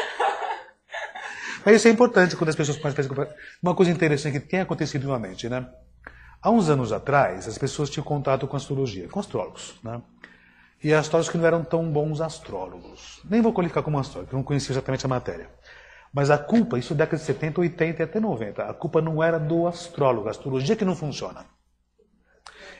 Mas 1.63 1.75
isso 1.75 1.87
é 1.87 1.91
importante 1.91 2.35
quando 2.35 2.49
as 2.49 2.55
pessoas 2.55 2.79
participam. 2.79 3.27
Uma 3.61 3.75
coisa 3.75 3.91
interessante 3.91 4.39
que 4.39 4.47
tem 4.47 4.61
acontecido 4.61 5.03
ultimamente, 5.03 5.47
né? 5.47 5.67
Há 6.41 6.49
uns 6.49 6.69
anos 6.69 6.91
atrás, 6.91 7.47
as 7.47 7.55
pessoas 7.55 7.87
tinham 7.87 8.03
contato 8.03 8.47
com 8.47 8.57
astrologia, 8.57 9.07
com 9.07 9.19
astrólogos, 9.19 9.75
né? 9.83 10.01
E 10.83 10.91
astrólogos 10.91 11.29
que 11.29 11.37
não 11.37 11.45
eram 11.45 11.63
tão 11.63 11.87
bons 11.91 12.19
astrólogos. 12.19 13.21
Nem 13.29 13.41
vou 13.41 13.53
qualificar 13.53 13.83
como 13.83 13.99
astrólogo, 13.99 14.25
porque 14.25 14.35
não 14.35 14.43
conhecia 14.43 14.73
exatamente 14.73 15.05
a 15.05 15.09
matéria. 15.09 15.47
Mas 16.13 16.29
a 16.29 16.37
culpa, 16.37 16.77
isso 16.77 16.93
década 16.93 17.17
de 17.17 17.23
70, 17.23 17.61
80 17.61 18.01
e 18.01 18.03
até 18.03 18.19
90, 18.19 18.63
a 18.63 18.73
culpa 18.73 19.01
não 19.01 19.23
era 19.23 19.39
do 19.39 19.65
astrólogo, 19.65 20.27
a 20.27 20.31
astrologia 20.31 20.75
que 20.75 20.83
não 20.83 20.95
funciona. 20.95 21.45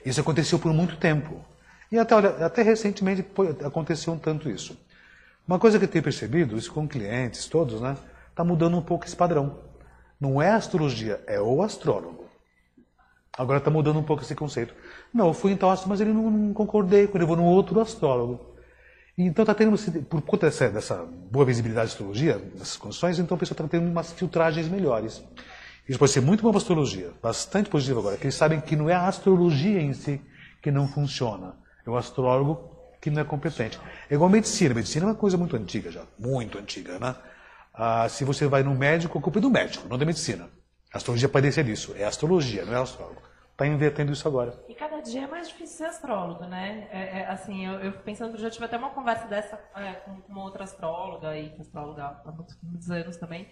Isso 0.06 0.20
aconteceu 0.20 0.60
por 0.60 0.74
muito 0.74 0.98
tempo. 0.98 1.44
E 1.92 1.98
até, 1.98 2.16
olha, 2.16 2.46
até 2.46 2.62
recentemente 2.62 3.26
aconteceu 3.66 4.14
um 4.14 4.18
tanto 4.18 4.50
isso. 4.50 4.78
Uma 5.48 5.60
coisa 5.60 5.78
que 5.80 5.86
eu 5.86 5.90
tenho 5.90 6.04
percebido, 6.04 6.58
isso 6.58 6.72
com 6.72 6.88
clientes 6.88 7.46
todos, 7.48 7.82
né? 7.82 7.98
Está 8.30 8.44
mudando 8.44 8.78
um 8.78 8.82
pouco 8.82 9.06
esse 9.06 9.16
padrão. 9.16 9.60
Não 10.20 10.42
é 10.42 10.50
a 10.50 10.56
astrologia, 10.56 11.22
é 11.28 11.40
o 11.40 11.62
astrólogo. 11.62 12.26
Agora 13.38 13.60
está 13.60 13.72
mudando 13.72 13.98
um 13.98 14.04
pouco 14.04 14.24
esse 14.24 14.36
conceito. 14.36 14.74
Não, 15.14 15.28
eu 15.28 15.34
fui 15.34 15.52
em 15.52 15.58
tal 15.58 15.76
mas 15.88 16.02
ele 16.02 16.14
não, 16.14 16.30
não 16.30 16.54
concordei 16.54 17.04
ele, 17.04 17.24
eu 17.24 17.28
vou 17.28 17.36
no 17.36 17.46
outro 17.46 17.80
astrólogo. 17.80 18.51
Então 19.18 19.44
está 19.44 19.54
tendo, 19.54 19.78
por 20.06 20.22
conta 20.22 20.48
dessa, 20.48 20.70
dessa, 20.70 21.06
boa 21.30 21.46
visibilidade 21.46 21.88
da 21.88 21.92
astrologia, 21.92 22.38
dessas 22.38 22.78
condições, 22.78 23.20
então 23.20 23.36
a 23.36 23.40
pessoa 23.40 23.54
está 23.54 23.68
tendo 23.68 23.90
umas 23.90 24.12
filtragens 24.14 24.68
melhores. 24.68 25.24
Isso 25.88 26.00
pode 26.00 26.12
ser 26.12 26.22
muito 26.22 26.42
bom 26.42 26.50
para 26.50 26.58
a 26.58 26.62
astrologia, 26.62 27.12
bastante 27.22 27.70
positivo 27.70 28.00
agora, 28.00 28.18
que 28.18 28.24
eles 28.24 28.36
sabem 28.36 28.62
que 28.62 28.76
não 28.76 28.90
é 28.90 28.94
a 28.94 29.08
astrologia 29.08 29.82
em 29.82 29.94
si 29.94 30.22
que 30.62 30.72
não 30.72 30.88
funciona, 30.88 31.56
é 31.86 31.90
o 31.90 31.98
astrólogo 31.98 32.72
que 33.02 33.10
não 33.10 33.22
é 33.22 33.26
competente. 33.26 33.80
É 34.10 34.14
igual 34.14 34.30
a 34.30 34.32
medicina, 34.32 34.72
a 34.72 34.76
medicina 34.76 35.06
é 35.06 35.10
uma 35.10 35.16
coisa 35.16 35.38
muito 35.38 35.56
antiga 35.56 35.92
já, 35.92 36.04
muito 36.18 36.58
antiga, 36.58 37.00
né? 37.00 37.16
Ah, 37.74 38.08
se 38.08 38.24
você 38.24 38.48
vai 38.48 38.64
no 38.64 38.76
médico, 38.76 39.18
a 39.18 39.22
culpa 39.22 39.40
é 39.40 39.42
do 39.42 39.50
médico, 39.50 39.88
não 39.90 39.98
da 39.98 40.06
medicina. 40.06 40.50
A 40.94 40.98
astrologia 40.98 41.28
pode 41.28 41.52
ser 41.52 41.68
isso, 41.68 41.94
é 41.98 42.04
astrologia, 42.04 42.64
não 42.64 42.74
é 42.74 42.82
astrólogo. 42.82 43.22
Está 43.52 43.68
invertendo 43.68 44.12
isso 44.12 44.28
agora. 44.28 44.64
E 44.68 44.74
cada 44.74 45.00
dia 45.02 45.24
é 45.24 45.28
mais 45.28 45.48
difícil 45.48 45.78
ser 45.78 45.86
astrólogo, 45.86 46.46
né? 46.46 46.88
É, 46.92 47.20
é, 47.20 47.26
assim, 47.28 47.66
eu, 47.66 47.74
eu 47.74 47.92
pensando, 47.94 48.38
já 48.38 48.50
tive 48.50 48.66
até 48.66 48.78
uma 48.78 48.90
conversa 48.90 49.28
dessa 49.28 49.60
é, 49.76 49.94
com, 49.94 50.12
uma 50.28 50.44
outra 50.44 50.64
astróloga, 50.64 51.38
e 51.38 51.50
que 51.50 51.58
é 51.58 51.62
astróloga 51.62 52.22
há 52.26 52.32
muitos, 52.32 52.58
muitos 52.64 52.90
anos 52.90 53.18
também, 53.18 53.48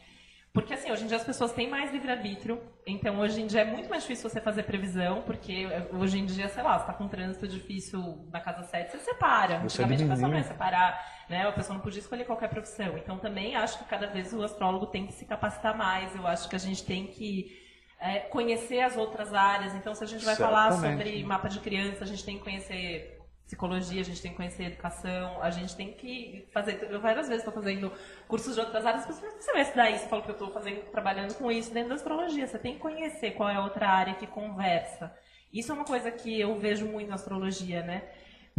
porque 0.51 0.73
assim, 0.73 0.91
hoje 0.91 1.03
em 1.03 1.07
dia 1.07 1.17
as 1.17 1.23
pessoas 1.23 1.51
têm 1.51 1.69
mais 1.69 1.91
livre-arbítrio, 1.91 2.59
então 2.85 3.19
hoje 3.19 3.39
em 3.39 3.45
dia 3.45 3.61
é 3.61 3.65
muito 3.65 3.87
mais 3.87 4.01
difícil 4.01 4.27
você 4.27 4.41
fazer 4.41 4.63
previsão, 4.63 5.21
porque 5.21 5.67
hoje 5.93 6.17
em 6.17 6.25
dia, 6.25 6.49
sei 6.49 6.63
lá, 6.63 6.73
você 6.73 6.85
está 6.85 6.93
com 6.93 7.03
um 7.03 7.07
trânsito 7.07 7.47
difícil 7.47 8.27
na 8.31 8.39
casa 8.39 8.63
7, 8.63 8.91
você 8.91 8.97
separa. 8.97 9.59
Você 9.59 9.83
Antigamente 9.83 10.03
a 10.03 10.07
pessoa 10.07 10.27
não 10.27 10.37
ia 10.37 10.43
separar, 10.43 11.25
né? 11.29 11.47
A 11.47 11.51
pessoa 11.51 11.75
não 11.75 11.83
podia 11.83 11.99
escolher 11.99 12.25
qualquer 12.25 12.49
profissão. 12.49 12.97
Então 12.97 13.19
também 13.19 13.55
acho 13.55 13.77
que 13.77 13.85
cada 13.85 14.07
vez 14.07 14.33
o 14.33 14.41
astrólogo 14.41 14.87
tem 14.87 15.05
que 15.05 15.13
se 15.13 15.23
capacitar 15.23 15.77
mais, 15.77 16.15
eu 16.15 16.25
acho 16.25 16.49
que 16.49 16.55
a 16.55 16.59
gente 16.59 16.83
tem 16.83 17.05
que 17.05 17.68
é, 17.99 18.19
conhecer 18.19 18.79
as 18.79 18.95
outras 18.95 19.33
áreas. 19.33 19.75
Então, 19.75 19.93
se 19.93 20.03
a 20.03 20.07
gente 20.07 20.23
vai 20.23 20.35
Certamente. 20.35 20.69
falar 20.69 20.71
sobre 20.71 21.23
mapa 21.23 21.49
de 21.49 21.59
criança, 21.59 22.03
a 22.03 22.07
gente 22.07 22.23
tem 22.23 22.37
que 22.37 22.43
conhecer 22.43 23.19
psicologia, 23.45 24.01
a 24.01 24.05
gente 24.05 24.21
tem 24.21 24.29
que 24.31 24.37
conhecer 24.37 24.65
educação, 24.65 25.41
a 25.41 25.49
gente 25.49 25.75
tem 25.75 25.91
que 25.91 26.47
fazer. 26.53 26.87
Eu 26.89 27.01
várias 27.01 27.27
vezes 27.27 27.43
estou 27.43 27.53
fazendo 27.53 27.91
cursos 28.27 28.53
de 28.53 28.61
outras 28.61 28.85
áreas, 28.85 29.05
mas 29.07 29.19
você 29.19 29.51
vai 29.51 29.61
estudar 29.63 29.89
isso? 29.89 30.05
Eu 30.05 30.09
falo 30.09 30.21
que 30.21 30.29
eu 30.29 30.33
estou 30.33 30.51
fazendo, 30.51 30.83
trabalhando 30.91 31.33
com 31.33 31.51
isso 31.51 31.73
dentro 31.73 31.89
da 31.89 31.95
astrologia. 31.95 32.45
Você 32.45 32.59
tem 32.59 32.75
que 32.75 32.79
conhecer 32.79 33.31
qual 33.31 33.49
é 33.49 33.55
a 33.55 33.63
outra 33.63 33.89
área 33.89 34.13
que 34.13 34.27
conversa. 34.27 35.11
Isso 35.51 35.71
é 35.71 35.75
uma 35.75 35.83
coisa 35.83 36.11
que 36.11 36.39
eu 36.39 36.59
vejo 36.59 36.85
muito 36.85 37.09
na 37.09 37.15
astrologia, 37.15 37.81
né? 37.81 38.03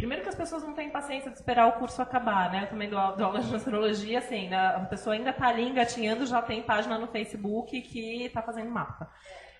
Primeiro 0.01 0.23
que 0.23 0.29
as 0.29 0.35
pessoas 0.35 0.63
não 0.63 0.73
têm 0.73 0.89
paciência 0.89 1.29
de 1.29 1.37
esperar 1.37 1.67
o 1.67 1.73
curso 1.73 2.01
acabar, 2.01 2.51
né? 2.51 2.63
Eu 2.63 2.69
também 2.69 2.89
dou, 2.89 3.15
dou 3.15 3.27
aula 3.27 3.39
de 3.39 3.55
astrologia, 3.55 4.17
assim, 4.17 4.49
né? 4.49 4.57
a 4.57 4.79
pessoa 4.79 5.13
ainda 5.15 5.29
está 5.29 5.47
ali 5.47 5.61
engatinhando, 5.61 6.25
já 6.25 6.41
tem 6.41 6.63
página 6.63 6.97
no 6.97 7.05
Facebook 7.05 7.79
que 7.81 8.25
está 8.25 8.41
fazendo 8.41 8.71
mapa, 8.71 9.07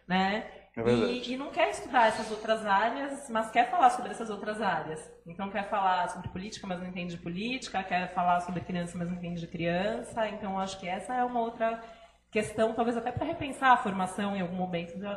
né? 0.07 0.49
É 0.75 0.81
e, 0.81 1.33
e, 1.33 1.37
não 1.37 1.51
quer 1.51 1.69
estudar 1.69 2.07
essas 2.07 2.31
outras 2.31 2.65
áreas, 2.65 3.29
mas 3.29 3.51
quer 3.51 3.69
falar 3.69 3.91
sobre 3.91 4.09
essas 4.09 4.31
outras 4.31 4.59
áreas. 4.59 4.99
Então 5.27 5.51
quer 5.51 5.69
falar 5.69 6.09
sobre 6.09 6.29
política, 6.29 6.65
mas 6.65 6.79
não 6.79 6.87
entende 6.87 7.15
de 7.15 7.21
política, 7.21 7.83
quer 7.83 8.11
falar 8.15 8.39
sobre 8.39 8.61
criança, 8.61 8.97
mas 8.97 9.07
não 9.07 9.17
entende 9.17 9.41
de 9.41 9.47
criança. 9.47 10.27
Então 10.27 10.57
acho 10.57 10.79
que 10.79 10.87
essa 10.87 11.13
é 11.13 11.23
uma 11.23 11.41
outra 11.41 11.79
questão, 12.31 12.73
talvez 12.73 12.97
até 12.97 13.11
para 13.11 13.27
repensar 13.27 13.73
a 13.73 13.77
formação 13.77 14.35
em 14.35 14.41
algum 14.41 14.55
momento 14.55 14.97
do, 14.97 15.07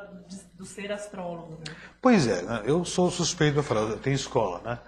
do 0.54 0.66
ser 0.66 0.92
astrólogo. 0.92 1.52
Né? 1.52 1.74
Pois 2.02 2.26
é, 2.26 2.42
né? 2.42 2.62
eu 2.66 2.84
sou 2.84 3.10
suspeito 3.10 3.54
para 3.54 3.62
falar, 3.62 3.96
tenho 3.98 4.16
escola, 4.16 4.60
né? 4.60 4.78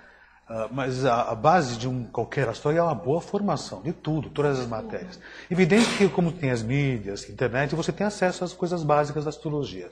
Uh, 0.49 0.73
mas 0.73 1.05
a, 1.05 1.33
a, 1.33 1.35
base 1.35 1.77
de 1.77 1.89
um 1.89 2.05
qualquer 2.05 2.49
astrólogo 2.49 2.81
é 2.81 2.85
uma 2.85 2.95
boa 2.95 3.21
formação 3.21 3.83
de 3.83 3.93
tudo, 3.93 4.31
todas 4.31 4.61
as 4.61 4.67
matérias. 4.69 5.19
Evidente 5.51 5.89
que 5.99 6.09
como 6.09 6.31
tem 6.31 6.53
as 6.53 6.63
mídias, 6.63 7.29
internet, 7.29 7.75
você 7.75 7.91
tem 7.91 8.07
acesso 8.07 8.45
às 8.45 8.53
coisas 8.53 8.85
básicas 8.85 9.25
da 9.25 9.31
astrologia. 9.31 9.91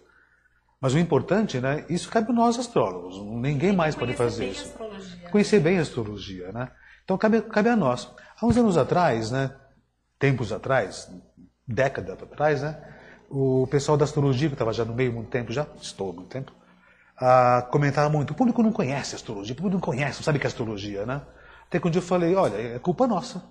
Mas 0.81 0.95
o 0.95 0.99
importante, 0.99 1.59
né, 1.59 1.85
isso 1.89 2.09
cabe 2.09 2.31
a 2.31 2.33
nós 2.33 2.57
astrólogos, 2.57 3.19
ninguém 3.19 3.73
mais 3.73 3.97
pode 3.97 4.15
fazer 4.15 4.51
isso. 4.51 4.73
Conhecer 5.33 5.59
bem 5.59 5.79
a 5.79 5.83
astrologia, 5.83 6.53
né? 6.53 6.71
Então 7.03 7.19
cabe, 7.19 7.43
cabe 7.43 7.71
a 7.71 7.77
nós. 7.77 8.09
Há 8.41 8.47
uns 8.47 8.57
anos 8.57 8.77
atrás, 8.77 9.33
né, 9.33 9.51
tempos 10.21 10.53
atrás, 10.53 11.11
décadas 11.67 12.23
atrás, 12.23 12.63
né, 12.63 12.81
o 13.29 13.67
pessoal 13.67 13.97
da 13.97 14.05
astrologia, 14.05 14.49
que 14.49 14.55
estava 14.55 14.73
já 14.73 14.85
no 14.85 14.95
meio 14.95 15.13
muito 15.13 15.31
tempo, 15.31 15.53
já 15.53 15.67
estou 15.81 16.11
há 16.11 16.13
muito 16.13 16.29
tempo, 16.29 16.53
ah, 17.17 17.67
comentava 17.71 18.09
muito, 18.09 18.33
o 18.33 18.35
público 18.35 18.63
não 18.63 18.73
conhece 18.73 19.15
astrologia, 19.15 19.53
o 19.53 19.57
público 19.57 19.75
não 19.75 19.81
conhece, 19.81 20.19
não 20.19 20.25
sabe 20.25 20.39
o 20.39 20.41
que 20.41 20.47
é 20.47 20.49
astrologia, 20.49 21.07
né? 21.07 21.23
Até 21.67 21.79
que 21.81 21.87
um 21.87 21.91
dia 21.91 22.01
eu 22.01 22.05
falei, 22.05 22.35
olha, 22.35 22.57
é 22.57 22.79
culpa 22.79 23.07
nossa. 23.07 23.43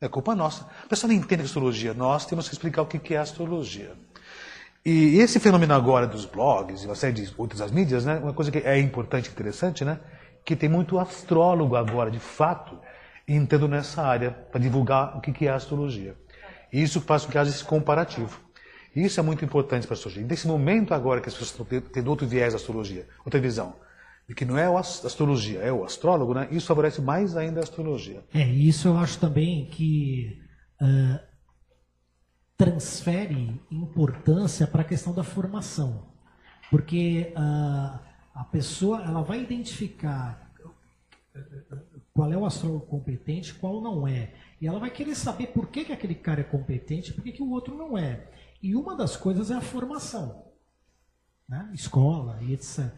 É 0.00 0.08
culpa 0.08 0.34
nossa. 0.34 0.66
O 0.84 0.88
pessoal 0.88 1.12
não 1.12 1.18
entende 1.18 1.44
astrologia, 1.44 1.94
nós 1.94 2.26
temos 2.26 2.48
que 2.48 2.54
explicar 2.54 2.82
o 2.82 2.86
que 2.86 3.14
é 3.14 3.18
astrologia. 3.18 3.94
E 4.84 5.18
esse 5.20 5.38
fenômeno 5.38 5.72
agora 5.74 6.08
dos 6.08 6.26
blogs 6.26 6.82
e 6.82 6.86
uma 6.86 6.96
série 6.96 7.12
de 7.12 7.32
outras 7.38 7.70
mídias, 7.70 8.04
né, 8.04 8.18
uma 8.18 8.32
coisa 8.32 8.50
que 8.50 8.58
é 8.58 8.78
importante 8.80 9.30
interessante, 9.30 9.84
né, 9.84 10.00
que 10.44 10.56
tem 10.56 10.68
muito 10.68 10.98
astrólogo 10.98 11.76
agora, 11.76 12.10
de 12.10 12.18
fato, 12.18 12.76
entrando 13.28 13.68
nessa 13.68 14.02
área 14.02 14.32
para 14.32 14.60
divulgar 14.60 15.16
o 15.16 15.20
que 15.20 15.46
é 15.46 15.50
a 15.50 15.54
astrologia. 15.54 16.16
E 16.72 16.82
isso 16.82 17.00
faz 17.00 17.24
com 17.24 17.30
que 17.30 17.38
haja 17.38 17.50
esse 17.50 17.64
comparativo. 17.64 18.40
E 18.94 19.04
isso 19.04 19.18
é 19.18 19.22
muito 19.22 19.44
importante 19.44 19.86
para 19.86 19.94
a 19.94 19.96
astrologia. 19.96 20.22
E 20.22 20.26
nesse 20.26 20.46
momento 20.46 20.92
agora 20.92 21.20
que 21.20 21.28
as 21.28 21.34
pessoas 21.34 21.50
estão 21.50 21.80
tendo 21.80 22.08
outro 22.08 22.26
viés 22.26 22.52
da 22.52 22.58
astrologia, 22.58 23.06
outra 23.24 23.40
visão, 23.40 23.74
de 24.28 24.34
que 24.34 24.44
não 24.44 24.58
é 24.58 24.66
a 24.66 24.78
astrologia, 24.78 25.60
é 25.60 25.72
o 25.72 25.84
astrólogo, 25.84 26.34
né, 26.34 26.48
isso 26.50 26.66
favorece 26.66 27.00
mais 27.00 27.36
ainda 27.36 27.60
a 27.60 27.62
astrologia. 27.62 28.22
É, 28.34 28.46
isso 28.46 28.88
eu 28.88 28.96
acho 28.96 29.18
também 29.18 29.66
que 29.66 30.40
uh, 30.80 31.18
transfere 32.56 33.60
importância 33.70 34.66
para 34.66 34.82
a 34.82 34.84
questão 34.84 35.12
da 35.12 35.24
formação. 35.24 36.12
Porque 36.70 37.32
uh, 37.36 37.98
a 38.34 38.44
pessoa 38.50 39.02
ela 39.02 39.22
vai 39.22 39.42
identificar 39.42 40.50
qual 42.14 42.32
é 42.32 42.36
o 42.36 42.44
astrólogo 42.44 42.86
competente, 42.86 43.54
qual 43.54 43.80
não 43.80 44.06
é. 44.06 44.32
E 44.60 44.66
ela 44.66 44.78
vai 44.78 44.90
querer 44.90 45.14
saber 45.14 45.48
por 45.48 45.68
que, 45.68 45.84
que 45.84 45.92
aquele 45.92 46.14
cara 46.14 46.40
é 46.40 46.44
competente 46.44 47.10
e 47.10 47.14
por 47.14 47.24
que, 47.24 47.32
que 47.32 47.42
o 47.42 47.50
outro 47.50 47.76
não 47.76 47.96
é. 47.96 48.28
E 48.62 48.76
uma 48.76 48.96
das 48.96 49.16
coisas 49.16 49.50
é 49.50 49.54
a 49.54 49.60
formação. 49.60 50.44
Né? 51.48 51.70
Escola 51.74 52.38
e 52.42 52.52
etc. 52.52 52.90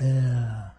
É, 0.00 0.76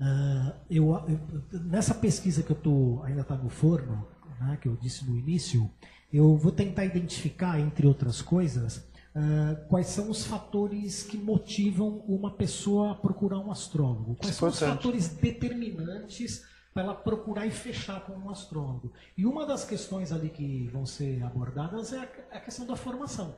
é, 0.00 0.54
eu, 0.70 0.92
eu, 1.06 1.60
nessa 1.60 1.94
pesquisa 1.94 2.42
que 2.42 2.50
eu 2.50 2.56
tô, 2.56 3.02
ainda 3.04 3.20
está 3.20 3.36
no 3.36 3.48
forno, 3.48 4.08
né, 4.40 4.58
que 4.60 4.66
eu 4.66 4.76
disse 4.76 5.04
no 5.04 5.16
início, 5.16 5.70
eu 6.12 6.36
vou 6.36 6.50
tentar 6.50 6.84
identificar, 6.84 7.60
entre 7.60 7.86
outras 7.86 8.20
coisas, 8.20 8.78
uh, 9.14 9.68
quais 9.68 9.86
são 9.86 10.10
os 10.10 10.24
fatores 10.24 11.02
que 11.02 11.16
motivam 11.16 11.98
uma 12.08 12.30
pessoa 12.30 12.92
a 12.92 12.94
procurar 12.94 13.38
um 13.38 13.50
astrólogo? 13.50 14.16
Quais 14.16 14.34
são 14.34 14.48
os 14.48 14.58
fatores 14.58 15.08
determinantes 15.08 16.44
para 16.72 16.82
ela 16.82 16.94
procurar 16.94 17.46
e 17.46 17.50
fechar 17.50 18.00
com 18.02 18.12
um 18.12 18.30
astrólogo? 18.30 18.92
E 19.16 19.26
uma 19.26 19.46
das 19.46 19.64
questões 19.64 20.12
ali 20.12 20.30
que 20.30 20.68
vão 20.68 20.86
ser 20.86 21.22
abordadas 21.22 21.92
é 21.92 22.28
a 22.30 22.40
questão 22.40 22.66
da 22.66 22.76
formação. 22.76 23.34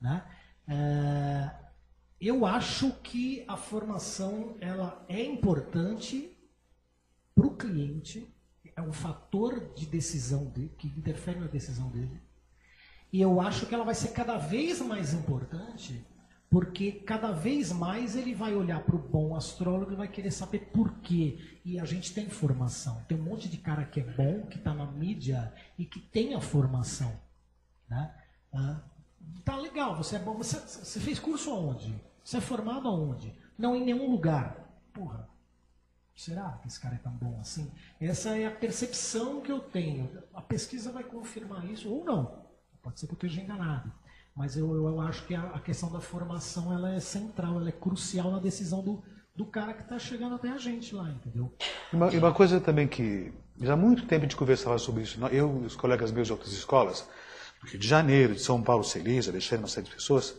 Né? 0.00 0.24
Uh, 0.68 1.62
eu 2.20 2.46
acho 2.46 2.92
que 3.02 3.44
a 3.48 3.56
formação 3.56 4.56
ela 4.60 5.04
é 5.08 5.24
importante 5.24 6.36
para 7.34 7.46
o 7.46 7.56
cliente, 7.56 8.32
é 8.76 8.80
um 8.80 8.92
fator 8.92 9.72
de 9.74 9.86
decisão 9.86 10.46
de, 10.46 10.68
que 10.78 10.86
interfere 10.86 11.40
na 11.40 11.46
decisão 11.46 11.88
dele. 11.88 12.20
E 13.12 13.20
eu 13.20 13.40
acho 13.40 13.66
que 13.66 13.74
ela 13.74 13.84
vai 13.84 13.94
ser 13.94 14.08
cada 14.12 14.38
vez 14.38 14.80
mais 14.80 15.12
importante, 15.12 16.06
porque 16.52 16.92
cada 16.92 17.32
vez 17.32 17.72
mais 17.72 18.14
ele 18.14 18.34
vai 18.34 18.54
olhar 18.54 18.84
para 18.84 18.94
o 18.94 18.98
bom 18.98 19.34
astrólogo 19.34 19.90
e 19.90 19.96
vai 19.96 20.06
querer 20.06 20.30
saber 20.30 20.70
por 20.70 20.92
quê. 20.98 21.38
E 21.64 21.80
a 21.80 21.86
gente 21.86 22.12
tem 22.12 22.28
formação. 22.28 23.02
Tem 23.08 23.18
um 23.18 23.22
monte 23.22 23.48
de 23.48 23.56
cara 23.56 23.86
que 23.86 24.00
é 24.00 24.04
bom, 24.04 24.42
que 24.42 24.58
está 24.58 24.74
na 24.74 24.84
mídia 24.84 25.50
e 25.78 25.86
que 25.86 25.98
tem 25.98 26.34
a 26.34 26.42
formação. 26.42 27.18
Né? 27.88 28.14
Ah, 28.52 28.82
tá 29.42 29.56
legal, 29.56 29.96
você 29.96 30.16
é 30.16 30.18
bom. 30.18 30.36
Você, 30.36 30.60
você 30.60 31.00
fez 31.00 31.18
curso 31.18 31.50
aonde? 31.50 31.98
Você 32.22 32.36
é 32.36 32.40
formado 32.42 32.86
aonde? 32.86 33.34
Não 33.56 33.74
em 33.74 33.82
nenhum 33.82 34.10
lugar. 34.10 34.78
Porra, 34.92 35.26
será 36.14 36.58
que 36.60 36.68
esse 36.68 36.78
cara 36.78 36.96
é 36.96 36.98
tão 36.98 37.12
bom 37.12 37.40
assim? 37.40 37.72
Essa 37.98 38.36
é 38.36 38.44
a 38.44 38.50
percepção 38.50 39.40
que 39.40 39.50
eu 39.50 39.60
tenho. 39.60 40.22
A 40.34 40.42
pesquisa 40.42 40.92
vai 40.92 41.02
confirmar 41.02 41.64
isso 41.64 41.90
ou 41.90 42.04
não. 42.04 42.44
Pode 42.82 43.00
ser 43.00 43.06
que 43.06 43.14
eu 43.14 43.16
esteja 43.16 43.40
enganado. 43.40 43.90
Mas 44.34 44.56
eu, 44.56 44.74
eu, 44.74 45.00
acho 45.00 45.26
que 45.26 45.34
a, 45.34 45.42
a, 45.42 45.60
questão 45.60 45.92
da 45.92 46.00
formação 46.00 46.72
ela 46.72 46.94
é 46.94 47.00
central, 47.00 47.60
ela 47.60 47.68
é 47.68 47.72
crucial 47.72 48.30
na 48.30 48.38
decisão 48.38 48.82
do, 48.82 49.02
do 49.36 49.44
cara 49.44 49.74
que 49.74 49.82
está 49.82 49.98
chegando 49.98 50.34
até 50.34 50.48
a 50.48 50.56
gente 50.56 50.94
lá, 50.94 51.10
entendeu? 51.10 51.54
E 51.92 51.96
uma, 51.96 52.08
uma, 52.08 52.32
coisa 52.32 52.58
também 52.58 52.88
que 52.88 53.30
já 53.60 53.74
há 53.74 53.76
muito 53.76 54.06
tempo 54.06 54.24
a 54.24 54.28
gente 54.28 54.36
conversava 54.36 54.78
sobre 54.78 55.02
isso, 55.02 55.18
eu 55.26 55.60
e 55.62 55.66
os 55.66 55.76
colegas 55.76 56.10
meus 56.10 56.26
de 56.26 56.32
outras 56.32 56.52
escolas, 56.52 57.06
do 57.60 57.68
Rio 57.68 57.78
de 57.78 57.86
Janeiro, 57.86 58.34
de 58.34 58.40
São 58.40 58.62
Paulo, 58.62 58.82
Celisa, 58.82 59.30
Alexandre, 59.30 59.64
uma 59.64 59.68
série 59.68 59.86
de 59.86 59.94
pessoas, 59.94 60.34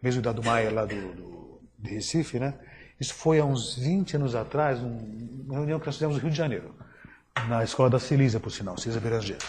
mesmo 0.00 0.22
da 0.22 0.32
do 0.32 0.42
Maia 0.42 0.70
lá 0.70 0.84
do, 0.84 1.14
do, 1.14 1.60
de 1.78 1.90
Recife, 1.90 2.38
né? 2.38 2.54
Isso 3.00 3.14
foi 3.14 3.40
há 3.40 3.44
uns 3.44 3.76
20 3.76 4.16
anos 4.16 4.36
atrás, 4.36 4.78
uma 4.80 5.56
reunião 5.56 5.80
que 5.80 5.86
nós 5.86 5.96
fizemos 5.96 6.14
no 6.16 6.22
Rio 6.22 6.30
de 6.30 6.36
Janeiro, 6.36 6.76
na 7.48 7.64
escola 7.64 7.90
da 7.90 7.98
Celisa, 7.98 8.38
por 8.38 8.50
sinal, 8.52 8.78
Celisa 8.78 9.00
Berangeiro 9.00 9.44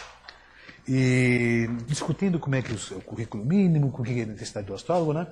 e 0.87 1.67
discutindo 1.87 2.39
como 2.39 2.55
é 2.55 2.61
que 2.61 2.73
o, 2.73 3.01
currículo 3.01 3.45
mínimo, 3.45 3.91
com 3.91 4.03
que 4.03 4.19
é 4.19 4.23
a 4.23 4.27
necessidade 4.27 4.67
do 4.67 4.73
astrólogo, 4.73 5.13
né? 5.13 5.27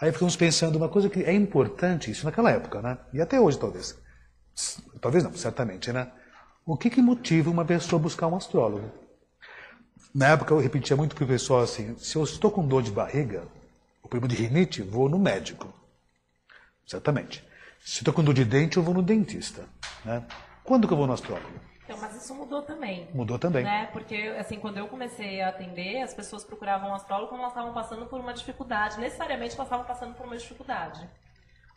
Aí 0.00 0.12
ficamos 0.12 0.36
pensando 0.36 0.76
uma 0.76 0.88
coisa 0.88 1.08
que 1.10 1.22
é 1.22 1.32
importante, 1.32 2.10
isso 2.10 2.24
naquela 2.24 2.50
época, 2.50 2.80
né? 2.80 2.98
E 3.12 3.20
até 3.20 3.40
hoje, 3.40 3.58
talvez. 3.58 3.98
Talvez 5.00 5.24
não, 5.24 5.32
certamente, 5.34 5.92
né? 5.92 6.10
O 6.64 6.76
que, 6.76 6.90
que 6.90 7.02
motiva 7.02 7.50
uma 7.50 7.64
pessoa 7.64 7.98
a 7.98 8.02
buscar 8.02 8.26
um 8.26 8.36
astrólogo? 8.36 8.90
Na 10.14 10.28
época 10.28 10.54
eu 10.54 10.58
repetia 10.58 10.96
muito 10.96 11.14
para 11.14 11.24
o 11.24 11.28
pessoal 11.28 11.60
assim, 11.60 11.96
se 11.98 12.16
eu 12.16 12.24
estou 12.24 12.50
com 12.50 12.66
dor 12.66 12.82
de 12.82 12.90
barriga, 12.90 13.44
o 14.02 14.08
problema 14.08 14.34
de 14.34 14.42
rinite, 14.42 14.82
vou 14.82 15.08
no 15.08 15.18
médico. 15.18 15.72
Certamente. 16.86 17.46
Se 17.84 17.98
estou 17.98 18.12
com 18.12 18.24
dor 18.24 18.34
de 18.34 18.44
dente, 18.44 18.76
eu 18.76 18.82
vou 18.82 18.94
no 18.94 19.02
dentista. 19.02 19.64
Né? 20.04 20.24
Quando 20.64 20.86
que 20.86 20.92
eu 20.92 20.96
vou 20.96 21.06
no 21.06 21.12
astrólogo? 21.12 21.67
Mas 22.00 22.16
isso 22.16 22.34
mudou 22.34 22.62
também. 22.62 23.08
Mudou 23.12 23.38
também. 23.38 23.64
Né? 23.64 23.88
Porque, 23.92 24.34
assim, 24.38 24.58
quando 24.58 24.78
eu 24.78 24.88
comecei 24.88 25.40
a 25.40 25.48
atender, 25.48 26.02
as 26.02 26.14
pessoas 26.14 26.44
procuravam 26.44 26.90
um 26.90 26.94
astrólogo 26.94 27.28
quando 27.28 27.40
elas 27.40 27.52
estavam 27.52 27.72
passando 27.72 28.06
por 28.06 28.20
uma 28.20 28.32
dificuldade. 28.32 28.98
Necessariamente 28.98 29.54
elas 29.54 29.66
estavam 29.66 29.84
passando 29.84 30.14
por 30.14 30.26
uma 30.26 30.36
dificuldade. 30.36 31.08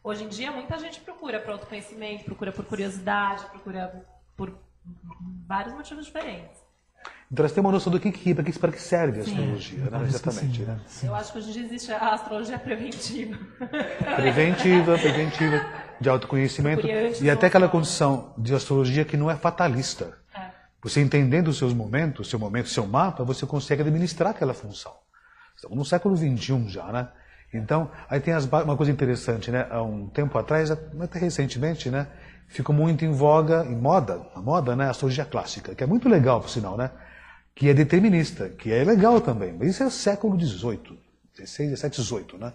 Hoje 0.04 0.24
em 0.24 0.28
dia, 0.28 0.52
muita 0.52 0.80
gente 0.80 1.00
procura 1.02 1.40
por 1.40 1.52
autoconhecimento, 1.52 2.24
procura 2.26 2.52
por 2.52 2.66
curiosidade, 2.66 3.46
procura 3.46 4.06
por 4.36 4.58
vários 5.48 5.74
motivos 5.74 6.06
diferentes. 6.06 6.60
Então 7.32 7.44
elas 7.44 7.54
têm 7.54 7.62
uma 7.62 7.72
noção 7.72 7.92
do 7.92 8.00
que, 8.00 8.12
que, 8.12 8.34
para 8.34 8.44
que, 8.44 8.60
para 8.60 8.72
que 8.74 8.82
serve 8.82 9.20
a 9.20 9.24
astrologia, 9.24 9.80
né? 9.80 10.04
exatamente. 10.06 10.58
Sim, 10.58 10.66
né? 10.66 10.80
Eu 11.04 11.16
acho 11.16 11.32
que 11.32 11.38
hoje 11.38 11.50
em 11.50 11.54
dia 11.54 11.64
existe 11.64 11.92
a 11.94 12.14
astrologia 12.14 12.60
preventiva. 12.60 13.38
Preventiva, 14.18 14.98
preventiva, 14.98 15.66
de 16.02 16.10
autoconhecimento. 16.10 16.86
E 17.22 17.30
até 17.30 17.48
aquela 17.48 17.70
condição 17.70 18.34
de 18.38 18.54
astrologia 18.54 19.06
que 19.06 19.16
não 19.16 19.32
é 19.32 19.38
fatalista. 19.38 20.18
É. 20.36 20.50
Você 20.84 21.00
entendendo 21.00 21.48
os 21.48 21.58
seus 21.58 21.74
momentos, 21.74 22.30
seu 22.30 22.38
momento, 22.38 22.68
seu 22.68 22.86
mapa, 22.86 23.24
você 23.24 23.46
consegue 23.46 23.82
administrar 23.82 24.32
aquela 24.32 24.54
função. 24.54 24.94
Estamos 25.56 25.78
no 25.78 25.86
século 25.86 26.18
XXI 26.18 26.68
já, 26.68 26.92
né? 26.92 27.08
Então, 27.54 27.92
aí 28.10 28.20
tem 28.20 28.34
as, 28.34 28.46
uma 28.46 28.76
coisa 28.76 28.92
interessante, 28.92 29.52
né? 29.52 29.68
Há 29.70 29.82
um 29.82 30.08
tempo 30.08 30.38
atrás, 30.38 30.72
até 30.72 31.20
recentemente, 31.20 31.90
né? 31.90 32.08
Ficou 32.52 32.76
muito 32.76 33.04
em 33.04 33.12
voga, 33.12 33.66
em 33.66 33.76
moda, 33.76 34.22
a 34.36 34.42
moda, 34.42 34.76
né? 34.76 34.86
A 34.86 34.92
astrologia 34.92 35.26
clássica, 35.26 35.74
que 35.74 35.84
é 35.84 35.88
muito 35.88 36.08
legal, 36.08 36.40
por 36.40 36.50
sinal, 36.50 36.78
né? 36.78 36.92
que 37.56 37.70
é 37.70 37.74
determinista, 37.74 38.50
que 38.50 38.72
é 38.72 38.84
legal 38.84 39.22
também. 39.22 39.54
Mas 39.54 39.70
isso 39.70 39.84
é 39.84 39.90
século 39.90 40.40
XVIII, 40.40 41.00
XVI, 41.36 41.76
XVII, 41.76 41.94
XVIII, 41.94 42.38
né? 42.40 42.54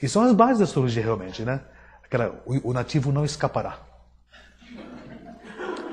E 0.00 0.08
são 0.08 0.22
as 0.22 0.32
bases 0.32 0.58
da 0.58 0.64
astrologia 0.64 1.02
realmente, 1.02 1.42
né? 1.42 1.60
Aquela, 2.04 2.40
o, 2.44 2.70
o 2.70 2.72
nativo 2.72 3.10
não 3.10 3.24
escapará. 3.24 3.78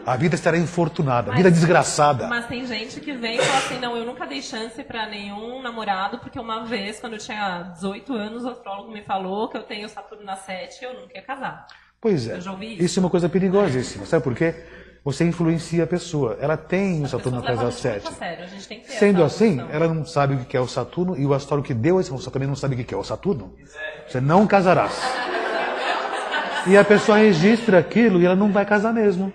A 0.05 0.15
vida 0.15 0.33
estará 0.33 0.57
infortunada, 0.57 1.31
a 1.31 1.35
vida 1.35 1.51
desgraçada. 1.51 2.27
Mas 2.27 2.47
tem 2.47 2.65
gente 2.65 2.99
que 2.99 3.13
vem 3.13 3.37
e 3.37 3.41
fala 3.41 3.57
assim: 3.59 3.79
não, 3.79 3.95
eu 3.95 4.03
nunca 4.03 4.25
dei 4.25 4.41
chance 4.41 4.83
para 4.83 5.07
nenhum 5.07 5.61
namorado, 5.61 6.17
porque 6.17 6.39
uma 6.39 6.65
vez, 6.65 6.99
quando 6.99 7.13
eu 7.13 7.19
tinha 7.19 7.63
18 7.73 8.13
anos, 8.13 8.43
o 8.43 8.49
astrólogo 8.49 8.91
me 8.91 9.03
falou 9.03 9.47
que 9.47 9.57
eu 9.57 9.63
tenho 9.63 9.87
Saturno 9.87 10.23
na 10.23 10.35
7 10.35 10.81
e 10.81 10.85
eu 10.85 10.99
nunca 10.99 11.15
ia 11.15 11.21
casar. 11.21 11.67
Pois 12.01 12.27
é. 12.27 12.37
Isso. 12.37 12.57
isso. 12.83 12.99
é 12.99 13.01
uma 13.01 13.09
coisa 13.09 13.29
perigosíssima. 13.29 14.05
Sabe 14.05 14.23
por 14.23 14.35
quê? 14.35 14.55
você 15.03 15.25
influencia 15.25 15.83
a 15.83 15.87
pessoa. 15.87 16.37
Ela 16.39 16.55
tem 16.55 17.03
o 17.03 17.07
Saturno 17.07 17.41
na 17.41 17.47
casa 17.47 17.71
7. 17.71 18.09
Sendo 18.87 19.23
assim, 19.23 19.59
ela 19.71 19.87
não 19.87 20.05
sabe 20.05 20.35
o 20.35 20.45
que 20.45 20.55
é 20.55 20.61
o 20.61 20.67
Saturno 20.67 21.17
e 21.17 21.25
o 21.25 21.33
astrólogo 21.33 21.67
que 21.67 21.73
deu 21.73 21.99
informação 21.99 22.31
também 22.31 22.47
não 22.47 22.55
sabe 22.55 22.75
o 22.75 22.85
que 22.85 22.93
é 22.93 22.97
o 22.97 23.03
Saturno. 23.03 23.55
Você 24.07 24.21
não 24.21 24.45
casarás. 24.45 24.99
E 26.67 26.77
a 26.77 26.83
pessoa 26.83 27.17
registra 27.17 27.79
aquilo 27.79 28.21
e 28.21 28.25
ela 28.25 28.35
não 28.35 28.51
vai 28.51 28.65
casar 28.65 28.93
mesmo. 28.93 29.33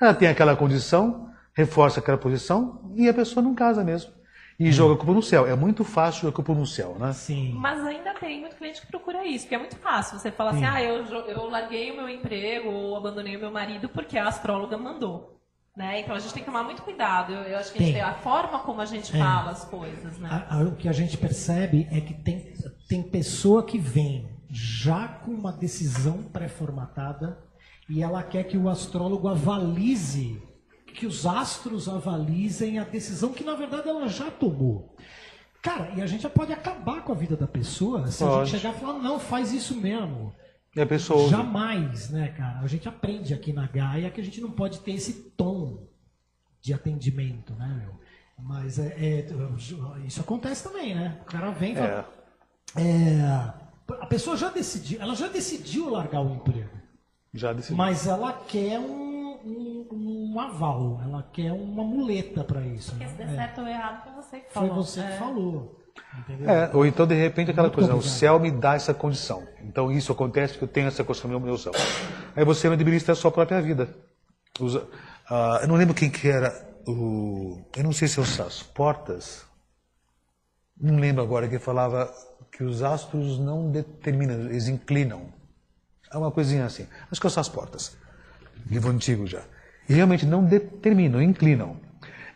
Ela 0.00 0.12
tem 0.12 0.28
aquela 0.28 0.54
condição, 0.54 1.30
reforça 1.54 2.00
aquela 2.00 2.18
posição 2.18 2.92
e 2.94 3.08
a 3.08 3.14
pessoa 3.14 3.42
não 3.42 3.54
casa 3.54 3.82
mesmo 3.82 4.17
e 4.58 4.72
joga 4.72 4.94
a 4.94 4.96
culpa 4.96 5.12
no 5.12 5.22
céu. 5.22 5.46
É 5.46 5.54
muito 5.54 5.84
fácil 5.84 6.22
jogar 6.22 6.32
a 6.32 6.34
culpa 6.34 6.52
no 6.54 6.66
céu, 6.66 6.96
né? 6.98 7.12
Sim. 7.12 7.52
Mas 7.54 7.84
ainda 7.84 8.12
tem 8.14 8.40
muito 8.40 8.56
cliente 8.56 8.80
que 8.80 8.88
procura 8.88 9.24
isso, 9.24 9.44
porque 9.44 9.54
é 9.54 9.58
muito 9.58 9.76
fácil. 9.76 10.18
Você 10.18 10.32
fala 10.32 10.50
assim, 10.50 10.64
ah, 10.64 10.82
eu, 10.82 11.04
eu 11.04 11.48
larguei 11.48 11.92
o 11.92 11.96
meu 11.96 12.08
emprego 12.08 12.68
ou 12.68 12.96
abandonei 12.96 13.36
o 13.36 13.40
meu 13.40 13.52
marido 13.52 13.88
porque 13.88 14.18
a 14.18 14.26
astróloga 14.26 14.76
mandou. 14.76 15.38
Né? 15.76 16.00
Então 16.00 16.16
a 16.16 16.18
gente 16.18 16.34
tem 16.34 16.42
que 16.42 16.48
tomar 16.48 16.64
muito 16.64 16.82
cuidado. 16.82 17.32
Eu, 17.32 17.42
eu 17.42 17.58
acho 17.58 17.72
que 17.72 17.78
a, 17.78 17.92
tem. 17.92 18.00
a, 18.00 18.14
forma 18.14 18.58
como 18.58 18.80
a 18.80 18.84
gente 18.84 19.14
é. 19.14 19.18
fala 19.18 19.52
as 19.52 19.64
coisas. 19.64 20.18
Né? 20.18 20.28
A, 20.28 20.56
a, 20.56 20.62
o 20.62 20.74
que 20.74 20.88
a 20.88 20.92
gente 20.92 21.16
percebe 21.16 21.86
é 21.92 22.00
que 22.00 22.14
tem, 22.14 22.52
tem 22.88 23.00
pessoa 23.00 23.62
que 23.62 23.78
vem 23.78 24.28
já 24.50 25.06
com 25.06 25.30
uma 25.30 25.52
decisão 25.52 26.24
pré-formatada 26.24 27.38
e 27.88 28.02
ela 28.02 28.24
quer 28.24 28.42
que 28.42 28.58
o 28.58 28.68
astrólogo 28.68 29.28
avalize 29.28 30.42
que 30.98 31.06
os 31.06 31.24
astros 31.24 31.88
avalizem 31.88 32.80
a 32.80 32.84
decisão 32.84 33.32
que 33.32 33.44
na 33.44 33.54
verdade 33.54 33.88
ela 33.88 34.08
já 34.08 34.32
tomou. 34.32 34.96
Cara, 35.62 35.92
e 35.96 36.02
a 36.02 36.06
gente 36.06 36.22
já 36.22 36.30
pode 36.30 36.52
acabar 36.52 37.04
com 37.04 37.12
a 37.12 37.14
vida 37.14 37.36
da 37.36 37.46
pessoa 37.46 38.08
se 38.08 38.24
pode. 38.24 38.34
a 38.34 38.44
gente 38.44 38.60
chegar 38.60 38.74
e 38.74 38.80
falar, 38.80 38.94
não, 38.94 39.20
faz 39.20 39.52
isso 39.52 39.76
mesmo. 39.76 40.34
E 40.74 40.80
a 40.80 40.86
pessoa 40.86 41.28
Jamais, 41.28 42.10
né, 42.10 42.34
cara? 42.36 42.58
A 42.58 42.66
gente 42.66 42.88
aprende 42.88 43.32
aqui 43.32 43.52
na 43.52 43.68
Gaia 43.68 44.10
que 44.10 44.20
a 44.20 44.24
gente 44.24 44.40
não 44.40 44.50
pode 44.50 44.80
ter 44.80 44.92
esse 44.92 45.12
tom 45.36 45.86
de 46.60 46.74
atendimento, 46.74 47.54
né, 47.54 47.80
meu? 47.80 47.94
Mas 48.36 48.80
é, 48.80 48.96
é 48.98 49.26
isso 50.04 50.20
acontece 50.20 50.64
também, 50.64 50.96
né? 50.96 51.18
O 51.22 51.24
cara 51.26 51.50
vem 51.52 51.74
e 51.74 51.76
fala. 51.76 52.08
É. 52.76 52.82
É, 52.82 53.20
a 54.00 54.06
pessoa 54.06 54.36
já 54.36 54.50
decidiu, 54.50 55.00
ela 55.00 55.14
já 55.14 55.28
decidiu 55.28 55.90
largar 55.90 56.22
o 56.22 56.34
emprego. 56.34 56.76
Já 57.32 57.52
decidiu. 57.52 57.76
Mas 57.76 58.06
ela 58.06 58.32
quer 58.32 58.80
um 58.80 59.07
um, 60.38 60.40
aval, 60.40 61.00
ela 61.02 61.28
quer 61.32 61.52
uma 61.52 61.84
muleta 61.84 62.44
para 62.44 62.60
isso. 62.62 62.90
Porque 62.92 63.04
né? 63.04 63.10
se 63.10 63.16
der 63.16 63.28
é. 63.28 63.34
certo 63.34 63.60
ou 63.60 63.68
errado, 63.68 64.04
foi 64.04 64.12
você 64.22 64.40
que 64.40 64.52
falou. 64.52 64.68
Foi 64.68 64.76
você 64.76 65.00
é. 65.00 65.10
que 65.10 65.18
falou. 65.18 65.84
Entendeu? 66.18 66.50
É, 66.50 66.70
ou 66.72 66.86
então, 66.86 67.06
de 67.06 67.14
repente, 67.14 67.50
aquela 67.50 67.68
Muito 67.68 67.74
coisa, 67.74 67.92
obrigado. 67.92 68.12
o 68.12 68.16
céu 68.18 68.38
me 68.38 68.50
dá 68.50 68.74
essa 68.74 68.94
condição. 68.94 69.46
Então, 69.62 69.90
isso 69.90 70.12
acontece 70.12 70.54
porque 70.54 70.64
eu 70.64 70.68
tenho 70.68 70.88
essa 70.88 71.04
condição 71.04 71.30
no 71.30 71.40
meu 71.40 71.58
céu. 71.58 71.72
Aí 72.34 72.44
você 72.44 72.68
administra 72.68 73.12
a 73.12 73.16
sua 73.16 73.30
própria 73.30 73.60
vida. 73.60 73.88
Usa, 74.60 74.80
uh, 75.30 75.62
eu 75.62 75.68
não 75.68 75.76
lembro 75.76 75.94
quem 75.94 76.10
que 76.10 76.28
era 76.28 76.52
o... 76.86 77.60
Eu 77.76 77.84
não 77.84 77.92
sei 77.92 78.08
se 78.08 78.18
é 78.18 78.22
o 78.22 78.26
Sasso 78.26 78.64
Portas. 78.66 79.44
Não 80.80 80.96
lembro 80.96 81.22
agora 81.22 81.48
que 81.48 81.58
falava 81.58 82.10
que 82.52 82.62
os 82.62 82.82
astros 82.82 83.38
não 83.38 83.70
determinam, 83.70 84.40
eles 84.40 84.68
inclinam. 84.68 85.32
É 86.12 86.16
uma 86.16 86.30
coisinha 86.30 86.64
assim. 86.64 86.86
Acho 87.10 87.20
que 87.20 87.26
é 87.26 87.28
o 87.28 87.30
Sasso 87.30 87.52
Portas 87.52 87.96
livro 88.66 88.90
antigo 88.90 89.26
já. 89.26 89.42
E 89.88 89.94
realmente 89.94 90.26
não 90.26 90.44
determinam, 90.44 91.22
inclinam. 91.22 91.76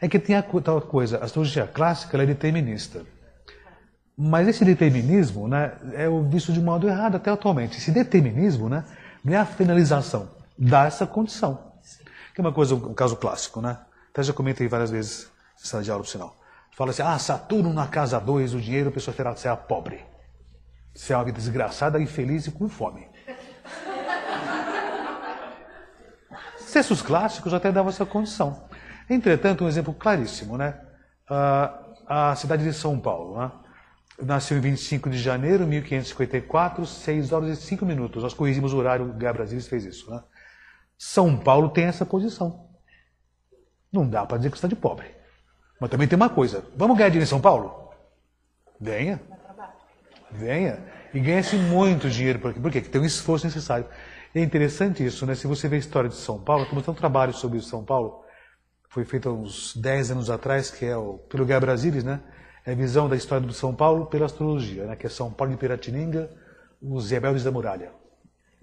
É 0.01 0.09
que 0.09 0.19
tem 0.19 0.35
a 0.35 0.43
tal 0.43 0.81
coisa, 0.81 1.19
a 1.19 1.25
astrologia 1.25 1.67
clássica 1.67 2.21
é 2.21 2.27
determinista. 2.27 3.05
Mas 4.17 4.49
esse 4.49 4.65
determinismo 4.65 5.49
né, 5.49 5.73
é 5.95 6.09
visto 6.29 6.53
de 6.53 6.61
modo 6.61 6.89
errado 6.89 7.17
até 7.17 7.31
atualmente. 7.31 7.79
Esse 7.79 7.91
determinismo 7.91 8.69
né, 8.69 8.85
não 9.25 9.33
é 9.33 9.37
a 9.37 9.47
finalização, 9.47 10.31
dá 10.59 10.85
essa 10.85 11.07
condição. 11.07 11.73
Que 12.35 12.41
é 12.41 12.43
uma 12.43 12.53
coisa, 12.53 12.75
um 12.75 12.95
caso 12.95 13.17
clássico, 13.17 13.61
né? 13.61 13.79
Até 14.11 14.23
já 14.23 14.33
comentei 14.33 14.67
várias 14.67 14.91
vezes 14.91 15.31
aula, 15.89 16.03
por 16.03 16.09
sinal. 16.09 16.37
Fala 16.71 16.91
assim, 16.91 17.03
ah, 17.03 17.19
Saturno 17.19 17.73
na 17.73 17.87
casa 17.87 18.19
2, 18.19 18.55
o 18.55 18.61
dinheiro, 18.61 18.89
a 18.89 18.93
pessoa 18.93 19.15
terá 19.15 19.37
será 19.37 19.57
pobre. 19.57 20.01
Será 20.95 21.19
uma 21.19 21.25
vida 21.27 21.39
desgraçada, 21.39 22.01
infeliz 22.01 22.47
e 22.47 22.51
com 22.51 22.69
fome. 22.69 23.07
Textos 26.73 27.03
clássicos 27.03 27.53
até 27.53 27.71
davam 27.71 27.91
essa 27.91 28.07
condição. 28.07 28.65
Entretanto, 29.09 29.65
um 29.65 29.69
exemplo 29.69 29.93
claríssimo, 29.93 30.57
né? 30.57 30.81
a 32.09 32.35
cidade 32.37 32.65
de 32.65 32.73
São 32.73 32.99
Paulo, 32.99 33.39
né? 33.39 33.53
nasceu 34.23 34.57
em 34.57 34.61
25 34.61 35.11
de 35.11 35.19
janeiro 35.19 35.65
de 35.65 35.71
1554, 35.71 36.85
6 36.87 37.33
horas 37.33 37.59
e 37.59 37.63
5 37.63 37.85
minutos. 37.85 38.23
Nós 38.23 38.35
corrigimos 38.35 38.73
o 38.73 38.79
horário, 38.79 39.07
o 39.07 39.13
Brasilis 39.13 39.69
fez 39.69 39.85
isso. 39.85 40.11
Né? 40.11 40.23
São 40.99 41.37
Paulo 41.37 41.71
tem 41.71 41.85
essa 41.85 42.07
posição. 42.07 42.69
Não 43.93 44.09
dá 44.09 44.25
para 44.25 44.39
dizer 44.39 44.51
que 44.51 44.57
está 44.57 44.69
de 44.69 44.77
pobre. 44.77 45.07
Mas 45.81 45.91
também 45.91 46.09
tem 46.09 46.17
uma 46.17 46.31
coisa: 46.31 46.65
vamos 46.77 46.97
ganhar 46.97 47.11
dinheiro 47.11 47.27
em 47.27 47.29
São 47.29 47.41
Paulo? 47.41 47.91
Venha. 48.81 49.21
Venha. 50.31 50.83
E 51.13 51.21
ganha-se 51.21 51.57
muito 51.57 52.09
dinheiro 52.09 52.39
por 52.39 52.51
aqui. 52.51 52.61
Por 52.61 52.71
quê? 52.71 52.81
Porque 52.81 52.93
tem 52.93 53.01
um 53.03 53.05
esforço 53.05 53.45
necessário. 53.45 53.87
É 54.35 54.41
interessante 54.41 55.05
isso, 55.05 55.27
né? 55.27 55.35
Se 55.35 55.47
você 55.47 55.69
vê 55.69 55.77
a 55.77 55.79
história 55.79 56.09
de 56.09 56.17
São 56.17 56.39
Paulo, 56.39 56.65
temos 56.65 56.89
um 56.89 56.95
trabalho 56.95 57.35
sobre 57.35 57.61
São 57.61 57.85
Paulo, 57.85 58.25
foi 58.89 59.05
feito 59.05 59.29
há 59.29 59.33
uns 59.33 59.77
10 59.77 60.13
anos 60.13 60.31
atrás, 60.31 60.71
que 60.71 60.87
é 60.87 60.97
o, 60.97 61.19
pelo 61.29 61.45
Guerra 61.45 61.61
Brasilis, 61.61 62.03
né? 62.03 62.21
É 62.65 62.73
a 62.73 62.75
visão 62.75 63.09
da 63.09 63.17
história 63.17 63.47
do 63.47 63.53
São 63.53 63.75
Paulo 63.75 64.07
pela 64.07 64.25
astrologia, 64.25 64.87
né? 64.87 64.97
Que 64.97 65.07
é 65.07 65.11
São 65.11 65.31
Paulo 65.31 65.53
de 65.53 65.59
Piratininga, 65.59 66.31
os 66.81 67.11
rebeldes 67.11 67.45
da 67.45 67.51
muralha. 67.51 67.93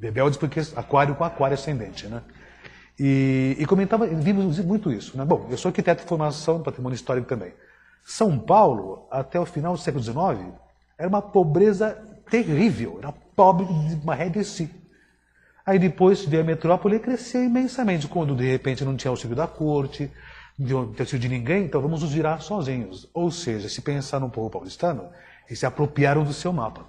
Rebeldes 0.02 0.38
porque 0.38 0.60
aquário 0.76 1.16
com 1.16 1.24
aquário 1.24 1.54
ascendente, 1.54 2.08
né? 2.08 2.24
E, 3.00 3.56
e 3.60 3.66
comentava, 3.68 4.08
vimos 4.08 4.60
muito 4.60 4.92
isso, 4.92 5.16
né? 5.16 5.24
Bom, 5.24 5.48
eu 5.52 5.58
sou 5.58 5.70
arquiteto 5.70 6.02
de 6.02 6.10
formação, 6.10 6.64
patrimônio 6.64 6.96
histórico 6.96 7.28
também. 7.28 7.54
São 8.04 8.40
Paulo, 8.40 9.08
até 9.12 9.40
o 9.40 9.46
final 9.46 9.74
do 9.74 9.80
século 9.80 10.04
XIX, 10.04 10.52
era 10.98 11.08
uma 11.08 11.22
pobreza 11.22 11.96
terrível, 12.30 12.98
era 12.98 13.12
pobre 13.12 13.66
de 13.66 13.96
uma 14.04 14.16
ré 14.16 14.30
de 14.30 14.44
si. 14.44 14.79
Aí 15.70 15.78
depois 15.78 16.26
veio 16.26 16.42
a 16.42 16.46
metrópole 16.46 16.96
e 16.96 17.00
cresceu 17.00 17.44
imensamente, 17.44 18.08
quando 18.08 18.36
de 18.36 18.50
repente 18.50 18.84
não 18.84 18.96
tinha 18.98 19.12
auxílio 19.12 19.36
da 19.36 19.46
corte, 19.46 20.12
não 20.58 20.92
tinha 20.94 21.04
auxílio 21.04 21.20
de 21.20 21.30
ninguém, 21.30 21.66
então 21.66 21.80
vamos 21.80 22.02
nos 22.02 22.12
virar 22.12 22.42
sozinhos. 22.42 23.08
Ou 23.14 23.30
seja, 23.30 23.70
se 23.70 23.80
pensar 23.80 24.20
no 24.20 24.32
povo 24.32 24.50
paulistano, 24.50 25.12
eles 25.48 25.60
se 25.60 25.68
apropriaram 25.68 26.24
do 26.24 26.34
seu 26.34 26.52
mapa. 26.52 26.86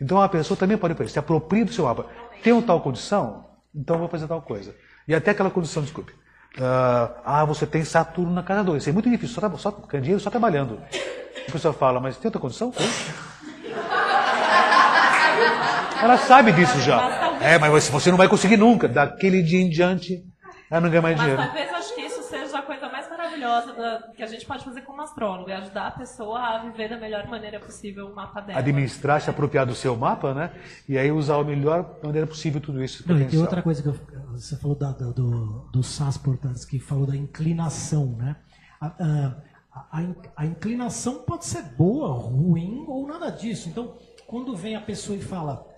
Então 0.00 0.18
a 0.18 0.30
pessoa 0.30 0.56
também 0.56 0.78
pode 0.78 1.10
se 1.10 1.18
apropria 1.18 1.62
do 1.62 1.74
seu 1.74 1.84
mapa. 1.84 2.06
Uma 2.46 2.62
tal 2.62 2.80
condição? 2.80 3.44
Então 3.74 3.98
vou 3.98 4.08
fazer 4.08 4.26
tal 4.28 4.40
coisa. 4.40 4.74
E 5.06 5.14
até 5.14 5.32
aquela 5.32 5.50
condição, 5.50 5.82
desculpe. 5.82 6.12
Uh, 6.56 7.12
ah, 7.22 7.44
você 7.44 7.66
tem 7.66 7.84
Saturno 7.84 8.32
na 8.32 8.42
casa 8.42 8.64
2. 8.64 8.82
Isso 8.82 8.88
é 8.88 8.94
muito 8.94 9.10
difícil, 9.10 9.38
só, 9.38 9.56
só 9.58 9.70
dinheiro 10.00 10.20
só 10.20 10.30
trabalhando. 10.30 10.80
A 11.46 11.52
pessoa 11.52 11.74
fala, 11.74 12.00
mas 12.00 12.16
tem 12.16 12.28
outra 12.28 12.40
condição? 12.40 12.70
Tem. 12.70 12.88
Ela 16.02 16.18
sabe 16.18 16.52
disso 16.52 16.80
já. 16.80 17.36
É, 17.40 17.58
mas 17.58 17.88
você 17.88 18.10
não 18.10 18.18
vai 18.18 18.28
conseguir 18.28 18.56
nunca. 18.56 18.88
Daquele 18.88 19.42
dia 19.42 19.60
em 19.60 19.68
diante, 19.68 20.24
ela 20.70 20.80
não 20.80 20.90
ganha 20.90 21.02
mais 21.02 21.16
dinheiro. 21.16 21.38
Mas 21.38 21.46
talvez 21.46 21.72
acho 21.72 21.94
que 21.94 22.00
isso 22.02 22.22
seja 22.22 22.58
a 22.58 22.62
coisa 22.62 22.88
mais 22.88 23.08
maravilhosa 23.08 23.72
da, 23.72 24.12
que 24.16 24.22
a 24.22 24.26
gente 24.26 24.46
pode 24.46 24.64
fazer 24.64 24.82
como 24.82 25.02
astrólogo, 25.02 25.50
é 25.50 25.56
ajudar 25.56 25.88
a 25.88 25.90
pessoa 25.90 26.40
a 26.40 26.58
viver 26.58 26.88
da 26.88 26.96
melhor 26.96 27.26
maneira 27.28 27.60
possível 27.60 28.08
o 28.08 28.14
mapa 28.14 28.40
dela. 28.40 28.58
Administrar, 28.58 29.20
se 29.20 29.30
apropriar 29.30 29.66
do 29.66 29.74
seu 29.74 29.96
mapa, 29.96 30.34
né? 30.34 30.50
E 30.88 30.98
aí 30.98 31.10
usar 31.12 31.36
a 31.36 31.44
melhor 31.44 31.98
maneira 32.02 32.26
possível 32.26 32.60
tudo 32.60 32.82
isso. 32.82 33.04
Não, 33.06 33.20
e 33.20 33.26
tem 33.26 33.40
outra 33.40 33.62
coisa 33.62 33.82
que 33.82 33.88
eu, 33.88 33.94
você 34.32 34.56
falou 34.56 34.76
da, 34.76 34.90
do, 34.90 35.12
do, 35.12 35.68
do 35.72 35.82
SAS, 35.82 36.16
portanto, 36.16 36.66
que 36.66 36.78
falou 36.78 37.06
da 37.06 37.16
inclinação, 37.16 38.16
né? 38.16 38.36
A, 38.80 38.86
a, 38.86 39.34
a, 39.92 40.02
a 40.36 40.46
inclinação 40.46 41.22
pode 41.22 41.44
ser 41.44 41.62
boa, 41.76 42.08
ruim 42.08 42.84
ou 42.88 43.06
nada 43.06 43.30
disso. 43.30 43.68
Então, 43.68 43.94
quando 44.26 44.56
vem 44.56 44.76
a 44.76 44.80
pessoa 44.80 45.16
e 45.16 45.20
fala 45.22 45.73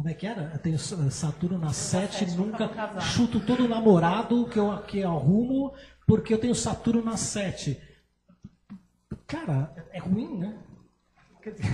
como 0.00 0.08
é 0.08 0.14
que 0.14 0.26
era? 0.26 0.50
Eu 0.54 0.58
tenho 0.58 0.78
Saturno 0.78 1.58
na 1.58 1.74
7, 1.74 2.30
nunca 2.30 2.70
chuto 3.02 3.38
todo 3.38 3.68
namorado 3.68 4.46
que 4.46 4.58
eu, 4.58 4.78
que 4.78 5.00
eu 5.00 5.10
arrumo, 5.10 5.74
porque 6.06 6.32
eu 6.32 6.38
tenho 6.38 6.54
Saturno 6.54 7.04
na 7.04 7.18
7. 7.18 7.78
Cara, 9.26 9.70
é 9.92 9.98
ruim, 9.98 10.38
né? 10.38 10.54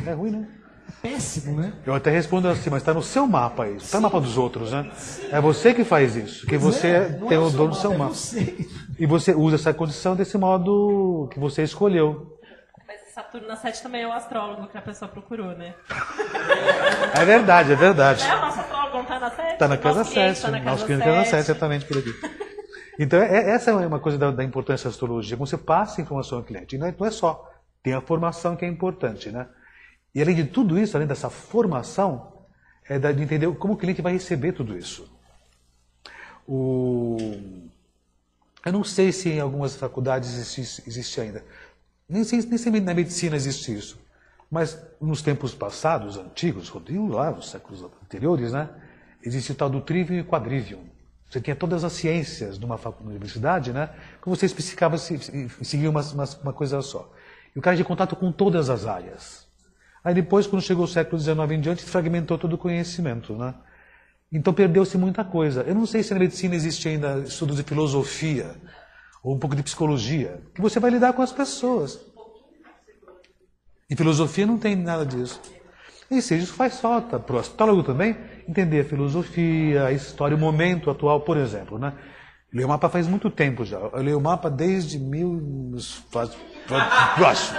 É 0.05 0.13
ruim, 0.13 0.33
né? 0.33 0.49
Péssimo, 1.01 1.61
né? 1.61 1.73
Eu 1.87 1.95
até 1.95 2.11
respondo 2.11 2.49
assim, 2.49 2.69
mas 2.69 2.83
está 2.83 2.93
no 2.93 3.01
seu 3.01 3.29
mapa 3.29 3.69
isso, 3.69 3.85
está 3.85 3.99
no 3.99 4.03
mapa 4.03 4.21
dos 4.21 4.37
outros, 4.37 4.73
né? 4.73 4.91
É 5.31 5.41
você 5.41 5.73
que 5.73 5.85
faz 5.85 6.17
isso, 6.17 6.49
que 6.49 6.59
você 6.59 6.89
é, 6.89 7.05
tem 7.05 7.37
é 7.37 7.39
o 7.39 7.49
dono 7.49 7.71
do 7.71 7.77
seu 7.77 7.97
mapa. 7.97 8.13
É 8.13 8.65
e 8.99 9.07
você 9.07 9.37
usa 9.37 9.55
essa 9.55 9.73
condição 9.73 10.17
desse 10.17 10.37
modo 10.37 11.29
que 11.31 11.39
você 11.39 11.63
escolheu. 11.63 12.36
Saturno 13.37 13.49
na 13.49 13.57
7 13.57 13.83
também 13.83 14.03
é 14.03 14.09
o 14.09 14.13
astrólogo 14.13 14.67
que 14.67 14.79
a 14.79 14.83
pessoa 14.83 15.09
procurou, 15.09 15.49
né? 15.57 15.75
É 17.15 17.25
verdade, 17.25 17.73
é 17.73 17.77
verdade. 17.77 18.25
É, 18.25 18.35
o 18.35 18.41
nosso 18.41 18.61
astrólogo 18.61 18.97
não 18.97 19.03
está 19.03 19.19
na 19.19 19.31
7? 19.31 19.53
Está 19.53 19.69
na 19.69 19.77
casa 19.77 20.05
7. 20.05 20.41
Tá 20.41 20.51
na 20.51 20.59
casa 20.59 20.71
nosso 20.71 20.87
cliente 20.87 21.07
está 21.07 21.17
na 21.17 21.25
7, 21.25 21.45
certamente 21.45 21.85
por 21.85 21.99
aqui. 21.99 22.15
Então, 22.99 23.21
é, 23.21 23.51
essa 23.51 23.71
é 23.71 23.75
uma 23.75 24.01
coisa 24.01 24.17
da, 24.17 24.31
da, 24.31 24.43
importância 24.43 24.85
da 24.85 24.91
astrologia. 24.91 25.37
Como 25.37 25.47
você 25.47 25.59
passa 25.59 26.01
a 26.01 26.03
informação 26.03 26.39
ao 26.39 26.45
cliente. 26.45 26.77
E 26.77 26.79
não 26.79 26.87
é, 26.87 26.95
não 26.99 27.07
é 27.07 27.11
só. 27.11 27.53
Tem 27.83 27.93
a 27.93 28.01
formação 28.01 28.57
que 28.57 28.65
é 28.65 28.69
importante, 28.69 29.31
né? 29.31 29.47
E 30.15 30.23
além 30.23 30.35
de 30.35 30.45
tudo 30.45 30.79
isso, 30.79 30.97
além 30.97 31.07
dessa 31.07 31.29
formação, 31.29 32.33
é 32.89 32.99
de 32.99 33.23
entender 33.23 33.55
como 33.57 33.75
o 33.75 33.77
cliente 33.77 34.01
vai 34.01 34.15
receber 34.15 34.53
tudo 34.53 34.79
isso. 34.79 35.13
O... 36.49 37.19
Eu 38.65 38.73
não 38.73 38.83
sei 38.83 39.13
se 39.13 39.29
em 39.29 39.41
algumas 39.41 39.77
faculdades 39.77 40.33
existe, 40.33 40.83
existe 40.87 41.21
ainda. 41.21 41.45
Nem, 42.09 42.23
nem 42.23 42.59
sempre 42.59 42.81
na 42.81 42.95
medicina 42.95 43.37
existe 43.37 43.75
isso. 43.75 43.99
Mas 44.51 44.81
nos 45.01 45.23
tempos 45.23 45.55
passados, 45.55 46.17
antigos, 46.17 46.73
lá 47.11 47.33
nos 47.33 47.51
séculos 47.51 47.83
anteriores, 47.83 48.53
né, 48.53 48.69
existia 49.23 49.55
o 49.55 49.59
tal 49.59 49.69
do 49.69 49.81
trivium 49.81 50.21
e 50.21 50.25
quadrivium. 50.25 50.85
Você 51.29 51.41
tinha 51.41 51.57
todas 51.57 51.83
as 51.83 51.93
ciências 51.93 52.59
numa 52.59 52.79
universidade, 53.01 53.73
né, 53.73 53.91
que 54.23 54.29
você 54.29 54.47
especificava 54.47 54.95
e 54.97 55.65
seguia 55.65 55.91
uma, 55.91 56.01
uma, 56.01 56.25
uma, 56.43 56.53
coisa 56.53 56.81
só. 56.81 57.13
E 57.55 57.59
o 57.59 57.63
cara 57.63 57.75
tinha 57.75 57.85
contato 57.85 58.15
com 58.15 58.31
todas 58.31 58.71
as 58.71 58.87
áreas. 58.87 59.47
Aí 60.05 60.15
depois, 60.15 60.47
quando 60.47 60.63
chegou 60.63 60.85
o 60.85 60.89
século 60.89 61.21
XIX 61.21 61.51
em 61.51 61.61
diante, 61.61 61.83
fragmentou 61.83 62.39
todo 62.39 62.53
o 62.53 62.59
conhecimento. 62.59 63.35
Né? 63.35 63.53
Então 64.31 64.55
perdeu-se 64.55 64.97
muita 64.97 65.25
coisa. 65.25 65.63
Eu 65.63 65.75
não 65.75 65.85
sei 65.85 66.05
se 66.05 66.15
na 66.15 66.21
medicina 66.21 66.55
existe 66.55 66.89
ainda 66.89 67.19
estudos 67.19 67.57
de 67.57 67.65
filosofia, 67.65 68.55
ou 69.27 69.35
um 69.35 69.39
pouco 69.41 69.57
de 69.57 69.63
psicologia, 69.65 70.41
que 70.55 70.61
você 70.61 70.79
vai 70.79 70.89
lidar 70.89 71.13
com 71.13 71.21
as 71.21 71.33
pessoas. 71.33 71.99
Em 73.91 73.97
filosofia 73.97 74.47
não 74.47 74.57
tem 74.57 74.77
nada 74.77 75.05
disso. 75.05 75.43
E 76.09 76.23
seja, 76.23 76.45
isso 76.45 76.55
faz 76.55 76.79
falta 76.79 77.19
para 77.19 77.35
o 77.35 77.39
astrólogo 77.41 77.83
também 77.83 78.17
entender 78.49 78.83
a 78.83 78.85
filosofia, 78.85 79.87
a 79.87 79.91
história, 79.91 80.37
o 80.37 80.39
momento 80.39 80.89
atual, 80.89 81.23
por 81.23 81.37
exemplo. 81.37 81.77
Né? 81.77 81.93
Eu 82.53 82.59
leio 82.59 82.69
o 82.69 82.71
mapa 82.71 82.89
faz 82.89 83.09
muito 83.09 83.29
tempo 83.29 83.65
já. 83.65 83.79
Eu 83.79 84.01
leio 84.01 84.19
o 84.19 84.21
mapa 84.21 84.49
desde 84.49 84.97
mil. 84.97 85.75
Faz, 86.13 86.31
acho, 87.27 87.53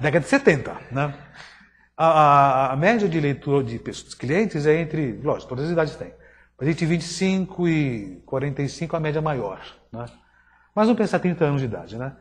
década 0.00 0.24
de 0.24 0.28
70. 0.28 0.76
Né? 0.90 1.14
A, 1.96 2.06
a, 2.06 2.72
a 2.72 2.76
média 2.76 3.08
de 3.08 3.20
leitura 3.20 3.62
de 3.62 3.78
pessoas, 3.78 4.12
clientes 4.12 4.66
é 4.66 4.74
entre, 4.80 5.20
lógico, 5.22 5.50
todas 5.50 5.66
as 5.66 5.70
idades 5.70 5.94
têm, 5.94 6.12
mas 6.58 6.68
entre 6.68 6.84
25 6.84 7.68
e 7.68 8.22
45 8.26 8.96
a 8.96 8.98
média 8.98 9.22
maior. 9.22 9.60
Né? 9.92 10.04
Mas 10.78 10.86
vamos 10.86 10.98
pensar 11.00 11.18
30 11.18 11.44
anos 11.44 11.60
de 11.60 11.66
idade, 11.66 11.98
né? 11.98 12.12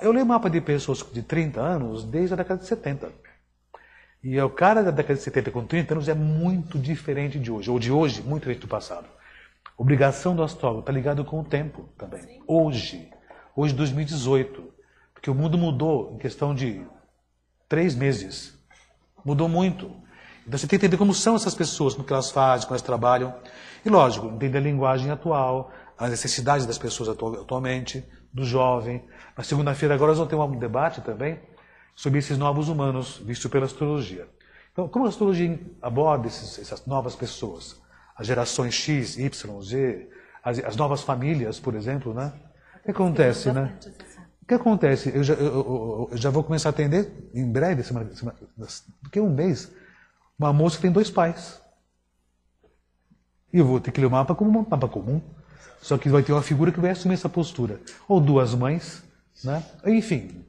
Eu 0.00 0.12
leio 0.12 0.24
mapa 0.24 0.48
de 0.48 0.62
pessoas 0.62 1.04
de 1.12 1.22
30 1.22 1.60
anos 1.60 2.04
desde 2.04 2.32
a 2.32 2.38
década 2.38 2.58
de 2.58 2.66
70. 2.66 3.12
E 4.24 4.40
o 4.40 4.48
cara 4.48 4.82
da 4.82 4.90
década 4.90 5.16
de 5.16 5.20
70 5.20 5.50
com 5.50 5.66
30 5.66 5.92
anos 5.92 6.08
é 6.08 6.14
muito 6.14 6.78
diferente 6.78 7.38
de 7.38 7.52
hoje, 7.52 7.70
ou 7.70 7.78
de 7.78 7.92
hoje, 7.92 8.22
muito 8.22 8.44
diferente 8.44 8.62
do 8.62 8.66
passado. 8.66 9.06
Obrigação 9.76 10.34
do 10.34 10.42
astrólogo 10.42 10.80
está 10.80 10.90
ligado 10.90 11.22
com 11.22 11.40
o 11.40 11.44
tempo 11.44 11.86
também. 11.98 12.22
Sim. 12.22 12.42
Hoje, 12.46 13.10
hoje 13.54 13.74
2018, 13.74 14.72
porque 15.12 15.30
o 15.30 15.34
mundo 15.34 15.58
mudou 15.58 16.14
em 16.14 16.16
questão 16.16 16.54
de 16.54 16.80
três 17.68 17.94
meses. 17.94 18.58
Mudou 19.22 19.50
muito. 19.50 19.84
Então 20.46 20.58
você 20.58 20.66
tem 20.66 20.78
que 20.78 20.86
entender 20.86 20.96
como 20.96 21.12
são 21.12 21.36
essas 21.36 21.54
pessoas, 21.54 21.92
como 21.92 22.06
que 22.06 22.12
elas 22.14 22.30
fazem, 22.30 22.66
como 22.66 22.74
elas 22.74 22.80
trabalham. 22.80 23.34
E 23.84 23.90
lógico, 23.90 24.28
entender 24.28 24.56
a 24.56 24.62
linguagem 24.62 25.10
atual, 25.10 25.70
as 25.98 26.10
necessidades 26.10 26.66
das 26.66 26.78
pessoas 26.78 27.08
atualmente, 27.08 28.04
do 28.32 28.44
jovem. 28.44 29.04
Na 29.36 29.42
segunda-feira 29.42 29.94
agora 29.94 30.10
nós 30.12 30.18
vamos 30.18 30.30
ter 30.30 30.36
um 30.36 30.58
debate 30.58 31.00
também 31.00 31.40
sobre 31.94 32.20
esses 32.20 32.38
novos 32.38 32.68
humanos 32.68 33.18
vistos 33.24 33.50
pela 33.50 33.66
astrologia. 33.66 34.28
Então, 34.72 34.88
como 34.88 35.06
a 35.06 35.08
astrologia 35.08 35.58
aborda 35.82 36.28
esses, 36.28 36.58
essas 36.58 36.86
novas 36.86 37.16
pessoas? 37.16 37.80
As 38.16 38.26
gerações 38.26 38.74
X, 38.74 39.18
Y, 39.18 39.62
Z, 39.62 40.08
as, 40.42 40.58
as 40.60 40.76
novas 40.76 41.02
famílias, 41.02 41.58
por 41.58 41.74
exemplo, 41.74 42.14
né? 42.14 42.32
O 42.76 42.84
que 42.84 42.90
acontece, 42.92 43.52
né? 43.52 43.76
que 44.48 44.54
acontece? 44.54 45.14
Eu 45.14 45.22
já, 45.22 45.34
eu, 45.34 45.46
eu, 45.46 46.08
eu 46.10 46.16
já 46.16 46.30
vou 46.30 46.42
começar 46.42 46.70
a 46.70 46.70
atender 46.70 47.30
em 47.34 47.46
breve, 47.46 47.82
semana, 47.82 48.14
semana, 48.14 48.38
daqui 49.02 49.18
a 49.18 49.22
um 49.22 49.28
mês, 49.28 49.70
uma 50.38 50.52
moça 50.54 50.76
que 50.76 50.82
tem 50.82 50.90
dois 50.90 51.10
pais. 51.10 51.60
E 53.52 53.58
eu 53.58 53.66
vou 53.66 53.78
ter 53.78 53.92
que 53.92 54.00
ler 54.00 54.06
o 54.06 54.10
mapa 54.10 54.34
como 54.34 54.58
um 54.58 54.66
mapa 54.68 54.88
comum. 54.88 55.20
Só 55.80 55.96
que 55.96 56.08
vai 56.08 56.22
ter 56.22 56.32
uma 56.32 56.42
figura 56.42 56.72
que 56.72 56.80
vai 56.80 56.90
assumir 56.90 57.14
essa 57.14 57.28
postura. 57.28 57.80
Ou 58.08 58.20
duas 58.20 58.54
mães, 58.54 59.02
né? 59.44 59.62
Enfim, 59.86 60.44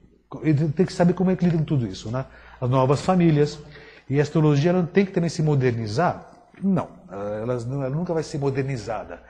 tem 0.75 0.85
que 0.85 0.93
saber 0.93 1.13
como 1.13 1.31
é 1.31 1.35
que 1.35 1.45
lida 1.45 1.57
com 1.57 1.63
tudo 1.63 1.87
isso, 1.87 2.11
né? 2.11 2.25
As 2.59 2.69
novas 2.69 3.01
famílias. 3.01 3.59
E 4.09 4.19
a 4.19 4.23
astrologia 4.23 4.71
ela 4.71 4.83
tem 4.83 5.05
que 5.05 5.11
também 5.11 5.29
se 5.29 5.43
modernizar? 5.43 6.29
Não, 6.61 6.89
ela, 7.09 7.53
ela 7.53 7.89
nunca 7.89 8.13
vai 8.13 8.23
ser 8.23 8.37
modernizada. 8.37 9.21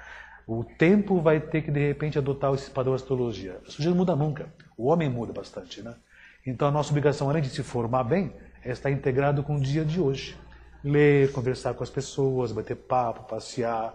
O 0.47 0.63
tempo 0.63 1.21
vai 1.21 1.39
ter 1.39 1.61
que, 1.61 1.69
de 1.69 1.80
repente, 1.80 2.17
adotar 2.17 2.51
esse 2.53 2.71
padrão 2.71 2.93
da 2.93 2.95
astrologia. 2.95 3.53
A 3.53 3.67
astrologia 3.67 3.89
não 3.91 3.97
muda 3.97 4.15
nunca. 4.15 4.47
O 4.77 4.88
homem 4.88 5.07
muda 5.09 5.32
bastante, 5.32 5.82
né? 5.82 5.93
Então, 6.45 6.67
a 6.67 6.71
nossa 6.71 6.89
obrigação, 6.89 7.30
além 7.30 7.43
de 7.43 7.49
se 7.49 7.61
formar 7.61 8.03
bem, 8.03 8.34
é 8.63 8.71
estar 8.71 8.89
integrado 8.89 9.43
com 9.43 9.57
o 9.57 9.59
dia 9.59 9.86
de 9.86 10.01
hoje. 10.01 10.36
Ler, 10.84 11.32
conversar 11.34 11.73
com 11.75 11.84
as 11.84 11.89
pessoas, 11.89 12.51
bater 12.51 12.75
papo, 12.75 13.27
passear, 13.30 13.93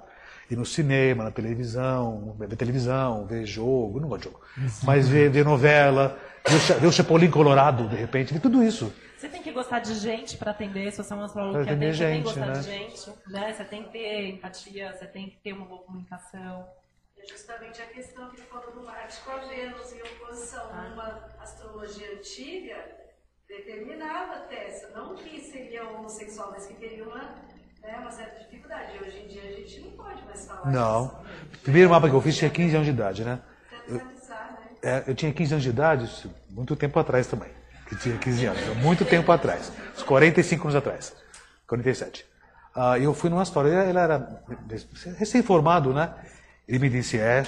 ir 0.50 0.56
no 0.56 0.64
cinema, 0.64 1.24
na 1.24 1.30
televisão, 1.30 2.34
ver 2.38 2.54
televisão, 2.56 3.26
ver 3.26 3.46
jogo, 3.46 4.00
não 4.00 4.08
gosto 4.08 4.24
de 4.24 4.30
jogo, 4.30 4.40
mas 4.82 5.08
ver, 5.08 5.30
ver 5.30 5.44
novela, 5.44 6.18
ver, 6.46 6.80
ver 6.80 6.86
o 6.86 6.92
Chapolin 6.92 7.30
Colorado, 7.30 7.88
de 7.88 7.96
repente, 7.96 8.32
ver 8.32 8.40
tudo 8.40 8.62
isso. 8.62 8.92
Você 9.16 9.28
tem 9.28 9.42
que 9.42 9.52
gostar 9.52 9.80
de 9.80 9.94
gente 9.94 10.36
para 10.36 10.50
atender, 10.50 10.92
se 10.92 11.02
você 11.02 11.12
é 11.12 11.16
um 11.16 11.22
astrólogo 11.22 11.64
que 11.64 11.70
atende, 11.70 11.96
você 11.96 12.04
tem 12.04 12.18
que 12.18 12.24
gostar 12.24 12.46
né? 12.46 12.52
de 12.52 12.62
gente, 12.62 13.12
né? 13.26 13.52
Você 13.52 13.64
tem 13.64 13.82
que 13.84 13.90
ter 13.90 14.28
empatia, 14.28 14.92
você 14.92 15.06
tem 15.06 15.30
que 15.30 15.36
ter 15.38 15.52
uma 15.54 15.64
boa 15.64 15.82
comunicação. 15.82 16.68
É 17.16 17.26
justamente 17.26 17.80
a 17.80 17.86
questão 17.86 18.28
que 18.30 18.42
falou 18.42 18.72
do 18.72 18.82
Marte 18.82 19.18
com 19.24 19.30
a 19.30 19.38
Vênus 19.38 19.92
em 19.94 20.02
oposição. 20.02 20.62
Ah. 20.70 20.90
Uma 20.92 21.42
astrologia 21.42 22.12
antiga 22.12 22.76
determinava 23.48 24.34
até, 24.34 24.90
não 24.94 25.14
que 25.14 25.40
seria 25.40 25.88
homossexual, 25.88 26.50
mas 26.50 26.66
que 26.66 26.74
teria 26.74 27.04
uma 27.04 27.34
é 27.86 27.96
uma 27.96 28.10
certa 28.10 28.38
dificuldade. 28.40 28.92
Hoje 29.00 29.18
em 29.24 29.28
dia 29.28 29.42
a 29.42 29.52
gente 29.52 29.80
não 29.80 29.90
pode 29.92 30.22
mais 30.24 30.44
falar 30.46 30.70
Não. 30.70 31.06
Isso. 31.06 31.14
O 31.54 31.58
primeiro 31.64 31.90
mapa 31.90 32.08
que 32.08 32.14
eu 32.14 32.20
fiz 32.20 32.36
tinha 32.36 32.50
15 32.50 32.74
anos 32.74 32.86
de 32.86 32.92
idade, 32.92 33.24
né? 33.24 33.38
Eu, 33.88 33.94
né? 33.94 34.06
é, 34.82 35.04
eu 35.06 35.14
tinha 35.14 35.32
15 35.32 35.54
anos 35.54 35.62
de 35.62 35.70
idade, 35.70 36.30
muito 36.50 36.76
tempo 36.76 36.98
atrás 36.98 37.26
também. 37.26 37.48
Que 37.88 37.96
tinha 37.96 38.16
15 38.16 38.46
anos, 38.46 38.76
muito 38.78 39.04
tempo 39.04 39.30
atrás. 39.30 39.72
Uns 39.96 40.02
45 40.02 40.64
anos 40.64 40.76
atrás. 40.76 41.14
47. 41.66 42.26
Uh, 42.74 42.96
eu 43.00 43.14
fui 43.14 43.30
numa 43.30 43.42
história, 43.42 43.84
ele 43.88 43.98
era 43.98 44.42
recém-formado, 45.16 45.92
né? 45.92 46.12
Ele 46.66 46.78
me 46.78 46.90
disse, 46.90 47.18
é, 47.18 47.46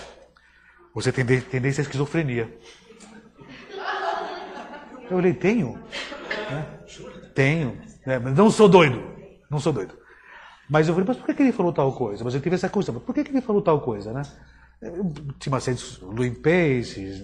você 0.95 1.11
tem 1.11 1.24
tendência 1.41 1.80
à 1.80 1.82
esquizofrenia. 1.82 2.55
Eu 5.11 5.16
olhei, 5.16 5.34
tenho? 5.34 5.78
Né? 6.51 6.66
Tenho. 7.34 7.80
Né? 8.05 8.18
Mas 8.18 8.34
não 8.34 8.51
sou 8.51 8.68
doido. 8.68 9.03
Não 9.51 9.59
sou 9.59 9.72
doido. 9.72 10.06
Mas 10.69 10.89
eu 10.89 10.95
falei, 10.95 11.07
mas 11.07 11.17
por 11.17 11.35
que 11.35 11.43
ele 11.43 11.53
falou 11.53 11.73
tal 11.73 11.93
coisa? 11.93 12.25
Mas 12.25 12.35
eu 12.35 12.41
tive 12.41 12.55
essa 12.55 12.69
coisa, 12.69 12.93
por 12.93 13.14
que 13.14 13.21
ele 13.21 13.41
falou 13.41 13.62
tal 13.62 13.81
coisa, 13.81 14.12
né? 14.12 14.23
Tinha 15.39 15.53
uma 15.53 15.61
série 15.61 15.77
de 15.77 16.05
Louis 16.05 16.37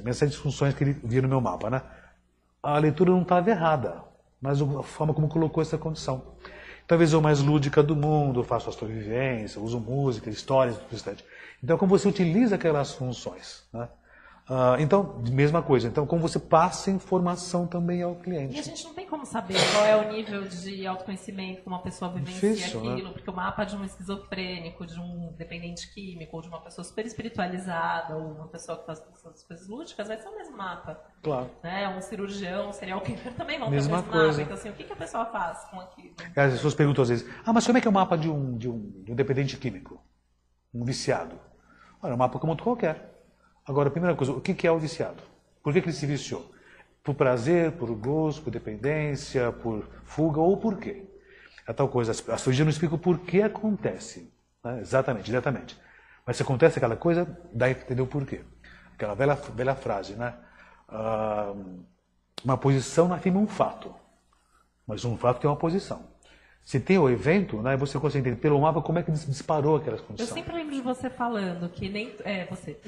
uma 0.02 0.12
série 0.12 0.30
de 0.30 0.36
funções 0.36 0.74
que 0.74 0.84
ele 0.84 0.92
via 1.04 1.22
no 1.22 1.28
meu 1.28 1.40
mapa, 1.40 1.68
né? 1.68 1.82
A 2.62 2.78
leitura 2.78 3.10
não 3.10 3.22
estava 3.22 3.50
errada, 3.50 4.02
mas 4.40 4.60
a 4.62 4.82
forma 4.82 5.12
como 5.12 5.28
colocou 5.28 5.60
essa 5.60 5.76
condição. 5.76 6.34
Talvez 6.86 7.12
eu 7.12 7.20
mais 7.20 7.40
lúdica 7.40 7.82
do 7.82 7.96
mundo, 7.96 8.40
eu 8.40 8.44
faço 8.44 8.68
astrovisivência, 8.68 9.60
uso 9.60 9.80
música, 9.80 10.30
histórias, 10.30 10.76
tudo 10.76 10.94
isso. 10.94 11.10
Então, 11.62 11.78
como 11.78 11.96
você 11.96 12.08
utiliza 12.08 12.54
aquelas 12.54 12.92
funções, 12.92 13.64
né? 13.72 13.88
Uh, 14.50 14.74
então, 14.80 15.22
mesma 15.30 15.62
coisa. 15.62 15.86
Então, 15.86 16.04
como 16.04 16.20
você 16.20 16.38
passa 16.38 16.90
informação 16.90 17.66
também 17.66 18.02
ao 18.02 18.16
cliente. 18.16 18.56
E 18.56 18.58
a 18.58 18.62
gente 18.62 18.82
não 18.84 18.92
tem 18.92 19.06
como 19.06 19.24
saber 19.24 19.54
qual 19.72 19.86
é 19.86 19.96
o 19.96 20.12
nível 20.12 20.42
de 20.48 20.84
autoconhecimento 20.86 21.62
que 21.62 21.68
uma 21.68 21.80
pessoa 21.80 22.12
vivencia 22.12 22.52
Difícil, 22.52 22.80
aquilo, 22.80 23.08
né? 23.08 23.12
porque 23.12 23.30
o 23.30 23.32
mapa 23.32 23.64
de 23.64 23.76
um 23.76 23.84
esquizofrênico, 23.84 24.84
de 24.84 24.98
um 24.98 25.32
dependente 25.38 25.92
químico, 25.94 26.36
ou 26.36 26.42
de 26.42 26.48
uma 26.48 26.60
pessoa 26.60 26.84
super 26.84 27.06
espiritualizada, 27.06 28.16
ou 28.16 28.32
uma 28.32 28.48
pessoa 28.48 28.78
que 28.78 28.86
faz 28.86 29.00
coisas 29.46 29.68
lúdicas, 29.68 30.08
vai 30.08 30.18
ser 30.18 30.28
o 30.28 30.36
mesmo 30.36 30.56
mapa. 30.56 31.00
Claro. 31.22 31.48
Né? 31.62 31.88
Um 31.96 32.00
cirurgião, 32.00 32.70
um 32.70 32.72
serial 32.72 33.00
killer 33.00 33.32
também 33.38 33.60
vão 33.60 33.70
mesma 33.70 34.02
ter 34.02 34.08
o 34.08 34.12
mesmo 34.12 34.12
coisa. 34.12 34.28
mapa. 34.28 34.42
Então, 34.42 34.54
assim, 34.54 34.70
o 34.70 34.72
que, 34.72 34.84
que 34.84 34.92
a 34.92 34.96
pessoa 34.96 35.24
faz 35.26 35.64
com 35.70 35.80
aquilo? 35.80 36.14
As 36.36 36.52
pessoas 36.52 36.74
perguntam 36.74 37.02
às 37.02 37.08
vezes, 37.08 37.30
ah, 37.46 37.52
mas 37.52 37.64
como 37.64 37.78
é 37.78 37.80
que 37.80 37.86
é 37.86 37.90
o 37.90 37.94
mapa 37.94 38.18
de 38.18 38.28
um, 38.28 38.58
de 38.58 38.68
um, 38.68 39.02
de 39.04 39.12
um 39.12 39.14
dependente 39.14 39.56
químico? 39.56 40.02
Um 40.74 40.84
viciado? 40.84 41.38
Olha, 42.02 42.10
é 42.10 42.14
um 42.14 42.18
mapa 42.18 42.40
como 42.40 42.50
outro 42.50 42.64
qualquer. 42.64 43.11
Agora, 43.64 43.88
a 43.88 43.92
primeira 43.92 44.16
coisa, 44.16 44.32
o 44.32 44.40
que 44.40 44.66
é 44.66 44.72
o 44.72 44.78
viciado? 44.78 45.22
Por 45.62 45.72
que, 45.72 45.78
ele 45.78 45.92
se 45.92 46.06
viciou? 46.06 46.52
Por 47.02 47.14
prazer, 47.14 47.72
por 47.72 47.90
gosto, 47.94 48.42
por 48.42 48.50
dependência, 48.50 49.52
por 49.52 49.88
fuga 50.04 50.40
ou 50.40 50.56
por 50.56 50.78
quê? 50.78 51.04
É 51.66 51.72
tal 51.72 51.88
coisa. 51.88 52.12
A 52.30 52.34
astrologia 52.34 52.64
não 52.64 52.70
explica 52.70 52.94
o 52.94 52.98
porquê 52.98 53.42
acontece. 53.42 54.32
Né? 54.64 54.80
Exatamente, 54.80 55.26
diretamente. 55.26 55.78
Mas 56.26 56.36
se 56.36 56.42
acontece 56.42 56.78
aquela 56.78 56.96
coisa, 56.96 57.38
dá 57.52 57.66
a 57.66 57.70
entender 57.70 58.02
o 58.02 58.06
porquê. 58.06 58.44
Aquela 58.94 59.14
velha, 59.14 59.34
velha 59.34 59.74
frase, 59.74 60.14
né? 60.14 60.34
Ah, 60.88 61.54
uma 62.44 62.56
posição 62.58 63.08
não 63.08 63.16
afirma 63.16 63.40
um 63.40 63.46
fato, 63.46 63.94
mas 64.86 65.04
um 65.04 65.16
fato 65.16 65.40
tem 65.40 65.48
uma 65.48 65.56
posição. 65.56 66.11
Se 66.64 66.78
tem 66.78 66.96
o 66.96 67.10
evento, 67.10 67.60
né, 67.60 67.76
você 67.76 67.98
consegue 67.98 68.28
entender 68.28 68.40
pelo 68.40 68.60
mapa 68.60 68.80
como 68.80 68.98
é 68.98 69.02
que 69.02 69.10
disparou 69.10 69.76
aquelas 69.76 70.00
condições. 70.00 70.28
Eu 70.30 70.34
sempre 70.34 70.54
lembro 70.54 70.74
de 70.74 70.80
você 70.80 71.10
falando 71.10 71.68
que 71.68 71.88
nem. 71.88 72.14
É, 72.24 72.46
você. 72.46 72.78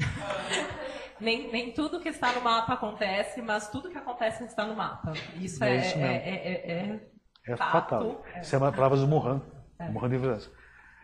nem, 1.20 1.50
nem 1.50 1.72
tudo 1.72 2.00
que 2.00 2.08
está 2.08 2.32
no 2.32 2.40
mapa 2.40 2.74
acontece, 2.74 3.42
mas 3.42 3.68
tudo 3.68 3.90
que 3.90 3.98
acontece 3.98 4.44
está 4.44 4.64
no 4.64 4.76
mapa. 4.76 5.12
Isso 5.40 5.62
é, 5.64 5.76
é, 5.76 5.80
isso 5.80 5.98
é, 5.98 6.02
é, 6.02 6.70
é, 6.72 7.52
é 7.52 7.56
fatal. 7.56 8.22
Isso 8.40 8.54
é 8.54 8.58
uma 8.58 8.72
palavra 8.72 8.96
do 8.96 9.08
Mohan. 9.08 9.42
É. 9.78 9.88
Mohan 9.88 10.08
de 10.08 10.18
França. 10.18 10.50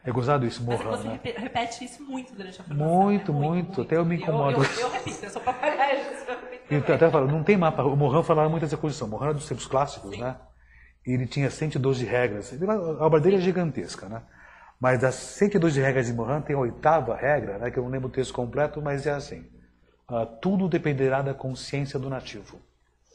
É 0.05 0.11
gozado 0.11 0.47
isso, 0.47 0.63
Mohan. 0.63 0.79
Mas 0.79 1.01
você 1.01 1.09
né? 1.09 1.21
repete 1.37 1.85
isso 1.85 2.03
muito 2.03 2.33
durante 2.35 2.61
a 2.61 2.65
formação. 2.65 2.89
Muito, 2.89 3.33
muito, 3.33 3.67
muito, 3.67 3.83
Até 3.83 3.97
eu 3.97 4.05
me 4.05 4.17
incomodo. 4.17 4.63
Eu, 4.63 4.71
eu, 4.71 4.81
eu 4.81 4.91
repito, 4.91 5.25
eu 5.25 5.31
sou 5.31 5.43
papagaio. 5.43 6.01
Eu 6.71 6.79
até 6.79 7.11
falo, 7.11 7.27
não 7.27 7.43
tem 7.43 7.57
mapa. 7.57 7.83
O 7.83 7.97
Mohan 7.97 8.23
falava 8.23 8.49
muito 8.49 8.63
dessa 8.63 8.79
posição. 8.79 9.09
O 9.09 9.11
Mohan 9.11 9.31
é 9.31 9.35
dos 9.35 9.47
tempos 9.47 9.67
clássicos, 9.67 10.13
Sim. 10.13 10.21
né? 10.23 10.37
Ele 11.07 11.27
tinha 11.27 11.51
112 11.51 12.05
regras. 12.05 12.53
A 12.63 13.05
obra 13.05 13.21
dele 13.21 13.37
é 13.37 13.41
gigantesca, 13.41 14.09
né? 14.09 14.23
Mas 14.81 15.01
das 15.01 15.15
112 15.15 15.79
regras 15.81 16.07
de 16.07 16.13
Mohan 16.13 16.41
tem 16.41 16.57
a 16.57 16.59
oitava 16.59 17.15
regra, 17.15 17.59
né, 17.59 17.71
que 17.71 17.79
eu 17.79 17.83
não 17.83 17.91
lembro 17.91 18.09
o 18.09 18.11
texto 18.11 18.33
completo, 18.33 18.81
mas 18.81 19.07
é 19.07 19.11
assim. 19.11 19.45
Uh, 20.09 20.25
tudo 20.41 20.69
dependerá 20.69 21.21
da 21.21 21.35
consciência 21.35 21.99
do 21.99 22.09
nativo. 22.09 22.59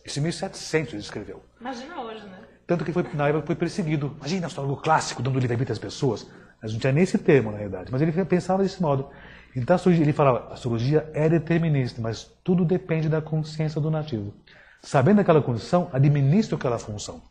Isso 0.06 0.20
em 0.20 0.24
1700 0.24 0.94
ele 0.94 1.02
escreveu. 1.02 1.44
Imagina 1.60 2.00
hoje, 2.02 2.24
né? 2.28 2.40
Tanto 2.68 2.86
que 2.86 2.94
foi, 2.94 3.04
na 3.14 3.28
época 3.28 3.48
foi 3.48 3.56
perseguido. 3.56 4.16
Imagina, 4.18 4.48
astrólogo 4.48 4.82
clássico 4.82 5.24
dando 5.24 5.40
livre-arbítrio 5.40 5.74
às 5.74 5.80
pessoas. 5.80 6.30
Mas 6.62 6.72
não 6.72 6.80
tinha 6.80 6.94
nem 6.94 7.04
esse 7.04 7.18
termo, 7.18 7.52
na 7.52 7.58
realidade. 7.58 7.92
Mas 7.92 8.02
ele 8.02 8.12
pensava 8.26 8.64
desse 8.64 8.82
modo. 8.82 9.10
Então 9.56 9.78
ele 9.86 10.14
falava, 10.14 10.50
a 10.50 10.54
astrologia 10.54 11.10
é 11.14 11.30
determinista, 11.30 12.02
mas 12.02 12.26
tudo 12.44 12.66
depende 12.66 13.08
da 13.08 13.22
consciência 13.22 13.80
do 13.80 13.90
nativo. 13.90 14.34
Sabendo 14.82 15.22
aquela 15.22 15.42
condição, 15.42 15.90
administra 15.94 16.56
aquela 16.56 16.78
função. 16.78 17.22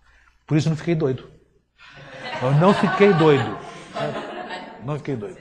Por 0.47 0.57
isso 0.57 0.69
não 0.69 0.77
fiquei 0.77 0.95
doido. 0.95 1.29
Eu 2.43 2.53
não 2.55 2.75
fiquei 2.75 3.13
doido. 3.13 3.59
Não 4.85 4.97
fiquei 4.99 5.17
doido. 5.17 5.39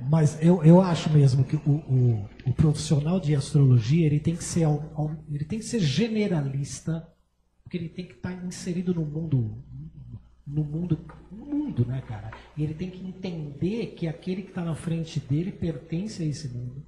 Mas 0.00 0.40
eu, 0.42 0.62
eu 0.62 0.80
acho 0.80 1.10
mesmo 1.10 1.44
que 1.44 1.56
o, 1.56 1.70
o, 1.70 2.28
o 2.46 2.52
profissional 2.52 3.18
de 3.18 3.34
astrologia 3.34 4.06
ele 4.06 4.20
tem 4.20 4.36
que 4.36 4.44
ser 4.44 4.66
ele 5.28 5.44
tem 5.44 5.58
que 5.58 5.64
ser 5.64 5.80
generalista, 5.80 7.06
porque 7.64 7.76
ele 7.76 7.88
tem 7.88 8.06
que 8.06 8.14
estar 8.14 8.32
inserido 8.44 8.94
no 8.94 9.04
mundo 9.04 9.64
no 10.46 10.64
mundo 10.64 10.98
no 11.30 11.44
mundo, 11.44 11.84
né, 11.84 12.02
cara? 12.06 12.30
E 12.56 12.62
ele 12.62 12.74
tem 12.74 12.90
que 12.90 13.04
entender 13.04 13.88
que 13.96 14.06
aquele 14.06 14.42
que 14.42 14.48
está 14.48 14.64
na 14.64 14.74
frente 14.74 15.20
dele 15.20 15.50
pertence 15.52 16.22
a 16.22 16.26
esse 16.26 16.48
mundo 16.48 16.82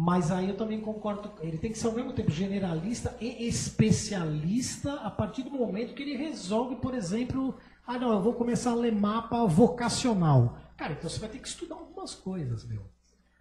mas 0.00 0.30
aí 0.30 0.48
eu 0.48 0.56
também 0.56 0.80
concordo, 0.80 1.28
ele 1.40 1.58
tem 1.58 1.72
que 1.72 1.78
ser 1.78 1.88
ao 1.88 1.92
mesmo 1.92 2.12
tempo 2.12 2.30
generalista 2.30 3.16
e 3.20 3.48
especialista 3.48 4.92
a 5.00 5.10
partir 5.10 5.42
do 5.42 5.50
momento 5.50 5.92
que 5.92 6.04
ele 6.04 6.16
resolve, 6.16 6.76
por 6.76 6.94
exemplo, 6.94 7.58
ah 7.84 7.98
não, 7.98 8.12
eu 8.12 8.22
vou 8.22 8.32
começar 8.32 8.70
a 8.70 8.76
ler 8.76 8.92
mapa 8.92 9.44
vocacional. 9.44 10.56
Cara, 10.76 10.92
então 10.92 11.10
você 11.10 11.18
vai 11.18 11.28
ter 11.28 11.40
que 11.40 11.48
estudar 11.48 11.74
algumas 11.74 12.14
coisas, 12.14 12.64
meu. 12.64 12.88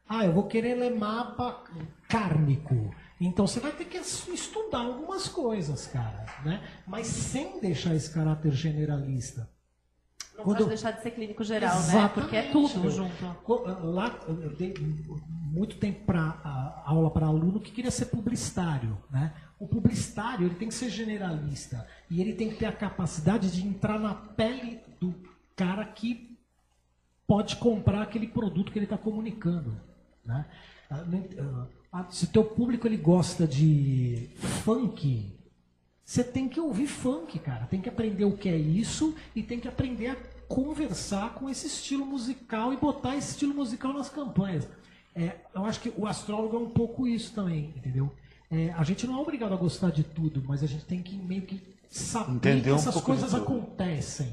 Ah, 0.10 0.26
eu 0.26 0.34
vou 0.34 0.48
querer 0.48 0.74
ler 0.74 0.98
mapa 0.98 1.64
kármico. 2.10 2.90
Então 3.22 3.46
você 3.46 3.60
vai 3.60 3.72
ter 3.72 3.86
que 3.86 3.98
estudar 3.98 4.80
algumas 4.80 5.28
coisas, 5.28 5.86
cara, 5.86 6.26
né? 6.44 6.68
Mas 6.88 7.06
sem 7.06 7.60
deixar 7.60 7.94
esse 7.94 8.12
caráter 8.12 8.52
generalista. 8.52 9.48
Não 10.38 10.44
Quando... 10.44 10.58
pode 10.58 10.70
deixar 10.70 10.92
de 10.92 11.02
ser 11.02 11.12
clínico 11.12 11.44
geral, 11.44 11.74
né? 11.76 11.80
Exatamente. 11.82 12.04
né? 12.18 12.22
Porque 12.22 12.36
é 12.36 12.42
tudo 12.52 12.90
junto. 12.92 13.14
Lá, 13.84 14.20
eu 14.28 14.56
dei 14.56 14.74
muito 15.52 15.78
tempo 15.78 16.06
para 16.06 16.82
aula 16.86 17.10
para 17.10 17.26
aluno 17.26 17.60
que 17.60 17.72
queria 17.72 17.90
ser 17.90 18.06
publicitário, 18.06 18.98
né? 19.10 19.34
O 19.60 19.68
publicitário 19.68 20.46
ele 20.46 20.56
tem 20.56 20.68
que 20.68 20.76
ser 20.76 20.90
generalista 20.90 21.88
e 22.10 22.22
ele 22.22 22.34
tem 22.34 22.50
que 22.50 22.56
ter 22.58 22.68
a 22.68 22.72
capacidade 22.72 23.52
de 23.52 23.66
entrar 23.68 24.00
na 24.00 24.14
pele 24.14 24.80
do 25.00 25.16
cara 25.56 25.84
que 25.84 26.38
pode 27.26 27.56
comprar 27.56 28.04
aquele 28.04 28.28
produto 28.28 28.72
que 28.72 28.78
ele 28.78 28.86
está 28.86 28.98
comunicando, 28.98 29.76
né? 30.24 30.46
Ah, 30.90 31.04
Ah, 31.92 32.06
Se 32.10 32.26
o 32.26 32.28
teu 32.28 32.44
público 32.44 32.86
ele 32.88 32.98
gosta 32.98 33.48
de 33.48 34.30
funk, 34.64 35.37
você 36.08 36.24
tem 36.24 36.48
que 36.48 36.58
ouvir 36.58 36.88
funk, 36.88 37.38
cara. 37.40 37.66
Tem 37.66 37.82
que 37.82 37.90
aprender 37.90 38.24
o 38.24 38.32
que 38.38 38.48
é 38.48 38.56
isso 38.56 39.14
e 39.36 39.44
tem 39.44 39.60
que 39.60 39.68
aprender 39.68 40.08
a 40.08 40.16
conversar 40.48 41.34
com 41.34 41.50
esse 41.50 41.68
estilo 41.68 42.06
musical 42.06 42.72
e 42.72 42.78
botar 42.78 43.18
esse 43.18 43.32
estilo 43.32 43.54
musical 43.54 43.92
nas 43.92 44.08
campanhas. 44.08 44.66
É, 45.14 45.36
eu 45.54 45.66
acho 45.66 45.82
que 45.82 45.92
o 45.98 46.08
astrólogo 46.08 46.56
é 46.56 46.60
um 46.62 46.70
pouco 46.70 47.06
isso 47.10 47.34
também, 47.34 47.74
entendeu? 47.76 48.10
É, 48.50 48.72
a 48.78 48.84
gente 48.86 49.06
não 49.06 49.18
é 49.18 49.22
obrigado 49.22 49.52
a 49.54 49.58
gostar 49.58 49.92
de 49.92 50.02
tudo, 50.04 50.42
mas 50.48 50.64
a 50.64 50.66
gente 50.66 50.86
tem 50.86 51.04
que 51.04 51.14
meio 51.18 51.42
que 51.42 51.62
saber 51.90 52.36
Entender 52.36 52.62
que 52.64 52.72
um 52.72 52.76
essas 52.76 52.96
de 52.96 53.02
coisas 53.02 53.34
acontecem. 53.36 54.32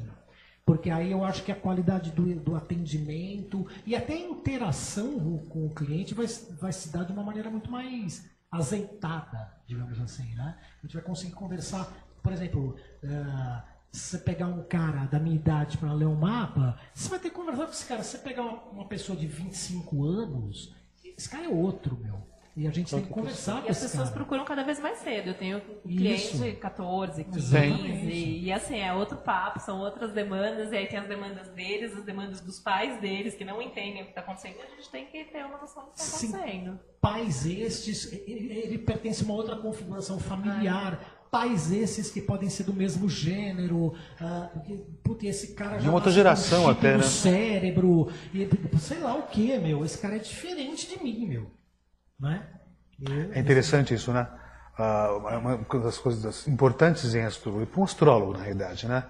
Porque 0.64 0.90
aí 0.90 1.10
eu 1.10 1.24
acho 1.24 1.42
que 1.42 1.50
a 1.50 1.56
qualidade 1.56 2.12
do, 2.12 2.32
do 2.36 2.54
atendimento 2.54 3.66
e 3.84 3.96
até 3.96 4.12
a 4.14 4.18
interação 4.20 5.38
com- 5.48 5.66
o 5.66 5.70
cliente 5.70 6.14
vai, 6.14 6.26
vai 6.60 6.72
se 6.72 6.88
dar 6.90 7.02
de 7.02 7.12
uma 7.12 7.24
maneira 7.24 7.50
muito 7.50 7.68
mais 7.68 8.24
azeitada, 8.56 9.52
digamos 9.66 10.00
assim, 10.00 10.34
né? 10.34 10.56
A 10.82 10.86
gente 10.86 10.94
vai 10.94 11.02
conseguir 11.02 11.32
conversar, 11.32 11.92
por 12.22 12.32
exemplo, 12.32 12.76
ah, 13.04 13.64
se 13.92 14.10
você 14.10 14.18
pegar 14.18 14.46
um 14.46 14.62
cara 14.64 15.06
da 15.06 15.18
minha 15.18 15.36
idade 15.36 15.78
para 15.78 15.92
ler 15.92 16.06
um 16.06 16.16
mapa, 16.16 16.78
você 16.92 17.08
vai 17.08 17.18
ter 17.18 17.30
que 17.30 17.36
conversar 17.36 17.66
com 17.66 17.72
esse 17.72 17.86
cara. 17.86 18.02
Se 18.02 18.10
você 18.10 18.18
pegar 18.18 18.42
uma, 18.42 18.62
uma 18.70 18.88
pessoa 18.88 19.16
de 19.16 19.26
25 19.26 20.04
anos, 20.04 20.74
esse 21.04 21.28
cara 21.28 21.44
é 21.44 21.48
outro, 21.48 21.96
meu. 21.96 22.33
E 22.56 22.68
a 22.68 22.70
gente 22.70 22.88
tem 22.88 23.02
que 23.02 23.08
conversar 23.08 23.62
com 23.62 23.66
E 23.66 23.70
as 23.70 23.80
pessoas 23.80 24.08
cara. 24.10 24.14
procuram 24.14 24.44
cada 24.44 24.62
vez 24.62 24.78
mais 24.78 24.98
cedo. 24.98 25.30
Eu 25.30 25.34
tenho 25.34 25.60
clientes 25.82 26.34
Isso. 26.34 26.44
de 26.44 26.52
14, 26.52 27.24
15, 27.24 27.38
Exatamente. 27.38 28.38
e 28.44 28.52
assim, 28.52 28.78
é 28.78 28.92
outro 28.92 29.16
papo, 29.18 29.58
são 29.58 29.80
outras 29.80 30.12
demandas, 30.12 30.70
e 30.70 30.76
aí 30.76 30.86
tem 30.86 30.98
as 31.00 31.08
demandas 31.08 31.48
deles, 31.48 31.96
as 31.96 32.04
demandas 32.04 32.40
dos 32.40 32.60
pais 32.60 33.00
deles, 33.00 33.34
que 33.34 33.44
não 33.44 33.60
entendem 33.60 34.02
o 34.02 34.04
que 34.04 34.10
está 34.10 34.20
acontecendo, 34.20 34.54
e 34.58 34.62
a 34.62 34.76
gente 34.76 34.88
tem 34.88 35.06
que 35.06 35.24
ter 35.24 35.44
uma 35.44 35.58
noção 35.58 35.82
do 35.84 35.90
que 35.90 36.00
está 36.00 36.16
acontecendo. 36.38 36.78
pais 37.00 37.44
estes, 37.44 38.12
ele, 38.12 38.52
ele 38.52 38.78
pertence 38.78 39.22
a 39.22 39.24
uma 39.24 39.34
outra 39.34 39.56
configuração 39.56 40.20
familiar. 40.20 41.22
Pais 41.32 41.72
esses 41.72 42.12
que 42.12 42.20
podem 42.22 42.48
ser 42.48 42.62
do 42.62 42.72
mesmo 42.72 43.08
gênero, 43.08 43.92
ah, 44.20 44.50
porque, 44.52 44.84
puta, 45.02 45.26
esse 45.26 45.54
cara 45.54 45.80
já 45.80 45.88
uma 45.88 45.94
outra 45.94 46.10
um 46.10 46.14
geração 46.14 46.60
chip 46.68 46.78
até, 46.78 46.96
né? 46.96 47.02
cérebro, 47.02 48.08
e, 48.32 48.48
sei 48.78 49.00
lá 49.00 49.16
o 49.16 49.22
que, 49.24 49.58
meu. 49.58 49.84
Esse 49.84 49.98
cara 49.98 50.14
é 50.14 50.20
diferente 50.20 50.88
de 50.88 51.02
mim, 51.02 51.26
meu. 51.26 51.50
Eu- 53.00 53.32
É 53.32 53.38
interessante 53.40 53.94
isso, 53.94 54.12
né? 54.12 54.26
Ah, 54.78 55.12
uma 55.18 55.56
uma 55.56 55.80
das 55.82 55.98
coisas 55.98 56.46
importantes 56.48 57.14
em 57.14 57.22
astrologia, 57.24 57.66
para 57.66 57.80
um 57.80 57.84
astrólogo, 57.84 58.32
na 58.32 58.40
realidade, 58.40 58.88
né? 58.88 59.04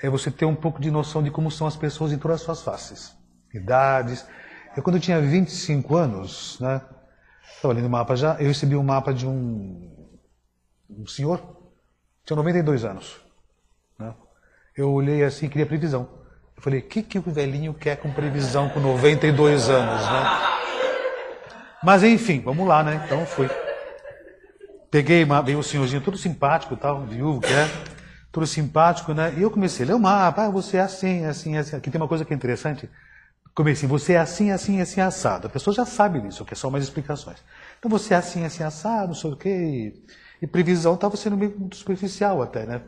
É 0.00 0.08
você 0.08 0.30
ter 0.30 0.44
um 0.44 0.54
pouco 0.54 0.80
de 0.80 0.90
noção 0.90 1.22
de 1.22 1.30
como 1.30 1.50
são 1.50 1.66
as 1.66 1.76
pessoas 1.76 2.12
em 2.12 2.18
todas 2.18 2.36
as 2.40 2.42
suas 2.42 2.62
faces. 2.62 3.14
Idades. 3.54 4.26
Eu, 4.76 4.82
quando 4.82 4.96
eu 4.96 5.02
tinha 5.02 5.20
25 5.20 5.96
anos, 5.96 6.58
né? 6.60 6.80
Estava 7.54 7.74
lendo 7.74 7.86
o 7.86 7.90
mapa 7.90 8.16
já, 8.16 8.34
eu 8.40 8.48
recebi 8.48 8.74
um 8.74 8.82
mapa 8.82 9.12
de 9.12 9.26
um, 9.26 10.08
um 10.90 11.06
senhor, 11.06 11.40
tinha 12.24 12.36
92 12.36 12.84
anos. 12.84 13.20
Né? 13.98 14.12
Eu 14.76 14.90
olhei 14.92 15.22
assim 15.22 15.46
e 15.46 15.48
queria 15.48 15.66
previsão. 15.66 16.08
Eu 16.56 16.62
falei, 16.62 16.80
o 16.80 16.82
que, 16.82 17.02
que 17.02 17.18
o 17.18 17.22
velhinho 17.22 17.74
quer 17.74 17.96
com 17.96 18.10
previsão 18.12 18.68
com 18.70 18.80
92 18.80 19.68
anos, 19.68 20.02
né? 20.10 20.61
Mas 21.84 22.02
enfim, 22.04 22.40
vamos 22.40 22.66
lá, 22.66 22.82
né? 22.82 23.00
Então 23.04 23.26
fui. 23.26 23.48
Peguei, 24.90 25.24
uma- 25.24 25.42
veio 25.42 25.58
o 25.58 25.62
senhorzinho 25.62 26.02
todo 26.02 26.16
simpático, 26.18 26.76
tal, 26.76 27.04
viúvo 27.06 27.40
que 27.40 27.48
é, 27.52 27.66
todo 28.30 28.46
simpático, 28.46 29.12
né? 29.14 29.32
E 29.36 29.42
eu 29.42 29.50
comecei 29.50 29.84
a 29.84 29.88
ler 29.88 29.94
o 29.94 29.98
mapa, 29.98 30.44
ah, 30.44 30.50
você 30.50 30.76
é 30.76 30.80
assim, 30.80 31.22
é 31.24 31.28
assim, 31.28 31.56
é 31.56 31.58
assim. 31.60 31.76
Aqui 31.76 31.90
tem 31.90 32.00
uma 32.00 32.08
coisa 32.08 32.24
que 32.24 32.32
é 32.32 32.36
interessante. 32.36 32.88
Comecei, 33.54 33.88
você 33.88 34.14
é 34.14 34.18
assim, 34.18 34.50
assim, 34.50 34.80
assim, 34.80 35.00
assado. 35.00 35.46
A 35.46 35.50
pessoa 35.50 35.74
já 35.74 35.84
sabe 35.84 36.20
disso, 36.20 36.44
que 36.44 36.54
é 36.54 36.56
só 36.56 36.70
mais 36.70 36.84
explicações. 36.84 37.38
Então 37.78 37.90
você 37.90 38.14
é 38.14 38.16
assim, 38.18 38.44
assim, 38.44 38.62
assado, 38.62 39.08
não 39.08 39.14
sei 39.14 39.32
o 39.32 39.36
quê. 39.36 39.48
E, 40.40 40.44
e 40.44 40.46
previsão 40.46 40.94
estava 40.94 41.16
sendo 41.16 41.36
meio 41.36 41.68
superficial 41.72 42.42
até, 42.42 42.64
né? 42.66 42.82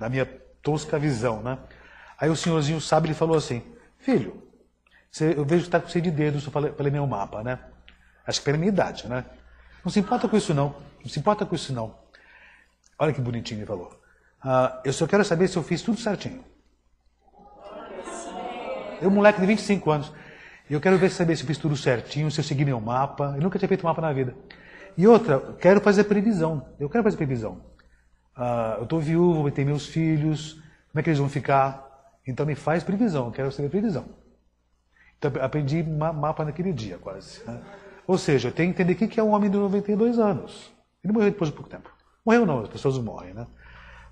Na 0.00 0.08
minha 0.08 0.26
tosca 0.62 0.98
visão, 0.98 1.42
né? 1.42 1.58
Aí 2.20 2.30
o 2.30 2.36
senhorzinho 2.36 2.80
sabe, 2.80 3.08
ele 3.08 3.14
falou 3.14 3.36
assim, 3.36 3.62
filho, 3.98 4.42
você- 5.10 5.34
eu 5.36 5.44
vejo 5.44 5.62
que 5.62 5.68
está 5.68 5.80
com 5.80 5.88
cheio 5.88 6.02
de 6.04 6.10
dedos 6.10 6.48
para 6.48 6.60
ler 6.78 6.92
meu 6.92 7.06
mapa, 7.06 7.42
né? 7.42 7.58
Acho 8.26 8.40
que 8.40 8.44
pela 8.44 8.58
minha 8.58 8.70
idade, 8.70 9.06
né? 9.08 9.24
Não 9.84 9.90
se 9.92 10.00
importa 10.00 10.28
com 10.28 10.36
isso, 10.36 10.54
não. 10.54 10.74
Não 11.02 11.10
se 11.10 11.18
importa 11.18 11.44
com 11.44 11.54
isso, 11.54 11.72
não. 11.72 11.94
Olha 12.98 13.12
que 13.12 13.20
bonitinho 13.20 13.58
ele 13.60 13.66
falou. 13.66 13.98
Ah, 14.42 14.80
eu 14.84 14.92
só 14.92 15.06
quero 15.06 15.24
saber 15.24 15.48
se 15.48 15.56
eu 15.56 15.62
fiz 15.62 15.82
tudo 15.82 15.98
certinho. 15.98 16.44
Eu, 19.00 19.10
moleque 19.10 19.40
de 19.40 19.46
25 19.46 19.90
anos, 19.90 20.12
eu 20.70 20.80
quero 20.80 20.96
ver 20.96 21.10
saber 21.10 21.36
se 21.36 21.42
eu 21.42 21.46
fiz 21.46 21.58
tudo 21.58 21.76
certinho, 21.76 22.30
se 22.30 22.40
eu 22.40 22.44
segui 22.44 22.64
meu 22.64 22.80
mapa. 22.80 23.34
Eu 23.36 23.42
nunca 23.42 23.58
tinha 23.58 23.68
feito 23.68 23.84
mapa 23.84 24.00
na 24.00 24.12
vida. 24.12 24.34
E 24.96 25.06
outra, 25.06 25.40
quero 25.60 25.80
fazer 25.80 26.04
previsão. 26.04 26.68
Eu 26.78 26.88
quero 26.88 27.04
fazer 27.04 27.16
previsão. 27.16 27.60
Ah, 28.36 28.76
eu 28.78 28.84
estou 28.84 29.00
viúvo, 29.00 29.42
vou 29.42 29.50
ter 29.50 29.64
meus 29.64 29.86
filhos, 29.86 30.54
como 30.90 31.00
é 31.00 31.02
que 31.02 31.10
eles 31.10 31.18
vão 31.18 31.28
ficar? 31.28 31.84
Então 32.26 32.46
me 32.46 32.54
faz 32.54 32.82
previsão, 32.82 33.26
eu 33.26 33.32
quero 33.32 33.52
saber 33.52 33.68
previsão. 33.68 34.06
Então, 35.18 35.30
aprendi 35.42 35.82
ma- 35.82 36.12
mapa 36.12 36.44
naquele 36.44 36.72
dia, 36.72 36.98
quase. 36.98 37.42
né? 37.44 37.60
Ou 38.06 38.18
seja, 38.18 38.48
eu 38.48 38.52
tenho 38.52 38.72
que 38.72 38.82
entender 38.82 39.04
o 39.04 39.08
que 39.08 39.20
é 39.20 39.22
um 39.22 39.30
homem 39.30 39.50
de 39.50 39.56
92 39.56 40.18
anos. 40.18 40.72
Ele 41.02 41.12
morreu 41.12 41.30
depois 41.30 41.50
de 41.50 41.56
pouco 41.56 41.70
tempo. 41.70 41.90
Morreu 42.24 42.46
não, 42.46 42.60
as 42.60 42.68
pessoas 42.68 42.98
morrem, 42.98 43.34
né? 43.34 43.46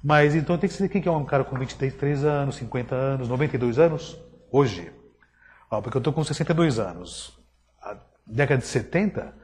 Mas 0.02 0.34
então 0.34 0.58
tem 0.58 0.68
que 0.68 0.74
saber 0.74 0.86
o 0.86 1.02
que 1.02 1.08
é 1.08 1.12
um 1.12 1.24
cara 1.24 1.44
com 1.44 1.56
23 1.56 2.24
anos, 2.24 2.56
50 2.56 2.94
anos, 2.94 3.28
92 3.28 3.78
anos, 3.78 4.18
hoje. 4.50 4.92
Ó, 5.70 5.80
porque 5.80 5.96
eu 5.96 6.00
estou 6.00 6.12
com 6.12 6.24
62 6.24 6.78
anos. 6.78 7.38
A 7.80 7.96
década 8.26 8.60
de 8.60 8.66
70, 8.66 9.34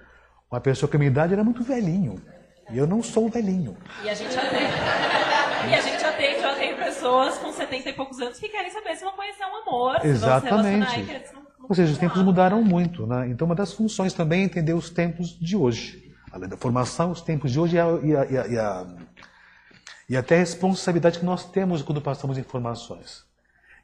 uma 0.50 0.60
pessoa 0.60 0.90
com 0.90 0.96
a 0.96 0.98
minha 0.98 1.10
idade 1.10 1.32
era 1.32 1.44
muito 1.44 1.62
velhinho. 1.62 2.20
E 2.70 2.76
eu 2.76 2.86
não 2.86 3.02
sou 3.02 3.28
velhinho. 3.28 3.76
E 4.02 4.10
a 4.10 4.14
gente 4.14 4.36
atende. 4.36 4.72
E 5.70 5.74
a 5.74 5.80
gente 5.80 6.04
atende, 6.04 6.42
eu 6.42 6.50
atendo 6.50 6.76
pessoas 6.76 7.38
com 7.38 7.52
70 7.52 7.88
e 7.88 7.92
poucos 7.92 8.20
anos 8.20 8.38
que 8.38 8.48
querem 8.48 8.70
saber 8.70 8.96
se 8.96 9.04
vão 9.04 9.12
conhecer 9.12 9.44
um 9.44 9.56
amor, 9.56 10.00
se 10.00 10.08
vão 10.08 10.40
se 10.40 10.46
relacionar 10.46 10.98
e 10.98 11.00
Exatamente. 11.00 11.47
Ou 11.62 11.74
seja, 11.74 11.92
os 11.92 11.98
tempos 11.98 12.22
mudaram 12.22 12.62
muito, 12.62 13.06
né? 13.06 13.28
Então, 13.28 13.46
uma 13.46 13.54
das 13.54 13.72
funções 13.72 14.12
também 14.12 14.42
é 14.42 14.44
entender 14.44 14.74
os 14.74 14.90
tempos 14.90 15.38
de 15.38 15.56
hoje. 15.56 16.14
Além 16.30 16.48
da 16.48 16.56
formação, 16.56 17.10
os 17.10 17.20
tempos 17.20 17.52
de 17.52 17.58
hoje 17.58 17.76
e, 17.76 17.80
a, 17.80 17.86
e, 18.02 18.16
a, 18.16 18.26
e, 18.26 18.38
a, 18.58 18.86
e, 20.10 20.16
a, 20.16 20.20
até 20.20 20.36
a 20.36 20.38
responsabilidade 20.38 21.18
que 21.18 21.24
nós 21.24 21.50
temos 21.50 21.82
quando 21.82 22.00
passamos 22.00 22.38
informações. 22.38 23.24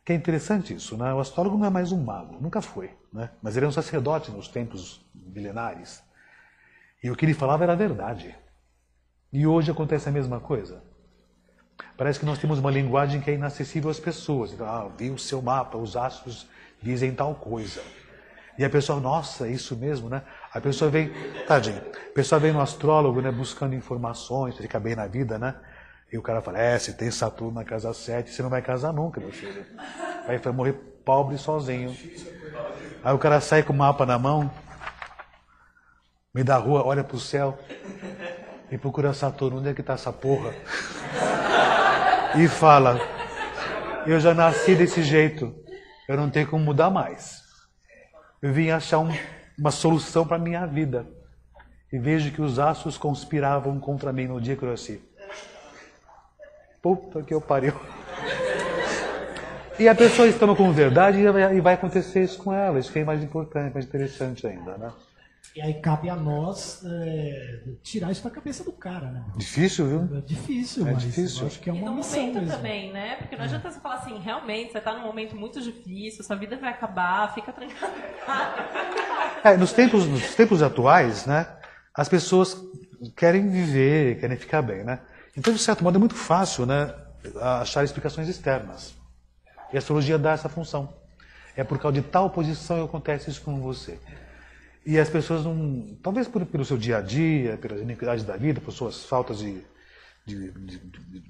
Que 0.05 0.13
é 0.13 0.17
interessante 0.17 0.75
isso, 0.75 0.97
né? 0.97 1.13
O 1.15 1.21
astrólogo 1.21 1.57
não 1.57 1.67
é 1.67 1.71
mais 1.71 1.91
um 1.91 2.03
mago, 2.03 2.39
nunca 2.41 2.61
foi, 2.61 2.91
né? 3.13 3.31
Mas 3.43 3.57
ele 3.57 3.65
é 3.65 3.69
um 3.69 3.73
sacerdote 3.73 4.31
nos 4.31 4.49
tempos 4.49 5.01
milenares. 5.15 6.03
E 7.03 7.11
o 7.11 7.17
que 7.17 7.25
ele 7.25 7.35
falava 7.35 7.65
era 7.65 7.75
verdade. 7.75 8.35
E 9.33 9.47
hoje 9.47 9.71
acontece 9.71 10.09
a 10.09 10.13
mesma 10.13 10.41
coisa. 10.41 10.83
Parece 11.97 12.21
que 12.21 12.27
nós 12.27 12.39
temos 12.39 12.59
uma 12.59 12.71
linguagem 12.71 13.21
que 13.21 13.31
é 13.31 13.35
inacessível 13.35 13.91
às 13.91 13.99
pessoas. 13.99 14.53
Então, 14.53 14.67
ah, 14.67 14.89
vi 14.97 15.11
o 15.11 15.19
seu 15.19 15.43
mapa, 15.43 15.77
os 15.77 15.97
astros 15.97 16.47
dizem 16.85 17.15
tal 17.15 17.35
coisa. 17.35 17.81
E 18.57 18.65
a 18.65 18.71
pessoa, 18.71 19.01
nossa, 19.01 19.49
é 19.49 19.51
isso 19.51 19.75
mesmo, 19.75 20.09
né? 20.09 20.23
A 20.53 20.61
pessoa 20.61 20.91
vem, 20.91 21.11
tadinho, 21.47 21.79
a 21.79 22.15
pessoa 22.15 22.39
vem 22.39 22.53
no 22.53 22.61
astrólogo, 22.61 23.21
né, 23.21 23.33
buscando 23.33 23.75
informações, 23.75 24.57
fica 24.57 24.79
bem 24.79 24.95
na 24.95 25.07
vida, 25.07 25.39
né? 25.39 25.57
E 26.13 26.19
o 26.19 26.23
cara 26.23 26.41
fala, 26.41 26.59
é, 26.61 26.79
se 26.79 26.93
tem 26.93 27.11
Saturno 27.11 27.55
na 27.55 27.65
casa 27.65 27.93
7, 27.93 28.31
você 28.31 28.43
não 28.43 28.51
vai 28.51 28.63
casar 28.63 28.93
nunca, 28.93 29.21
meu 29.21 29.33
filho. 29.33 29.65
Aí 30.29 30.39
vai 30.39 30.53
morrer 30.53 30.75
pobre 31.05 31.37
sozinho. 31.37 31.97
Aí 33.03 33.13
o 33.13 33.19
cara 33.19 33.41
sai 33.41 33.63
com 33.65 33.73
o 33.73 33.77
mapa 33.77 34.07
na 34.07 34.19
mão, 34.19 34.49
meio 36.33 36.45
da 36.45 36.57
rua, 36.57 36.87
olha 36.87 37.03
pro 37.03 37.19
céu 37.19 37.59
e 38.71 38.79
procura 38.79 39.13
Saturno, 39.13 39.59
onde 39.59 39.71
é 39.71 39.75
que 39.75 39.83
tá 39.83 39.95
essa 39.95 40.13
porra? 40.13 40.55
e 42.37 42.49
fala: 42.49 43.01
Eu 44.07 44.21
já 44.21 44.35
nasci 44.35 44.75
desse 44.75 45.03
jeito, 45.03 45.55
eu 46.09 46.17
não 46.17 46.31
tenho 46.31 46.47
como 46.49 46.65
mudar 46.65 46.91
mais. 46.91 47.43
Eu 48.43 48.53
vim 48.53 48.71
achar 48.71 48.99
um- 48.99 49.17
uma 49.59 49.71
solução 49.71 50.27
para 50.27 50.39
minha 50.39 50.67
vida. 50.67 51.07
E 51.93 51.99
vejo 51.99 52.33
que 52.33 52.43
os 52.43 52.59
astros 52.59 52.99
conspiravam 52.99 53.79
contra 53.79 54.13
mim 54.13 54.27
no 54.27 54.41
dia 54.41 54.57
que 54.57 54.63
eu 54.65 54.71
nasci. 54.71 55.01
Puta 56.83 57.23
que 57.23 57.33
eu 57.33 57.41
pariu. 57.41 57.73
E 59.79 59.89
a 59.89 59.95
pessoa 59.95 60.29
estava 60.29 60.55
com 60.55 60.71
verdade 60.73 61.19
e 61.19 61.57
e 61.57 61.61
vai 61.61 61.75
acontecer 61.75 62.23
isso 62.23 62.39
com 62.43 62.53
ela. 62.53 62.79
Isso 62.79 62.93
que 62.93 62.99
é 62.99 63.05
mais 63.05 63.23
importante, 63.23 63.73
mais 63.73 63.87
interessante 63.87 64.47
ainda, 64.47 64.77
né? 64.77 64.93
E 65.57 65.63
aí 65.63 65.75
cabe 65.75 66.11
a 66.11 66.17
nós 66.17 66.83
é, 66.85 67.61
tirar 67.81 68.11
isso 68.11 68.25
da 68.25 68.31
cabeça 68.31 68.65
do 68.65 68.73
cara, 68.73 69.07
né? 69.13 69.25
Difícil, 69.37 69.87
viu? 69.87 70.19
É 70.19 70.21
difícil, 70.21 70.85
É 70.87 70.93
mas 70.93 71.03
difícil. 71.03 71.43
eu 71.43 71.47
acho 71.47 71.61
que 71.61 71.71
é 71.71 71.73
E 71.73 71.77
uma 71.79 71.91
no 71.91 71.97
missão 71.99 72.19
momento 72.21 72.41
mesmo. 72.41 72.57
também, 72.57 72.93
né? 72.93 73.17
Porque 73.17 73.37
não 73.37 73.45
adianta 73.45 73.71
você 73.71 73.79
falar 73.79 73.95
assim, 73.97 74.19
realmente, 74.19 74.73
você 74.73 74.81
tá 74.81 74.93
num 74.95 75.03
momento 75.07 75.37
muito 75.37 75.61
difícil, 75.63 76.25
sua 76.25 76.35
vida 76.35 76.57
vai 76.57 76.71
acabar, 76.71 77.33
fica 77.35 77.53
tranquilo. 77.53 77.93
É, 79.45 79.57
nos 79.57 79.73
tempos, 79.73 80.07
nos 80.07 80.35
tempos 80.35 80.61
atuais, 80.61 81.25
né, 81.27 81.47
as 81.95 82.09
pessoas 82.09 82.57
querem 83.17 83.49
viver, 83.49 84.19
querem 84.19 84.37
ficar 84.37 84.61
bem, 84.63 84.83
né? 84.83 84.99
Então, 85.37 85.53
de 85.53 85.59
certo 85.61 85.85
modo, 85.85 85.97
é 85.97 86.01
muito 86.01 86.17
fácil, 86.17 86.67
né, 86.67 86.93
achar 87.61 87.85
explicações 87.85 88.29
externas. 88.29 88.93
E 89.73 89.77
a 89.77 89.79
astrologia 89.79 90.19
dá 90.19 90.33
essa 90.33 90.49
função. 90.49 90.93
É 91.57 91.63
por 91.63 91.79
causa 91.79 92.01
de 92.01 92.07
tal 92.09 92.29
posição 92.31 92.79
que 92.79 92.85
acontece 92.85 93.31
isso 93.31 93.43
com 93.43 93.61
você. 93.61 94.01
E 94.87 94.99
as 94.99 95.09
pessoas 95.09 95.45
não. 95.45 95.97
Talvez 96.03 96.29
por, 96.29 96.45
pelo 96.47 96.65
seu 96.65 96.77
dia 96.77 96.99
a 96.99 97.01
dia, 97.01 97.57
pelas 97.59 97.81
iniquidades 97.81 98.25
da 98.25 98.37
vida, 98.37 98.61
por 98.61 98.73
suas 98.73 99.05
faltas 99.05 99.39
de, 99.39 99.63
de, 100.27 100.51
de, 100.53 100.79
de, 100.79 101.25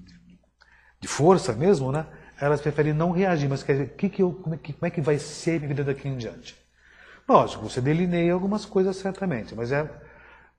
de 1.00 1.08
força 1.08 1.52
mesmo, 1.52 1.92
né? 1.92 2.06
Elas 2.40 2.60
preferem 2.60 2.92
não 2.92 3.12
reagir, 3.12 3.48
mas 3.48 3.62
quer 3.62 3.72
dizer, 3.74 3.94
que 3.96 4.08
que 4.08 4.22
eu, 4.22 4.32
como, 4.32 4.54
é 4.54 4.58
que, 4.58 4.72
como 4.72 4.86
é 4.86 4.90
que 4.90 5.00
vai 5.00 5.18
ser 5.18 5.52
a 5.52 5.58
minha 5.58 5.68
vida 5.68 5.84
daqui 5.84 6.08
em 6.08 6.16
diante? 6.16 6.56
Lógico, 7.28 7.68
você 7.68 7.80
delineia 7.80 8.32
algumas 8.34 8.66
coisas 8.66 8.96
certamente, 8.96 9.54
mas 9.54 9.72
é. 9.72 9.88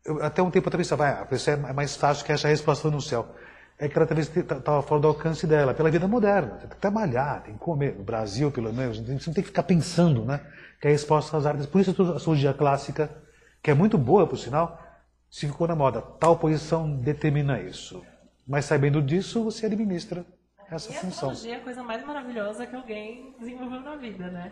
eu- 0.05 0.23
até 0.23 0.41
um 0.41 0.51
tempo 0.51 0.67
atrás, 0.69 0.89
vai, 0.91 1.11
a 1.11 1.25
pessoa 1.25 1.55
é 1.69 1.73
mais 1.73 1.95
fácil 1.95 2.25
que 2.25 2.31
achar 2.31 2.47
a 2.47 2.51
resposta 2.51 2.89
no 2.89 3.01
céu. 3.01 3.35
É 3.77 3.89
que 3.89 3.97
ela 3.97 4.07
talvez 4.07 4.33
estava 4.35 4.81
fora 4.81 5.01
do 5.01 5.07
alcance 5.09 5.45
dela, 5.45 5.73
pela 5.73 5.91
vida 5.91 6.07
moderna. 6.07 6.51
Tem 6.57 6.69
que 6.69 6.77
trabalhar, 6.77 7.43
tem 7.43 7.53
que 7.55 7.59
comer. 7.59 7.95
No 7.97 8.03
Brasil, 8.05 8.49
pelo 8.51 8.71
menos, 8.73 8.99
você 8.99 9.11
não 9.11 9.19
tem 9.33 9.43
que 9.43 9.43
ficar 9.43 9.63
pensando, 9.63 10.23
né? 10.23 10.39
Que 10.85 10.89
é 10.89 10.91
a 10.91 10.93
resposta 10.93 11.35
às 11.35 11.47
áreas. 11.47 11.65
Por 11.65 11.81
isso 11.81 11.89
a 11.89 12.15
astrologia 12.15 12.53
clássica, 12.53 13.09
que 13.63 13.71
é 13.71 13.73
muito 13.73 13.97
boa, 13.97 14.27
por 14.27 14.37
sinal, 14.37 14.79
se 15.27 15.47
ficou 15.47 15.67
na 15.67 15.75
moda. 15.75 15.99
Tal 15.99 16.37
posição 16.37 16.95
determina 16.97 17.59
isso. 17.59 18.05
Mas 18.47 18.65
sabendo 18.65 19.01
disso, 19.01 19.43
você 19.43 19.65
administra 19.65 20.23
essa 20.69 20.93
E 20.93 20.95
a 20.95 20.99
função. 20.99 21.31
astrologia 21.31 21.55
é 21.55 21.59
a 21.59 21.63
coisa 21.63 21.81
mais 21.81 22.05
maravilhosa 22.05 22.67
que 22.67 22.75
alguém 22.75 23.35
desenvolveu 23.39 23.81
na 23.81 23.95
vida, 23.95 24.29
né? 24.29 24.51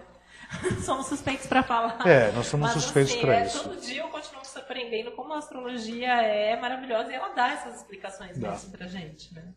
somos 0.83 1.05
suspeitos 1.05 1.45
para 1.45 1.61
falar. 1.61 1.99
É, 2.07 2.31
nós 2.31 2.47
somos 2.47 2.73
Mas, 2.73 2.81
suspeitos 2.81 3.13
assim, 3.13 3.21
pra 3.21 3.35
é, 3.35 3.45
isso. 3.45 3.69
Todo 3.69 3.79
dia 3.79 4.01
eu 4.01 4.07
continuo 4.07 4.43
surpreendendo 4.43 5.11
como 5.11 5.33
a 5.33 5.37
astrologia 5.37 6.13
é 6.13 6.59
maravilhosa 6.59 7.11
e 7.11 7.13
ela 7.13 7.29
dá 7.35 7.49
essas 7.49 7.75
explicações 7.75 8.39
Dá. 8.39 8.49
mesmo 8.49 8.71
pra 8.71 8.87
gente, 8.87 9.31
né? 9.35 9.53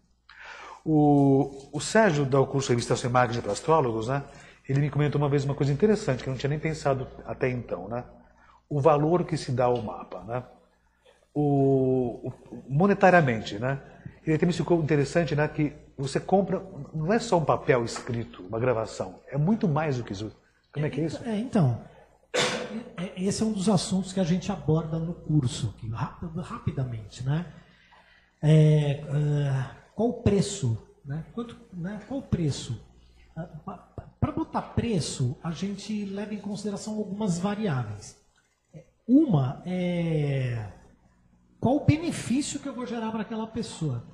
O, 0.85 1.71
o 1.73 1.81
Sérgio 1.81 2.27
dá 2.27 2.39
o 2.39 2.47
curso 2.47 2.69
Revista 2.69 2.95
e 3.03 3.09
Marketing 3.09 3.41
para 3.41 3.53
Astrólogos, 3.53 4.09
né? 4.09 4.23
Ele 4.69 4.81
me 4.81 4.91
comentou 4.91 5.21
uma 5.21 5.29
vez 5.29 5.45
uma 5.45 5.55
coisa 5.55 5.73
interessante 5.73 6.23
que 6.23 6.29
eu 6.29 6.33
não 6.33 6.39
tinha 6.39 6.51
nem 6.51 6.59
pensado 6.59 7.07
até 7.25 7.49
então, 7.49 7.89
né? 7.89 8.05
O 8.69 8.81
valor 8.81 9.25
que 9.25 9.37
se 9.37 9.53
dá 9.53 9.67
ao 9.67 9.81
mapa, 9.81 10.23
né? 10.25 10.43
O, 11.35 12.29
o- 12.29 12.65
monetariamente, 12.69 13.59
né? 13.59 13.81
Ele 14.27 14.45
me 14.45 14.51
explicou 14.51 14.83
interessante, 14.83 15.37
né? 15.37 15.47
Que 15.47 15.73
você 15.97 16.19
compra, 16.19 16.61
não 16.93 17.13
é 17.13 17.19
só 17.19 17.39
um 17.39 17.45
papel 17.45 17.85
escrito, 17.85 18.43
uma 18.43 18.59
gravação, 18.59 19.21
é 19.29 19.37
muito 19.39 19.69
mais 19.69 19.99
do 19.99 20.05
que 20.05 20.13
isso. 20.13 20.33
Como 20.73 20.85
é 20.85 20.91
que 20.91 21.01
é 21.01 21.05
isso? 21.05 21.23
É, 21.25 21.39
então, 21.39 21.81
é- 22.97 23.13
esse 23.23 23.43
é 23.43 23.47
um 23.47 23.53
dos 23.53 23.69
assuntos 23.69 24.13
que 24.13 24.21
a 24.21 24.25
gente 24.25 24.51
aborda 24.51 24.99
no 24.99 25.15
curso, 25.15 25.75
rap- 25.93 26.27
rapidamente, 26.41 27.23
né? 27.25 27.47
É, 28.43 29.03
ah, 29.49 29.71
qual 29.95 30.09
o 30.11 30.23
preço? 30.23 30.77
Né? 31.05 31.25
Quanto, 31.33 31.57
né? 31.73 32.01
Qual 32.09 32.21
o 32.21 32.23
preço? 32.23 32.85
Para 34.19 34.33
botar 34.33 34.63
preço, 34.63 35.37
a 35.43 35.51
gente 35.51 36.05
leva 36.07 36.35
em 36.35 36.41
consideração 36.41 36.97
algumas 36.97 37.39
variáveis. 37.39 38.17
Uma 39.07 39.63
é 39.67 40.73
qual 41.61 41.77
o 41.77 41.85
benefício 41.85 42.61
que 42.61 42.69
eu 42.69 42.75
vou 42.75 42.87
gerar 42.87 43.11
para 43.11 43.23
aquela 43.23 43.47
pessoa. 43.47 44.05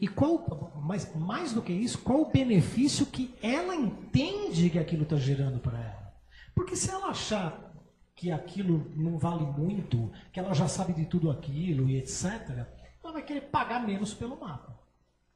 E 0.00 0.08
qual, 0.08 0.72
mas 0.82 1.14
mais 1.14 1.52
do 1.52 1.60
que 1.60 1.72
isso, 1.72 1.98
qual 1.98 2.22
o 2.22 2.30
benefício 2.30 3.04
que 3.04 3.34
ela 3.42 3.76
entende 3.76 4.70
que 4.70 4.78
aquilo 4.78 5.02
está 5.02 5.16
gerando 5.16 5.58
para 5.60 5.78
ela? 5.78 6.14
Porque 6.54 6.74
se 6.74 6.90
ela 6.90 7.08
achar 7.08 7.70
que 8.16 8.30
aquilo 8.30 8.90
não 8.96 9.18
vale 9.18 9.44
muito, 9.44 10.10
que 10.32 10.40
ela 10.40 10.54
já 10.54 10.68
sabe 10.68 10.94
de 10.94 11.04
tudo 11.04 11.30
aquilo 11.30 11.88
e 11.88 11.98
etc., 11.98 12.66
ela 13.02 13.12
vai 13.12 13.22
querer 13.22 13.42
pagar 13.42 13.86
menos 13.86 14.14
pelo 14.14 14.40
mapa. 14.40 14.78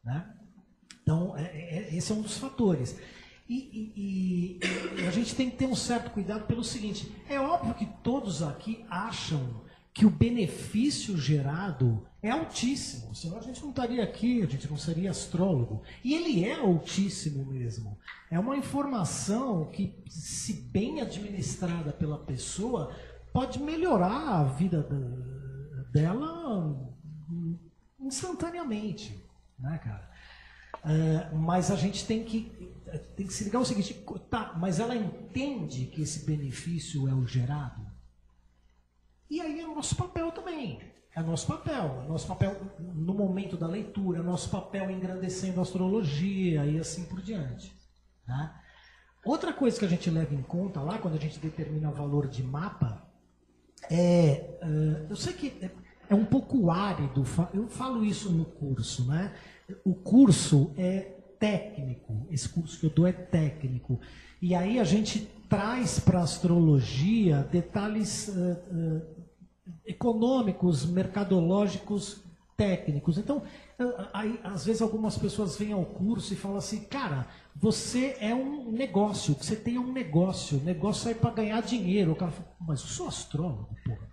Né? 0.03 0.35
Então, 1.05 1.37
é- 1.37 1.43
é- 1.45 1.95
esse 1.95 2.11
é 2.11 2.15
um 2.15 2.23
dos 2.23 2.39
fatores. 2.39 2.99
E, 3.47 3.55
e- 3.95 4.59
e- 4.99 5.07
a 5.07 5.11
gente 5.11 5.35
tem 5.37 5.51
que 5.51 5.57
ter 5.59 5.67
um 5.67 5.77
certo 5.77 6.11
cuidado 6.11 6.47
pelo 6.47 6.65
seguinte: 6.65 7.13
é 7.29 7.39
óbvio 7.39 7.75
que 7.75 7.85
todos 8.03 8.43
aqui 8.43 8.85
acham 8.89 9.63
que 9.93 10.07
o 10.07 10.11
benefício 10.11 11.17
gerado 11.17 12.05
é 12.23 12.31
altíssimo, 12.31 13.15
senão 13.15 13.37
a 13.37 13.43
gente 13.43 13.61
não 13.63 13.69
estaria 13.71 14.03
aqui, 14.03 14.43
a 14.43 14.47
gente 14.47 14.69
não 14.69 14.79
seria 14.79 15.11
astrólogo. 15.11 15.83
E 16.03 16.15
ele 16.15 16.45
é 16.45 16.55
altíssimo 16.55 17.45
mesmo. 17.45 17.97
É 18.31 18.39
uma 18.39 18.57
informação 18.57 19.67
que, 19.67 19.95
se 20.09 20.55
bem 20.73 21.01
administrada 21.03 21.93
pela 21.93 22.19
pessoa, 22.19 22.93
pode 23.33 23.63
melhorar 23.63 24.41
a 24.41 24.45
vida 24.45 24.83
da- 24.83 25.83
dela 25.93 26.91
instantaneamente, 28.01 29.23
né, 29.59 29.79
cara? 29.79 30.11
É, 30.83 31.35
mas 31.35 31.71
a 31.71 31.77
gente 31.77 32.07
tem 32.07 32.25
que, 32.25 32.51
tem 33.17 33.27
que 33.27 33.33
se 33.33 33.45
ligar 33.45 33.59
ao 33.59 33.65
seguinte, 33.65 33.95
tá, 34.31 34.55
mas 34.59 34.81
ela 34.81 34.95
entende 34.95 35.87
que 35.87 36.03
esse 36.03 36.25
benefício 36.27 37.09
é 37.09 37.15
o 37.15 37.27
gerado? 37.27 37.85
E 39.31 39.41
aí 39.41 39.61
é 39.61 39.67
nosso 39.67 39.97
papel 39.97 40.31
também. 40.33 40.81
É 41.15 41.23
nosso 41.23 41.47
papel. 41.47 42.03
É 42.05 42.09
nosso 42.09 42.27
papel 42.27 42.61
no 42.79 43.15
momento 43.15 43.57
da 43.57 43.67
leitura, 43.67 44.19
é 44.19 44.23
nosso 44.23 44.51
papel 44.51 44.91
engrandecendo 44.91 45.61
a 45.61 45.63
astrologia 45.63 46.67
e 46.67 46.79
assim 46.79 47.05
por 47.05 47.21
diante. 47.23 47.73
né? 48.27 48.53
Outra 49.25 49.53
coisa 49.53 49.79
que 49.79 49.85
a 49.85 49.89
gente 49.89 50.11
leva 50.11 50.35
em 50.35 50.43
conta 50.43 50.81
lá, 50.81 50.99
quando 50.99 51.15
a 51.15 51.21
gente 51.21 51.39
determina 51.39 51.91
valor 51.91 52.29
de 52.29 52.43
mapa, 52.43 53.09
é, 53.91 54.59
eh, 54.61 55.07
eu 55.09 55.17
sei 55.17 55.33
que 55.33 55.59
é, 55.63 55.71
é 56.11 56.15
um 56.15 56.27
pouco 56.27 56.71
árido, 56.71 57.25
eu 57.55 57.67
falo 57.69 58.05
isso 58.05 58.31
no 58.31 58.45
curso, 58.45 59.07
né? 59.07 59.35
O 59.85 59.95
curso 59.95 60.71
é 60.77 61.13
técnico, 61.39 62.27
esse 62.31 62.49
curso 62.49 62.79
que 62.79 62.87
eu 62.87 62.91
dou 62.91 63.07
é 63.07 63.13
técnico. 63.13 64.01
E 64.41 64.55
aí 64.55 64.79
a 64.79 64.85
gente 64.85 65.29
traz 65.49 65.99
para 65.99 66.21
a 66.21 66.23
astrologia 66.23 67.49
detalhes 67.51 68.29
eh, 68.29 68.63
eh, 68.73 69.03
econômicos, 69.87 70.85
mercadológicos, 70.87 72.23
técnicos. 72.57 73.19
Então, 73.19 73.43
aí, 74.13 74.39
às 74.43 74.65
vezes 74.65 74.83
algumas 74.83 75.19
pessoas 75.19 75.57
vêm 75.57 75.73
ao 75.73 75.85
curso 75.85 76.33
e 76.33 76.37
falam 76.37 76.59
assim, 76.59 76.81
cara, 76.81 77.27
você 77.55 78.17
é 78.21 78.35
um 78.35 78.71
negócio, 78.71 79.35
você 79.35 79.57
tem 79.57 79.79
um 79.79 79.93
negócio, 79.93 80.59
negócio 80.59 81.11
é 81.11 81.15
para 81.15 81.31
ganhar 81.31 81.61
dinheiro. 81.63 82.13
O 82.13 82.17
cara 82.17 82.31
fala, 82.31 82.49
mas 82.61 82.81
eu 82.81 82.87
sou 82.87 83.09
astrólogo, 83.09 83.69
porra. 83.85 84.09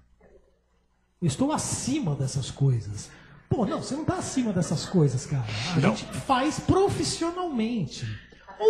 Eu 1.22 1.28
estou 1.28 1.52
acima 1.52 2.16
dessas 2.16 2.50
coisas. 2.50 3.12
Pô, 3.52 3.66
não, 3.66 3.84
você 3.84 3.96
não 3.96 4.04
está 4.04 4.16
acima 4.16 4.54
dessas 4.54 4.86
coisas, 4.86 5.26
cara. 5.26 5.44
A 5.76 5.80
gente 5.82 6.06
faz 6.06 6.58
profissionalmente. 6.62 8.06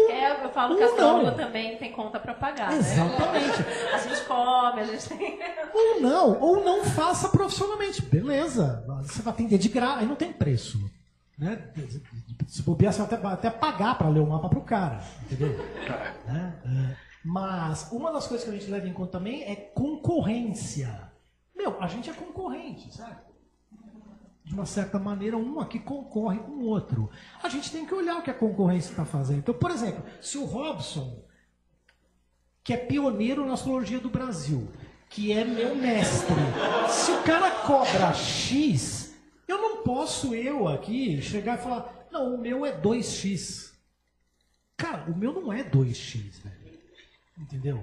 É, 0.09 0.43
eu 0.43 0.49
falo 0.49 0.75
que 0.75 0.83
ou 0.83 0.89
astrólogo 0.89 1.27
não. 1.27 1.35
também 1.35 1.77
tem 1.77 1.91
conta 1.91 2.19
pra 2.19 2.33
pagar, 2.33 2.73
Exatamente. 2.73 3.59
né? 3.59 3.93
A 3.93 3.97
gente 3.99 4.25
come, 4.25 4.81
a 4.81 4.83
gente 4.85 5.07
tem... 5.09 5.39
Ou 5.71 5.99
não, 6.01 6.39
ou 6.39 6.63
não 6.63 6.83
faça 6.83 7.29
profissionalmente. 7.29 8.01
Beleza, 8.01 8.83
você 9.03 9.21
vai 9.21 9.33
atender 9.33 9.59
de 9.59 9.69
graça, 9.69 9.99
aí 9.99 10.07
não 10.07 10.15
tem 10.15 10.33
preço. 10.33 10.79
Né? 11.37 11.61
Se 12.47 12.63
bobear, 12.63 12.91
você 12.91 12.99
vai 12.99 13.07
até, 13.07 13.17
vai 13.17 13.33
até 13.33 13.49
pagar 13.51 13.97
para 13.97 14.09
ler 14.09 14.21
o 14.21 14.27
mapa 14.27 14.49
pro 14.49 14.61
cara, 14.61 15.03
entendeu? 15.23 15.55
Né? 16.25 16.55
É, 16.65 16.95
Mas 17.23 17.91
uma 17.91 18.11
das 18.11 18.25
coisas 18.25 18.45
que 18.45 18.55
a 18.55 18.57
gente 18.57 18.71
leva 18.71 18.87
em 18.87 18.93
conta 18.93 19.11
também 19.11 19.43
é 19.43 19.55
concorrência. 19.55 21.11
Meu, 21.55 21.79
a 21.81 21.87
gente 21.87 22.09
é 22.09 22.13
concorrente, 22.13 22.95
sabe? 22.95 23.30
De 24.51 24.55
uma 24.57 24.65
certa 24.65 24.99
maneira, 24.99 25.37
um 25.37 25.61
aqui 25.61 25.79
concorre 25.79 26.37
com 26.39 26.51
o 26.51 26.65
outro. 26.65 27.09
A 27.41 27.47
gente 27.47 27.71
tem 27.71 27.85
que 27.85 27.93
olhar 27.93 28.17
o 28.17 28.21
que 28.21 28.29
a 28.29 28.33
concorrência 28.33 28.89
está 28.89 29.05
fazendo. 29.05 29.39
Então, 29.39 29.53
por 29.53 29.71
exemplo, 29.71 30.03
se 30.19 30.37
o 30.37 30.43
Robson 30.43 31.23
que 32.61 32.73
é 32.73 32.77
pioneiro 32.77 33.45
na 33.45 33.53
astrologia 33.53 33.97
do 33.97 34.09
Brasil, 34.09 34.67
que 35.09 35.31
é 35.31 35.45
meu 35.45 35.73
mestre. 35.73 36.35
Se 36.89 37.11
o 37.11 37.23
cara 37.23 37.49
cobra 37.61 38.13
X, 38.13 39.15
eu 39.47 39.57
não 39.57 39.83
posso 39.83 40.35
eu 40.35 40.67
aqui 40.67 41.21
chegar 41.21 41.57
e 41.57 41.61
falar, 41.61 42.07
não, 42.11 42.35
o 42.35 42.37
meu 42.37 42.65
é 42.65 42.77
2X. 42.77 43.71
Cara, 44.75 45.09
o 45.09 45.17
meu 45.17 45.31
não 45.31 45.53
é 45.53 45.63
2X, 45.63 46.41
velho. 46.43 46.81
Entendeu? 47.39 47.81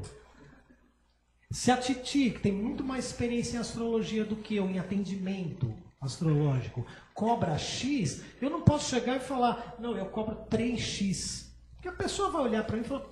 Se 1.51 1.71
a 1.71 1.79
Titi, 1.79 2.31
que 2.31 2.41
tem 2.41 2.53
muito 2.53 2.85
mais 2.85 3.07
experiência 3.07 3.57
em 3.57 3.61
astrologia 3.61 4.23
do 4.23 4.37
que 4.37 4.57
eu, 4.57 4.69
em 4.69 4.79
atendimento 4.79 5.75
astrológico, 6.01 6.87
cobra 7.15 7.59
X, 7.59 8.23
eu 8.41 8.51
não 8.51 8.63
posso 8.63 8.91
chegar 8.91 9.17
e 9.17 9.21
falar, 9.21 9.75
não, 9.79 9.97
eu 9.97 10.07
cobro 10.07 10.37
3X. 10.51 11.49
Porque 11.75 11.89
a 11.89 11.93
pessoa 11.93 12.31
vai 12.31 12.43
olhar 12.43 12.65
para 12.65 12.77
mim 12.77 12.83
e 12.83 12.87
falar, 12.87 13.07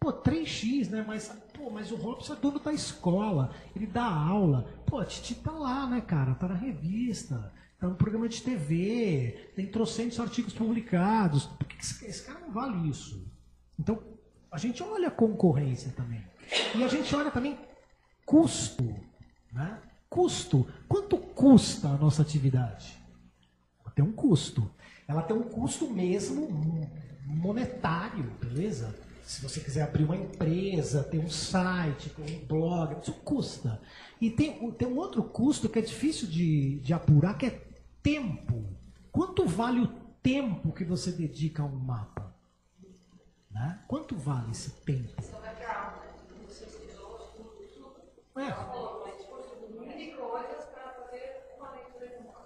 Pô, 0.00 0.14
3x, 0.14 0.88
né? 0.88 1.04
Mas, 1.06 1.28
pô, 1.52 1.68
mas 1.68 1.92
o 1.92 1.96
Robson 1.96 2.32
é 2.32 2.36
dono 2.36 2.58
da 2.58 2.72
escola, 2.72 3.54
ele 3.76 3.86
dá 3.86 4.02
aula. 4.02 4.66
Pô, 4.86 4.98
a 4.98 5.04
Titi 5.04 5.34
tá 5.34 5.52
lá, 5.52 5.86
né, 5.86 6.00
cara? 6.00 6.34
Tá 6.34 6.48
na 6.48 6.54
revista, 6.54 7.52
tá 7.78 7.86
no 7.86 7.94
programa 7.94 8.26
de 8.26 8.42
TV, 8.42 9.52
tem 9.54 9.66
trocentos 9.66 10.18
artigos 10.18 10.54
publicados. 10.54 11.44
Por 11.44 11.68
que 11.68 11.76
esse 12.06 12.24
cara 12.24 12.40
não 12.40 12.50
vale 12.50 12.88
isso? 12.88 13.30
Então, 13.78 14.02
a 14.50 14.56
gente 14.56 14.82
olha 14.82 15.08
a 15.08 15.10
concorrência 15.10 15.92
também. 15.94 16.24
E 16.74 16.82
a 16.82 16.88
gente 16.88 17.14
olha 17.14 17.30
também 17.30 17.58
custo, 18.24 18.94
né? 19.52 19.82
Custo. 20.08 20.66
Quanto 20.90 21.16
custa 21.18 21.86
a 21.86 21.96
nossa 21.96 22.20
atividade? 22.20 23.00
Ela 23.80 23.92
tem 23.92 24.04
um 24.04 24.10
custo. 24.10 24.68
Ela 25.06 25.22
tem 25.22 25.36
um 25.36 25.44
custo 25.44 25.88
mesmo 25.88 26.48
monetário, 27.24 28.24
beleza? 28.40 28.92
Se 29.22 29.40
você 29.40 29.60
quiser 29.60 29.82
abrir 29.82 30.02
uma 30.02 30.16
empresa, 30.16 31.04
ter 31.04 31.18
um 31.18 31.30
site, 31.30 32.10
ter 32.10 32.22
um 32.22 32.44
blog, 32.44 33.00
isso 33.00 33.12
custa. 33.12 33.80
E 34.20 34.32
tem, 34.32 34.68
tem 34.72 34.88
um 34.88 34.96
outro 34.96 35.22
custo 35.22 35.68
que 35.68 35.78
é 35.78 35.82
difícil 35.82 36.26
de, 36.26 36.80
de 36.80 36.92
apurar, 36.92 37.38
que 37.38 37.46
é 37.46 37.62
tempo. 38.02 38.76
Quanto 39.12 39.46
vale 39.46 39.82
o 39.82 39.86
tempo 40.20 40.72
que 40.72 40.82
você 40.82 41.12
dedica 41.12 41.62
a 41.62 41.66
um 41.66 41.76
mapa? 41.76 42.34
Né? 43.48 43.78
Quanto 43.86 44.16
vale 44.16 44.50
esse 44.50 44.72
tempo? 44.80 45.22
É. 48.36 48.99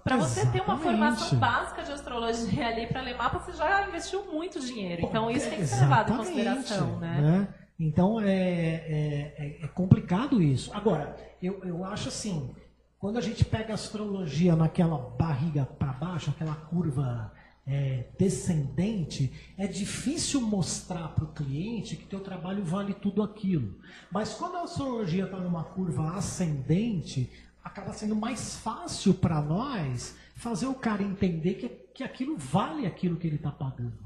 Para 0.05 0.17
você 0.19 0.45
ter 0.47 0.61
uma 0.61 0.77
formação 0.77 1.39
básica 1.39 1.83
de 1.83 1.91
astrologia 1.93 2.69
ali 2.69 2.87
para 2.87 3.01
ler 3.01 3.17
mapa, 3.17 3.39
você 3.39 3.53
já 3.53 3.89
investiu 3.89 4.25
muito 4.31 4.61
dinheiro. 4.61 5.03
Então 5.03 5.31
isso 5.31 5.49
tem 5.49 5.59
que 5.61 5.67
ser 5.67 5.81
levado 5.81 6.13
em 6.13 6.17
consideração, 6.19 6.99
né? 6.99 7.49
Então 7.81 8.21
é, 8.21 8.27
é, 8.27 9.35
é- 9.39 9.65
é 9.65 9.69
complicado 9.69 10.41
isso. 10.43 10.71
Agora, 10.75 11.17
eu, 11.43 11.61
eu 11.65 11.85
acho 11.85 12.09
assim, 12.09 12.55
quando 12.99 13.17
a 13.17 13.21
gente 13.21 13.45
pega 13.45 13.73
a 13.73 13.75
astrologia 13.75 14.55
naquela 14.55 14.99
barriga 14.99 15.65
para 15.65 15.93
baixo, 15.95 16.31
aquela 16.31 16.55
curva 16.55 17.33
é, 17.67 18.05
descendente, 18.19 19.33
é 19.57 19.67
difícil 19.67 20.41
mostrar 20.43 21.09
para 21.15 21.25
o 21.25 21.29
cliente 21.33 21.97
que 21.97 22.05
teu 22.05 22.21
trabalho 22.21 22.63
vale 22.63 22.93
tudo 22.93 23.23
aquilo. 23.23 23.79
Mas 24.13 24.35
quando 24.35 24.57
a 24.57 24.63
astrologia 24.65 25.25
está 25.25 25.39
numa 25.39 25.65
curva 25.65 26.15
ascendente, 26.17 27.31
acaba 27.65 27.93
sendo 27.95 28.15
mais 28.15 28.57
fácil 28.57 29.15
para 29.15 29.41
nós 29.41 30.15
fazer 30.37 30.67
o 30.67 30.75
cara 30.75 31.03
entender 31.03 31.55
que, 31.55 31.69
que 31.69 32.05
aquilo 32.05 32.37
vale 32.37 32.87
aquilo 32.87 33.17
que 33.17 33.27
ele 33.27 33.37
está 33.37 33.51
pagando. 33.51 34.05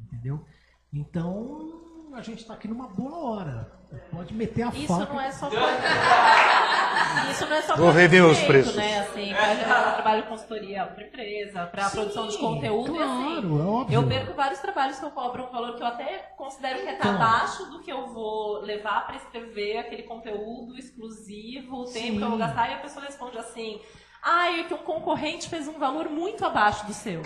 Entendeu? 0.00 0.46
Então, 0.92 1.93
a 2.16 2.22
gente 2.22 2.40
está 2.40 2.54
aqui 2.54 2.68
numa 2.68 2.86
boa 2.88 3.16
hora. 3.18 3.72
Pode 4.10 4.34
meter 4.34 4.62
a 4.62 4.68
Isso 4.70 4.88
faca. 4.88 5.12
não 5.12 5.20
é 5.20 5.30
só 5.30 5.48
Isso 7.30 7.46
não 7.46 7.56
é 7.56 7.62
só 7.62 7.76
Vou 7.76 7.90
pra 7.92 8.00
rever 8.00 8.24
os 8.24 8.40
preços. 8.42 8.74
né? 8.74 9.00
Assim, 9.00 9.32
para 9.32 9.92
trabalho 9.92 10.22
de 10.22 10.28
consultoria 10.28 10.84
para 10.84 11.04
empresa, 11.04 11.66
para 11.66 11.90
produção 11.90 12.26
de 12.28 12.36
conteúdo 12.38 12.92
e 12.94 12.96
claro, 12.96 13.12
assim. 13.38 13.60
é 13.60 13.62
óbvio. 13.64 14.00
Eu 14.00 14.08
perco 14.08 14.34
vários 14.34 14.58
trabalhos 14.60 14.98
que 14.98 15.04
eu 15.04 15.10
cobro 15.10 15.44
um 15.44 15.50
valor 15.52 15.76
que 15.76 15.82
eu 15.82 15.86
até 15.86 16.18
considero 16.36 16.80
que 16.80 16.88
é 16.88 16.94
Então. 16.94 17.14
abaixo 17.14 17.66
do 17.70 17.80
que 17.80 17.92
eu 17.92 18.06
vou 18.08 18.60
levar 18.62 19.06
para 19.06 19.16
escrever 19.16 19.78
aquele 19.78 20.02
conteúdo 20.02 20.76
exclusivo, 20.76 21.82
o 21.82 21.84
tempo 21.84 21.98
Sim. 22.12 22.18
que 22.18 22.22
eu 22.24 22.28
vou 22.30 22.38
gastar, 22.38 22.70
e 22.70 22.74
a 22.74 22.78
pessoa 22.78 23.04
responde 23.04 23.38
assim. 23.38 23.80
Ah, 24.22 24.58
é 24.58 24.64
que 24.64 24.74
um 24.74 24.78
concorrente 24.78 25.48
fez 25.48 25.68
um 25.68 25.78
valor 25.78 26.08
muito 26.08 26.44
abaixo 26.44 26.84
do 26.86 26.92
seu. 26.94 27.20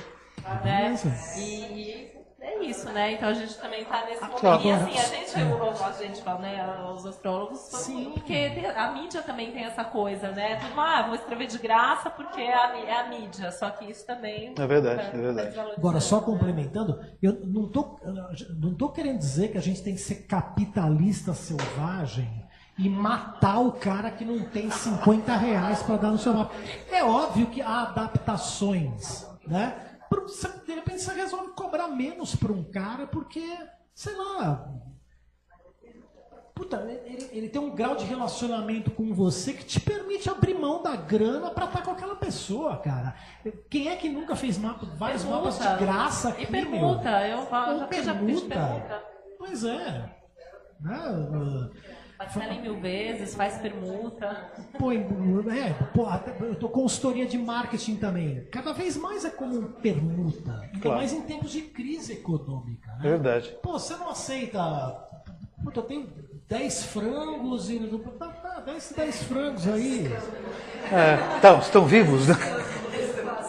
Né? 0.64 0.80
Beleza. 0.96 1.40
E 1.40 2.10
é 2.40 2.64
isso, 2.64 2.88
né? 2.90 3.12
Então 3.12 3.28
a 3.28 3.34
gente 3.34 3.54
também 3.58 3.84
tá 3.84 4.04
nesse 4.04 4.20
momento. 4.20 4.40
Claro. 4.40 4.62
E 4.62 4.70
assim, 4.70 4.98
a 4.98 5.02
gente, 5.02 5.40
eu- 5.40 5.84
a 5.84 5.92
gente 5.92 6.22
fala, 6.22 6.38
né? 6.40 6.90
Os 6.94 7.04
astrólogos, 7.04 7.58
Sim. 7.58 8.12
porque 8.14 8.52
a 8.76 8.92
mídia 8.92 9.22
também 9.22 9.50
tem 9.52 9.64
essa 9.64 9.84
coisa, 9.84 10.30
né? 10.30 10.56
Tudo, 10.56 10.80
ah, 10.80 11.02
vou 11.06 11.14
escrever 11.14 11.46
de 11.46 11.58
graça 11.58 12.08
porque 12.10 12.40
é 12.40 12.54
a, 12.54 12.76
é 12.78 13.00
a 13.00 13.08
mídia. 13.08 13.50
Só 13.50 13.70
que 13.70 13.84
isso 13.90 14.06
também. 14.06 14.54
É 14.58 14.66
verdade, 14.66 15.00
é 15.02 15.10
tá 15.10 15.16
verdade. 15.16 15.58
Agora, 15.76 16.00
só 16.00 16.20
complementando, 16.20 17.00
eu 17.22 17.40
não 17.44 17.68
tô, 17.68 17.98
não 18.58 18.74
tô 18.74 18.88
querendo 18.90 19.18
dizer 19.18 19.48
que 19.52 19.58
a 19.58 19.62
gente 19.62 19.82
tem 19.82 19.94
que 19.94 20.00
ser 20.00 20.26
capitalista 20.26 21.34
selvagem 21.34 22.46
e 22.78 22.88
matar 22.88 23.58
o 23.58 23.72
cara 23.72 24.08
que 24.12 24.24
não 24.24 24.44
tem 24.44 24.70
50 24.70 25.36
reais 25.36 25.82
para 25.82 25.96
dar 25.96 26.10
no 26.12 26.18
seu 26.18 26.32
mapa. 26.32 26.54
É 26.90 27.02
óbvio 27.02 27.46
que 27.48 27.60
há 27.60 27.82
adaptações, 27.82 29.26
né? 29.46 29.87
De 30.66 30.72
repente 30.74 31.02
você 31.02 31.12
resolve 31.12 31.48
cobrar 31.52 31.88
menos 31.88 32.34
para 32.34 32.52
um 32.52 32.64
cara 32.64 33.06
porque, 33.06 33.44
sei 33.94 34.14
lá, 34.16 34.68
Puta, 36.54 36.76
ele, 37.06 37.28
ele 37.30 37.48
tem 37.48 37.60
um 37.62 37.72
grau 37.72 37.94
de 37.94 38.04
relacionamento 38.04 38.90
com 38.90 39.14
você 39.14 39.52
que 39.52 39.64
te 39.64 39.78
permite 39.78 40.28
abrir 40.28 40.54
mão 40.54 40.82
da 40.82 40.96
grana 40.96 41.50
pra 41.50 41.66
estar 41.66 41.82
com 41.82 41.92
aquela 41.92 42.16
pessoa, 42.16 42.76
cara. 42.78 43.14
Quem 43.70 43.88
é 43.88 43.94
que 43.94 44.08
nunca 44.08 44.34
fez 44.34 44.58
mapa, 44.58 44.84
vários 44.96 45.22
Permuta. 45.22 45.44
mapas 45.44 45.58
de 45.78 45.84
graça 45.84 46.28
aqui, 46.30 46.42
E 46.42 46.46
permuta, 46.48 47.10
meu? 47.20 47.28
eu 47.38 47.46
falo, 47.46 47.74
Ou 47.74 47.78
já, 47.78 47.86
fiz- 47.86 48.04
já 48.04 48.12
fiz 48.14 48.40
permuta. 48.42 49.04
Pois 49.38 49.62
é. 49.62 50.16
Né? 50.80 51.70
Parcela 52.18 52.52
em 52.52 52.62
mil 52.62 52.80
vezes, 52.80 53.36
faz 53.36 53.58
permuta. 53.58 54.50
Pô, 54.76 54.90
é, 54.90 55.74
até- 56.08 56.34
eu 56.44 56.56
tô 56.56 56.68
consultoria 56.68 57.24
de 57.24 57.38
marketing 57.38 57.94
também. 57.94 58.44
Cada 58.50 58.72
vez 58.72 58.96
mais 58.96 59.24
é 59.24 59.30
como 59.30 59.62
permuta. 59.74 60.50
Ainda 60.62 60.80
Claro. 60.80 60.96
mais 60.98 61.12
em 61.12 61.22
tempos 61.22 61.52
de 61.52 61.62
crise 61.62 62.14
econômica. 62.14 62.90
É 62.98 63.02
Né? 63.04 63.10
verdade. 63.10 63.56
Pô, 63.62 63.78
você 63.78 63.94
não 63.94 64.10
aceita. 64.10 64.60
Puta, 65.62 65.78
eu 65.78 65.84
tenho 65.84 66.08
10 66.48 66.82
frangos 66.86 67.70
e. 67.70 67.78
Tá, 68.18 68.26
tá, 68.28 68.60
10, 68.66 68.92
10 68.96 69.22
frangos 69.22 69.68
aí. 69.68 70.06
É, 70.92 71.38
tá, 71.40 71.56
estão 71.58 71.86
vivos, 71.86 72.26
né? 72.26 72.34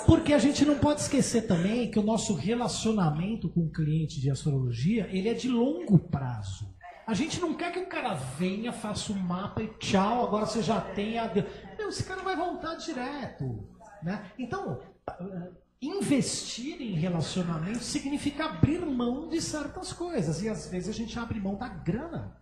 Porque 0.05 0.32
a 0.34 0.39
gente 0.39 0.63
não 0.65 0.78
pode 0.78 1.01
esquecer 1.01 1.43
também 1.47 1.89
que 1.89 1.97
o 1.99 2.03
nosso 2.03 2.34
relacionamento 2.36 3.49
com 3.49 3.61
o 3.61 3.70
cliente 3.70 4.20
de 4.22 4.30
astrologia, 4.30 5.07
ele 5.11 5.28
é 5.30 5.34
de 5.34 5.47
longo 5.49 5.97
prazo. 5.97 6.67
A 7.10 7.16
gente 7.16 7.41
não 7.41 7.55
quer 7.55 7.72
que 7.72 7.80
o 7.80 7.88
cara 7.88 8.14
venha, 8.14 8.72
faça 8.72 9.12
um 9.12 9.18
mapa 9.18 9.64
e 9.64 9.68
tchau, 9.80 10.28
agora 10.28 10.45
você 10.45 10.62
já 10.62 10.80
tem 10.80 11.18
a... 11.18 11.28
Meu, 11.76 11.89
esse 11.89 12.03
cara 12.03 12.22
vai 12.22 12.36
voltar 12.36 12.76
direto. 12.76 13.68
Né? 14.03 14.32
Então, 14.38 14.80
eh, 15.10 15.49
investir 15.82 16.80
em 16.80 16.93
relacionamento 16.93 17.80
significa 17.80 18.45
abrir 18.45 18.86
mão 18.86 19.28
de 19.28 19.41
certas 19.41 19.91
coisas. 19.91 20.43
E 20.43 20.49
às 20.49 20.68
vezes 20.68 20.88
a 20.88 20.93
gente 20.93 21.18
abre 21.18 21.39
mão 21.39 21.55
da 21.55 21.68
grana. 21.68 22.38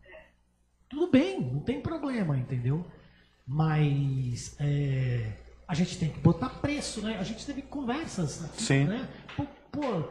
Tudo 0.89 1.09
bem, 1.09 1.39
não 1.39 1.61
tem 1.61 1.79
problema, 1.79 2.37
entendeu? 2.37 2.85
Mas 3.47 4.53
é, 4.59 5.31
a 5.65 5.73
gente 5.73 5.97
tem 5.97 6.09
que 6.09 6.19
botar 6.19 6.49
preço, 6.49 7.01
né? 7.01 7.17
A 7.17 7.23
gente 7.23 7.45
teve 7.45 7.61
conversas. 7.61 8.43
aqui, 8.43 8.63
Sim. 8.63 8.83
Né? 8.83 9.07
Pô, 9.37 9.45
pô, 9.71 10.09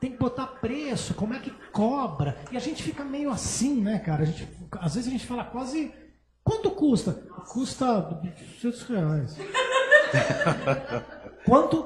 tem 0.00 0.12
que 0.12 0.18
botar 0.18 0.46
preço, 0.46 1.14
como 1.14 1.34
é 1.34 1.38
que 1.38 1.50
cobra? 1.72 2.36
E 2.52 2.56
a 2.56 2.60
gente 2.60 2.82
fica 2.82 3.04
meio 3.04 3.30
assim, 3.30 3.80
né, 3.80 3.98
cara? 3.98 4.22
A 4.22 4.26
gente, 4.26 4.48
às 4.80 4.94
vezes 4.94 5.08
a 5.08 5.12
gente 5.12 5.26
fala 5.26 5.44
quase. 5.44 5.92
Quanto 6.44 6.70
custa? 6.70 7.12
Custa 7.48 8.00
200 8.00 8.82
reais. 8.84 9.36
Quanto? 11.44 11.84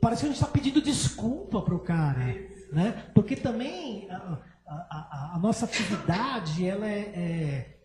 Parece 0.00 0.20
que 0.22 0.26
a 0.26 0.32
gente 0.32 0.40
está 0.40 0.46
pedindo 0.46 0.80
desculpa 0.80 1.60
pro 1.62 1.78
cara, 1.80 2.24
né? 2.72 3.04
Porque 3.14 3.36
também 3.36 4.08
a, 4.10 4.38
a- 4.66 4.86
a- 4.90 5.32
a 5.34 5.38
nossa 5.38 5.64
atividade 5.64 6.66
ela 6.66 6.86
é, 6.86 7.00
é- 7.00 7.78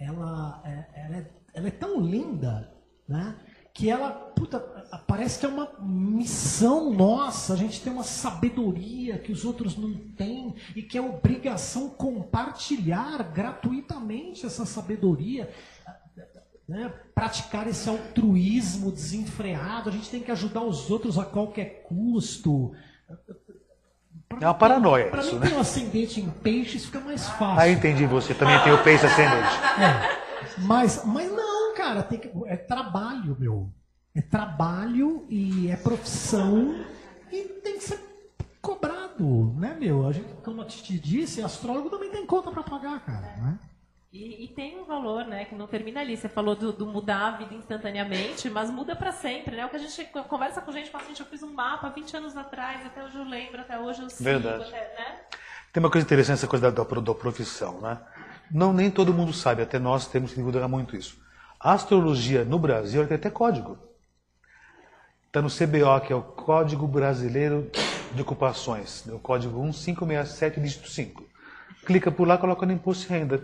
ela, 0.00 0.62
é, 0.64 1.04
ela, 1.06 1.16
é, 1.16 1.30
ela 1.54 1.68
é 1.68 1.70
tão 1.70 2.00
linda, 2.00 2.72
né? 3.08 3.36
Que 3.74 3.90
ela, 3.90 4.10
puta, 4.10 4.60
parece 5.06 5.40
que 5.40 5.44
é 5.44 5.48
uma 5.48 5.68
missão 5.80 6.92
nossa. 6.92 7.54
A 7.54 7.56
gente 7.56 7.80
tem 7.82 7.92
uma 7.92 8.04
sabedoria 8.04 9.18
que 9.18 9.32
os 9.32 9.44
outros 9.44 9.76
não 9.76 9.92
têm 10.16 10.54
e 10.76 10.82
que 10.82 10.96
é 10.96 11.02
obrigação 11.02 11.90
compartilhar 11.90 13.20
gratuitamente 13.34 14.46
essa 14.46 14.64
sabedoria 14.64 15.50
né, 16.68 16.90
praticar 17.14 17.66
esse 17.68 17.88
altruísmo 17.88 18.90
desenfreado, 18.90 19.90
a 19.90 19.92
gente 19.92 20.08
tem 20.08 20.22
que 20.22 20.30
ajudar 20.30 20.62
os 20.62 20.90
outros 20.90 21.18
a 21.18 21.24
qualquer 21.24 21.82
custo. 21.82 22.72
Pra 24.28 24.38
É 24.40 24.46
uma 24.46 24.54
paranoia 24.54 25.10
Pra 25.10 25.20
isso, 25.20 25.34
mim, 25.38 25.48
né? 25.48 25.56
um 25.56 25.60
ascendente 25.60 26.20
em 26.20 26.30
peixes 26.30 26.86
fica 26.86 27.00
mais 27.00 27.28
fácil. 27.28 27.60
Ah, 27.60 27.68
entendi 27.68 28.06
você. 28.06 28.32
Também 28.34 28.58
tem 28.62 28.72
o 28.72 28.82
peixe 28.82 29.04
ascendente. 29.04 29.52
É. 29.78 30.24
Mas, 30.62 31.04
mas 31.04 31.30
não, 31.30 31.53
cara, 31.84 32.02
tem 32.02 32.18
que, 32.18 32.30
é 32.46 32.56
trabalho, 32.56 33.36
meu. 33.38 33.70
É 34.14 34.22
trabalho 34.22 35.26
e 35.28 35.68
é 35.70 35.76
profissão 35.76 36.74
e 37.30 37.42
tem 37.62 37.78
que 37.78 37.84
ser 37.84 38.00
cobrado, 38.62 39.52
né, 39.58 39.76
meu? 39.78 40.06
A 40.06 40.12
gente, 40.12 40.32
como 40.42 40.62
a 40.62 40.64
Titi 40.64 40.98
disse, 40.98 41.42
astrólogo 41.42 41.90
também 41.90 42.10
tem 42.10 42.24
conta 42.24 42.50
pra 42.50 42.62
pagar, 42.62 43.04
cara, 43.04 43.36
né? 43.36 43.58
E, 44.12 44.44
e 44.44 44.48
tem 44.48 44.80
um 44.80 44.84
valor, 44.84 45.26
né, 45.26 45.44
que 45.44 45.56
não 45.56 45.66
termina 45.66 46.00
ali. 46.00 46.16
Você 46.16 46.28
falou 46.28 46.54
do, 46.54 46.72
do 46.72 46.86
mudar 46.86 47.26
a 47.26 47.30
vida 47.32 47.52
instantaneamente, 47.54 48.48
mas 48.48 48.70
muda 48.70 48.94
para 48.94 49.10
sempre, 49.10 49.56
né? 49.56 49.66
O 49.66 49.68
que 49.68 49.76
a 49.76 49.80
gente 49.80 50.04
conversa 50.28 50.62
com 50.62 50.70
gente, 50.70 50.88
fala 50.88 51.02
assim, 51.02 51.14
eu 51.18 51.26
fiz 51.26 51.42
um 51.42 51.52
mapa 51.52 51.90
20 51.90 52.16
anos 52.16 52.36
atrás, 52.36 52.86
até 52.86 53.02
hoje 53.02 53.16
eu 53.16 53.24
lembro, 53.24 53.60
até 53.60 53.76
hoje 53.76 54.00
eu 54.00 54.08
sigo, 54.08 54.22
Verdade. 54.22 54.62
até, 54.62 54.94
né? 54.94 55.20
Tem 55.72 55.82
uma 55.82 55.90
coisa 55.90 56.06
interessante 56.06 56.36
essa 56.36 56.46
coisa 56.46 56.70
da, 56.70 56.84
da, 56.84 57.00
da 57.00 57.14
profissão, 57.14 57.80
né? 57.80 58.00
Não 58.48 58.72
nem 58.72 58.88
todo 58.88 59.12
mundo 59.12 59.32
sabe, 59.32 59.62
até 59.62 59.80
nós 59.80 60.06
temos 60.06 60.30
que 60.30 60.36
divulgar 60.36 60.68
muito 60.68 60.96
isso. 60.96 61.23
A 61.64 61.72
astrologia 61.72 62.44
no 62.44 62.58
Brasil 62.58 63.06
tem 63.08 63.16
até 63.16 63.30
código. 63.30 63.78
Está 65.28 65.40
no 65.40 65.48
CBO, 65.48 65.98
que 66.06 66.12
é 66.12 66.16
o 66.16 66.20
Código 66.20 66.86
Brasileiro 66.86 67.70
de 68.12 68.20
Ocupações, 68.20 69.06
o 69.06 69.18
código 69.18 69.58
1567, 69.62 70.60
dígito 70.60 70.90
5. 70.90 71.24
Clica 71.86 72.12
por 72.12 72.28
lá, 72.28 72.36
coloca 72.36 72.66
no 72.66 72.72
imposto 72.72 73.04
de 73.04 73.14
renda. 73.14 73.42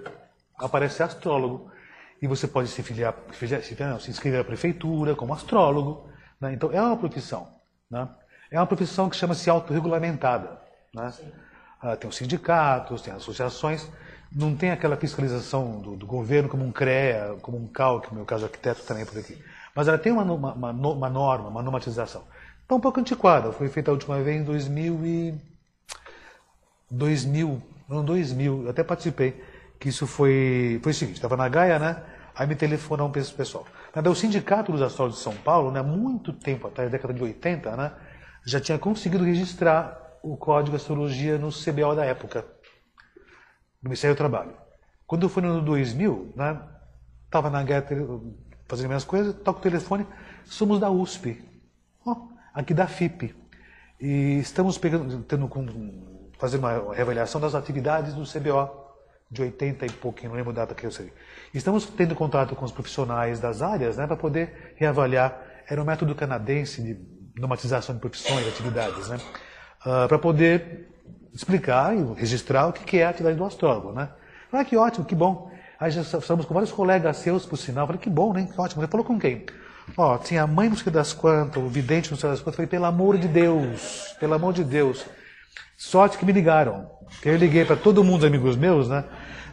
Aparece 0.58 1.02
astrólogo. 1.02 1.72
E 2.20 2.26
você 2.26 2.46
pode 2.46 2.68
se 2.68 2.82
filiar, 2.82 3.14
filiar- 3.30 3.62
se, 3.62 3.74
filiar, 3.74 3.92
não, 3.92 3.98
se 3.98 4.10
inscrever 4.10 4.40
à 4.42 4.44
prefeitura 4.44 5.14
como 5.16 5.32
astrólogo. 5.32 6.06
né? 6.38 6.52
Então, 6.52 6.70
é 6.72 6.82
uma 6.82 6.98
profissão. 6.98 7.48
Né? 7.90 8.06
É 8.50 8.60
uma 8.60 8.66
profissão 8.66 9.08
que 9.08 9.16
chama-se 9.16 9.48
autorregulamentada. 9.48 10.60
Né? 10.94 11.10
Ah, 11.80 11.96
tem 11.96 12.10
os 12.10 12.16
sindicatos, 12.16 13.00
tem 13.00 13.14
as 13.14 13.22
associações, 13.22 13.90
não 14.32 14.54
tem 14.54 14.70
aquela 14.70 14.96
fiscalização 14.96 15.80
do, 15.80 15.96
do 15.96 16.06
governo 16.06 16.48
como 16.48 16.64
um 16.64 16.70
CREA, 16.70 17.36
como 17.42 17.56
um 17.58 17.66
CAL, 17.66 18.00
que 18.00 18.10
no 18.10 18.16
meu 18.16 18.24
caso 18.24 18.44
arquiteto 18.44 18.82
também 18.82 19.02
é 19.02 19.06
por 19.06 19.18
aqui. 19.18 19.36
Mas 19.74 19.88
ela 19.88 19.98
tem 19.98 20.12
uma, 20.12 20.22
uma, 20.22 20.52
uma, 20.52 20.70
uma 20.70 21.10
norma, 21.10 21.48
uma 21.48 21.62
normatização. 21.62 22.24
Está 22.62 22.74
um 22.74 22.80
pouco 22.80 23.00
antiquada, 23.00 23.52
foi 23.52 23.68
feita 23.68 23.90
a 23.90 23.94
última 23.94 24.20
vez 24.20 24.40
em 24.40 24.44
2000 24.44 25.06
e... 25.06 25.34
2000, 26.90 27.62
não, 27.88 28.04
2000, 28.04 28.64
eu 28.64 28.70
até 28.70 28.82
participei, 28.82 29.42
que 29.78 29.88
isso 29.88 30.06
foi, 30.06 30.80
foi 30.82 30.90
o 30.90 30.94
seguinte, 30.94 31.16
estava 31.16 31.36
na 31.36 31.48
Gaia, 31.48 31.78
né? 31.78 32.02
Aí 32.34 32.46
me 32.46 32.56
telefonou 32.56 33.08
um 33.08 33.12
pessoal. 33.12 33.64
O 34.08 34.14
Sindicato 34.14 34.72
dos 34.72 34.82
Astrólogos 34.82 35.18
de 35.18 35.24
São 35.24 35.34
Paulo, 35.34 35.70
né, 35.70 35.82
muito 35.82 36.32
tempo 36.32 36.66
atrás, 36.66 36.90
década 36.90 37.12
de 37.12 37.22
80, 37.22 37.76
né, 37.76 37.92
já 38.44 38.60
tinha 38.60 38.78
conseguido 38.78 39.24
registrar 39.24 40.18
o 40.22 40.36
Código 40.36 40.70
de 40.70 40.76
Astrologia 40.76 41.38
no 41.38 41.50
CBO 41.50 41.94
da 41.94 42.04
época, 42.04 42.44
no 43.82 43.88
Ministério 43.88 44.14
do 44.14 44.18
Trabalho. 44.18 44.52
Quando 45.06 45.28
foi 45.28 45.42
no 45.42 45.50
ano 45.50 45.62
2000, 45.62 46.32
né, 46.36 46.60
estava 47.24 47.50
na 47.50 47.62
Gaia 47.62 47.84
fazendo 48.68 48.86
minhas 48.86 49.04
coisas, 49.04 49.34
toco 49.42 49.58
o 49.58 49.62
telefone, 49.62 50.06
somos 50.44 50.78
da 50.78 50.90
USP, 50.90 51.42
aqui 52.54 52.74
da 52.74 52.86
FIP. 52.86 53.34
E 54.00 54.38
estamos 54.38 54.78
pegando, 54.78 55.22
tendo, 55.24 55.50
fazendo 56.38 56.60
uma 56.60 56.94
reavaliação 56.94 57.40
das 57.40 57.54
atividades 57.54 58.14
do 58.14 58.22
CBO 58.24 58.80
de 59.30 59.42
80 59.42 59.86
e 59.86 59.90
pouquinho, 59.90 60.30
não 60.30 60.36
lembro 60.36 60.50
a 60.50 60.54
data 60.54 60.74
que 60.74 60.84
eu 60.84 60.90
sei. 60.90 61.12
Estamos 61.54 61.86
tendo 61.86 62.14
contato 62.14 62.56
com 62.56 62.64
os 62.64 62.72
profissionais 62.72 63.38
das 63.38 63.62
áreas 63.62 63.96
né, 63.96 64.06
para 64.06 64.16
poder 64.16 64.74
reavaliar. 64.76 65.40
Era 65.68 65.80
um 65.80 65.84
método 65.84 66.14
canadense 66.14 66.82
de 66.82 66.98
normatização 67.36 67.94
de 67.94 68.00
profissões, 68.00 68.46
atividades, 68.46 69.08
né, 69.08 69.18
uh, 69.80 70.08
para 70.08 70.18
poder 70.18 70.89
explicar 71.32 71.96
e 71.96 72.02
registrar 72.14 72.66
o 72.68 72.72
que 72.72 72.98
é 72.98 73.04
a 73.04 73.10
atividade 73.10 73.36
do 73.36 73.44
astrólogo. 73.44 73.92
Né. 73.92 74.08
Ah, 74.52 74.64
que 74.64 74.76
ótimo, 74.76 75.04
que 75.04 75.14
bom. 75.14 75.50
Aí 75.78 75.90
já 75.90 76.02
estamos 76.02 76.44
com 76.44 76.52
vários 76.52 76.72
colegas 76.72 77.16
seus, 77.18 77.46
por 77.46 77.56
sinal. 77.56 77.86
falei, 77.86 78.00
que 78.00 78.10
bom, 78.10 78.32
né? 78.32 78.48
Que 78.52 78.60
ótimo. 78.60 78.82
Você 78.82 78.88
falou 78.88 79.04
com 79.06 79.18
quem? 79.18 79.46
Ó, 79.96 80.18
tinha 80.18 80.42
a 80.42 80.46
mãe 80.46 80.68
não 80.68 80.76
sei 80.76 80.92
das 80.92 81.12
quantas, 81.12 81.62
o 81.62 81.68
vidente 81.68 82.10
não 82.10 82.18
sei 82.18 82.30
das 82.30 82.40
quantas. 82.40 82.56
falei, 82.56 82.68
pelo 82.68 82.84
amor 82.84 83.16
de 83.16 83.28
Deus, 83.28 84.14
pelo 84.20 84.34
amor 84.34 84.52
de 84.52 84.62
Deus. 84.62 85.06
Sorte 85.76 86.18
que 86.18 86.26
me 86.26 86.32
ligaram. 86.32 86.90
Eu 87.24 87.36
liguei 87.36 87.64
para 87.64 87.76
todo 87.76 88.04
mundo, 88.04 88.26
amigos 88.26 88.56
meus, 88.56 88.88
né? 88.88 89.04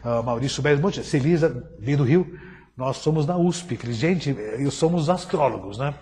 Uh, 0.03 0.21
Maurício 0.21 0.61
Bez 0.61 0.79
Monte, 0.79 1.03
Celisa, 1.03 1.65
veio 1.79 1.97
do 1.97 2.03
Rio. 2.03 2.37
Nós 2.75 2.97
somos 2.97 3.25
da 3.25 3.37
USP. 3.37 3.77
Falei, 3.77 3.95
gente, 3.95 4.35
eu 4.59 4.69
somos 4.69 5.09
astrólogos, 5.09 5.77
né? 5.77 5.93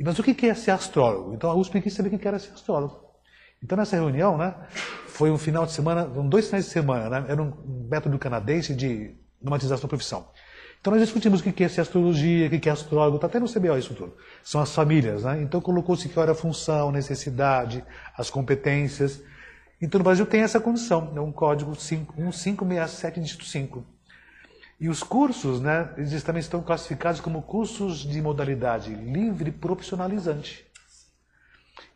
Mas 0.00 0.18
o 0.18 0.22
que 0.22 0.46
é 0.46 0.54
ser 0.54 0.70
astrólogo? 0.70 1.34
Então 1.34 1.50
a 1.50 1.54
USP 1.54 1.80
quis 1.80 1.92
saber 1.92 2.14
o 2.14 2.18
que 2.18 2.26
era 2.26 2.38
ser 2.38 2.52
astrólogo. 2.52 3.00
Então 3.62 3.76
nessa 3.76 3.96
reunião, 3.96 4.38
né? 4.38 4.54
Foi 5.14 5.30
um 5.30 5.38
final 5.38 5.64
de 5.64 5.70
semana, 5.70 6.04
dois 6.06 6.46
finais 6.46 6.64
de 6.64 6.72
semana, 6.72 7.08
né? 7.08 7.26
Era 7.28 7.40
um 7.40 7.52
método 7.88 8.18
canadense 8.18 8.74
de 8.74 9.14
normatização 9.40 9.84
da 9.84 9.88
profissão. 9.88 10.26
Então 10.80 10.92
nós 10.92 11.00
discutimos 11.00 11.38
o 11.38 11.52
que 11.52 11.62
é 11.62 11.66
astrologia, 11.66 12.48
o 12.48 12.50
que 12.50 12.68
é 12.68 12.72
astrólogo, 12.72 13.18
está 13.18 13.28
até 13.28 13.38
no 13.38 13.46
CBO 13.48 13.78
isso 13.78 13.94
tudo. 13.94 14.16
São 14.42 14.60
as 14.60 14.74
famílias, 14.74 15.22
né? 15.22 15.40
Então 15.40 15.60
colocou-se 15.60 16.08
que 16.08 16.18
era 16.18 16.32
a 16.32 16.34
função, 16.34 16.90
necessidade, 16.90 17.84
as 18.18 18.28
competências. 18.28 19.22
Então 19.80 20.00
no 20.00 20.04
Brasil 20.04 20.26
tem 20.26 20.40
essa 20.40 20.58
condição, 20.58 21.12
é 21.14 21.20
um 21.20 21.30
código 21.30 21.70
1567 21.70 23.20
dígito 23.20 23.44
5. 23.44 23.86
E 24.80 24.88
os 24.88 25.04
cursos, 25.04 25.60
né, 25.60 25.90
eles 25.96 26.24
também 26.24 26.40
estão 26.40 26.60
classificados 26.60 27.20
como 27.20 27.40
cursos 27.40 27.98
de 27.98 28.20
modalidade 28.20 28.92
livre 28.92 29.52
profissionalizante. 29.52 30.63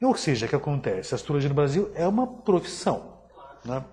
Ou 0.01 0.15
seja, 0.17 0.47
o 0.47 0.49
que 0.49 0.55
acontece? 0.55 1.15
A 1.15 1.17
astrologia 1.17 1.49
no 1.49 1.55
Brasil 1.55 1.91
é 1.95 2.07
uma 2.07 2.27
profissão. 2.27 3.19
Né? 3.65 3.85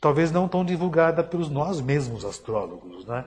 Talvez 0.00 0.32
não 0.32 0.48
tão 0.48 0.64
divulgada 0.64 1.22
pelos 1.22 1.50
nós 1.50 1.80
mesmos 1.80 2.24
astrólogos. 2.24 3.04
Né? 3.04 3.24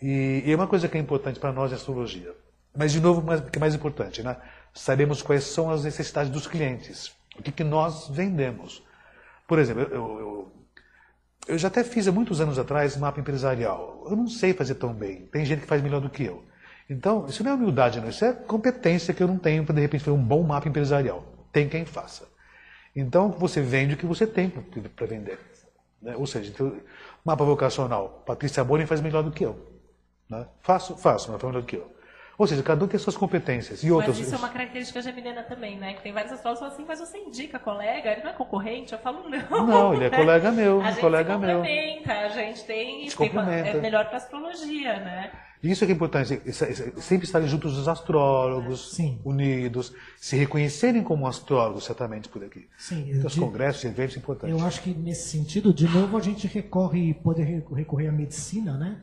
E, 0.00 0.42
e 0.46 0.52
é 0.52 0.54
uma 0.54 0.66
coisa 0.66 0.88
que 0.88 0.96
é 0.96 1.00
importante 1.00 1.40
para 1.40 1.52
nós 1.52 1.72
em 1.72 1.74
astrologia. 1.74 2.32
Mas, 2.76 2.92
de 2.92 3.00
novo, 3.00 3.20
o 3.20 3.50
que 3.50 3.58
é 3.58 3.60
mais 3.60 3.74
importante, 3.74 4.22
né? 4.22 4.36
sabemos 4.72 5.22
quais 5.22 5.44
são 5.44 5.70
as 5.70 5.84
necessidades 5.84 6.30
dos 6.30 6.46
clientes. 6.46 7.12
O 7.38 7.42
que, 7.42 7.50
que 7.50 7.64
nós 7.64 8.08
vendemos. 8.08 8.82
Por 9.48 9.58
exemplo, 9.58 9.82
eu, 9.82 9.90
eu, 9.90 10.52
eu, 11.48 11.58
já 11.58 11.68
até 11.68 11.82
fiz 11.82 12.06
há 12.06 12.12
muitos 12.12 12.40
anos 12.40 12.58
atrás 12.58 12.96
mapa 12.96 13.20
empresarial. 13.20 14.06
Eu 14.08 14.16
não 14.16 14.28
sei 14.28 14.52
fazer 14.52 14.74
tão 14.74 14.92
bem. 14.92 15.26
Tem 15.26 15.44
gente 15.44 15.62
que 15.62 15.66
faz 15.66 15.82
melhor 15.82 16.00
do 16.00 16.10
que 16.10 16.24
eu. 16.24 16.44
Então, 16.88 17.26
isso 17.26 17.42
não 17.42 17.52
é 17.52 17.54
humildade, 17.54 18.00
não. 18.00 18.08
Isso 18.08 18.24
é 18.24 18.32
competência 18.32 19.12
que 19.12 19.22
eu 19.22 19.26
não 19.26 19.38
tenho 19.38 19.64
para, 19.64 19.74
de 19.74 19.80
repente, 19.80 20.04
fazer 20.04 20.16
um 20.16 20.22
bom 20.22 20.42
mapa 20.42 20.68
empresarial. 20.68 21.24
Tem 21.52 21.68
quem 21.68 21.84
faça. 21.84 22.28
Então, 22.94 23.30
você 23.30 23.60
vende 23.60 23.94
o 23.94 23.96
que 23.96 24.06
você 24.06 24.26
tem 24.26 24.48
para 24.48 25.06
vender. 25.06 25.38
Né? 26.00 26.14
Ou 26.16 26.26
seja, 26.26 26.50
então, 26.50 26.80
mapa 27.24 27.44
vocacional. 27.44 28.22
Patrícia 28.24 28.62
Boni 28.62 28.86
faz 28.86 29.00
melhor 29.00 29.22
do 29.22 29.30
que 29.30 29.44
eu. 29.44 29.58
Né? 30.30 30.46
Faço, 30.62 30.96
faço, 30.96 31.30
mas 31.30 31.40
faz 31.40 31.52
melhor 31.52 31.62
do 31.62 31.66
que 31.66 31.76
eu. 31.76 31.96
Ou 32.38 32.46
seja, 32.46 32.62
cada 32.62 32.84
um 32.84 32.88
tem 32.88 33.00
suas 33.00 33.16
competências. 33.16 33.82
E 33.82 33.90
outras... 33.90 34.18
Mas 34.18 34.26
isso 34.26 34.34
é 34.34 34.38
uma 34.38 34.50
característica 34.50 35.00
geminiana 35.00 35.42
também, 35.42 35.78
né? 35.78 35.94
Que 35.94 36.02
tem 36.02 36.12
vários 36.12 36.32
astrólogos 36.32 36.60
que 36.60 36.84
falam 36.84 36.92
assim, 36.92 37.02
mas 37.02 37.10
você 37.10 37.18
indica 37.18 37.58
colega, 37.58 38.12
ele 38.12 38.22
não 38.22 38.30
é 38.30 38.34
concorrente? 38.34 38.92
Eu 38.92 38.98
falo, 38.98 39.28
não. 39.28 39.66
Não, 39.66 39.94
ele 39.94 40.04
é 40.04 40.10
colega 40.14 40.52
meu, 40.52 40.82
a 40.82 40.90
gente 40.90 41.00
colega 41.00 41.38
meu. 41.38 41.56
complementa, 41.60 42.12
a 42.12 42.28
gente 42.28 42.64
tem... 42.64 43.08
Se 43.08 43.16
complementa. 43.16 43.70
é 43.70 43.80
melhor 43.80 44.04
para 44.06 44.18
astrologia, 44.18 45.00
né? 45.00 45.32
Isso 45.70 45.84
é 45.84 45.86
que 45.86 45.92
é 45.92 45.96
importante, 45.96 46.40
sempre 47.00 47.26
estarem 47.26 47.48
juntos 47.48 47.76
os 47.76 47.88
astrólogos, 47.88 48.92
Sim. 48.94 49.20
unidos, 49.24 49.92
se 50.18 50.36
reconhecerem 50.36 51.02
como 51.02 51.26
astrólogos, 51.26 51.84
certamente, 51.84 52.28
por 52.28 52.42
aqui. 52.44 52.66
Sim, 52.78 53.10
Então, 53.10 53.26
os 53.26 53.32
de- 53.34 53.40
congressos, 53.40 53.84
eventos 53.84 54.16
importantes. 54.16 54.58
Eu 54.58 54.64
acho 54.66 54.82
que 54.82 54.90
nesse 54.94 55.28
sentido, 55.28 55.72
de 55.74 55.88
novo, 55.88 56.16
a 56.16 56.20
gente 56.20 56.46
recorre, 56.46 57.14
pode 57.14 57.42
re- 57.42 57.64
recorrer 57.74 58.08
à 58.08 58.12
medicina, 58.12 58.76
né? 58.76 59.02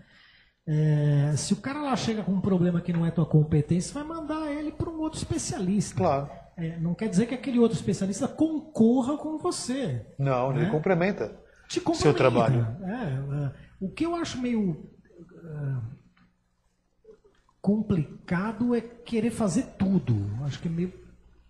É, 0.65 1.33
se 1.35 1.51
o 1.53 1.57
cara 1.57 1.81
lá 1.81 1.95
chega 1.95 2.23
com 2.23 2.31
um 2.31 2.39
problema 2.41 2.79
que 2.79 2.93
não 2.93 3.05
é 3.05 3.11
tua 3.11 3.25
competência, 3.25 3.93
vai 3.93 4.03
mandar 4.03 4.49
ele 4.51 4.71
para 4.71 4.89
um 4.89 4.99
outro 5.01 5.17
especialista. 5.17 5.97
Claro. 5.97 6.29
É, 6.55 6.77
não 6.79 6.93
quer 6.93 7.09
dizer 7.09 7.25
que 7.25 7.33
aquele 7.33 7.59
outro 7.59 7.75
especialista 7.75 8.27
concorra 8.27 9.17
com 9.17 9.37
você. 9.37 10.05
Não, 10.17 10.51
ele 10.51 10.65
Né? 10.65 10.69
complementa. 10.69 11.35
Te 11.67 11.75
Seu 11.75 11.83
complementa. 11.83 12.17
trabalho. 12.17 12.67
É, 12.83 13.45
é, 13.45 13.51
o 13.81 13.89
que 13.89 14.05
eu 14.05 14.15
acho 14.15 14.39
meio 14.39 14.85
é, 15.43 15.75
complicado 17.63 18.75
é 18.75 18.81
querer 18.81 19.31
fazer 19.31 19.63
tudo. 19.79 20.13
Acho 20.43 20.59
que 20.59 20.67
é 20.67 20.71
meio. 20.71 20.93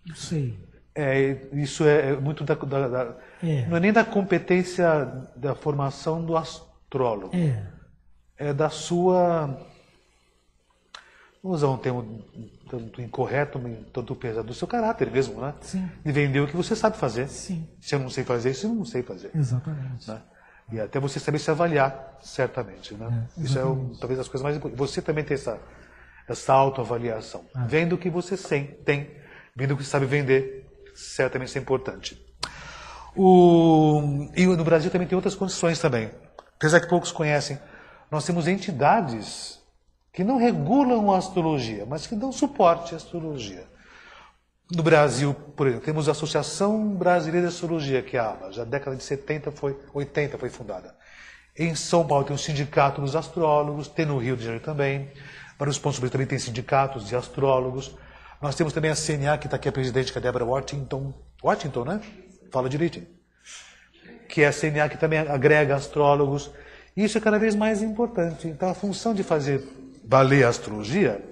Não 0.06 0.16
sei. 0.16 0.58
É, 0.94 1.48
isso 1.54 1.84
é 1.86 2.16
muito 2.16 2.44
da, 2.44 2.54
da- 2.54 2.88
da- 2.88 3.18
É. 3.42 3.66
Não 3.68 3.78
é 3.78 3.80
nem 3.80 3.92
da 3.92 4.06
competência 4.06 4.86
da 5.36 5.56
formação 5.56 6.24
do 6.24 6.38
astrólogo. 6.38 7.36
É. 7.36 7.66
É 8.38 8.54
da 8.54 8.70
sua. 8.70 9.48
Vamos 11.42 11.58
usar 11.64 11.70
um 11.70 11.78
termo 11.78 12.24
tanto 12.70 13.02
incorreto, 13.02 13.60
tanto 13.92 14.16
pesado, 14.16 14.48
do 14.48 14.54
seu 14.54 14.68
caráter 14.68 15.10
mesmo, 15.12 15.42
né? 15.42 15.54
Sim. 15.62 15.90
De 16.06 16.12
vender 16.12 16.40
o 16.42 16.48
que 16.48 16.56
você 16.56 16.76
sabe 16.76 16.96
fazer. 16.96 17.28
Sim. 17.28 17.68
Se 17.82 17.96
eu 17.96 18.00
não 18.00 18.10
sei 18.10 18.24
fazer 18.24 18.52
isso, 18.52 18.68
eu 18.68 18.74
não 18.76 18.86
sei 18.86 19.02
fazer. 19.02 19.32
Exatamente. 19.36 20.10
né? 20.10 20.22
E 20.72 20.80
até 20.80 21.00
você 21.00 21.20
saber 21.20 21.40
se 21.40 21.50
avaliar, 21.52 22.18
certamente. 22.22 22.94
Né? 22.94 23.28
É, 23.38 23.42
Isso 23.42 23.58
é 23.60 23.64
talvez 24.00 24.20
as 24.20 24.28
coisas 24.28 24.42
mais 24.44 24.56
importantes. 24.56 24.80
Você 24.90 25.02
também 25.02 25.24
tem 25.24 25.36
essa, 25.36 25.60
essa 26.28 26.54
autoavaliação. 26.54 27.46
Ah. 27.54 27.66
Vendo 27.68 27.94
o 27.94 27.98
que 27.98 28.10
você 28.10 28.38
tem, 28.86 29.12
vendo 29.56 29.74
o 29.74 29.78
que 29.78 29.84
você 29.84 29.90
sabe 29.90 30.06
vender, 30.06 30.70
certamente 30.94 31.50
isso 31.50 31.58
é 31.58 31.62
importante. 31.62 32.22
O, 33.16 34.30
e 34.36 34.46
no 34.46 34.64
Brasil 34.64 34.90
também 34.90 35.08
tem 35.08 35.16
outras 35.16 35.36
condições 35.36 35.80
também. 35.80 36.10
Apesar 36.56 36.80
que 36.80 36.88
poucos 36.88 37.12
conhecem, 37.12 37.60
nós 38.10 38.26
temos 38.26 38.48
entidades 38.48 39.62
que 40.12 40.24
não 40.24 40.38
regulam 40.38 41.12
a 41.12 41.18
astrologia, 41.18 41.86
mas 41.86 42.06
que 42.06 42.16
dão 42.16 42.32
suporte 42.32 42.94
à 42.94 42.98
astrologia. 42.98 43.66
No 44.72 44.82
Brasil, 44.82 45.34
por 45.34 45.68
exemplo, 45.68 45.86
temos 45.86 46.08
a 46.08 46.14
Associação 46.14 46.96
Brasileira 46.96 47.48
de 47.48 47.54
Astrologia, 47.54 48.02
que 48.02 48.16
é 48.16 48.20
a 48.20 48.30
ABA, 48.32 48.52
já 48.52 48.64
na 48.64 48.72
década 48.72 48.96
de 48.96 49.04
70 49.04 49.52
foi, 49.52 49.78
80 49.94 50.38
foi 50.38 50.50
fundada. 50.50 50.96
Em 51.56 51.76
São 51.76 52.06
Paulo 52.08 52.26
tem 52.26 52.36
o 52.36 52.40
Sindicato 52.40 53.02
dos 53.02 53.16
Astrólogos, 53.16 53.88
tem 53.88 54.06
no 54.06 54.18
Rio 54.18 54.36
de 54.36 54.44
Janeiro 54.44 54.64
também. 54.64 55.12
Do 55.72 55.80
Brasil 55.80 56.10
também 56.10 56.28
tem 56.28 56.38
sindicatos 56.38 57.08
de 57.08 57.16
astrólogos. 57.16 57.96
Nós 58.42 58.56
temos 58.56 58.74
também 58.74 58.92
a 58.92 58.96
CNA, 58.96 59.38
que 59.38 59.48
está 59.48 59.56
aqui 59.56 59.70
a 59.70 59.72
presidente, 59.72 60.12
que 60.12 60.18
é 60.18 60.20
a 60.20 60.24
Débora 60.24 60.44
Washington. 60.44 61.14
Washington, 61.42 61.86
né? 61.86 62.02
Fala 62.52 62.68
direitinho. 62.68 63.08
Que 64.28 64.42
é 64.42 64.48
a 64.48 64.54
CNA 64.54 64.90
que 64.90 64.98
também 64.98 65.20
agrega 65.20 65.76
astrólogos. 65.76 66.52
Isso 66.96 67.18
é 67.18 67.22
cada 67.22 67.40
vez 67.40 67.56
mais 67.56 67.82
importante. 67.82 68.48
Então 68.48 68.70
a 68.70 68.74
função 68.74 69.14
de 69.14 69.24
fazer 69.24 69.64
valer 70.04 70.44
a 70.46 70.50
astrologia 70.50 71.24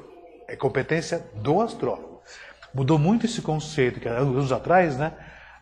é 0.48 0.56
competência 0.56 1.26
do 1.36 1.62
astrólogo. 1.62 2.22
Mudou 2.74 2.98
muito 2.98 3.26
esse 3.26 3.42
conceito, 3.42 4.00
que 4.00 4.08
há 4.08 4.14
anos 4.14 4.52
atrás, 4.52 4.98
né? 4.98 5.14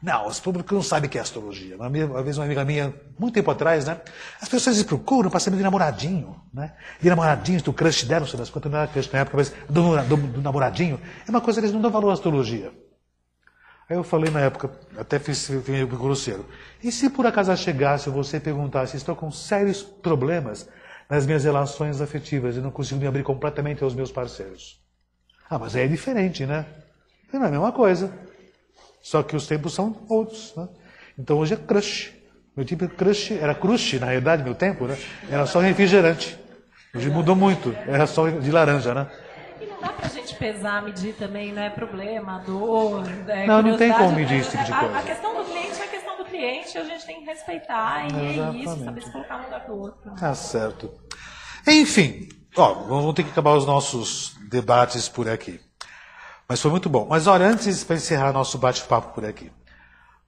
Não, 0.01 0.27
os 0.27 0.39
públicos 0.39 0.71
não 0.71 0.81
sabem 0.81 1.07
o 1.09 1.11
que 1.11 1.17
é 1.17 1.21
astrologia. 1.21 1.75
Uma, 1.75 1.89
vez 2.23 2.37
uma 2.37 2.45
amiga 2.45 2.63
minha, 2.63 2.93
muito 3.17 3.33
tempo 3.33 3.51
atrás, 3.51 3.85
né? 3.85 3.99
As 4.41 4.47
pessoas 4.47 4.81
procuram 4.83 5.29
para 5.29 5.41
saber 5.41 5.57
de 5.57 5.63
namoradinho, 5.63 6.41
né? 6.53 6.73
De 7.01 7.09
namoradinho, 7.09 7.61
do 7.61 7.73
crush 7.73 8.05
dela, 8.05 8.21
não 8.21 8.27
sei 8.27 8.39
das 8.39 8.49
quantas, 8.49 8.71
não 8.71 8.79
era 8.79 8.87
crush 8.87 9.11
na 9.11 9.19
época, 9.19 9.35
mas 9.35 9.49
do, 9.69 9.97
do- 10.03 10.27
do 10.27 10.41
namoradinho. 10.41 10.99
É 11.27 11.29
uma 11.29 11.41
coisa 11.41 11.59
que 11.59 11.65
eles 11.65 11.73
não 11.73 11.81
dão 11.81 11.91
valor 11.91 12.11
à 12.11 12.13
astrologia. 12.13 12.71
Aí 13.89 13.97
eu 13.97 14.03
falei 14.03 14.29
na 14.31 14.39
época, 14.41 14.69
até 14.97 15.17
fiz 15.19 15.47
fiz 15.47 15.83
grosseiro. 15.89 16.45
E 16.81 16.91
se 16.91 17.09
por 17.09 17.25
acaso 17.25 17.55
chegasse 17.57 18.09
você 18.09 18.39
perguntasse, 18.39 18.95
estou 18.95 19.15
com 19.15 19.31
sérios 19.31 19.81
problemas 19.83 20.69
nas 21.09 21.25
minhas 21.25 21.43
relações 21.43 21.99
afetivas 21.99 22.55
e 22.55 22.59
não 22.59 22.69
consigo 22.71 22.99
me 23.01 23.07
abrir 23.07 23.23
completamente 23.23 23.83
aos 23.83 23.95
meus 23.95 24.11
parceiros? 24.11 24.79
Ah, 25.49 25.57
mas 25.57 25.75
aí 25.75 25.85
é 25.85 25.87
diferente, 25.87 26.45
né? 26.45 26.65
Não 27.33 27.43
é 27.43 27.47
a 27.47 27.51
mesma 27.51 27.71
coisa. 27.71 28.13
Só 29.09 29.23
que 29.23 29.35
os 29.35 29.47
tempos 29.47 29.73
são 29.73 30.05
outros, 30.07 30.53
né? 30.55 30.67
Então 31.17 31.39
hoje 31.39 31.55
é 31.55 31.57
crush. 31.57 32.13
Meu 32.55 32.63
tipo 32.63 32.87
de 32.87 32.93
crush 32.93 33.33
era 33.33 33.55
crush, 33.55 33.97
na 33.99 34.05
realidade, 34.05 34.43
meu 34.43 34.53
tempo, 34.53 34.85
né? 34.85 34.95
Era 35.31 35.47
só 35.47 35.59
refrigerante. 35.59 36.37
Hoje 36.93 37.09
mudou 37.09 37.35
muito. 37.35 37.75
Era 37.87 38.05
só 38.05 38.29
de 38.29 38.51
laranja, 38.51 38.93
né? 38.93 39.07
E 39.59 39.65
não 39.65 39.81
dá 39.81 39.89
pra 39.89 40.07
gente 40.09 40.35
pesar, 40.35 40.83
medir 40.83 41.15
também, 41.15 41.51
né? 41.51 41.71
Problema, 41.71 42.43
dor. 42.45 43.03
É, 43.27 43.47
Não, 43.47 43.63
não 43.63 43.77
tem 43.77 43.91
como 43.91 44.11
medir 44.11 44.41
esse 44.41 44.51
tipo 44.51 44.63
de 44.65 44.73
A- 44.73 44.79
coisa. 44.79 44.97
A, 44.99 45.01
questão 45.01 45.35
do 45.35 45.43
cliente 45.43 45.81
é 45.81 45.83
a 45.83 45.87
questão 45.87 46.17
do 46.17 46.25
cliente, 46.25 46.77
a 46.77 46.83
gente 46.83 47.05
tem 47.07 47.19
que 47.21 47.25
respeitar, 47.25 48.07
e 48.13 48.15
é 48.15 48.33
Exatamente. 48.33 48.63
isso, 48.63 48.83
saber 48.85 49.01
se 49.01 49.11
colocar 49.11 49.37
um 49.37 49.43
lugar 49.45 49.65
pro 49.65 49.75
outro. 49.75 50.11
Tá 50.19 50.35
certo. 50.35 50.91
Enfim, 51.67 52.29
ó, 52.55 52.73
vamos 52.75 53.15
ter 53.15 53.23
que 53.23 53.31
acabar 53.31 53.55
os 53.55 53.65
nossos 53.65 54.35
debates 54.51 55.09
por 55.09 55.27
aqui. 55.27 55.59
Mas 56.49 56.59
foi 56.61 56.71
muito 56.71 56.89
bom. 56.89 57.05
Mas 57.07 57.27
olha, 57.27 57.45
antes 57.45 57.83
para 57.83 57.95
encerrar 57.95 58.33
nosso 58.33 58.57
bate-papo 58.57 59.13
por 59.13 59.23
aqui, 59.23 59.51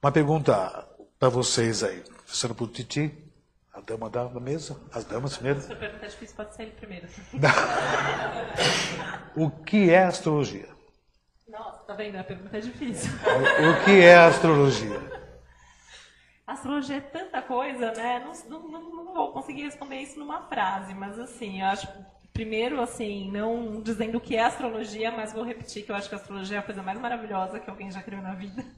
uma 0.00 0.12
pergunta 0.12 0.86
para 1.18 1.28
vocês 1.28 1.82
aí. 1.82 2.00
Começando 2.24 2.54
por 2.54 2.68
Titi, 2.68 3.12
a 3.74 3.80
dama 3.80 4.08
da 4.08 4.28
mesa, 4.40 4.80
as 4.92 5.04
damas 5.04 5.34
primeiro. 5.34 5.60
Se 5.60 5.72
a 5.72 5.76
pergunta 5.76 6.06
é 6.06 6.08
difícil, 6.08 6.36
pode 6.36 6.54
ser 6.54 6.62
ele 6.62 6.70
primeiro. 6.72 7.08
O 9.34 9.50
que 9.50 9.88
é 9.90 10.04
astrologia? 10.04 10.68
Nossa, 11.48 11.78
tá 11.84 11.94
vendo? 11.94 12.16
A 12.18 12.24
pergunta 12.24 12.54
é 12.56 12.60
difícil. 12.60 13.10
O 13.12 13.84
que 13.84 14.02
é 14.02 14.14
astrologia? 14.14 15.00
Astrologia 16.46 16.98
é 16.98 17.00
tanta 17.00 17.40
coisa, 17.40 17.92
né? 17.92 18.22
Não, 18.46 18.60
não- 18.68 18.90
não 18.94 19.14
vou 19.14 19.32
conseguir 19.32 19.62
responder 19.62 19.96
isso 20.00 20.18
numa 20.18 20.42
frase, 20.48 20.92
mas 20.94 21.18
assim, 21.18 21.62
eu 21.62 21.66
acho. 21.66 21.88
Primeiro, 22.32 22.80
assim, 22.80 23.30
não 23.30 23.82
dizendo 23.82 24.16
o 24.18 24.20
que 24.20 24.36
é 24.36 24.42
astrologia, 24.44 25.10
mas 25.10 25.32
vou 25.32 25.44
repetir 25.44 25.84
que 25.84 25.92
eu 25.92 25.96
acho 25.96 26.08
que 26.08 26.14
a 26.14 26.18
astrologia 26.18 26.56
é 26.56 26.60
a 26.60 26.62
coisa 26.62 26.82
mais 26.82 26.98
maravilhosa 26.98 27.60
que 27.60 27.68
alguém 27.68 27.90
já 27.90 28.02
criou 28.02 28.22
na 28.22 28.34
vida. 28.34 28.64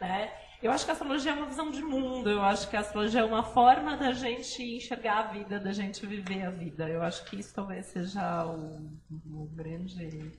Né? 0.00 0.30
Eu 0.62 0.70
acho 0.70 0.84
que 0.84 0.90
a 0.90 0.94
astrologia 0.94 1.32
é 1.32 1.34
uma 1.34 1.46
visão 1.46 1.70
de 1.72 1.82
mundo, 1.82 2.30
eu 2.30 2.40
acho 2.40 2.68
que 2.70 2.76
a 2.76 2.80
astrologia 2.80 3.20
é 3.20 3.24
uma 3.24 3.42
forma 3.42 3.96
da 3.96 4.12
gente 4.12 4.62
enxergar 4.62 5.18
a 5.18 5.22
vida, 5.32 5.58
da 5.58 5.72
gente 5.72 6.06
viver 6.06 6.42
a 6.44 6.50
vida. 6.50 6.88
Eu 6.88 7.02
acho 7.02 7.24
que 7.24 7.36
isso 7.38 7.52
talvez 7.52 7.86
seja 7.86 8.44
o, 8.46 8.88
o 9.10 9.46
grande 9.54 10.32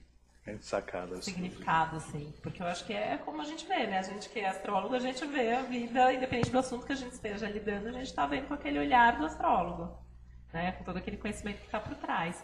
É 0.45 0.57
sacada. 0.59 1.15
assim. 1.15 1.31
significado, 1.31 1.97
assim. 1.97 2.33
Porque 2.41 2.61
eu 2.61 2.67
acho 2.67 2.85
que 2.85 2.93
é 2.93 3.17
como 3.17 3.41
a 3.41 3.45
gente 3.45 3.65
vê, 3.67 3.85
né? 3.87 3.99
A 3.99 4.01
gente 4.01 4.29
que 4.29 4.39
é 4.39 4.47
astrólogo, 4.47 4.95
a 4.95 4.99
gente 4.99 5.25
vê 5.25 5.53
a 5.55 5.61
vida, 5.61 6.13
independente 6.13 6.51
do 6.51 6.59
assunto 6.59 6.85
que 6.85 6.93
a 6.93 6.95
gente 6.95 7.11
esteja 7.13 7.49
lidando, 7.49 7.89
a 7.89 7.91
gente 7.91 8.03
está 8.07 8.25
vendo 8.25 8.47
com 8.47 8.53
aquele 8.53 8.79
olhar 8.79 9.17
do 9.17 9.25
astrólogo, 9.25 9.97
né? 10.53 10.71
Com 10.73 10.83
todo 10.85 10.97
aquele 10.97 11.17
conhecimento 11.17 11.59
que 11.59 11.65
está 11.65 11.79
por 11.81 11.95
trás. 11.95 12.43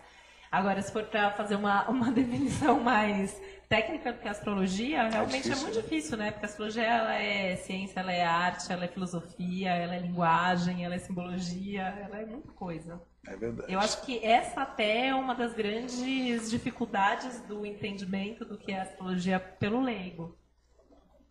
Agora, 0.55 0.81
se 0.81 0.89
for 0.89 1.03
para 1.03 1.31
fazer 1.31 1.55
uma, 1.55 1.85
uma 1.89 2.11
definição 2.13 2.79
mais 2.79 3.37
técnica 3.67 4.13
do 4.13 4.19
que 4.19 4.27
a 4.29 4.31
astrologia, 4.31 5.09
realmente 5.09 5.49
é, 5.49 5.51
difícil, 5.51 5.63
muito 5.63 5.75
né? 5.75 5.81
difícil, 5.81 6.17
né? 6.17 6.31
Porque 6.31 6.45
a 6.45 6.49
astrologia 6.49 6.83
ela 6.83 7.13
é 7.13 7.55
ciência, 7.57 7.99
ela 7.99 8.13
é 8.13 8.23
arte, 8.23 8.71
ela 8.71 8.85
é 8.85 8.87
filosofia, 8.87 9.71
ela 9.71 9.95
é 9.95 9.99
linguagem, 9.99 10.85
ela 10.85 10.95
é 10.95 10.97
simbologia, 10.97 11.81
ela 11.81 12.21
é 12.21 12.25
muita 12.25 12.53
coisa. 12.53 13.01
É 13.27 13.35
verdade. 13.35 13.73
Eu 13.73 13.79
acho 13.79 14.01
que 14.03 14.23
essa 14.23 14.61
até 14.61 15.07
é 15.07 15.15
uma 15.15 15.35
das 15.35 15.53
grandes 15.53 16.49
dificuldades 16.49 17.41
do 17.41 17.65
entendimento 17.65 18.45
do 18.45 18.57
que 18.57 18.71
é 18.71 18.79
astrologia 18.79 19.37
pelo 19.37 19.81
leigo. 19.81 20.37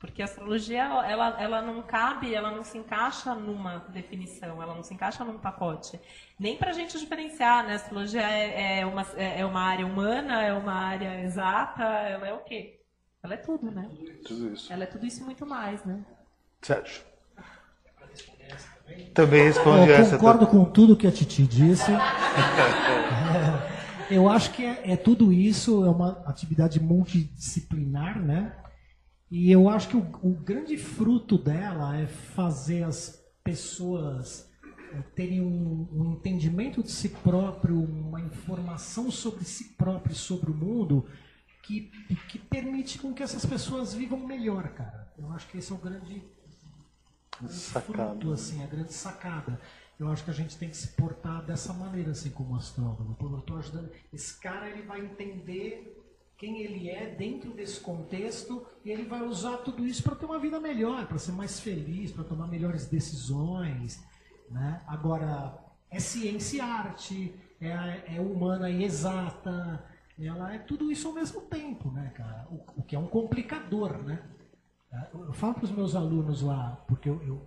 Porque 0.05 0.21
a 0.21 0.27
astrologia, 0.27 0.83
ela, 0.83 1.41
ela 1.41 1.63
não 1.63 1.81
cabe, 1.81 2.35
ela 2.35 2.51
não 2.51 2.63
se 2.63 2.77
encaixa 2.77 3.35
numa 3.35 3.79
definição, 3.89 4.63
ela 4.63 4.75
não 4.75 4.83
se 4.83 4.93
encaixa 4.93 5.25
num 5.25 5.39
pacote. 5.39 5.99
Nem 6.39 6.59
para 6.59 6.71
a 6.71 6.73
gente 6.75 6.99
diferenciar, 6.99 7.65
né? 7.65 7.73
A 7.73 7.77
astrologia 7.77 8.21
é, 8.21 8.81
é, 8.81 8.87
uma, 8.87 9.07
é 9.17 9.41
é 9.41 9.47
uma 9.47 9.63
área 9.63 9.87
humana, 9.87 10.43
é 10.43 10.53
uma 10.53 10.75
área 10.75 11.23
exata, 11.23 11.83
ela 11.83 12.29
é 12.29 12.35
o 12.35 12.41
quê? 12.41 12.81
Ela 13.23 13.33
é 13.33 13.37
tudo, 13.39 13.71
né? 13.71 13.89
Tudo 14.27 14.53
isso. 14.53 14.71
Ela 14.71 14.85
é 14.85 14.87
tudo 14.87 15.07
isso 15.07 15.23
e 15.23 15.25
muito 15.25 15.47
mais, 15.47 15.83
né? 15.85 16.05
Sérgio. 16.61 17.03
Também 19.15 19.45
responde 19.45 19.89
Eu 19.89 19.97
essa. 19.97 20.19
concordo 20.19 20.47
com 20.47 20.67
tudo 20.67 20.97
que 20.97 21.07
a 21.07 21.13
Titi 21.13 21.43
disse. 21.47 21.91
É, 24.11 24.17
eu 24.17 24.29
acho 24.29 24.51
que 24.53 24.65
é, 24.65 24.93
é 24.93 24.97
tudo 24.97 25.33
isso, 25.33 25.85
é 25.85 25.89
uma 25.89 26.23
atividade 26.27 26.79
multidisciplinar, 26.79 28.19
né? 28.19 28.53
E 29.31 29.51
eu 29.51 29.69
acho 29.69 29.89
que 29.89 29.97
o, 29.97 30.07
o 30.23 30.35
grande 30.35 30.77
fruto 30.77 31.37
dela 31.37 31.97
é 31.97 32.07
fazer 32.07 32.85
as 32.85 33.23
pessoas 33.43 34.51
é, 34.93 35.01
terem 35.15 35.41
um, 35.41 35.89
um 35.93 36.13
entendimento 36.13 36.83
de 36.83 36.91
si 36.91 37.09
próprio, 37.09 37.83
uma 37.83 38.21
informação 38.21 39.11
sobre 39.11 39.45
si 39.45 39.75
próprio 39.75 40.15
sobre 40.15 40.51
o 40.51 40.55
mundo 40.55 41.07
que, 41.63 41.91
que 42.29 42.39
permite 42.39 42.99
com 42.99 43.13
que 43.13 43.23
essas 43.23 43.45
pessoas 43.45 43.95
vivam 43.95 44.19
melhor, 44.19 44.69
cara. 44.69 45.13
Eu 45.19 45.31
acho 45.33 45.49
que 45.49 45.59
esse 45.59 45.73
é 45.73 45.75
o 45.75 45.79
grande 45.79 46.23
Sacada. 47.49 48.11
fruto, 48.11 48.33
assim, 48.33 48.63
a 48.63 48.67
grande 48.67 48.93
sacada. 48.93 49.61
Eu 49.99 50.09
acho 50.09 50.25
que 50.25 50.31
a 50.31 50.35
gente 50.35 50.57
tem 50.59 50.69
que 50.69 50.77
se 50.77 50.89
portar 50.89 51.45
dessa 51.45 51.73
maneira, 51.73 52.11
assim, 52.11 52.31
como 52.31 52.57
astrólogo. 52.57 53.15
Pô, 53.15 53.29
eu 53.31 53.41
tô 53.43 53.57
ajudando. 53.57 53.91
Esse 54.13 54.39
cara, 54.41 54.69
ele 54.69 54.83
vai 54.83 55.01
entender 55.01 56.04
quem 56.37 56.61
ele 56.61 56.89
é 56.89 57.15
dentro 57.15 57.53
desse 57.53 57.81
contexto 57.81 58.67
e 58.85 58.91
ele 58.91 59.05
vai 59.05 59.23
usar 59.23 59.59
tudo 59.59 59.87
isso 59.87 60.03
para 60.03 60.17
ter 60.17 60.27
uma 60.27 60.39
vida 60.39 60.59
melhor, 60.61 61.07
para 61.07 61.19
ser 61.19 61.33
mais 61.33 61.61
feliz, 61.61 62.11
para 62.11 62.25
tomar 62.25 62.47
melhores 62.47 62.87
decisões, 62.87 64.03
né? 64.51 64.81
Agora, 64.87 65.59
é 65.91 66.01
ciência 66.01 66.59
e 66.59 66.61
arte, 66.61 67.35
é, 67.61 68.17
é 68.17 68.21
humana 68.21 68.69
e 68.69 68.85
exata, 68.85 69.85
ela 70.19 70.53
é 70.53 70.59
tudo 70.59 70.91
isso 70.91 71.09
ao 71.09 71.15
mesmo 71.15 71.41
tempo, 71.43 71.91
né, 71.91 72.13
cara? 72.15 72.47
O, 72.51 72.81
o 72.81 72.83
que 72.83 72.95
é 72.95 72.99
um 72.99 73.07
complicador, 73.07 74.03
né? 74.03 74.23
Eu 75.13 75.33
falo 75.33 75.55
para 75.55 75.65
os 75.65 75.73
meus 75.73 75.97
alunos 75.97 76.41
lá, 76.41 76.83
porque 76.87 77.09
eu, 77.09 77.21
eu, 77.25 77.43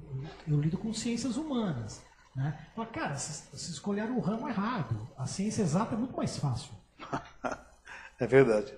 eu, 0.48 0.60
lido 0.60 0.78
com 0.78 0.94
ciências 0.94 1.38
humanas. 1.38 2.04
Né? 2.36 2.58
Falo, 2.76 2.88
cara, 2.90 3.16
vocês 3.16 3.70
escolheram 3.70 4.18
o 4.18 4.20
ramo 4.20 4.50
errado. 4.50 5.08
A 5.18 5.26
ciência 5.26 5.62
exata 5.62 5.96
é 5.96 5.98
muito 5.98 6.16
mais 6.16 6.38
fácil. 6.38 6.74
É 8.20 8.28
verdade. 8.28 8.74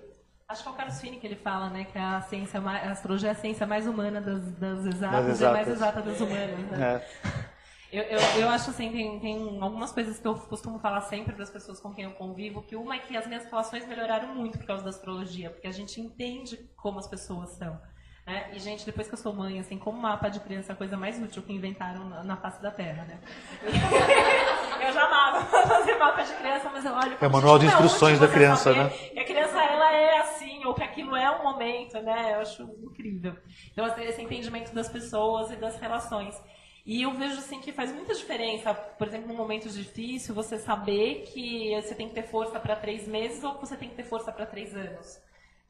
Acho 0.48 0.62
que 0.64 0.68
é 0.68 0.72
o 0.72 0.74
Carlos 0.74 1.00
Fini 1.00 1.18
que 1.18 1.26
ele 1.26 1.36
fala, 1.36 1.70
né? 1.70 1.84
Que 1.84 1.96
a 1.98 2.20
ciência, 2.22 2.60
mais- 2.60 2.86
a 2.88 2.90
astrologia 2.92 3.28
é 3.28 3.32
a 3.32 3.34
ciência 3.36 3.66
mais 3.66 3.86
humana 3.86 4.20
das, 4.20 4.42
das 4.54 4.84
exatas 4.86 5.26
Das 5.26 5.40
e 5.40 5.44
a 5.46 5.50
mais 5.52 5.68
exatas. 5.68 5.68
exata 5.68 6.02
das 6.02 6.20
humanas, 6.20 6.70
né? 6.70 7.02
É. 7.24 7.50
Eu, 7.92 8.04
eu, 8.04 8.20
eu 8.42 8.48
acho 8.48 8.70
assim, 8.70 8.92
tem, 8.92 9.18
tem 9.18 9.60
algumas 9.60 9.90
coisas 9.90 10.16
que 10.20 10.24
eu 10.24 10.36
costumo 10.36 10.78
falar 10.78 11.00
sempre 11.00 11.32
para 11.32 11.42
as 11.42 11.50
pessoas 11.50 11.80
com 11.80 11.92
quem 11.92 12.04
eu 12.04 12.12
convivo, 12.12 12.62
que 12.62 12.76
uma 12.76 12.94
é 12.94 12.98
que 13.00 13.16
as 13.16 13.26
minhas 13.26 13.44
relações 13.46 13.84
melhoraram 13.84 14.32
muito 14.32 14.56
por 14.58 14.64
causa 14.64 14.84
da 14.84 14.90
astrologia, 14.90 15.50
porque 15.50 15.66
a 15.66 15.72
gente 15.72 16.00
entende 16.00 16.56
como 16.76 17.00
as 17.00 17.08
pessoas 17.08 17.50
são. 17.56 17.80
Né? 18.24 18.48
E, 18.52 18.60
gente, 18.60 18.86
depois 18.86 19.08
que 19.08 19.14
eu 19.14 19.18
sou 19.18 19.34
mãe, 19.34 19.58
assim, 19.58 19.76
como 19.76 20.00
mapa 20.00 20.28
de 20.28 20.38
criança 20.38 20.70
é 20.70 20.74
a 20.74 20.76
coisa 20.76 20.96
mais 20.96 21.20
útil 21.20 21.42
que 21.42 21.52
inventaram 21.52 22.08
na, 22.08 22.22
na 22.22 22.36
face 22.36 22.62
da 22.62 22.70
Terra, 22.70 23.04
né? 23.06 23.18
eu 24.84 24.92
já 24.92 25.04
amava 25.04 25.44
fazer 25.66 25.96
mapa 25.96 26.22
de 26.22 26.32
criança, 26.34 26.70
mas 26.72 26.84
eu 26.84 26.92
olho... 26.92 27.16
e 27.20 27.24
É 27.24 27.26
o 27.26 27.30
manual 27.30 27.58
de 27.58 27.66
"Gente, 27.66 27.74
como 27.74 27.86
instruções 27.86 28.18
da 28.18 28.28
criança, 28.28 28.72
saber 28.74 28.84
né? 28.84 28.90
que 28.90 29.18
a 29.18 29.24
criança 29.24 29.62
ela 29.62 29.92
é 29.92 30.18
assim, 30.18 30.64
ou 30.64 30.74
que 30.74 30.82
aquilo 30.82 31.16
é 31.16 31.30
um 31.30 31.42
momento, 31.42 32.00
né? 32.00 32.34
Eu 32.34 32.40
acho 32.40 32.62
incrível. 32.82 33.36
Então, 33.72 33.84
assim, 33.84 34.02
esse 34.02 34.22
entendimento 34.22 34.74
das 34.74 34.88
pessoas 34.88 35.50
e 35.50 35.56
das 35.56 35.78
relações. 35.78 36.40
E 36.84 37.02
eu 37.02 37.12
vejo 37.12 37.38
assim 37.38 37.60
que 37.60 37.72
faz 37.72 37.92
muita 37.92 38.14
diferença, 38.14 38.72
por 38.74 39.06
exemplo, 39.06 39.28
num 39.28 39.36
momento 39.36 39.68
difícil, 39.68 40.34
você 40.34 40.58
saber 40.58 41.24
que 41.32 41.74
você 41.80 41.94
tem 41.94 42.08
que 42.08 42.14
ter 42.14 42.22
força 42.22 42.58
para 42.58 42.74
três 42.74 43.06
meses 43.06 43.44
ou 43.44 43.54
que 43.54 43.60
você 43.60 43.76
tem 43.76 43.88
que 43.88 43.94
ter 43.94 44.04
força 44.04 44.32
para 44.32 44.46
três 44.46 44.74
anos. 44.74 45.20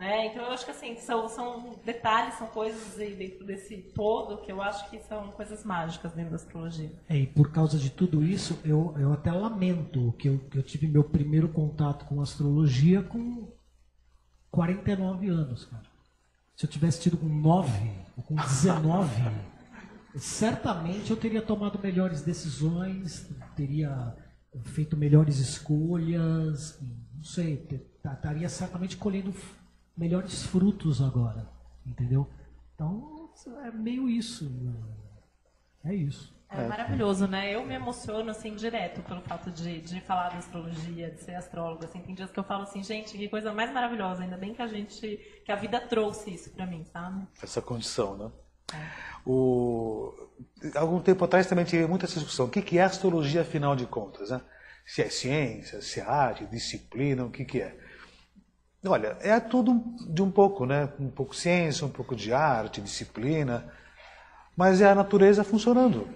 Né? 0.00 0.28
Então 0.28 0.42
eu 0.44 0.50
acho 0.50 0.64
que 0.64 0.70
assim, 0.70 0.96
são, 0.96 1.28
são 1.28 1.78
detalhes, 1.84 2.32
são 2.38 2.46
coisas 2.46 2.98
aí 2.98 3.14
dentro 3.14 3.44
desse 3.44 3.76
todo 3.94 4.40
que 4.40 4.50
eu 4.50 4.62
acho 4.62 4.88
que 4.88 4.98
são 5.00 5.30
coisas 5.32 5.62
mágicas 5.62 6.10
dentro 6.14 6.30
da 6.30 6.36
astrologia. 6.36 6.90
É, 7.06 7.18
e 7.18 7.26
por 7.26 7.52
causa 7.52 7.78
de 7.78 7.90
tudo 7.90 8.24
isso, 8.24 8.58
eu, 8.64 8.94
eu 8.98 9.12
até 9.12 9.30
lamento 9.30 10.14
que 10.18 10.26
eu, 10.26 10.38
que 10.38 10.56
eu 10.56 10.62
tive 10.62 10.88
meu 10.88 11.04
primeiro 11.04 11.50
contato 11.50 12.06
com 12.06 12.22
astrologia 12.22 13.02
com 13.02 13.52
49 14.50 15.28
anos, 15.28 15.66
cara. 15.66 15.84
Se 16.56 16.64
eu 16.64 16.70
tivesse 16.70 17.02
tido 17.02 17.18
com 17.18 17.28
9 17.28 17.70
ou 18.16 18.22
com 18.22 18.36
19, 18.36 19.10
certamente 20.16 21.10
eu 21.10 21.16
teria 21.18 21.42
tomado 21.42 21.78
melhores 21.78 22.22
decisões, 22.22 23.28
teria 23.54 24.16
feito 24.64 24.96
melhores 24.96 25.36
escolhas, 25.36 26.80
não 27.14 27.22
sei, 27.22 27.68
estaria 28.02 28.48
certamente 28.48 28.96
colhendo 28.96 29.30
melhores 29.96 30.42
frutos 30.42 31.00
agora, 31.02 31.48
entendeu? 31.86 32.28
Então, 32.74 33.30
é 33.64 33.70
meio 33.70 34.08
isso. 34.08 34.50
É 35.84 35.94
isso. 35.94 36.34
É, 36.52 36.66
maravilhoso, 36.66 37.28
né? 37.28 37.54
Eu 37.54 37.64
me 37.64 37.74
emociono, 37.74 38.28
assim, 38.28 38.56
direto 38.56 39.02
pelo 39.02 39.20
fato 39.20 39.52
de, 39.52 39.80
de 39.80 40.00
falar 40.00 40.30
da 40.30 40.38
astrologia, 40.38 41.08
de 41.10 41.22
ser 41.22 41.36
astróloga, 41.36 41.86
assim. 41.86 42.00
Tem 42.00 42.12
dias 42.12 42.30
que 42.30 42.38
eu 42.40 42.44
falo 42.44 42.64
assim, 42.64 42.82
gente, 42.82 43.16
que 43.16 43.28
coisa 43.28 43.52
mais 43.52 43.72
maravilhosa. 43.72 44.24
Ainda 44.24 44.36
bem 44.36 44.52
que 44.52 44.60
a 44.60 44.66
gente, 44.66 45.16
que 45.44 45.52
a 45.52 45.56
vida 45.56 45.80
trouxe 45.80 46.34
isso 46.34 46.50
pra 46.50 46.66
mim, 46.66 46.84
sabe? 46.92 47.24
Essa 47.40 47.62
condição, 47.62 48.16
né? 48.16 48.30
O... 49.24 50.12
Algum 50.74 51.00
tempo 51.00 51.24
atrás 51.24 51.46
também 51.46 51.64
tive 51.64 51.86
muita 51.86 52.06
discussão. 52.08 52.46
O 52.46 52.50
que 52.50 52.62
que 52.62 52.78
é 52.78 52.82
astrologia, 52.82 53.42
afinal 53.42 53.76
de 53.76 53.86
contas, 53.86 54.30
né? 54.30 54.40
Se 54.84 55.02
é 55.02 55.08
ciência, 55.08 55.80
se 55.80 56.00
é 56.00 56.02
arte, 56.02 56.46
disciplina, 56.46 57.24
o 57.24 57.30
que 57.30 57.44
que 57.44 57.60
é? 57.60 57.78
Olha, 58.84 59.16
é 59.20 59.38
tudo 59.38 59.82
de 60.08 60.22
um 60.22 60.30
pouco, 60.30 60.64
né? 60.64 60.88
Um 60.98 61.10
pouco 61.10 61.36
ciência, 61.36 61.86
um 61.86 61.90
pouco 61.90 62.16
de 62.16 62.32
arte, 62.32 62.80
disciplina, 62.80 63.70
mas 64.56 64.80
é 64.80 64.90
a 64.90 64.94
natureza 64.94 65.44
funcionando. 65.44 66.08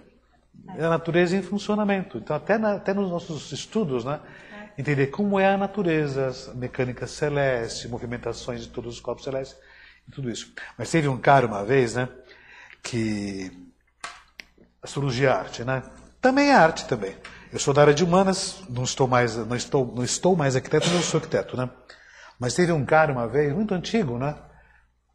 É 0.77 0.85
a 0.85 0.89
natureza 0.89 1.36
em 1.36 1.43
funcionamento. 1.43 2.16
Então, 2.16 2.35
até, 2.35 2.57
na, 2.57 2.74
até 2.74 2.95
nos 2.95 3.11
nossos 3.11 3.53
estudos, 3.53 4.05
né? 4.05 4.19
Entender 4.78 5.09
como 5.09 5.39
é 5.39 5.47
a 5.47 5.59
natureza, 5.59 6.51
a 6.51 6.55
mecânica 6.55 7.07
celeste, 7.07 7.86
movimentações 7.86 8.62
de 8.62 8.69
todos 8.69 8.95
os 8.95 9.01
corpos 9.01 9.24
celestes 9.24 9.57
e 10.09 10.11
tudo 10.11 10.31
isso. 10.31 10.53
Mas 10.78 10.91
teve 10.91 11.07
um 11.07 11.19
cara 11.19 11.47
uma 11.47 11.65
vez, 11.65 11.95
né? 11.95 12.09
Que 12.82 13.53
astrologia 14.82 15.28
é 15.28 15.32
arte, 15.32 15.65
né? 15.65 15.82
Também 16.20 16.49
é 16.49 16.55
arte 16.55 16.86
também. 16.86 17.15
Eu 17.53 17.59
sou 17.59 17.74
da 17.74 17.82
área 17.82 17.95
de 17.95 18.03
humanas, 18.03 18.62
não 18.69 18.85
estou 18.85 19.07
mais, 19.07 19.36
não 19.36 19.55
estou, 19.55 19.86
não 19.95 20.03
estou 20.03 20.35
mais 20.35 20.57
arquiteto, 20.57 20.89
não 20.89 21.03
sou 21.03 21.19
arquiteto, 21.19 21.57
né? 21.57 21.69
Mas 22.39 22.55
teve 22.55 22.73
um 22.73 22.85
cara 22.85 23.12
uma 23.12 23.28
vez, 23.28 23.52
muito 23.52 23.74
antigo, 23.74 24.19
né? 24.19 24.35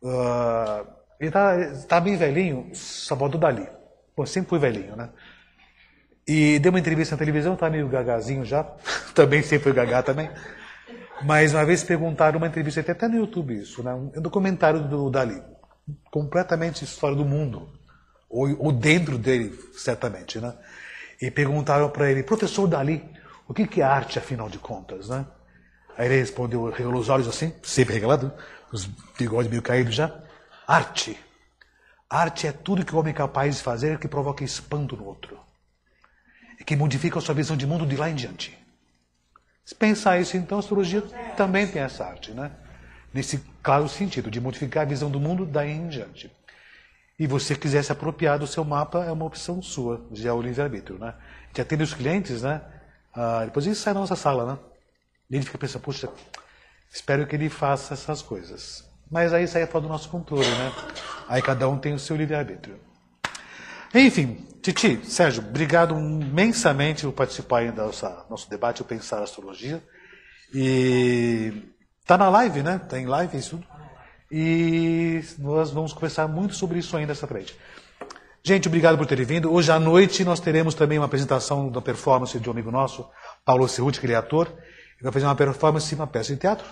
Uh, 0.02 0.88
ele 1.20 1.30
está 1.30 1.56
tá 1.88 2.00
bem 2.00 2.16
velhinho, 2.16 2.70
Salvador 2.74 3.40
Dali. 3.40 3.68
Pô, 4.16 4.26
sempre 4.26 4.50
fui 4.50 4.60
velhinho, 4.60 4.96
né? 4.96 5.10
E 6.28 6.60
deu 6.60 6.72
uma 6.72 6.80
entrevista 6.80 7.16
na 7.16 7.20
televisão, 7.20 7.56
tá 7.56 7.70
meio 7.70 7.90
gagazinho 7.90 8.46
já. 8.46 8.64
também 9.14 9.42
sempre 9.42 9.64
fui 9.66 9.74
gagá 9.74 10.02
também. 10.02 10.30
Mas 11.24 11.54
uma 11.54 11.66
vez 11.66 11.84
perguntaram 11.84 12.38
uma 12.38 12.48
entrevista, 12.48 12.80
até 12.80 13.08
no 13.08 13.18
YouTube 13.18 13.60
isso, 13.60 13.84
né? 13.84 13.94
Um 13.94 14.22
documentário 14.22 14.88
do 14.88 15.10
Dali. 15.10 15.42
Completamente 16.12 16.86
história 16.86 17.18
do 17.18 17.26
mundo. 17.26 17.70
Ou, 18.30 18.56
ou 18.60 18.72
dentro 18.72 19.18
dele, 19.18 19.58
certamente, 19.74 20.40
né? 20.40 20.54
E 21.22 21.30
perguntaram 21.30 21.90
para 21.90 22.10
ele, 22.10 22.24
professor 22.24 22.68
Dali, 22.68 23.04
o 23.48 23.54
que 23.54 23.82
é 23.82 23.84
arte, 23.84 24.20
afinal 24.20 24.48
de 24.48 24.60
contas, 24.60 25.10
né? 25.10 25.26
Aí 26.00 26.06
ele 26.06 26.16
respondeu, 26.16 26.70
regalou 26.70 27.02
os 27.02 27.10
olhos 27.10 27.28
assim, 27.28 27.54
sempre 27.62 27.94
regalado, 27.94 28.32
os 28.72 28.86
bigodes 29.18 29.50
meio 29.50 29.62
caídos 29.62 29.94
já. 29.94 30.18
Arte. 30.66 31.20
Arte 32.10 32.48
é 32.48 32.54
tudo 32.54 32.86
que 32.86 32.96
o 32.96 32.98
homem 32.98 33.12
é 33.12 33.14
capaz 33.14 33.58
de 33.58 33.62
fazer 33.62 34.00
que 34.00 34.08
provoca 34.08 34.42
espanto 34.42 34.96
no 34.96 35.04
outro. 35.04 35.38
E 36.58 36.64
que 36.64 36.74
modifica 36.74 37.20
a 37.20 37.22
sua 37.22 37.36
visão 37.36 37.58
de 37.58 37.68
mundo 37.68 37.86
de 37.86 37.98
lá 37.98 38.10
em 38.10 38.16
diante. 38.16 38.58
Se 39.66 39.76
pensar 39.76 40.18
isso, 40.22 40.38
então 40.38 40.58
a 40.58 40.62
astrologia 40.62 41.02
também 41.36 41.68
tem 41.68 41.82
essa 41.82 42.06
arte, 42.06 42.32
né? 42.32 42.50
Nesse 43.14 43.44
claro 43.62 43.90
sentido, 43.90 44.32
de 44.32 44.40
modificar 44.40 44.84
a 44.84 44.90
visão 44.90 45.12
do 45.12 45.20
mundo 45.20 45.46
daí 45.46 45.72
em 45.72 45.90
diante. 45.90 46.32
E 47.20 47.28
você 47.28 47.56
quiser 47.56 47.84
se 47.84 47.92
apropriar 47.92 48.40
do 48.40 48.48
seu 48.48 48.64
mapa, 48.64 49.04
é 49.04 49.12
uma 49.12 49.26
opção 49.26 49.62
sua, 49.62 50.08
já 50.14 50.30
é 50.30 50.34
o 50.34 50.42
livre-arbítrio, 50.42 50.98
né? 50.98 51.10
A 51.10 51.48
gente 51.48 51.60
atende 51.60 51.84
os 51.84 51.94
clientes, 51.94 52.42
né? 52.42 52.62
Ah, 53.14 53.42
depois 53.44 53.66
ele 53.66 53.76
sai 53.76 53.94
da 53.94 54.00
nossa 54.00 54.16
sala, 54.16 54.54
né? 54.54 54.69
E 55.30 55.36
ele 55.36 55.46
fica 55.46 55.58
pensando, 55.58 55.82
puxa, 55.82 56.10
espero 56.92 57.26
que 57.28 57.36
ele 57.36 57.50
faça 57.50 57.94
essas 57.94 58.22
coisas. 58.22 58.84
Mas 59.12 59.34
aí 59.34 59.48
sai 59.48 59.66
fora 59.68 59.84
do 59.84 59.90
nosso 59.90 60.10
controle, 60.10 60.48
né? 60.48 60.72
Aí 61.28 61.42
cada 61.42 61.68
um 61.68 61.78
tem 61.78 61.94
o 61.94 62.00
seu 62.00 62.16
livre-arbítrio. 62.16 62.80
Enfim, 63.94 64.46
Titi, 64.62 65.00
Sérgio, 65.04 65.44
obrigado 65.44 65.96
imensamente 65.98 67.04
por 67.04 67.14
participar 67.14 67.72
do 67.72 67.92
nosso 68.30 68.50
debate, 68.50 68.82
o 68.82 68.86
Pensar 68.86 69.24
Astrologia. 69.24 69.84
E 70.54 71.74
tá 72.06 72.18
na 72.18 72.30
live, 72.30 72.62
né? 72.62 72.80
Tá 72.80 72.98
live 72.98 73.38
isso 73.38 73.58
tudo. 73.58 73.68
E 74.32 75.24
nós 75.40 75.72
vamos 75.72 75.92
conversar 75.92 76.28
muito 76.28 76.54
sobre 76.54 76.78
isso 76.78 76.96
ainda 76.96 77.14
essa 77.14 77.26
frente. 77.26 77.58
Gente, 78.44 78.68
obrigado 78.68 78.98
por 78.98 79.08
terem 79.08 79.26
vindo. 79.26 79.52
Hoje 79.52 79.72
à 79.72 79.80
noite 79.80 80.24
nós 80.24 80.40
teremos 80.40 80.76
também 80.76 81.00
uma 81.00 81.06
apresentação 81.06 81.70
da 81.70 81.82
performance 81.82 82.40
de 82.40 82.48
um 82.48 82.52
amigo 82.52 82.72
nosso, 82.72 83.08
Paulo 83.44 83.68
Cerruti, 83.68 84.00
que 84.00 84.06
ele 84.06 84.14
é 84.14 84.18
ator. 84.18 84.56
Ele 85.00 85.04
vai 85.04 85.14
fazer 85.14 85.26
uma 85.26 85.36
performance, 85.36 85.96
uma 85.96 86.06
peça 86.06 86.34
de 86.34 86.40
teatro, 86.40 86.68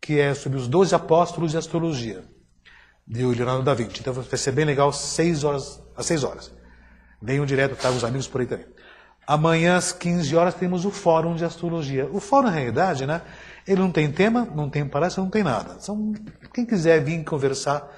que 0.00 0.20
é 0.20 0.34
sobre 0.34 0.56
os 0.56 0.68
doze 0.68 0.94
apóstolos 0.94 1.50
de 1.50 1.58
astrologia, 1.58 2.24
de 3.06 3.24
Leonardo 3.24 3.64
da 3.64 3.74
Vinci. 3.74 4.00
Então 4.00 4.12
vai 4.12 4.38
ser 4.38 4.52
bem 4.52 4.64
legal, 4.64 4.92
seis 4.92 5.42
horas, 5.42 5.82
às 5.96 6.06
seis 6.06 6.22
horas. 6.22 6.52
Venham 7.20 7.44
direto, 7.44 7.74
traga 7.74 7.96
os 7.96 8.04
amigos 8.04 8.28
por 8.28 8.40
aí 8.40 8.46
também. 8.46 8.66
Amanhã, 9.26 9.76
às 9.76 9.90
15 9.90 10.36
horas, 10.36 10.54
temos 10.54 10.84
o 10.84 10.90
Fórum 10.92 11.34
de 11.34 11.44
Astrologia. 11.44 12.08
O 12.12 12.20
Fórum, 12.20 12.46
na 12.46 12.52
realidade, 12.52 13.04
né, 13.04 13.22
ele 13.66 13.80
não 13.80 13.90
tem 13.90 14.12
tema, 14.12 14.44
não 14.54 14.70
tem 14.70 14.86
palestra, 14.88 15.20
não 15.20 15.28
tem 15.28 15.42
nada. 15.42 15.80
São, 15.80 16.12
quem 16.54 16.64
quiser 16.64 17.02
vir 17.02 17.24
conversar 17.24 17.90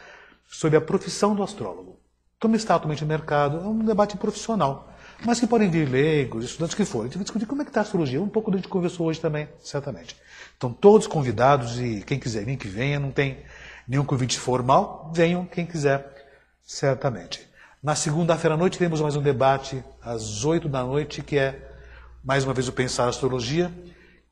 sobre 0.47 0.78
a 0.78 0.81
profissão 0.81 1.35
do 1.35 1.43
astrólogo. 1.43 2.01
Como 2.40 2.57
está 2.57 2.77
atualmente 2.77 3.03
no 3.03 3.09
mercado, 3.09 3.59
é 3.59 3.65
um 3.65 3.85
debate 3.85 4.16
profissional 4.16 4.89
mas 5.24 5.40
que 5.40 5.47
podem 5.47 5.69
vir 5.69 5.89
leigos, 5.89 6.45
estudantes 6.45 6.74
que 6.74 6.85
forem. 6.85 7.07
A 7.07 7.09
gente 7.09 7.16
vai 7.16 7.24
discutir 7.24 7.47
como 7.47 7.62
é 7.62 7.65
que 7.65 7.70
está 7.70 7.81
a 7.81 7.82
astrologia. 7.82 8.23
Um 8.23 8.28
pouco 8.28 8.51
do 8.51 8.55
que 8.55 8.59
a 8.59 8.62
gente 8.62 8.70
conversou 8.70 9.07
hoje 9.07 9.20
também, 9.20 9.49
certamente. 9.61 10.16
Então, 10.57 10.73
todos 10.73 11.07
convidados 11.07 11.81
e 11.81 12.03
quem 12.07 12.19
quiser 12.19 12.45
vir, 12.45 12.57
que 12.57 12.69
venha. 12.69 13.01
Não 13.01 13.11
tem 13.11 13.39
nenhum 13.86 14.05
convite 14.05 14.39
formal. 14.39 15.11
Venham 15.15 15.45
quem 15.45 15.66
quiser, 15.66 16.07
certamente. 16.65 17.47
Na 17.82 17.95
segunda-feira 17.95 18.55
à 18.55 18.57
noite 18.57 18.78
teremos 18.78 19.01
mais 19.01 19.16
um 19.16 19.23
debate 19.23 19.82
às 20.03 20.45
oito 20.45 20.69
da 20.69 20.85
noite, 20.85 21.23
que 21.23 21.36
é, 21.36 21.69
mais 22.24 22.45
uma 22.45 22.55
vez, 22.55 22.69
o 22.69 22.73
Pensar 22.73 23.09
Astrologia, 23.09 23.73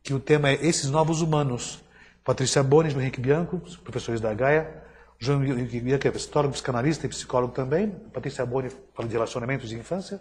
que 0.02 0.14
o 0.14 0.20
tema 0.20 0.50
é 0.50 0.54
Esses 0.54 0.88
Novos 0.88 1.20
Humanos. 1.20 1.82
Patrícia 2.24 2.62
Bones 2.62 2.94
Henrique 2.94 3.20
Bianco, 3.20 3.60
professores 3.82 4.20
da 4.20 4.32
Gaia. 4.34 4.82
João 5.18 5.44
Henrique 5.44 5.80
Bianco 5.80 6.06
é 6.06 6.10
psicólogo, 6.10 6.52
psicanalista 6.52 7.06
e 7.06 7.08
psicólogo 7.08 7.52
também. 7.52 7.88
Patrícia 8.12 8.44
Boni 8.44 8.68
fala 8.94 9.08
de 9.08 9.14
relacionamentos 9.14 9.68
de 9.68 9.76
infância 9.76 10.20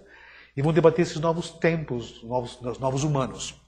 e 0.56 0.62
vão 0.62 0.72
debater 0.72 1.04
esses 1.04 1.20
novos 1.20 1.50
tempos, 1.50 2.24
novos, 2.24 2.60
novos 2.80 3.04
humanos. 3.04 3.60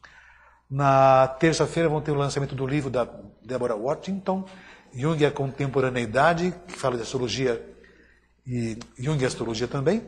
Na 0.69 1.27
terça-feira 1.27 1.89
vão 1.89 2.01
ter 2.01 2.11
o 2.11 2.15
lançamento 2.15 2.55
do 2.55 2.65
livro 2.67 2.89
da 2.89 3.07
Deborah 3.43 3.75
Washington, 3.75 4.45
Jung 4.93 5.21
e 5.21 5.25
a 5.25 5.31
Contemporaneidade, 5.31 6.53
que 6.67 6.77
fala 6.77 6.95
de 6.95 7.03
astrologia 7.03 7.61
e 8.45 8.77
Jung 8.97 9.21
e 9.21 9.25
astrologia 9.25 9.67
também. 9.67 10.01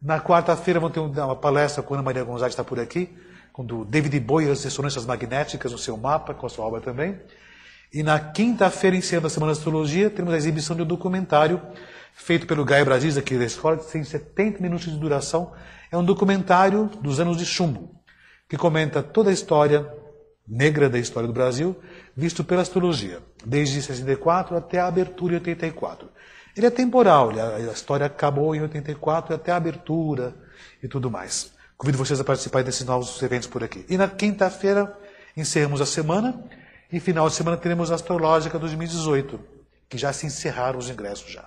Na 0.00 0.20
quarta-feira 0.20 0.78
vão 0.78 0.90
ter 0.90 1.00
uma 1.00 1.36
palestra 1.36 1.82
com 1.82 1.94
Ana 1.94 2.02
Maria 2.02 2.24
Gonzalez, 2.24 2.52
está 2.52 2.62
por 2.62 2.78
aqui, 2.78 3.14
com 3.52 3.62
o 3.62 3.84
David 3.84 4.20
Bowie, 4.20 4.50
as 4.50 4.62
ressonâncias 4.62 5.06
magnéticas 5.06 5.72
no 5.72 5.78
seu 5.78 5.96
mapa, 5.96 6.34
com 6.34 6.46
a 6.46 6.50
sua 6.50 6.66
obra 6.66 6.80
também. 6.80 7.18
E 7.92 8.02
na 8.02 8.18
quinta-feira, 8.18 8.96
encerrando 8.96 9.28
a 9.28 9.30
Semana 9.30 9.52
de 9.52 9.58
Astrologia, 9.58 10.10
temos 10.10 10.34
a 10.34 10.36
exibição 10.36 10.74
de 10.74 10.82
um 10.82 10.86
documentário 10.86 11.62
feito 12.12 12.46
pelo 12.46 12.64
Gaia 12.64 12.84
Brasis, 12.84 13.16
aqui 13.16 13.38
da 13.38 13.44
escola, 13.44 13.76
que 13.76 13.90
tem 13.90 14.04
70 14.04 14.60
minutos 14.60 14.92
de 14.92 14.98
duração, 14.98 15.52
é 15.94 15.98
um 15.98 16.04
documentário 16.04 16.90
dos 17.00 17.20
anos 17.20 17.36
de 17.36 17.46
chumbo, 17.46 17.94
que 18.48 18.56
comenta 18.56 19.00
toda 19.00 19.30
a 19.30 19.32
história 19.32 19.88
negra 20.46 20.90
da 20.90 20.98
história 20.98 21.26
do 21.26 21.32
Brasil, 21.32 21.76
visto 22.16 22.42
pela 22.42 22.62
astrologia, 22.62 23.20
desde 23.46 23.80
64 23.80 24.56
até 24.56 24.80
a 24.80 24.88
abertura 24.88 25.34
em 25.34 25.36
84. 25.36 26.08
Ele 26.56 26.66
é 26.66 26.70
temporal, 26.70 27.30
a 27.30 27.60
história 27.72 28.06
acabou 28.06 28.54
em 28.56 28.60
84 28.60 29.34
até 29.36 29.52
a 29.52 29.56
abertura 29.56 30.34
e 30.82 30.88
tudo 30.88 31.08
mais. 31.10 31.52
Convido 31.76 31.98
vocês 31.98 32.18
a 32.20 32.24
participar 32.24 32.64
desses 32.64 32.84
novos 32.84 33.22
eventos 33.22 33.46
por 33.46 33.62
aqui. 33.62 33.86
E 33.88 33.96
na 33.96 34.08
quinta-feira 34.08 34.96
encerramos 35.36 35.80
a 35.80 35.86
semana 35.86 36.44
e 36.92 36.98
final 36.98 37.28
de 37.28 37.36
semana 37.36 37.56
teremos 37.56 37.92
a 37.92 37.94
Astrológica 37.94 38.58
2018, 38.58 39.40
que 39.88 39.96
já 39.96 40.12
se 40.12 40.26
encerraram 40.26 40.78
os 40.78 40.90
ingressos 40.90 41.32
já. 41.32 41.44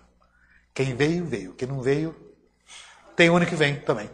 Quem 0.74 0.96
veio, 0.96 1.26
veio. 1.26 1.54
Quem 1.54 1.68
não 1.68 1.82
veio, 1.82 2.16
tem 3.18 3.32
o 3.32 3.36
ano 3.36 3.48
que 3.48 3.56
vem 3.56 3.76
também. 3.78 4.08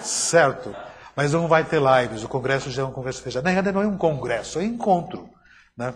Certo? 0.00 0.74
Mas 1.14 1.32
não 1.32 1.48
vai 1.48 1.64
ter 1.64 1.80
lives, 1.80 2.22
o 2.22 2.28
congresso 2.28 2.70
já 2.70 2.82
é 2.82 2.84
um 2.84 2.92
congresso 2.92 3.22
fechado. 3.22 3.44
Na 3.44 3.50
realidade, 3.50 3.74
não 3.74 3.82
é 3.82 3.86
um 3.86 3.96
congresso, 3.96 4.58
é 4.58 4.62
um 4.62 4.66
encontro. 4.66 5.30
Né? 5.76 5.94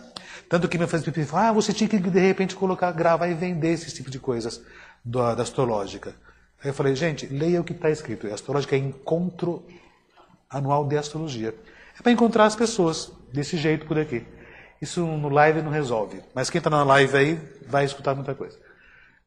Tanto 0.48 0.68
que 0.68 0.78
me 0.78 0.86
faz 0.86 1.02
pipi 1.02 1.27
ah, 1.32 1.52
você 1.52 1.72
tinha 1.72 1.89
que 1.89 1.98
de 1.98 2.20
repente 2.20 2.55
colocar, 2.55 2.93
gravar 2.93 3.28
e 3.28 3.35
vender 3.35 3.72
esse 3.72 3.93
tipo 3.94 4.10
de 4.10 4.18
coisas 4.18 4.60
da, 5.05 5.35
da 5.35 5.43
astrológica. 5.43 6.14
Aí 6.62 6.70
eu 6.70 6.74
falei, 6.74 6.94
gente, 6.94 7.27
leia 7.27 7.60
o 7.60 7.64
que 7.64 7.72
está 7.72 7.90
escrito. 7.90 8.27
A 8.27 8.35
astrológica 8.35 8.77
é 8.77 8.78
encontro 8.78 9.64
anual 10.48 10.86
de 10.86 10.98
astrologia. 10.98 11.55
É 11.98 12.02
para 12.02 12.12
encontrar 12.12 12.44
as 12.44 12.56
pessoas 12.56 13.12
desse 13.32 13.56
jeito 13.56 13.86
por 13.86 13.98
aqui. 13.98 14.27
Isso 14.81 15.05
no 15.05 15.28
live 15.28 15.62
não 15.62 15.70
resolve. 15.70 16.22
Mas 16.35 16.51
quem 16.51 16.59
está 16.59 16.70
na 16.70 16.82
live 16.82 17.16
aí 17.16 17.40
vai 17.66 17.85
escutar 17.85 18.14
muita 18.14 18.35
coisa. 18.35 18.59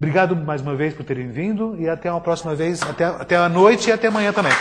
Obrigado 0.03 0.35
mais 0.35 0.59
uma 0.59 0.75
vez 0.75 0.93
por 0.93 1.05
terem 1.05 1.29
vindo 1.29 1.77
e 1.79 1.87
até 1.87 2.11
uma 2.11 2.19
próxima 2.19 2.53
vez, 2.53 2.81
até, 2.83 3.05
até 3.05 3.37
a 3.37 3.47
noite 3.47 3.87
e 3.87 3.91
até 3.93 4.07
amanhã 4.09 4.33
também. 4.33 4.51